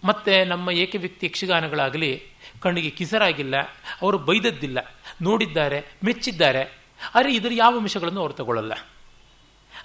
[0.03, 2.11] ಮತ್ತೆ ನಮ್ಮ ಏಕವ್ಯಕ್ತಿ ಯಕ್ಷಗಾನಗಳಾಗಲಿ,
[2.63, 3.55] ಕಣ್ಣಿಗೆ ಕಿಸರಾಗಿಲ್ಲ,
[4.01, 4.79] ಅವರು ಬೈದದ್ದಿಲ್ಲ,
[5.27, 6.63] ನೋಡಿದ್ದಾರೆ, ಮೆಚ್ಚಿದ್ದಾರೆ,
[7.15, 8.73] ಆದರೆ ಇದರ ಯಾವ ಅಂಶಗಳನ್ನು ಅವರು ತಗೊಳ್ಳಲ್ಲ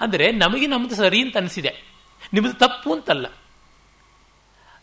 [0.04, 1.72] ಅಂದರೆ ನಮಗೆ ನಮ್ಮದು ಸರಿ ಅಂತ ಅನಿಸಿದೆ,
[2.34, 3.26] ನಿಮ್ಮದು ತಪ್ಪು ಅಂತಲ್ಲ.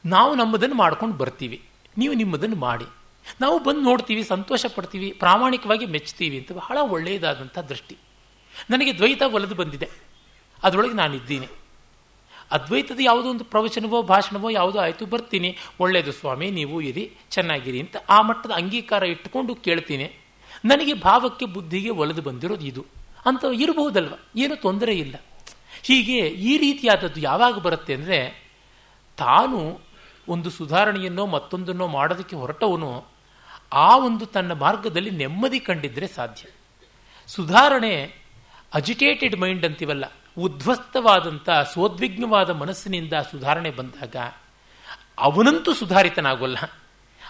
[0.06, 1.58] ನಾವು ನಮ್ಮದನ್ನು ಮಾಡ್ಕೊಂಡು ಬರ್ತೀವಿ,
[1.98, 2.88] ನೀವು ನಿಮ್ಮದನ್ನು ಮಾಡಿ.
[3.42, 7.96] ನಾವು ಬಂದು ನೋಡ್ತೀವಿ, ಸಂತೋಷ ಪಡ್ತೀವಿ, ಪ್ರಾಮಾಣಿಕವಾಗಿ ಮೆಚ್ತೀವಿ ಅಂತ ಬಹಳ ಒಳ್ಳೆಯದಾದಂಥ ದೃಷ್ಟಿ.
[8.72, 9.90] ನನಗೆ ದ್ವೈತ ಒಲೆದು ಬಂದಿದೆ,
[10.64, 11.48] ಅದರೊಳಗೆ ನಾನಿದ್ದೀನಿ.
[12.54, 15.58] ಅದ್ವೈತದ ಯಾವುದೋ ಒಂದು ಪ್ರವಚನವೋ, ಭಾಷಣವೋ ಯಾವುದೋ ಆಯಿತು, ಬರ್ತೀನಿ.
[15.80, 20.06] ಒಳ್ಳೆಯದು ಸ್ವಾಮಿ, ನೀವು ಇರಿ, ಚೆನ್ನಾಗಿರಿ ಅಂತ ಆ ಮಟ್ಟದ ಅಂಗೀಕಾರ ಇಟ್ಟುಕೊಂಡು ಕೇಳ್ತೀನಿ.
[20.66, 22.86] ನನಗೆ ಭಾವಕ್ಕೆ ಬುದ್ಧಿಗೆ ಒಲೆದು ಬಂದಿರೋದು ಇದು.
[23.26, 24.14] ಅಂತ ಇರಬಹುದಲ್ವ?
[24.36, 25.16] ಏನೂ ತೊಂದರೆ ಇಲ್ಲ.
[25.84, 28.48] ಹೀಗೆ ಈ ರೀತಿಯಾದದ್ದು ಯಾವಾಗ ಬರುತ್ತೆ ಅಂದರೆ,
[29.18, 29.80] ತಾನು
[30.28, 33.06] ಒಂದು ಸುಧಾರಣೆಯನ್ನೋ ಮತ್ತೊಂದನ್ನೋ ಮಾಡೋದಕ್ಕೆ ಹೊರಟವನು,
[33.72, 36.46] ಆ ಒಂದು ತನ್ನ ಮಾರ್ಗದಲ್ಲಿ ನೆಮ್ಮದಿ ಕಂಡಿದ್ರೆ ಸಾಧ್ಯ.
[37.28, 37.94] ಸುಧಾರಣೆ
[38.74, 40.06] ಅಜಿಟೇಟೆಡ್ ಮೈಂಡ್ ಅಂತೀವಲ್ಲ
[40.40, 44.16] ಉದ್ವಸ್ತವಾದಂಥ ಸೋದ್ವಿಗ್ನವಾದ ಮನಸ್ಸಿನಿಂದ ಸುಧಾರಣೆ ಬಂದಾಗ,
[45.18, 46.58] ಅವನಂತೂ ಸುಧಾರಿತನಾಗೋಲ್ಲ.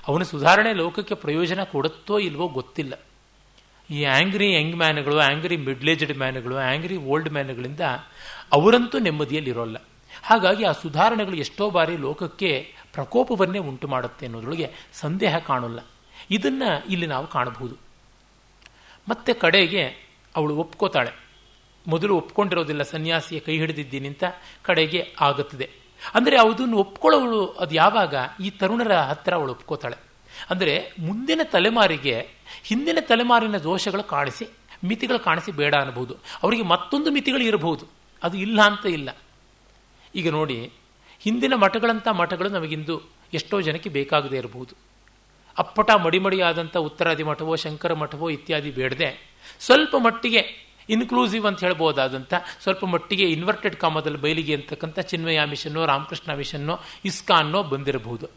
[0.07, 2.93] ಅವನ ಸುಧಾರಣೆ ಲೋಕಕ್ಕೆ ಪ್ರಯೋಜನ ಕೊಡುತ್ತೋ ಇಲ್ವೋ ಗೊತ್ತಿಲ್ಲ.
[3.89, 7.79] ಈ ಆಂಗ್ರಿ ಯಂಗ್ ಮ್ಯಾನ್ಗಳು ಆಂಗ್ರಿ ಮಿಡ್ಲೇಜ್ಡ್ ಮ್ಯಾನ್ಗಳು ಆಂಗ್ರಿ ಓಲ್ಡ್ ಮ್ಯಾನ್ಗಳಿಂದ
[8.51, 9.77] ಅವರಂತೂ ನೆಮ್ಮದಿಯಲ್ಲಿರೋಲ್ಲ.
[10.23, 15.79] ಹಾಗಾಗಿ ಆ ಸುಧಾರಣೆಗಳು ಎಷ್ಟೋ ಬಾರಿ ಲೋಕಕ್ಕೆ ಪ್ರಕೋಪವನ್ನೇ ಉಂಟು ಮಾಡುತ್ತೆ ಅನ್ನೋದ್ರೊಳಗೆ ಸಂದೇಹ ಕಾಣಲ್ಲ.
[16.31, 17.75] ಇದನ್ನು ಇಲ್ಲಿ ನಾವು ಕಾಣಬಹುದು.
[19.09, 19.83] ಮತ್ತೆ ಕಡೆಗೆ
[20.35, 21.22] ಅವಳು ಒಪ್ಕೋತಾಳೆ.
[21.87, 24.23] ಮೊದಲು ಒಪ್ಕೊಂಡಿರೋದಿಲ್ಲ, ಸನ್ಯಾಸಿಯ ಕೈ ಹಿಡಿದಿದ್ದೀನಿ ಅಂತ
[24.61, 25.69] ಕಡೆಗೆ ಆಗುತ್ತದೆ.
[26.13, 28.15] ಅಂದರೆ ಅದನ್ನು ಒಪ್ಕೊಳ್ಳೋಳು ಅದು ಯಾವಾಗ?
[28.39, 29.97] ಈ ತರುಣರ ಹತ್ತಿರ ಅವಳು ಒಪ್ಕೋತಾಳೆ.
[30.49, 32.27] ಅಂದರೆ ಮುಂದಿನ ತಲೆಮಾರಿಗೆ,
[32.63, 34.45] ಹಿಂದಿನ ತಲೆಮಾರಿನ ದೋಷಗಳು ಕಾಣಿಸಿ,
[34.83, 36.13] ಮಿತಿಗಳು ಕಾಣಿಸಿ ಬೇಡ ಅನ್ನಬಹುದು.
[36.43, 37.85] ಅವರಿಗೆ ಮತ್ತೊಂದು ಮಿತಿಗಳು ಇರಬಹುದು.
[38.23, 39.09] ಅದು ಇಲ್ಲ ಅಂತ ಇಲ್ಲ.
[40.15, 40.71] ಈಗ ನೋಡಿ,
[41.19, 42.95] ಹಿಂದಿನ ಮಠಗಳಂಥ ಮಠಗಳು ನಮಗಿಂದು
[43.33, 44.75] ಎಷ್ಟೋ ಜನಕ್ಕೆ ಬೇಕಾಗದೇ ಇರಬಹುದು.
[45.57, 49.09] ಅಪ್ಪಟ ಮಡಿಮಡಿಯಾದಂಥ ಉತ್ತರಾದಿ ಮಠವೋ, ಶಂಕರ ಮಠವೋ ಇತ್ಯಾದಿ ಬೇಡದೆ
[49.59, 52.33] ಸ್ವಲ್ಪ ಮಟ್ಟಿಗೆ ಇನ್ಕ್ಲೂಸಿವ್ ಅಂತ ಹೇಳ್ಬೋದಾದಂಥ
[52.63, 58.29] ಸ್ವಲ್ಪ ಮಟ್ಟಿಗೆ ಇನ್ವರ್ಟೆಡ್ ಕಾಮದಲ್ಲಿ ಬಯಲಿಗೆ ಅಂತಕ್ಕಂಥ ಚಿನ್ಮಯ ಮಿಷನ್ನು ರಾಮಕೃಷ್ಣ ಮಿಷನ್ನು ಇಸ್ಕಾನ್ನೋ ಬಂದಿರಬಹುದು.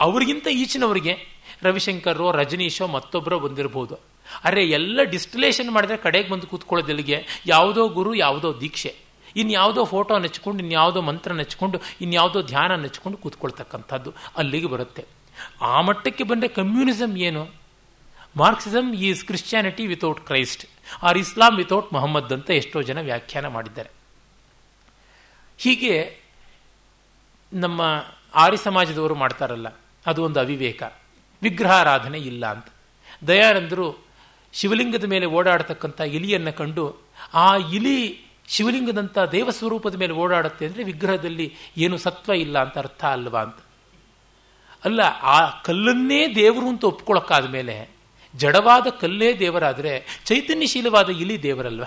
[0.00, 1.18] ಅವರಿಗಿಂತ ಈಚಿನವರಿಗೆ
[1.62, 3.98] ರವಿಶಂಕರೋ ರಜನೀಶೋ ಮತ್ತೊಬ್ಬರೋ ಬಂದಿರಬಹುದು.
[4.44, 8.96] ಅರೆ ಎಲ್ಲ ಡಿಸ್ಟಿಲೇಷನ್ ಮಾಡಿದ್ರೆ ಕಡೆಗೆ ಬಂದು ಕೂತ್ಕೊಳ್ಳೋದಿಲ್ಲಿಗೆ ಯಾವುದೋ ಗುರು, ಯಾವುದೋ ದೀಕ್ಷೆ.
[9.36, 15.04] ಇನ್ಯಾವುದೋ ಫೋಟೋ ನೆಚ್ಕೊಂಡು ಇನ್ಯಾವುದೋ ಮಂತ್ರ ನೆಚ್ಕೊಂಡು ಇನ್ಯಾವುದೋ ಧ್ಯಾನ ನೆಚ್ಚಿಕೊಂಡು ಕೂತ್ಕೊಳ್ತಕ್ಕಂಥದ್ದು ಅಲ್ಲಿಗೆ ಬರುತ್ತೆ.
[15.62, 17.65] ಆ ಮಟ್ಟಕ್ಕೆ ಬಂದರೆ ಕಮ್ಯುನಿಸಮ್ ಏನು?
[18.42, 20.64] Marxism is Christianity without Christ
[21.08, 23.90] or Islam without Mohammed ಅಂತ ಎಷ್ಟೋ ಜನ ವ್ಯಾಖ್ಯಾನ ಮಾಡಿದ್ದಾರೆ.
[25.58, 25.94] ಹೀಗೆ
[27.52, 27.80] ನಮ್ಮ
[28.44, 29.68] ಆರ್ಯ ಸಮಾಜದವರು ಮಾಡ್ತಾರಲ್ಲ,
[30.06, 30.82] ಅದು ಒಂದು ಅವಿವೇಕ,
[31.42, 32.68] ವಿಗ್ರಹಾರಾಧನೆ ಇಲ್ಲ ಅಂತ.
[33.28, 33.86] ದಯಾನಂದರು
[34.54, 36.86] ಶಿವಲಿಂಗದ ಮೇಲೆ ಓಡಾಡತಕ್ಕಂಥ ಇಲಿಯನ್ನು ಕಂಡು,
[37.44, 37.98] ಆ ಇಲಿ
[38.54, 41.46] ಶಿವಲಿಂಗದಂಥ ದೇವಸ್ವರೂಪದ ಮೇಲೆ ಓಡಾಡುತ್ತೆ ಅಂದರೆ ವಿಗ್ರಹದಲ್ಲಿ
[41.84, 43.58] ಏನು ಸತ್ವ ಇಲ್ಲ ಅಂತ ಅರ್ಥ ಅಲ್ವಾ ಅಂತ.
[44.82, 45.00] ಅಲ್ಲ,
[45.34, 47.76] ಆ ಕಲ್ಲನ್ನೇ ದೇವರು ಅಂತ ಒಪ್ಕೊಳ್ಳೋಕ್ಕಾದ ಮೇಲೆ
[48.36, 51.84] ಜಡವಾದ ಕಲ್ಲೇ ದೇವರಾದರೆ ಚೈತನ್ಯಶೀಲವಾದ ಇಲಿ ದೇವರಲ್ವ?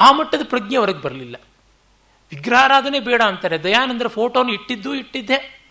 [0.00, 1.36] ಆ ಮಟ್ಟದ ಪ್ರಜ್ಞೆ ಹೊರಗೆ ಬರಲಿಲ್ಲ.
[2.30, 3.62] ವಿಗ್ರಹಾರಾಧನೆ ಬೇಡ ಅಂತಾರೆ.
[3.62, 5.62] ದಯಾನಂದರ ಫೋಟೋನ ಇಟ್ಟಿದ್ದು ಇಟ್ಟಿದ್ದೆ.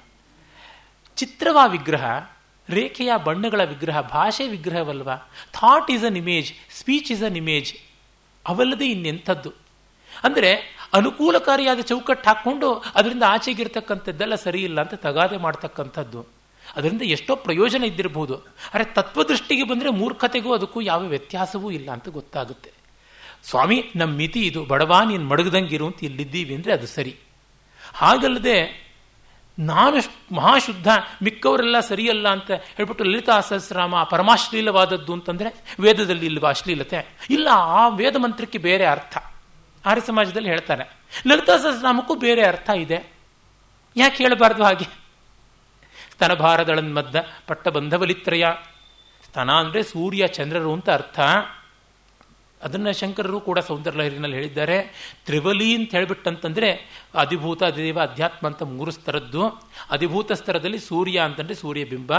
[1.15, 2.05] ಚಿತ್ರವ ವಿಗ್ರಹ,
[2.69, 5.15] ರೇಖೆಯ ಬಣ್ಣಗಳ ವಿಗ್ರಹ, ಭಾಷೆ ವಿಗ್ರಹವಲ್ವಾ?
[5.53, 7.73] Thought is an image, speech is an image.
[8.47, 9.53] ಅವಲ್ಲದೆ ಇನ್ನೆಂಥದ್ದು?
[10.23, 10.55] ಅಂದರೆ
[10.93, 16.40] ಅನುಕೂಲಕಾರಿಯಾದ ಚೌಕಟ್ಟು ಹಾಕ್ಕೊಂಡು ಅದರಿಂದ ಆಚೆಗಿರ್ತಕ್ಕಂಥದ್ದೆಲ್ಲ ಸರಿ ಇಲ್ಲ ಅಂತ ತಗಾದೆ ಮಾಡ್ತಕ್ಕಂಥದ್ದು.
[16.75, 18.35] ಅದರಿಂದ ಎಷ್ಟೋ ಪ್ರಯೋಜನ ಇದ್ದಿರಬಹುದು
[18.73, 22.71] ಆದರೆ ತತ್ವದೃಷ್ಟಿಗೆ ಬಂದರೆ ಮೂರ್ಖತೆಗೂ ಅದಕ್ಕೂ ಯಾವ ವ್ಯತ್ಯಾಸವೂ ಇಲ್ಲ ಅಂತ ಗೊತ್ತಾಗುತ್ತೆ.
[23.43, 24.65] ಸ್ವಾಮಿ ನಮ್ಮ ಮಿತಿ ಇದು.
[24.65, 27.15] ಬಡವ, ನೀನು ಮಡಗದಂಗಿರು ಅಂತ ಇಲ್ಲಿದ್ದೀವಿ ಅಂದರೆ ಅದು ಸರಿ.
[27.93, 28.91] ಹಾಗಲ್ಲದೆ
[29.59, 29.97] ನಾನು
[30.35, 30.87] ಮಹಾಶುದ್ಧ,
[31.23, 37.17] ಮಿಕ್ಕವರೆಲ್ಲ ಸರಿಯಲ್ಲ ಅಂತ ಹೇಳ್ಬಿಟ್ಟು ಲಲಿತಾ ಸಹಸ್ರಾಮ ಪರಮಾಶ್ಲೀಲವಾದದ್ದು ಅಂತಂದರೆ ವೇದದಲ್ಲಿ ಇಲ್ವಾ ಅಶ್ಲೀಲತೆ?
[37.29, 39.17] ಇಲ್ಲ, ಆ ವೇದ ಮಂತ್ರಕ್ಕೆ ಬೇರೆ ಅರ್ಥ.
[39.85, 41.01] ಆರ್ಯ ಸಮಾಜದಲ್ಲಿ ಹೇಳ್ತಾರೆ.
[41.27, 43.13] ಲಲಿತಾ ಸಹಸ್ರಾಮಕ್ಕೂ ಬೇರೆ ಅರ್ಥ ಇದೆ.
[43.95, 45.00] ಯಾಕೆ ಹೇಳಬಾರ್ದು ಹಾಗೆ?
[46.21, 47.15] ಸ್ತನಭಾರದಳನ್ ಮದ್ದ
[47.47, 48.45] ಪಟ್ಟ ಬಂಧವಲಿತ್ರಯ
[49.25, 51.19] ಸ್ತನ ಅಂದರೆ ಸೂರ್ಯ, ಚಂದ್ರರು ಅಂತ ಅರ್ಥ.
[52.61, 54.77] ಅದನ್ನ ಶಂಕರರು ಕೂಡ ಸೌಂದರ್ಯ ಲಹರಿನಲ್ಲಿ ಹೇಳಿದ್ದಾರೆ.
[55.25, 56.69] ತ್ರಿವಲಿ ಅಂತ ಹೇಳಿಬಿಟ್ಟಂತಂದ್ರೆ
[57.15, 59.43] ಅಧಿಭೂತ, ಅಧಿದೇವ, ಅಧ್ಯಾತ್ಮ ಅಂತ ಮೂರು ಸ್ತರದ್ದು.
[59.91, 62.11] ಅಧಿಭೂತ ಸ್ತರದಲ್ಲಿ ಸೂರ್ಯ ಅಂತಂದ್ರೆ ಸೂರ್ಯಬಿಂಬ,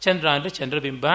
[0.00, 1.06] ಚಂದ್ರ ಅಂದರೆ ಚಂದ್ರಬಿಂಬ.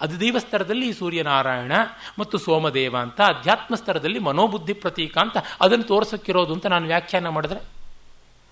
[0.00, 1.72] ಅಧಿದೇವ ಸ್ತರದಲ್ಲಿ ಸೂರ್ಯನಾರಾಯಣ
[2.18, 3.20] ಮತ್ತು ಸೋಮದೇವ ಅಂತ.
[3.20, 7.77] ಅಧ್ಯಾತ್ಮ ಸ್ತರದಲ್ಲಿ ಮನೋಬುದ್ಧಿ ಪ್ರತೀಕ ಅಂತ ಅದನ್ನು ತೋರಿಸೋಕ್ಕಿರೋದು ಅಂತ ನಾನು ವ್ಯಾಖ್ಯಾನ ಮಾಡಿದ್ರೆ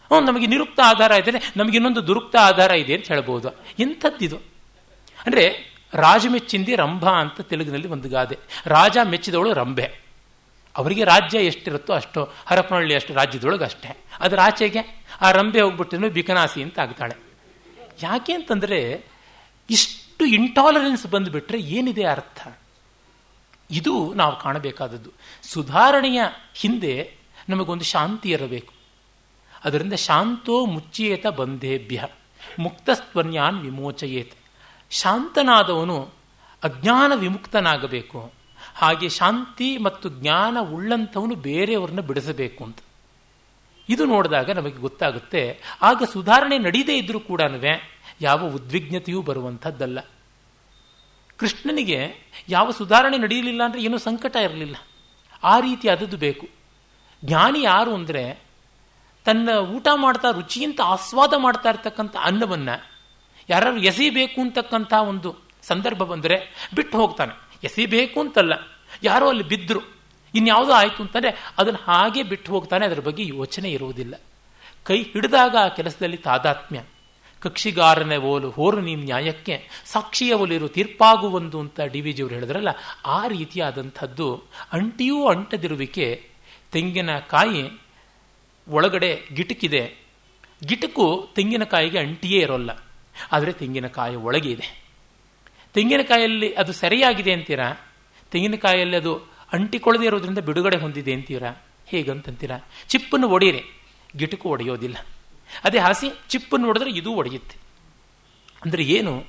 [0.06, 3.48] ಹ್ಞೂ ನಮಗೆ ನಿರುಕ್ತ ಆಧಾರ ಇದೆ ನಮಗೆ ಇನ್ನೊಂದು ದುರುಕ್ತ ಆಧಾರ ಇದೆ ಅಂತ ಹೇಳ್ಬೋದು.
[3.78, 4.36] ಎಂಥದ್ದಿದು
[5.26, 8.38] ಅಂದರೆ ರಾಜ ಮೆಚ್ಚಿಂದಿ ರಂಭ ಅಂತ ತೆಲುಗಿನಲ್ಲಿ ಒಂದು ಗಾದೆ.
[8.66, 10.06] ರಾಜ ಮೆಚ್ಚಿದವಳು ರಂಭೆ.
[10.76, 14.04] ಅವರಿಗೆ ರಾಜ್ಯ ಎಷ್ಟಿರುತ್ತೋ ಅಷ್ಟು, ಹರಪನಹಳ್ಳಿ ಅಷ್ಟು ರಾಜ್ಯದೊಳಗೆ ಅಷ್ಟೇ.
[14.20, 17.14] ಅದರ ಆಚೆಗೆ ಆ ರಂಭೆ ಹೋಗ್ಬಿಟ್ಟು ಬಿಕನಾಸಿ ಅಂತ ಆಗ್ತಾಳೆ.
[18.02, 19.04] ಯಾಕೆ ಅಂತಂದರೆ
[19.70, 22.48] ಇಷ್ಟು ಇಂಟಾಲರೆನ್ಸ್ ಬಂದುಬಿಟ್ರೆ ಏನಿದೆ ಅರ್ಥ?
[23.70, 25.10] ಇದು ನಾವು ಕಾಣಬೇಕಾದದ್ದು.
[25.42, 26.22] ಸುಧಾರಣೆಯ
[26.54, 27.14] ಹಿಂದೆ
[27.48, 28.75] ನಮಗೊಂದು ಶಾಂತಿ ಇರಬೇಕು.
[29.64, 31.98] ಅದರಿಂದ ಶಾಂತೋ ಮುಚ್ಚಿಯೇತ ಬಂಧೇಭ್ಯ,
[32.58, 34.34] ಮುಕ್ತಸ್ತ್ವನ್ಯಾನ್ ವಿಮೋಚಯೇತ್.
[34.90, 35.98] ಶಾಂತನಾದವನು
[36.62, 38.20] ಅಜ್ಞಾನ ವಿಮುಕ್ತನಾಗಬೇಕು.
[38.74, 42.78] ಹಾಗೆ ಶಾಂತಿ ಮತ್ತು ಜ್ಞಾನ ಉಳ್ಳಂಥವನು ಬೇರೆಯವ್ರನ್ನ ಬಿಡಿಸಬೇಕು ಅಂತ.
[43.88, 45.42] ಇದು ನೋಡಿದಾಗ ನಮಗೆ ಗೊತ್ತಾಗುತ್ತೆ,
[45.82, 47.40] ಆಗ ಸುಧಾರಣೆ ನಡೀದೇ ಇದ್ರೂ ಕೂಡ
[48.20, 49.98] ಯಾವ ಉದ್ವಿಗ್ನತೆಯೂ ಬರುವಂಥದ್ದಲ್ಲ.
[51.36, 52.00] ಕೃಷ್ಣನಿಗೆ
[52.48, 54.76] ಯಾವ ಸುಧಾರಣೆ ನಡೆಯಲಿಲ್ಲ ಅಂದರೆ ಏನೂ ಸಂಕಟ ಇರಲಿಲ್ಲ.
[55.42, 56.46] ಆ ರೀತಿ ಆದದ್ದು ಬೇಕು.
[57.22, 58.22] ಜ್ಞಾನಿ ಯಾರು ಅಂದರೆ
[59.26, 62.76] ತನ್ನ ಊಟ ಮಾಡ್ತಾ ರುಚಿಯಿಂದ ಆಸ್ವಾದ ಮಾಡ್ತಾ ಇರ್ತಕ್ಕಂಥ ಅನ್ನವನ್ನು
[63.48, 65.30] ಯಾರು ಎಸಿಬೇಕು ಅಂತಕ್ಕಂಥ ಒಂದು
[65.62, 67.34] ಸಂದರ್ಭ ಬಂದರೆ ಬಿಟ್ಟು ಹೋಗ್ತಾನೆ.
[67.64, 68.52] ಎಸಿಬೇಕು ಅಂತಲ್ಲ.
[69.02, 69.80] ಯಾರೋ ಅಲ್ಲಿ ಬಿದ್ದರು
[70.34, 72.86] ಇನ್ಯಾವುದೋ ಆಯಿತು ಅಂತಂದರೆ ಅದನ್ನು ಹಾಗೆ ಬಿಟ್ಟು ಹೋಗ್ತಾನೆ.
[72.86, 74.14] ಅದರ ಬಗ್ಗೆ ಯೋಚನೆ ಇರುವುದಿಲ್ಲ.
[74.84, 76.82] ಕೈ ಹಿಡಿದಾಗ ಆ ಕೆಲಸದಲ್ಲಿ ತಾದಾತ್ಮ್ಯ.
[77.40, 82.68] ಕಕ್ಷಿಗಾರನೇ ಓಲು ಹೋರು ನಿಮ್ಮ ನ್ಯಾಯಕ್ಕೆ ಸಾಕ್ಷಿಯ ಒಲಿರು ತೀರ್ಪಾಗುವಂದು ಅಂತ ಡಿ ವಿ ಜಿಯವರು ಹೇಳಿದ್ರಲ್ಲ,
[83.06, 84.28] ಆ ರೀತಿಯಾದಂಥದ್ದು
[84.72, 86.30] ಅಂಟಿಯೂ ಅಂಟದಿರುವಿಕೆ
[86.72, 87.62] ತೆಂಗಿನಕಾಯಿ
[88.68, 89.96] ಒಳಗಡೆ ಗಿಟಕಿದೆ.
[90.66, 92.70] ಗಿಟಕು ತೆಂಗಿನಕಾಯಿಗೆ ಅಂಟಿಯೇ ಇರೋಲ್ಲ.
[93.32, 94.86] ಆದರೆ ತೆಂಗಿನಕಾಯಿ ಒಳಗೆ ಇದೆ.
[95.74, 97.72] ತೆಂಗಿನಕಾಯಲ್ಲಿ ಅದು ಸರಿಯಾಗಿದೆ ಅಂತೀರಾ?
[98.30, 99.16] ತೆಂಗಿನಕಾಯಲ್ಲಿ ಅದು
[99.52, 101.66] ಅಂಟಿಕೊಳ್ಳದೇ ಇರೋದ್ರಿಂದ ಬಿಡುಗಡೆ ಹೊಂದಿದೆ ಅಂತೀರಾ?
[101.86, 102.58] ಹೇಗಂತಂತೀರಾ?
[102.88, 103.62] ಚಿಪ್ಪನ್ನು ಒಡೆಯಿರಿ.
[104.16, 104.96] ಗಿಟಕು ಒಡೆಯೋದಿಲ್ಲ.
[105.64, 107.56] ಅದೇ ಹಾಸಿ ಚಿಪ್ಪನ್ನು ಹೊಡೆದ್ರೆ ಇದು ಒಡೆಯುತ್ತೆ.
[108.64, 109.24] ಅಂದರೆ ಏನು?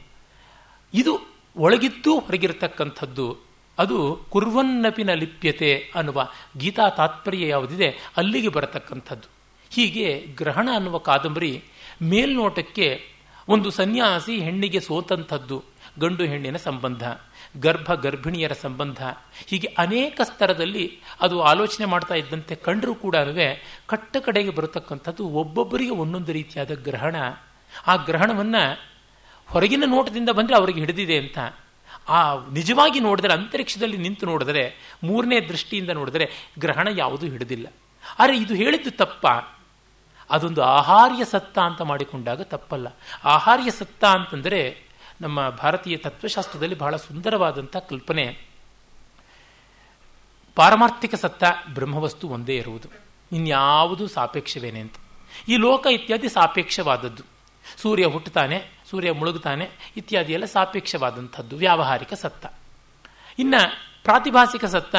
[0.94, 3.47] ಇದು ಒಳಗಿದ್ದು ಹೊರಗಿರತಕ್ಕಂಥದ್ದು
[3.78, 9.30] ಅದು ಕುರ್ವನ್ನಪಿನ ಲಿಪ್ಯತೆ ಅನ್ನುವ ಗೀತಾ ತಾತ್ಪರ್ಯ ಯಾವುದಿದೆ ಅಲ್ಲಿಗೆ ಬರತಕ್ಕಂಥದ್ದು.
[9.76, 11.64] ಹೀಗೆ ಗ್ರಹಣ ಅನ್ನುವ ಕಾದಂಬರಿ
[12.02, 13.18] ಮೇಲ್ನೋಟಕ್ಕೆ
[13.48, 15.64] ಒಂದು ಸನ್ಯಾಸಿ ಹೆಣ್ಣಿಗೆ ಸೋತಂಥದ್ದು,
[16.00, 17.04] ಗಂಡು ಹೆಣ್ಣಿನ ಸಂಬಂಧ,
[17.60, 19.04] ಗರ್ಭ ಗರ್ಭಿಣಿಯರ ಸಂಬಂಧ.
[19.46, 23.16] ಹೀಗೆ ಅನೇಕ ಸ್ತರದಲ್ಲಿ ಅದು ಆಲೋಚನೆ ಮಾಡ್ತಾ ಇದ್ದಂತೆ ಕಂಡರೂ ಕೂಡ
[23.88, 27.16] ಕಟ್ಟ ಕಡೆಗೆ ಬರತಕ್ಕಂಥದ್ದು ಒಬ್ಬೊಬ್ಬರಿಗೆ ಒಂದೊಂದು ರೀತಿಯಾದ ಗ್ರಹಣ.
[27.88, 28.80] ಆ ಗ್ರಹಣವನ್ನು
[29.48, 31.38] ಹೊರಗಿನ ನೋಟದಿಂದ ಬಂದರೆ ಅವರಿಗೆ ಹಿಡಿದಿದೆ ಅಂತ.
[32.10, 37.68] ಆ ನಿಜವಾಗಿ ನೋಡಿದರೆ, ಅಂತರಿಕ್ಷದಲ್ಲಿ ನಿಂತು ನೋಡಿದರೆ, ಮೂರನೇ ದೃಷ್ಟಿಯಿಂದ ನೋಡಿದರೆ ಗ್ರಹಣ ಯಾವುದೂ ಹಿಡಿದಿಲ್ಲ.
[38.20, 39.28] ಆದರೆ ಇದು ಹೇಳಿದ್ದು ತಪ್ಪ.
[40.30, 42.88] ಅದೊಂದು ಆಹಾರ್ಯ ಸತ್ತ ಅಂತ ಮಾಡಿಕೊಂಡಾಗ ತಪ್ಪಲ್ಲ.
[43.26, 44.82] ಆಹಾರ್ಯ ಸತ್ತ ಅಂತಂದರೆ
[45.22, 48.40] ನಮ್ಮ ಭಾರತೀಯ ತತ್ವಶಾಸ್ತ್ರದಲ್ಲಿ ಬಹಳ ಸುಂದರವಾದಂಥ ಕಲ್ಪನೆ.
[50.56, 51.44] ಪಾರಮಾರ್ಥಿಕ ಸತ್ತ
[51.74, 52.88] ಬ್ರಹ್ಮವಸ್ತು ಒಂದೇ ಇರುವುದು.
[53.32, 54.94] ಇನ್ಯಾವುದು ಸಾಪೇಕ್ಷವೇನೆ ಅಂತ.
[55.50, 57.24] ಈ ಲೋಕ ಇತ್ಯಾದಿ ಸಾಪೇಕ್ಷವಾದದ್ದು.
[57.78, 62.46] ಸೂರ್ಯ ಹುಟ್ಟುತ್ತಾನೆ ಸೂರ್ಯ ಮುಳುಗುತ್ತಾನೆ ಇತ್ಯಾದಿ ಎಲ್ಲ ಸಾಪೇಕ್ಷವಾದಂಥದ್ದು, ವ್ಯಾವಹಾರಿಕ ಸತ್ತ.
[63.40, 63.62] ಇನ್ನು
[64.04, 64.96] ಪ್ರಾತಿಭಾಸಿಕ ಸತ್ತ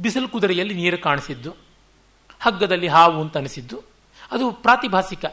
[0.00, 1.50] ಬಿಸಿಲು ಕುದುರೆಯಲ್ಲಿ ನೀರು ಕಾಣಿಸಿದ್ದು,
[2.40, 3.82] ಹಗ್ಗದಲ್ಲಿ ಹಾವು ಅಂತ ಅನಿಸಿದ್ದು,
[4.30, 5.24] ಅದು ಪ್ರಾತಿಭಾಸಿಕ,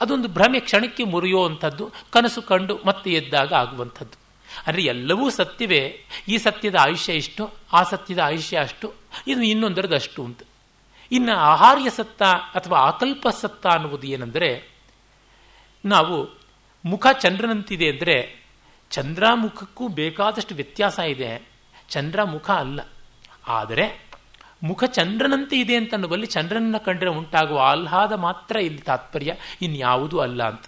[0.00, 4.16] ಅದೊಂದು ಭ್ರಮೆ ಕ್ಷಣಕ್ಕೆ ಮುರಿಯುವಂಥದ್ದು, ಕನಸು ಕಂಡು ಮತ್ತೆ ಎದ್ದಾಗ ಆಗುವಂಥದ್ದು.
[4.66, 8.94] ಅಂದರೆ ಎಲ್ಲವೂ ಸತ್ಯವೇ, ಈ ಸತ್ಯದ ಆಯುಷ್ಯ ಇಷ್ಟು, ಆ ಸತ್ಯದ ಆಯುಷ್ಯ ಅಷ್ಟು,
[9.26, 10.42] ಇದು ಇನ್ನೊಂದರದ್ದು ಅಷ್ಟು ಅಂತ
[11.12, 12.22] ಇನ್ನು ಆಹಾರ್ಯ ಸತ್ತ
[12.54, 14.50] ಅಥವಾ ಆಕಲ್ಪ ಸತ್ತ ಅನ್ನುವುದು ಏನೆಂದರೆ,
[15.84, 16.37] ನಾವು
[16.84, 18.48] ಮುಖ ಚಂದ್ರನಂತಿದೆ ಅಂದರೆ
[18.90, 21.48] ಚಂದ್ರ ಮುಖಕ್ಕೂ ಬೇಕಾದಷ್ಟು ವ್ಯತ್ಯಾಸ ಇದೆ.
[21.88, 22.80] ಚಂದ್ರ ಮುಖ ಅಲ್ಲ.
[23.46, 24.08] ಆದರೆ
[24.62, 30.64] ಮುಖ ಚಂದ್ರನಂತೆ ಇದೆ ಅಂತ ಅನ್ನುವಲ್ಲಿ ಚಂದ್ರನ ಕಂಡ್ರೆ ಉಂಟಾಗುವ ಆಹ್ಲಾದ ಮಾತ್ರ ಇಲ್ಲಿ ತಾತ್ಪರ್ಯ, ಇನ್ಯಾವುದೂ ಅಲ್ಲ ಅಂತ.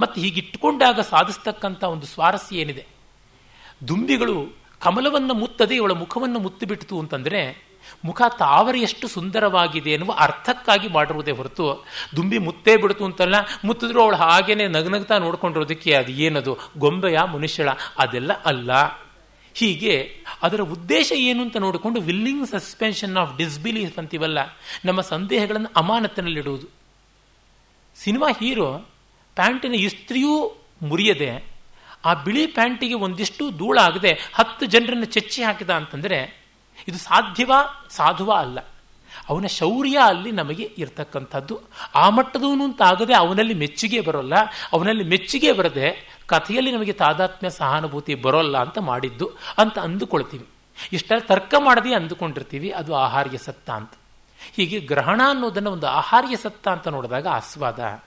[0.00, 2.86] ಮತ್ತು ಹೀಗಿಟ್ಟುಕೊಂಡಾಗ ಸಾಧಿಸ್ತಕ್ಕಂಥ ಒಂದು ಸ್ವಾರಸ್ಯ ಏನಿದೆ?
[3.88, 7.69] ದುಂಬಿಗಳು ಕಮಲವನ್ನು ಮುತ್ತದೆ, ಇವಳ ಮುಖವನ್ನು ಮುತ್ತಿಬಿಡ್ತು ಅಂತಂದರೆ
[8.04, 11.86] ಮುಖ ತಾವರಿಯಷ್ಟು ಸುಂದರವಾಗಿದೆ ಎನ್ನುವ ಅರ್ಥಕ್ಕಾಗಿ ಮಾಡಿರುವುದೇ ಹೊರತು
[12.16, 13.34] ದುಂಬಿ ಮುತ್ತೇ ಬಿಡ್ತು ಅಂತಲ್ಲ,
[13.64, 16.58] ಮುತ್ತಿದ್ರು ಅವಳು ಹಾಗೇನೆ ನಗ್ನಗ್ತಾ ನೋಡ್ಕೊಂಡಿರೋದಕ್ಕೆ ಅದು ಏನದು?
[16.78, 17.68] ಗೊಂಬೆಯ ಮನುಷ್ಯಳ.
[17.98, 18.70] ಅದೆಲ್ಲ ಅಲ್ಲ.
[19.54, 24.38] ಹೀಗೆ ಅದರ ಉದ್ದೇಶ ಏನು ಅಂತ ನೋಡಿಕೊಂಡು ವಿಲ್ಲಿಂಗ್ ಸಸ್ಪೆನ್ಷನ್ ಆಫ್ ಡಿಸ್ಬಿಲೀಫ್ ಅಂತೀವಲ್ಲ,
[24.84, 26.66] ನಮ್ಮ ಸಂದೇಹಗಳನ್ನು ಅಮಾನತಿನಲ್ಲಿಡುವುದು.
[27.96, 28.86] ಸಿನಿಮಾ ಹೀರೋ
[29.34, 31.44] ಪ್ಯಾಂಟಿನ ಇಸ್ತ್ರಿಯೂ ಮುರಿಯದೆ,
[32.04, 36.39] ಆ ಬಿಳಿ ಪ್ಯಾಂಟಿಗೆ ಒಂದಿಷ್ಟು ಧೂಳಾಗದೆ ಹತ್ತು ಜನರನ್ನು ಚಚ್ಚಿ ಹಾಕಿದ ಅಂತಂದರೆ
[36.88, 37.52] ಇದು ಸಾಧ್ಯವ?
[37.90, 38.58] ಸಾಧುವ ಅಲ್ಲ.
[39.28, 41.60] ಅವನ ಶೌರ್ಯ ಅಲ್ಲಿ ನಮಗೆ ಇರ್ತಕ್ಕಂಥದ್ದು.
[41.94, 44.34] ಆ ಮಟ್ಟದವನು ಅಂತ ಆಗದೆ ಅವನಲ್ಲಿ ಮೆಚ್ಚುಗೆ ಬರೋಲ್ಲ.
[44.72, 50.46] ಅವನಲ್ಲಿ ಮೆಚ್ಚುಗೆ ಬರದೆ ಕಥೆಯಲ್ಲಿ ನಮಗೆ ತಾದಾತ್ಮ್ಯ ಸಹಾನುಭೂತಿ ಬರೋಲ್ಲ ಅಂತ ಮಾಡಿದ್ದು ಅಂತ ಅಂದುಕೊಳ್ತೀವಿ.
[50.92, 53.90] ಇಷ್ಟೆಲ್ಲ ತರ್ಕ ಮಾಡದೆ ಅಂದುಕೊಂಡಿರ್ತೀವಿ, ಅದು ಆಹಾರ್ಯ ಸತ್ತ ಅಂತ.
[54.56, 58.00] ಹೀಗೆ ಗ್ರಹಣ ಅನ್ನೋದನ್ನು ಒಂದು ಆಹಾರ್ಯ ಸತ್ತ ಅಂತ ನೋಡಿದಾಗ ಆಸ್ವಾದ.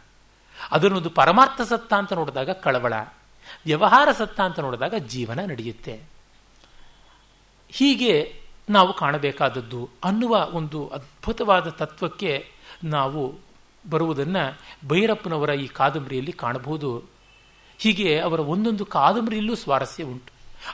[0.71, 2.93] ಅದನ್ನೊಂದು ಪರಮಾರ್ಥ ಸತ್ತ ಅಂತ ನೋಡಿದಾಗ ಕಳವಳ.
[3.65, 6.01] ವ್ಯವಹಾರ ಸತ್ತ ಅಂತ ನೋಡಿದಾಗ ಜೀವನ ನಡೆಯುತ್ತೆ.
[7.69, 12.33] ಹೀಗೆ ನಾವು ಕಾಣಬೇಕಾದದ್ದು ಅನ್ನುವ ಒಂದು ಅದ್ಭುತವಾದ ತತ್ವಕ್ಕೆ
[12.83, 13.23] ನಾವು
[13.89, 14.43] ಬರುವುದನ್ನು
[14.87, 17.03] ಭೈರಪ್ಪನವರ ಈ ಕಾದಂಬರಿಯಲ್ಲಿ ಕಾಣಬಹುದು.
[17.79, 20.31] ಹೀಗೆ ಅವರ ಒಂದೊಂದು ಕಾದಂಬರಿಯಲ್ಲೂ ಸ್ವಾರಸ್ಯ ಉಂಟು.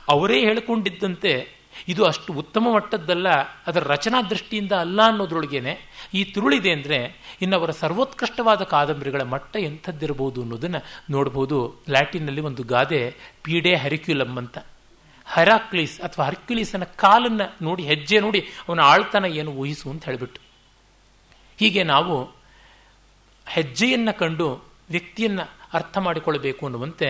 [0.08, 3.28] ಅವರೇ ಹೇಳಿಕೊಂಡಿದ್ದಂತೆ ಇದು ಅಷ್ಟು ಉತ್ತಮ ಮಟ್ಟದ್ದಲ್ಲ,
[3.66, 5.74] ಅದರ ರಚನಾ ದೃಷ್ಟಿಯಿಂದ ಅಲ್ಲ ಅನ್ನೋದ್ರೊಳಗೇನೆ
[6.14, 6.98] ಈ ತಿರುಳಿದೆ ಅಂದರೆ
[7.42, 10.78] ಇನ್ನು ಅವರ ಸರ್ವೋತ್ಕೃಷ್ಟವಾದ ಕಾದಂಬರಿಗಳ ಮಟ್ಟ ಎಂಥದ್ದಿರಬಹುದು ಅನ್ನೋದನ್ನು
[11.10, 13.02] ನೋಡಬಹುದು ಲ್ಯಾಟಿನ್ನಲ್ಲಿ ಒಂದು ಗಾದೆ
[13.42, 14.58] ಪೀಡೆ ಹರಿಕ್ಯುಲಮ್ ಅಂತ.
[15.34, 20.40] ಹೆರಾಕ್ಲೀಸ್ ಅಥವಾ ಹರ್ಕ್ಯುಲೀಸನ ಕಾಲನ್ನು ನೋಡಿ, ಹೆಜ್ಜೆ ನೋಡಿ ಅವನ ಆಳ್ತನ ಏನು ಊಹಿಸು ಅಂತ ಹೇಳಿಬಿಟ್ಟು.
[21.60, 22.14] ಹೀಗೆ ನಾವು
[23.46, 24.48] ಹೆಜ್ಜೆಯನ್ನು ಕಂಡು
[24.90, 27.08] ವ್ಯಕ್ತಿಯನ್ನು ಅರ್ಥ ಮಾಡಿಕೊಳ್ಳಬೇಕು ಅನ್ನುವಂತೆ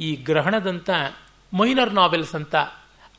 [0.00, 0.90] ಈ ಗ್ರಹಣದಂಥ
[1.52, 2.54] ಮೈನರ್ ನಾವೆಲ್ಸ್ ಅಂತ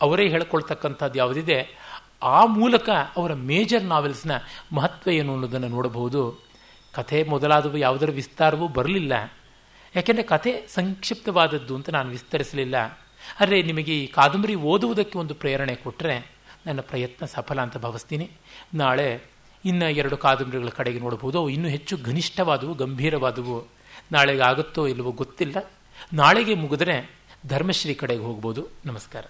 [0.01, 1.77] ಅವರೇ ಹೇಳ್ಕೊಳ್ತಕ್ಕಂಥದ್ದು ಯಾವುದಿದೆ,
[2.21, 4.31] ಆ ಮೂಲಕ ಅವರ ಮೇಜರ್ ನಾವೆಲ್ಸ್ನ
[4.71, 6.21] ಮಹತ್ವ ಏನು ಅನ್ನೋದನ್ನು ನೋಡಬಹುದು.
[6.93, 9.13] ಕಥೆ ಮೊದಲಾದವು ಯಾವುದರ ವಿಸ್ತಾರವೂ ಬರಲಿಲ್ಲ.
[9.95, 13.02] ಯಾಕೆಂದರೆ ಕಥೆ ಸಂಕ್ಷಿಪ್ತವಾದದ್ದು ಅಂತ ನಾನು ವಿಸ್ತರಿಸಲಿಲ್ಲ.
[13.39, 16.31] ಆದರೆ ನಿಮಗೆ ಈ ಕಾದಂಬರಿ ಓದುವುದಕ್ಕೆ ಒಂದು ಪ್ರೇರಣೆ ಕೊಟ್ಟರೆ
[16.67, 18.29] ನನ್ನ ಪ್ರಯತ್ನ ಸಫಲ ಅಂತ ಭಾವಿಸ್ತೀನಿ.
[18.73, 19.21] ನಾಳೆ
[19.65, 21.39] ಇನ್ನು ಎರಡು ಕಾದಂಬರಿಗಳ ಕಡೆಗೆ ನೋಡಬಹುದು.
[21.39, 23.67] ಅವು ಇನ್ನೂ ಹೆಚ್ಚು ಘನಿಷ್ಠವಾದವು, ಗಂಭೀರವಾದವು.
[24.11, 25.71] ನಾಳೆಗೆ ಆಗುತ್ತೋ ಇಲ್ಲವೋ ಗೊತ್ತಿಲ್ಲ.
[26.13, 27.15] ನಾಳೆಗೆ ಮುಗಿದ್ರೆ
[27.47, 28.67] ಧರ್ಮಶ್ರೀ ಕಡೆಗೆ ಹೋಗ್ಬೋದು.
[28.85, 29.25] ನಮಸ್ಕಾರ.